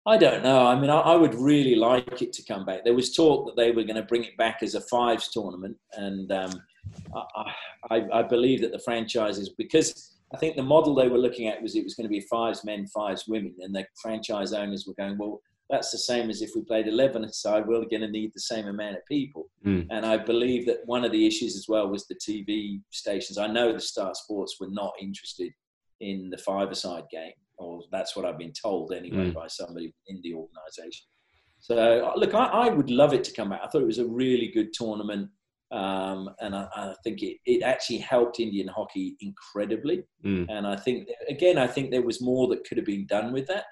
I 0.07 0.17
don't 0.17 0.43
know. 0.43 0.67
I 0.67 0.79
mean, 0.79 0.91
I, 0.91 0.99
I, 0.99 1.15
would 1.15 1.33
really 1.33 1.73
like 1.73 2.21
it 2.21 2.31
to 2.33 2.43
come 2.43 2.63
back. 2.63 2.83
There 2.83 2.93
was 2.93 3.15
talk 3.15 3.47
that 3.47 3.55
they 3.55 3.71
were 3.71 3.83
going 3.83 3.95
to 3.95 4.03
bring 4.03 4.23
it 4.23 4.37
back 4.37 4.61
as 4.61 4.75
a 4.75 4.81
fives 4.81 5.29
tournament, 5.29 5.75
and 5.93 6.31
um, 6.31 6.61
I, 7.15 7.51
I, 7.89 8.07
I, 8.13 8.21
believe 8.21 8.61
that 8.61 8.71
the 8.71 8.79
franchises, 8.79 9.49
because 9.57 10.17
I 10.31 10.37
think 10.37 10.57
the 10.57 10.63
model 10.63 10.93
they 10.93 11.07
were 11.07 11.17
looking 11.17 11.47
at 11.47 11.59
was 11.59 11.75
it 11.75 11.83
was 11.83 11.95
going 11.95 12.05
to 12.05 12.09
be 12.09 12.21
fives 12.21 12.63
men, 12.63 12.85
fives 12.85 13.27
women, 13.27 13.55
and 13.61 13.73
the 13.73 13.87
franchise 13.99 14.53
owners 14.53 14.85
were 14.85 14.93
going, 14.93 15.17
well, 15.17 15.41
that's 15.69 15.91
the 15.91 15.97
same 15.97 16.29
as 16.29 16.41
if 16.41 16.51
we 16.55 16.61
played 16.61 16.87
11 16.87 17.23
aside, 17.23 17.65
we're 17.65 17.85
going 17.85 18.01
to 18.01 18.07
need 18.07 18.31
the 18.33 18.41
same 18.41 18.67
amount 18.67 18.97
of 18.97 19.05
people. 19.09 19.49
Mm. 19.65 19.87
And 19.89 20.05
I 20.05 20.17
believe 20.17 20.65
that 20.67 20.81
one 20.85 21.03
of 21.03 21.11
the 21.11 21.25
issues 21.25 21.55
as 21.55 21.65
well 21.67 21.87
was 21.89 22.05
the 22.05 22.15
TV 22.15 22.81
stations. 22.91 23.37
I 23.37 23.47
know 23.47 23.73
the 23.73 23.79
Star 23.79 24.13
Sports 24.13 24.57
were 24.59 24.69
not 24.69 24.93
interested 25.01 25.51
in 26.01 26.29
the 26.29 26.37
five-a-side 26.37 27.05
game 27.11 27.33
or 27.57 27.81
that's 27.91 28.15
what 28.15 28.25
I've 28.25 28.37
been 28.37 28.53
told 28.53 28.93
anyway 28.93 29.29
mm. 29.29 29.33
by 29.33 29.47
somebody 29.47 29.93
in 30.07 30.19
the 30.23 30.33
organisation. 30.33 31.05
So 31.59 32.13
look, 32.15 32.33
I, 32.33 32.45
I, 32.45 32.69
would 32.69 32.89
love 32.89 33.13
it 33.13 33.23
to 33.25 33.33
come 33.33 33.49
back. 33.49 33.61
I 33.63 33.67
thought 33.67 33.81
it 33.81 33.87
was 33.87 33.99
a 33.99 34.05
really 34.05 34.51
good 34.53 34.71
tournament, 34.73 35.29
um, 35.71 36.29
and 36.39 36.55
I, 36.55 36.67
I, 36.75 36.93
think 37.03 37.23
it, 37.23 37.37
it 37.45 37.63
actually 37.63 37.99
helped 37.99 38.39
Indian 38.39 38.67
hockey 38.67 39.15
incredibly. 39.21 40.03
Mm. 40.23 40.47
And 40.49 40.67
I 40.67 40.75
think 40.75 41.07
again, 41.29 41.57
I 41.57 41.67
think 41.67 41.91
there 41.91 42.03
was 42.03 42.21
more 42.21 42.47
that 42.49 42.67
could 42.67 42.77
have 42.77 42.85
been 42.85 43.07
done 43.07 43.33
with 43.33 43.47
that. 43.47 43.65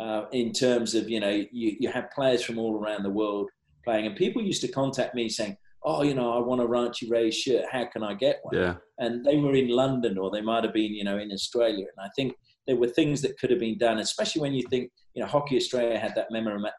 Uh, 0.00 0.26
in 0.32 0.52
terms 0.52 0.94
of 0.94 1.10
you 1.10 1.18
know 1.18 1.44
you, 1.50 1.76
you 1.80 1.90
have 1.90 2.10
players 2.12 2.42
from 2.42 2.58
all 2.58 2.76
around 2.76 3.02
the 3.02 3.10
world 3.10 3.50
playing, 3.84 4.06
and 4.06 4.16
people 4.16 4.42
used 4.42 4.62
to 4.62 4.68
contact 4.68 5.14
me 5.14 5.28
saying, 5.28 5.56
"Oh, 5.82 6.02
you 6.02 6.14
know, 6.14 6.32
I 6.32 6.38
want 6.38 6.60
a 6.60 6.64
Ranchi 6.64 7.10
Rays 7.10 7.36
shirt. 7.36 7.64
How 7.70 7.86
can 7.86 8.02
I 8.02 8.14
get 8.14 8.38
one?" 8.42 8.54
Yeah. 8.54 8.74
And 8.98 9.24
they 9.24 9.36
were 9.36 9.54
in 9.54 9.68
London, 9.68 10.18
or 10.18 10.30
they 10.30 10.40
might 10.40 10.64
have 10.64 10.74
been, 10.74 10.94
you 10.94 11.04
know, 11.04 11.18
in 11.18 11.32
Australia. 11.32 11.86
And 11.96 12.06
I 12.06 12.10
think 12.14 12.34
there 12.68 12.76
were 12.76 12.86
things 12.88 13.22
that 13.22 13.38
could 13.38 13.50
have 13.50 13.58
been 13.58 13.78
done, 13.78 13.98
especially 13.98 14.42
when 14.42 14.52
you 14.52 14.62
think, 14.68 14.90
you 15.14 15.22
know, 15.22 15.28
Hockey 15.28 15.56
Australia 15.56 15.98
had 15.98 16.14
that 16.14 16.28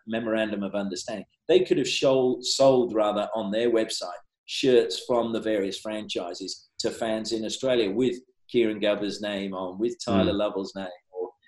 memorandum 0.07 0.63
of 0.63 0.75
understanding. 0.75 1.25
They 1.47 1.61
could 1.61 1.79
have 1.79 1.87
sold, 1.87 2.45
sold 2.45 2.93
rather 2.93 3.27
on 3.33 3.49
their 3.49 3.71
website 3.71 4.21
shirts 4.45 5.03
from 5.07 5.33
the 5.33 5.41
various 5.41 5.79
franchises 5.79 6.69
to 6.79 6.91
fans 6.91 7.31
in 7.31 7.43
Australia 7.43 7.89
with 7.89 8.17
Kieran 8.51 8.79
Govers' 8.79 9.21
name 9.21 9.53
on, 9.53 9.79
with 9.79 9.95
Tyler 10.03 10.33
mm. 10.33 10.37
Lovell's 10.37 10.75
name, 10.75 10.87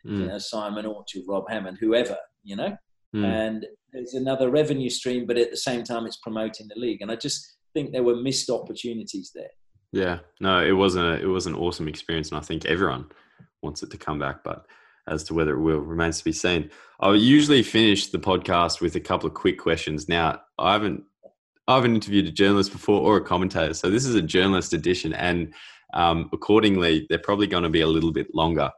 mm. 0.06 0.20
you 0.20 0.26
know 0.28 0.38
Simon 0.38 0.86
Orchard, 0.86 1.24
Rob 1.28 1.50
Hammond, 1.50 1.78
whoever, 1.80 2.18
you 2.44 2.56
know. 2.56 2.76
Mm. 3.16 3.26
And 3.26 3.66
there's 3.92 4.14
another 4.14 4.50
revenue 4.50 4.90
stream, 4.90 5.26
but 5.26 5.38
at 5.38 5.52
the 5.52 5.58
same 5.58 5.84
time, 5.84 6.06
it's 6.06 6.18
promoting 6.18 6.68
the 6.68 6.80
league. 6.80 7.02
And 7.02 7.12
I 7.12 7.16
just 7.16 7.58
think 7.74 7.92
there 7.92 8.04
were 8.04 8.16
missed 8.16 8.50
opportunities 8.50 9.32
there. 9.36 9.50
Yeah, 9.92 10.20
no, 10.40 10.64
it 10.64 10.72
wasn't. 10.72 11.06
A, 11.06 11.22
it 11.22 11.28
was 11.28 11.48
an 11.48 11.56
awesome 11.56 11.88
experience, 11.88 12.30
and 12.30 12.38
I 12.38 12.42
think 12.42 12.66
everyone 12.66 13.08
wants 13.62 13.84
it 13.84 13.92
to 13.92 13.98
come 13.98 14.20
back, 14.20 14.44
but 14.44 14.66
as 15.08 15.24
to 15.26 15.34
whether 15.34 15.54
it 15.54 15.60
will 15.60 15.80
remains 15.80 16.20
to 16.20 16.24
be 16.24 16.32
seen. 16.32 16.70
I 17.00 17.14
usually 17.14 17.64
finish 17.64 18.08
the 18.08 18.20
podcast 18.20 18.82
with 18.82 18.96
a 18.96 19.00
couple 19.00 19.28
of 19.28 19.34
quick 19.34 19.58
questions. 19.58 20.08
Now, 20.08 20.42
I 20.58 20.74
haven't 20.74 21.04
I 21.68 21.76
haven't 21.76 21.96
interviewed 21.96 22.28
a 22.28 22.32
journalist 22.32 22.72
before 22.72 23.02
or 23.02 23.18
a 23.18 23.24
commentator, 23.24 23.74
so 23.74 23.90
this 23.90 24.06
is 24.06 24.16
a 24.16 24.22
journalist 24.22 24.74
edition, 24.74 25.14
and 25.14 25.54
um, 25.94 26.30
accordingly, 26.32 27.06
they're 27.10 27.20
probably 27.20 27.48
going 27.48 27.64
to 27.64 27.70
be 27.70 27.82
a 27.82 27.88
little 27.88 28.14
bit 28.14 28.34
longer. 28.34 28.72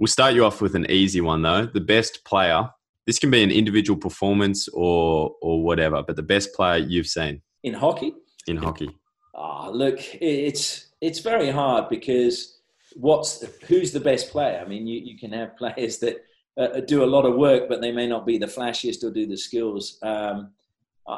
We'll 0.00 0.06
start 0.06 0.32
you 0.32 0.46
off 0.46 0.62
with 0.62 0.74
an 0.74 0.90
easy 0.90 1.20
one 1.20 1.42
though. 1.42 1.66
The 1.66 1.80
best 1.80 2.24
player. 2.24 2.70
This 3.06 3.18
can 3.18 3.30
be 3.30 3.42
an 3.42 3.50
individual 3.50 3.98
performance 3.98 4.66
or 4.68 5.36
or 5.42 5.62
whatever, 5.62 6.02
but 6.02 6.16
the 6.16 6.22
best 6.22 6.54
player 6.54 6.78
you've 6.78 7.06
seen 7.06 7.42
in 7.62 7.74
hockey. 7.74 8.14
In 8.46 8.56
hockey. 8.56 8.88
Ah, 9.34 9.66
oh, 9.66 9.70
look, 9.70 9.98
it's 10.14 10.86
it's 11.02 11.18
very 11.18 11.50
hard 11.50 11.90
because 11.90 12.60
what's 12.96 13.44
who's 13.68 13.92
the 13.92 14.00
best 14.00 14.30
player? 14.30 14.62
I 14.64 14.66
mean, 14.66 14.86
you, 14.86 15.00
you 15.00 15.18
can 15.18 15.32
have 15.32 15.54
players 15.58 15.98
that 15.98 16.24
uh, 16.56 16.80
do 16.80 17.04
a 17.04 17.12
lot 17.14 17.26
of 17.26 17.36
work, 17.36 17.68
but 17.68 17.82
they 17.82 17.92
may 17.92 18.06
not 18.06 18.24
be 18.24 18.38
the 18.38 18.46
flashiest 18.46 19.04
or 19.04 19.10
do 19.10 19.26
the 19.26 19.36
skills. 19.36 19.98
Um, 20.02 20.52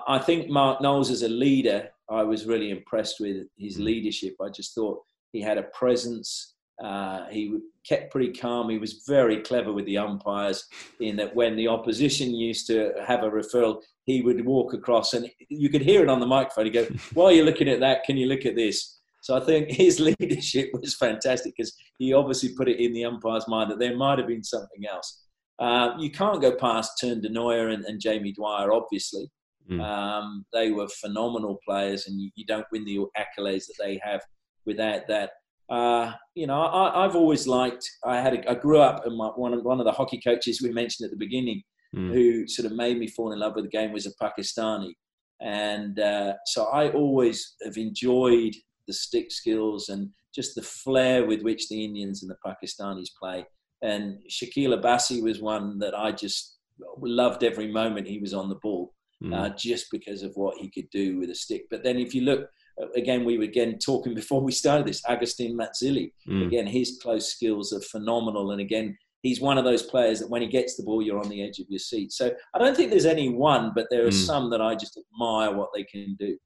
I 0.09 0.19
think 0.19 0.49
Mark 0.49 0.81
Knowles 0.81 1.11
as 1.11 1.23
a 1.23 1.29
leader, 1.29 1.91
I 2.11 2.25
was 2.25 2.47
really 2.47 2.71
impressed 2.71 3.21
with 3.21 3.47
his 3.57 3.77
mm. 3.77 3.85
leadership. 3.85 4.35
I 4.43 4.49
just 4.49 4.75
thought 4.75 5.03
he 5.33 5.41
had 5.41 5.59
a 5.59 5.65
presence. 5.65 6.55
Uh, 6.83 7.27
he 7.29 7.59
kept 7.87 8.13
pretty 8.13 8.33
calm. 8.33 8.69
He 8.71 8.79
was 8.79 9.05
very 9.07 9.41
clever 9.41 9.73
with 9.73 9.87
the 9.87 9.99
umpires 9.99 10.67
in 11.01 11.17
that 11.17 11.35
when 11.35 11.57
the 11.57 11.69
opposition 11.69 12.35
used 12.35 12.67
to 12.69 12.93
have 13.07 13.23
a 13.23 13.31
referral, 13.31 13.83
he 14.05 14.23
would 14.23 14.45
walk 14.45 14.75
across 14.75 15.15
and 15.15 15.29
you 15.49 15.69
could 15.69 15.83
hear 15.83 16.03
it 16.03 16.09
on 16.09 16.21
the 16.21 16.27
microphone. 16.27 16.67
He'd 16.67 16.73
go, 16.73 16.87
While 17.15 17.33
you're 17.33 17.45
looking 17.45 17.69
at 17.69 17.81
that, 17.81 18.05
can 18.05 18.17
you 18.17 18.27
look 18.27 18.47
at 18.47 18.57
this? 18.57 19.01
So 19.23 19.37
I 19.37 19.41
think 19.41 19.71
his 19.71 20.01
leadership 20.21 20.71
was 20.73 20.97
fantastic 20.97 21.55
because 21.57 21.75
he 21.99 22.13
obviously 22.13 22.55
put 22.57 22.69
it 22.69 22.81
in 22.81 22.93
the 22.93 23.05
umpire's 23.05 23.49
mind 23.49 23.71
that 23.71 23.79
there 23.79 23.97
might 23.97 24.19
have 24.19 24.29
been 24.29 24.45
something 24.45 24.85
else. 24.91 25.23
Uh, 25.59 25.95
you 25.99 26.11
can't 26.11 26.43
go 26.43 26.53
past 26.57 26.93
Teun 27.01 27.23
de 27.23 27.29
Nooijer 27.29 27.73
and, 27.73 27.85
and 27.85 28.01
Jamie 28.01 28.33
Dwyer, 28.33 28.73
obviously. 28.73 29.31
Mm. 29.71 29.81
Um, 29.81 30.45
they 30.53 30.73
were 30.73 30.89
phenomenal 30.89 31.59
players, 31.65 32.07
and 32.07 32.21
you, 32.21 32.31
you, 32.35 32.45
don't 32.45 32.67
win 32.73 32.85
the 32.85 32.99
accolades 33.17 33.67
that 33.67 33.77
they 33.79 34.01
have 34.03 34.21
without 34.67 35.07
that. 35.09 35.31
Uh, 35.73 36.13
you 36.35 36.47
know, 36.47 36.61
I, 36.61 37.03
have 37.03 37.17
always 37.17 37.47
liked. 37.47 37.89
I 38.05 38.21
had. 38.21 38.35
A, 38.35 38.51
I 38.51 38.55
grew 38.55 38.81
up, 38.81 39.07
and 39.07 39.17
my, 39.17 39.29
one 39.29 39.55
of 39.55 39.65
one 39.65 39.81
of 39.81 39.87
the 39.87 39.93
hockey 39.93 40.21
coaches 40.23 40.61
we 40.61 40.71
mentioned 40.71 41.07
at 41.07 41.11
the 41.11 41.17
beginning, 41.17 41.63
mm. 41.97 42.13
who 42.13 42.47
sort 42.47 42.67
of 42.67 42.77
made 42.77 42.99
me 42.99 43.07
fall 43.07 43.33
in 43.33 43.39
love 43.39 43.55
with 43.57 43.65
the 43.65 43.71
game, 43.71 43.91
was 43.91 44.07
a 44.07 44.13
Pakistani, 44.23 44.93
and 45.41 45.99
uh, 45.99 46.35
so 46.45 46.67
I 46.67 46.91
always 46.91 47.55
have 47.65 47.79
enjoyed 47.79 48.53
the 48.87 48.93
stick 48.93 49.33
skills 49.33 49.89
and 49.89 50.11
just 50.35 50.55
the 50.55 50.63
flair 50.63 51.25
with 51.25 51.41
which 51.41 51.69
the 51.69 51.83
Indians 51.83 52.23
and 52.23 52.31
the 52.31 52.37
Pakistanis 52.47 53.09
play. 53.19 53.47
And 53.83 54.19
Shakeel 54.31 54.79
Abbasi 54.79 55.23
was 55.23 55.41
one 55.41 55.79
that 55.79 55.99
I 55.99 56.13
just 56.13 56.59
loved 57.01 57.45
every 57.45 57.73
moment 57.73 58.09
he 58.09 58.19
was 58.19 58.35
on 58.35 58.51
the 58.51 58.57
ball, 58.57 58.93
mm. 59.25 59.35
uh, 59.35 59.55
just 59.57 59.87
because 59.91 60.23
of 60.23 60.33
what 60.35 60.59
he 60.59 60.71
could 60.71 60.91
do 60.91 61.19
with 61.19 61.31
a 61.31 61.35
stick. 61.35 61.63
But 61.71 61.83
then 61.83 61.97
if 61.97 62.15
you 62.15 62.23
look, 62.23 62.49
again, 62.95 63.25
we 63.25 63.39
were 63.39 63.45
again 63.45 63.79
talking 63.79 64.15
before 64.23 64.41
we 64.41 64.53
started 64.53 64.87
this, 64.87 65.03
Agustin 65.09 65.57
Mazzilli, 65.57 66.13
mm. 66.29 66.47
again, 66.47 66.67
his 66.67 66.99
close 67.03 67.29
skills 67.29 67.73
are 67.73 67.81
phenomenal. 67.81 68.53
And 68.53 68.61
again, 68.61 68.97
he's 69.23 69.41
one 69.41 69.59
of 69.59 69.65
those 69.65 69.83
players 69.83 70.21
that 70.21 70.31
when 70.31 70.43
he 70.43 70.49
gets 70.49 70.77
the 70.77 70.83
ball, 70.83 71.03
you're 71.03 71.21
on 71.21 71.29
the 71.29 71.43
edge 71.43 71.59
of 71.59 71.67
your 71.69 71.79
seat. 71.79 72.13
So 72.13 72.33
I 72.55 72.59
don't 72.59 72.77
think 72.77 72.91
there's 72.91 73.07
any 73.07 73.29
one, 73.29 73.73
but 73.75 73.87
there 73.91 74.05
are 74.05 74.11
mm. 74.11 74.27
some 74.27 74.51
that 74.51 74.61
I 74.61 74.75
just 74.75 74.99
admire 74.99 75.55
what 75.55 75.71
they 75.75 75.85
can 75.85 76.17
do. 76.19 76.37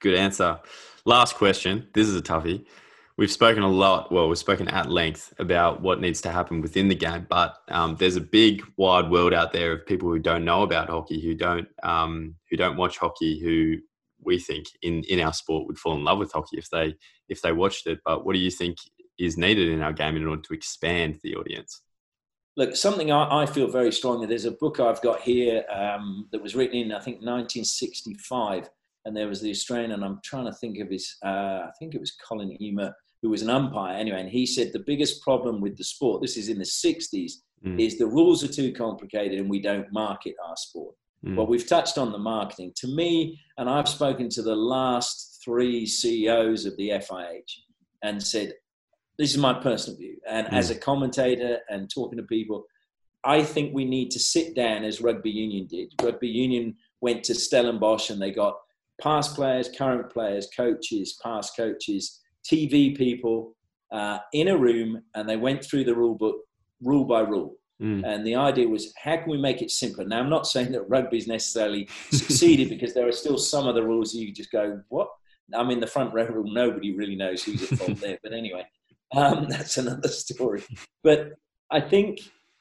Good 0.00 0.14
answer. 0.14 0.60
Last 1.04 1.34
question. 1.34 1.88
This 1.94 2.06
is 2.06 2.16
a 2.16 2.22
toughie. 2.22 2.64
We've 3.16 3.30
spoken 3.30 3.64
a 3.64 3.68
lot, 3.68 4.12
well, 4.12 4.28
we've 4.28 4.38
spoken 4.38 4.68
at 4.68 4.88
length 4.88 5.34
about 5.40 5.82
what 5.82 6.00
needs 6.00 6.20
to 6.20 6.30
happen 6.30 6.60
within 6.60 6.86
the 6.86 6.94
game, 6.94 7.26
but 7.28 7.56
um, 7.66 7.96
there's 7.96 8.14
a 8.14 8.20
big, 8.20 8.62
wide 8.76 9.10
world 9.10 9.34
out 9.34 9.52
there 9.52 9.72
of 9.72 9.86
people 9.86 10.08
who 10.08 10.20
don't 10.20 10.44
know 10.44 10.62
about 10.62 10.88
hockey, 10.88 11.20
who 11.20 11.34
don't, 11.34 11.66
um, 11.82 12.36
who 12.48 12.56
don't 12.56 12.76
watch 12.76 12.96
hockey, 12.96 13.40
who 13.40 13.78
we 14.28 14.38
think 14.38 14.66
in, 14.82 15.02
in 15.04 15.20
our 15.20 15.32
sport 15.32 15.66
would 15.66 15.78
fall 15.78 15.96
in 15.96 16.04
love 16.04 16.18
with 16.18 16.32
hockey 16.32 16.58
if 16.58 16.70
they 16.70 16.94
if 17.28 17.42
they 17.42 17.52
watched 17.52 17.86
it. 17.86 17.98
But 18.04 18.24
what 18.24 18.34
do 18.34 18.38
you 18.38 18.50
think 18.50 18.76
is 19.18 19.36
needed 19.36 19.68
in 19.68 19.82
our 19.82 19.92
game 19.92 20.16
in 20.16 20.26
order 20.26 20.42
to 20.42 20.54
expand 20.54 21.18
the 21.24 21.34
audience? 21.34 21.82
Look, 22.56 22.76
something 22.76 23.10
I, 23.10 23.42
I 23.42 23.46
feel 23.46 23.68
very 23.68 23.92
strongly. 23.92 24.26
There's 24.26 24.44
a 24.44 24.52
book 24.52 24.78
I've 24.78 25.02
got 25.02 25.20
here 25.20 25.64
um, 25.68 26.28
that 26.30 26.42
was 26.42 26.54
written 26.54 26.76
in 26.76 26.92
I 26.92 27.00
think 27.00 27.16
1965 27.16 28.68
and 29.08 29.16
there 29.16 29.28
was 29.28 29.40
the 29.40 29.50
Australian, 29.50 29.92
and 29.92 30.04
I'm 30.04 30.20
trying 30.22 30.44
to 30.44 30.52
think 30.52 30.78
of 30.78 30.90
his, 30.90 31.16
uh, 31.24 31.62
I 31.66 31.70
think 31.78 31.94
it 31.94 32.00
was 32.00 32.12
Colin 32.12 32.60
Emer, 32.62 32.92
who 33.22 33.30
was 33.30 33.42
an 33.42 33.48
umpire 33.48 33.96
anyway, 33.96 34.20
and 34.20 34.28
he 34.28 34.44
said 34.44 34.70
the 34.72 34.84
biggest 34.86 35.22
problem 35.22 35.62
with 35.62 35.78
the 35.78 35.84
sport, 35.84 36.20
this 36.20 36.36
is 36.36 36.50
in 36.50 36.58
the 36.58 36.64
60s, 36.64 37.32
mm. 37.64 37.80
is 37.80 37.96
the 37.96 38.06
rules 38.06 38.44
are 38.44 38.52
too 38.52 38.70
complicated 38.72 39.40
and 39.40 39.48
we 39.48 39.60
don't 39.60 39.90
market 39.92 40.34
our 40.46 40.56
sport. 40.56 40.94
Mm. 41.24 41.36
Well, 41.36 41.46
we've 41.46 41.66
touched 41.66 41.98
on 41.98 42.12
the 42.12 42.18
marketing. 42.18 42.72
To 42.76 42.88
me, 42.88 43.40
and 43.56 43.68
I've 43.68 43.88
spoken 43.88 44.28
to 44.30 44.42
the 44.42 44.54
last 44.54 45.40
three 45.44 45.86
CEOs 45.86 46.66
of 46.66 46.76
the 46.76 46.90
FIH 46.90 47.52
and 48.02 48.22
said, 48.22 48.54
this 49.18 49.32
is 49.32 49.38
my 49.38 49.54
personal 49.54 49.98
view. 49.98 50.16
And 50.28 50.46
mm. 50.46 50.52
as 50.52 50.70
a 50.70 50.76
commentator 50.76 51.58
and 51.68 51.90
talking 51.92 52.18
to 52.18 52.24
people, 52.24 52.64
I 53.24 53.42
think 53.42 53.74
we 53.74 53.84
need 53.84 54.10
to 54.12 54.18
sit 54.20 54.54
down 54.54 54.84
as 54.84 55.00
rugby 55.00 55.30
union 55.30 55.66
did. 55.66 55.92
Rugby 56.00 56.28
union 56.28 56.76
went 57.00 57.24
to 57.24 57.34
Stellenbosch 57.34 58.10
and 58.10 58.22
they 58.22 58.30
got 58.30 58.56
past 59.00 59.34
players, 59.34 59.68
current 59.76 60.10
players, 60.10 60.48
coaches, 60.56 61.18
past 61.22 61.56
coaches, 61.56 62.20
TV 62.44 62.96
people 62.96 63.54
uh, 63.92 64.18
in 64.32 64.48
a 64.48 64.56
room, 64.56 65.02
and 65.14 65.28
they 65.28 65.36
went 65.36 65.64
through 65.64 65.84
the 65.84 65.94
rule 65.94 66.14
book 66.14 66.36
rule 66.80 67.04
by 67.04 67.20
rule. 67.20 67.56
Mm. 67.80 68.04
And 68.04 68.26
the 68.26 68.34
idea 68.34 68.68
was, 68.68 68.92
how 69.02 69.16
can 69.16 69.30
we 69.30 69.38
make 69.38 69.62
it 69.62 69.70
simpler? 69.70 70.04
Now, 70.04 70.18
I'm 70.18 70.28
not 70.28 70.46
saying 70.46 70.72
that 70.72 70.88
rugby's 70.88 71.28
necessarily 71.28 71.88
succeeded 72.10 72.68
because 72.70 72.92
there 72.92 73.06
are 73.06 73.12
still 73.12 73.38
some 73.38 73.68
of 73.68 73.74
the 73.74 73.82
rules 73.82 74.14
you 74.14 74.32
just 74.32 74.50
go, 74.50 74.80
what? 74.88 75.08
I'm 75.54 75.70
in 75.70 75.80
the 75.80 75.86
front 75.86 76.12
row 76.12 76.26
rule. 76.26 76.52
Nobody 76.52 76.94
really 76.94 77.16
knows 77.16 77.42
who's 77.42 77.72
at 77.72 77.78
fault 77.78 78.00
there. 78.00 78.18
But 78.22 78.32
anyway, 78.32 78.66
um, 79.16 79.46
that's 79.48 79.78
another 79.78 80.08
story. 80.08 80.62
But 81.02 81.32
I 81.70 81.80
think 81.80 82.20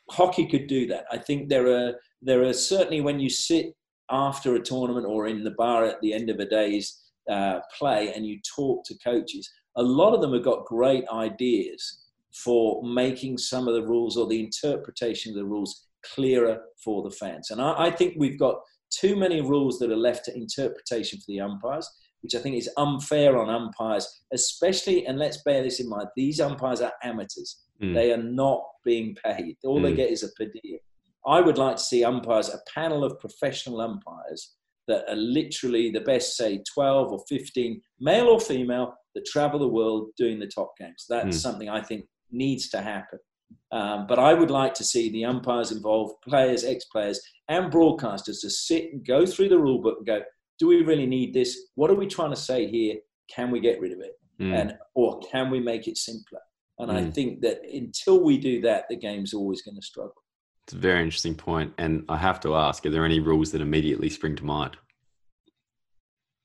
hockey 0.10 0.48
could 0.48 0.68
do 0.68 0.88
that. 0.88 1.06
I 1.12 1.18
think 1.18 1.50
there 1.50 1.68
are 1.68 1.96
there 2.22 2.44
are 2.44 2.54
certainly 2.54 3.02
when 3.02 3.20
you 3.20 3.30
sit 3.30 3.76
after 4.10 4.56
a 4.56 4.62
tournament 4.62 5.06
or 5.06 5.28
in 5.28 5.44
the 5.44 5.52
bar 5.52 5.84
at 5.84 6.00
the 6.02 6.14
end 6.14 6.30
of 6.30 6.40
a 6.40 6.46
day's 6.46 7.04
uh, 7.30 7.60
play 7.78 8.14
and 8.14 8.26
you 8.26 8.40
talk 8.56 8.86
to 8.86 8.98
coaches, 9.04 9.50
a 9.76 9.84
lot 9.84 10.14
of 10.14 10.22
them 10.22 10.34
have 10.34 10.44
got 10.44 10.66
great 10.66 11.04
ideas 11.10 12.06
for 12.44 12.82
making 12.84 13.38
some 13.38 13.68
of 13.68 13.74
the 13.74 13.84
rules 13.84 14.18
or 14.18 14.28
the 14.28 14.44
interpretation 14.44 15.32
of 15.32 15.38
the 15.38 15.46
rules 15.46 15.88
clearer 16.14 16.60
for 16.84 17.04
the 17.04 17.12
fans. 17.12 17.52
And 17.52 17.62
I, 17.62 17.86
I 17.86 17.92
think 17.92 18.16
we've 18.18 18.40
got 18.40 18.60
too 18.90 19.16
many 19.16 19.42
rules 19.42 19.80
that 19.80 19.92
are 19.92 19.98
left 19.98 20.26
to 20.26 20.36
interpretation 20.36 21.20
for 21.20 21.26
the 21.28 21.42
umpires, 21.42 21.90
which 22.22 22.36
I 22.36 22.40
think 22.40 22.56
is 22.56 22.70
unfair 22.78 23.38
on 23.38 23.50
umpires, 23.50 24.24
especially, 24.34 25.06
and 25.06 25.20
let's 25.20 25.44
bear 25.44 25.64
this 25.64 25.80
in 25.80 25.90
mind, 25.90 26.08
these 26.16 26.40
umpires 26.40 26.82
are 26.82 26.94
amateurs. 27.04 27.64
Mm. 27.82 27.94
They 27.94 28.12
are 28.12 28.24
not 28.24 28.64
being 28.84 29.16
paid. 29.24 29.58
All 29.64 29.80
mm. 29.80 29.84
they 29.84 29.94
get 29.94 30.12
is 30.12 30.24
a 30.24 30.30
per 30.30 30.46
diem. 30.46 30.80
I 31.26 31.42
would 31.42 31.58
like 31.58 31.76
to 31.76 31.82
see 31.82 32.04
umpires, 32.04 32.50
a 32.50 32.60
panel 32.74 33.04
of 33.04 33.20
professional 33.20 33.82
umpires 33.82 34.56
that 34.88 35.04
are 35.10 35.16
literally 35.16 35.92
the 35.92 36.00
best, 36.00 36.38
say, 36.38 36.64
12 36.74 37.12
or 37.12 37.20
15, 37.28 37.82
male 38.00 38.28
or 38.28 38.40
female, 38.40 38.94
that 39.14 39.26
travel 39.26 39.60
the 39.60 39.68
world 39.68 40.10
doing 40.18 40.40
the 40.40 40.48
top 40.48 40.72
games. 40.78 41.06
That's 41.10 41.38
mm. 41.38 41.42
something 41.42 41.70
I 41.70 41.82
think 41.82 42.06
needs 42.32 42.70
to 42.70 42.82
happen. 42.82 43.20
Um, 43.72 44.08
but 44.08 44.20
I 44.20 44.34
would 44.34 44.52
like 44.52 44.74
to 44.76 44.84
see 44.84 45.10
the 45.10 45.26
umpires 45.26 45.72
involved, 45.72 46.16
players, 46.22 46.64
ex 46.64 46.86
players, 46.86 47.20
and 47.50 47.72
broadcasters 47.72 48.42
to 48.42 48.50
sit 48.50 48.92
and 48.92 49.06
go 49.06 49.26
through 49.26 49.50
the 49.50 49.60
rule 49.60 49.82
book 49.82 49.98
and 49.98 50.06
go, 50.06 50.22
do 50.60 50.68
we 50.68 50.84
really 50.84 51.06
need 51.06 51.34
this? 51.34 51.58
What 51.76 51.92
are 51.92 51.96
we 51.96 52.08
trying 52.08 52.32
to 52.32 52.36
say 52.36 52.68
here? 52.68 52.96
Can 53.30 53.52
we 53.52 53.60
get 53.60 53.80
rid 53.80 53.92
of 53.92 54.00
it? 54.00 54.14
Mm. 54.40 54.60
And 54.60 54.78
or 54.96 55.20
can 55.32 55.50
we 55.50 55.60
make 55.60 55.88
it 55.88 55.98
simpler? 55.98 56.40
And 56.80 56.92
mm. 56.92 56.96
I 56.96 57.12
think 57.12 57.42
that 57.42 57.62
until 57.72 58.24
we 58.24 58.38
do 58.38 58.62
that, 58.62 58.86
the 58.90 58.96
game's 58.96 59.34
always 59.34 59.62
going 59.62 59.76
to 59.76 59.82
struggle. 59.82 60.24
It's 60.66 60.74
a 60.74 60.78
very 60.78 61.02
interesting 61.02 61.36
point. 61.36 61.74
And 61.78 62.04
I 62.10 62.18
have 62.18 62.40
to 62.42 62.56
ask, 62.56 62.86
are 62.86 62.90
there 62.90 63.06
any 63.06 63.20
rules 63.20 63.52
that 63.52 63.62
immediately 63.62 64.10
spring 64.10 64.36
to 64.38 64.46
mind? 64.46 64.78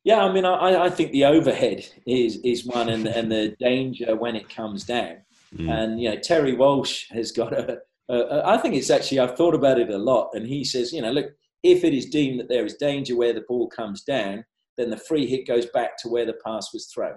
Yeah, 0.04 0.24
I 0.24 0.32
mean, 0.32 0.44
I, 0.44 0.84
I 0.84 0.90
think 0.90 1.12
the 1.12 1.26
overhead 1.26 1.86
is 2.06 2.38
is 2.42 2.66
one, 2.66 2.88
and 2.88 3.06
and 3.06 3.30
the 3.30 3.54
danger 3.60 4.16
when 4.16 4.34
it 4.34 4.48
comes 4.48 4.84
down. 4.84 5.18
Mm. 5.56 5.70
And 5.70 6.00
you 6.00 6.10
know, 6.10 6.16
Terry 6.16 6.54
Walsh 6.54 7.08
has 7.10 7.32
got 7.32 7.52
a, 7.52 7.78
a, 8.08 8.14
a. 8.14 8.42
I 8.46 8.58
think 8.58 8.74
it's 8.74 8.90
actually 8.90 9.18
I've 9.18 9.36
thought 9.36 9.54
about 9.54 9.78
it 9.78 9.90
a 9.90 9.98
lot, 9.98 10.30
and 10.34 10.46
he 10.46 10.64
says, 10.64 10.92
you 10.92 11.02
know, 11.02 11.12
look, 11.12 11.32
if 11.62 11.84
it 11.84 11.94
is 11.94 12.06
deemed 12.06 12.40
that 12.40 12.48
there 12.48 12.64
is 12.64 12.74
danger 12.74 13.16
where 13.16 13.32
the 13.32 13.44
ball 13.46 13.68
comes 13.68 14.02
down, 14.02 14.44
then 14.76 14.90
the 14.90 14.96
free 14.96 15.26
hit 15.26 15.46
goes 15.46 15.66
back 15.66 15.96
to 15.98 16.08
where 16.08 16.26
the 16.26 16.38
pass 16.44 16.72
was 16.72 16.86
thrown. 16.86 17.16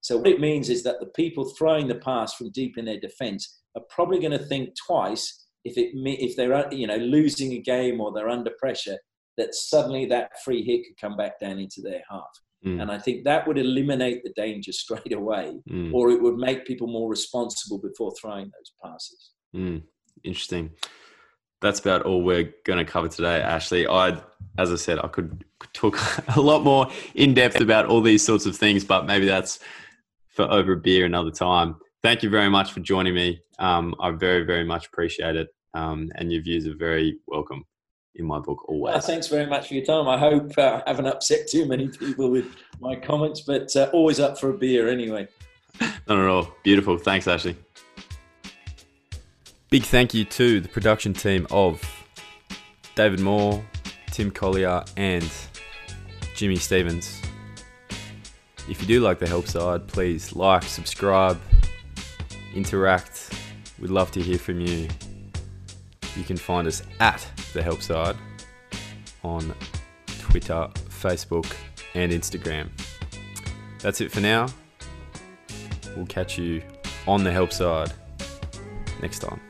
So 0.00 0.16
what 0.16 0.28
it 0.28 0.40
means 0.40 0.70
is 0.70 0.82
that 0.84 1.00
the 1.00 1.06
people 1.06 1.44
throwing 1.44 1.88
the 1.88 1.94
pass 1.94 2.34
from 2.34 2.50
deep 2.50 2.78
in 2.78 2.86
their 2.86 3.00
defence 3.00 3.60
are 3.76 3.82
probably 3.90 4.18
going 4.18 4.38
to 4.38 4.38
think 4.38 4.74
twice 4.74 5.46
if 5.64 5.76
it 5.76 5.90
if 5.94 6.36
they're 6.36 6.72
you 6.72 6.86
know 6.86 6.96
losing 6.96 7.52
a 7.52 7.58
game 7.58 8.00
or 8.00 8.12
they're 8.12 8.30
under 8.30 8.50
pressure 8.58 8.96
that 9.36 9.54
suddenly 9.54 10.06
that 10.06 10.42
free 10.42 10.62
hit 10.64 10.86
could 10.86 11.00
come 11.00 11.16
back 11.16 11.38
down 11.38 11.58
into 11.58 11.80
their 11.82 12.02
half. 12.10 12.30
Mm. 12.64 12.82
And 12.82 12.90
I 12.90 12.98
think 12.98 13.24
that 13.24 13.46
would 13.46 13.58
eliminate 13.58 14.22
the 14.22 14.32
danger 14.36 14.72
straight 14.84 15.12
away, 15.12 15.58
mm. 15.68 15.92
or 15.92 16.10
it 16.10 16.22
would 16.22 16.36
make 16.36 16.66
people 16.66 16.86
more 16.86 17.08
responsible 17.08 17.78
before 17.78 18.12
throwing 18.20 18.44
those 18.44 18.72
passes. 18.82 19.30
Mm. 19.54 19.82
Interesting. 20.24 20.70
That's 21.62 21.80
about 21.80 22.02
all 22.02 22.22
we're 22.22 22.54
going 22.64 22.84
to 22.84 22.90
cover 22.90 23.08
today, 23.08 23.40
Ashley. 23.40 23.86
I, 23.86 24.20
as 24.58 24.72
I 24.72 24.76
said, 24.76 24.98
I 24.98 25.08
could, 25.08 25.44
could 25.58 25.74
talk 25.74 25.98
a 26.36 26.40
lot 26.40 26.62
more 26.62 26.88
in 27.14 27.34
depth 27.34 27.60
about 27.60 27.86
all 27.86 28.00
these 28.00 28.24
sorts 28.24 28.46
of 28.46 28.56
things, 28.56 28.84
but 28.84 29.06
maybe 29.06 29.26
that's 29.26 29.58
for 30.28 30.50
over 30.50 30.72
a 30.72 30.76
beer 30.76 31.04
another 31.04 31.30
time. 31.30 31.76
Thank 32.02 32.22
you 32.22 32.30
very 32.30 32.48
much 32.48 32.72
for 32.72 32.80
joining 32.80 33.14
me. 33.14 33.40
Um, 33.58 33.94
I 34.00 34.10
very, 34.10 34.44
very 34.44 34.64
much 34.64 34.86
appreciate 34.86 35.36
it. 35.36 35.48
Um, 35.74 36.10
and 36.16 36.32
your 36.32 36.42
views 36.42 36.66
are 36.66 36.74
very 36.74 37.18
welcome 37.26 37.64
in 38.14 38.24
my 38.24 38.38
book 38.38 38.68
always. 38.68 38.92
Well, 38.92 39.00
thanks 39.00 39.28
very 39.28 39.46
much 39.46 39.68
for 39.68 39.74
your 39.74 39.84
time. 39.84 40.08
I 40.08 40.18
hope 40.18 40.56
uh, 40.58 40.82
I 40.86 40.90
haven't 40.90 41.06
upset 41.06 41.48
too 41.48 41.66
many 41.66 41.88
people 41.88 42.30
with 42.30 42.46
my 42.80 42.96
comments, 42.96 43.40
but 43.40 43.74
uh, 43.76 43.90
always 43.92 44.20
up 44.20 44.38
for 44.38 44.50
a 44.50 44.54
beer 44.56 44.88
anyway. 44.88 45.28
Not 45.80 46.18
at 46.18 46.26
all. 46.26 46.54
Beautiful. 46.62 46.98
Thanks, 46.98 47.26
Ashley. 47.26 47.56
Big 49.70 49.84
thank 49.84 50.12
you 50.12 50.24
to 50.24 50.60
the 50.60 50.68
production 50.68 51.14
team 51.14 51.46
of 51.50 51.80
David 52.96 53.20
Moore, 53.20 53.64
Tim 54.10 54.30
Collier, 54.30 54.82
and 54.96 55.30
Jimmy 56.34 56.56
Stevens. 56.56 57.22
If 58.68 58.80
you 58.80 58.86
do 58.86 59.00
like 59.00 59.18
the 59.18 59.28
help 59.28 59.46
side, 59.46 59.86
please 59.86 60.34
like, 60.34 60.64
subscribe, 60.64 61.40
interact. 62.54 63.32
We'd 63.78 63.90
love 63.90 64.10
to 64.12 64.20
hear 64.20 64.38
from 64.38 64.60
you. 64.60 64.88
You 66.16 66.24
can 66.24 66.36
find 66.36 66.66
us 66.66 66.82
at 66.98 67.26
the 67.52 67.62
help 67.62 67.82
side 67.82 68.16
on 69.22 69.54
Twitter, 70.18 70.68
Facebook, 70.88 71.54
and 71.94 72.12
Instagram. 72.12 72.68
That's 73.80 74.00
it 74.00 74.12
for 74.12 74.20
now. 74.20 74.46
We'll 75.96 76.06
catch 76.06 76.38
you 76.38 76.62
on 77.06 77.24
the 77.24 77.32
help 77.32 77.52
side 77.52 77.92
next 79.00 79.20
time. 79.20 79.40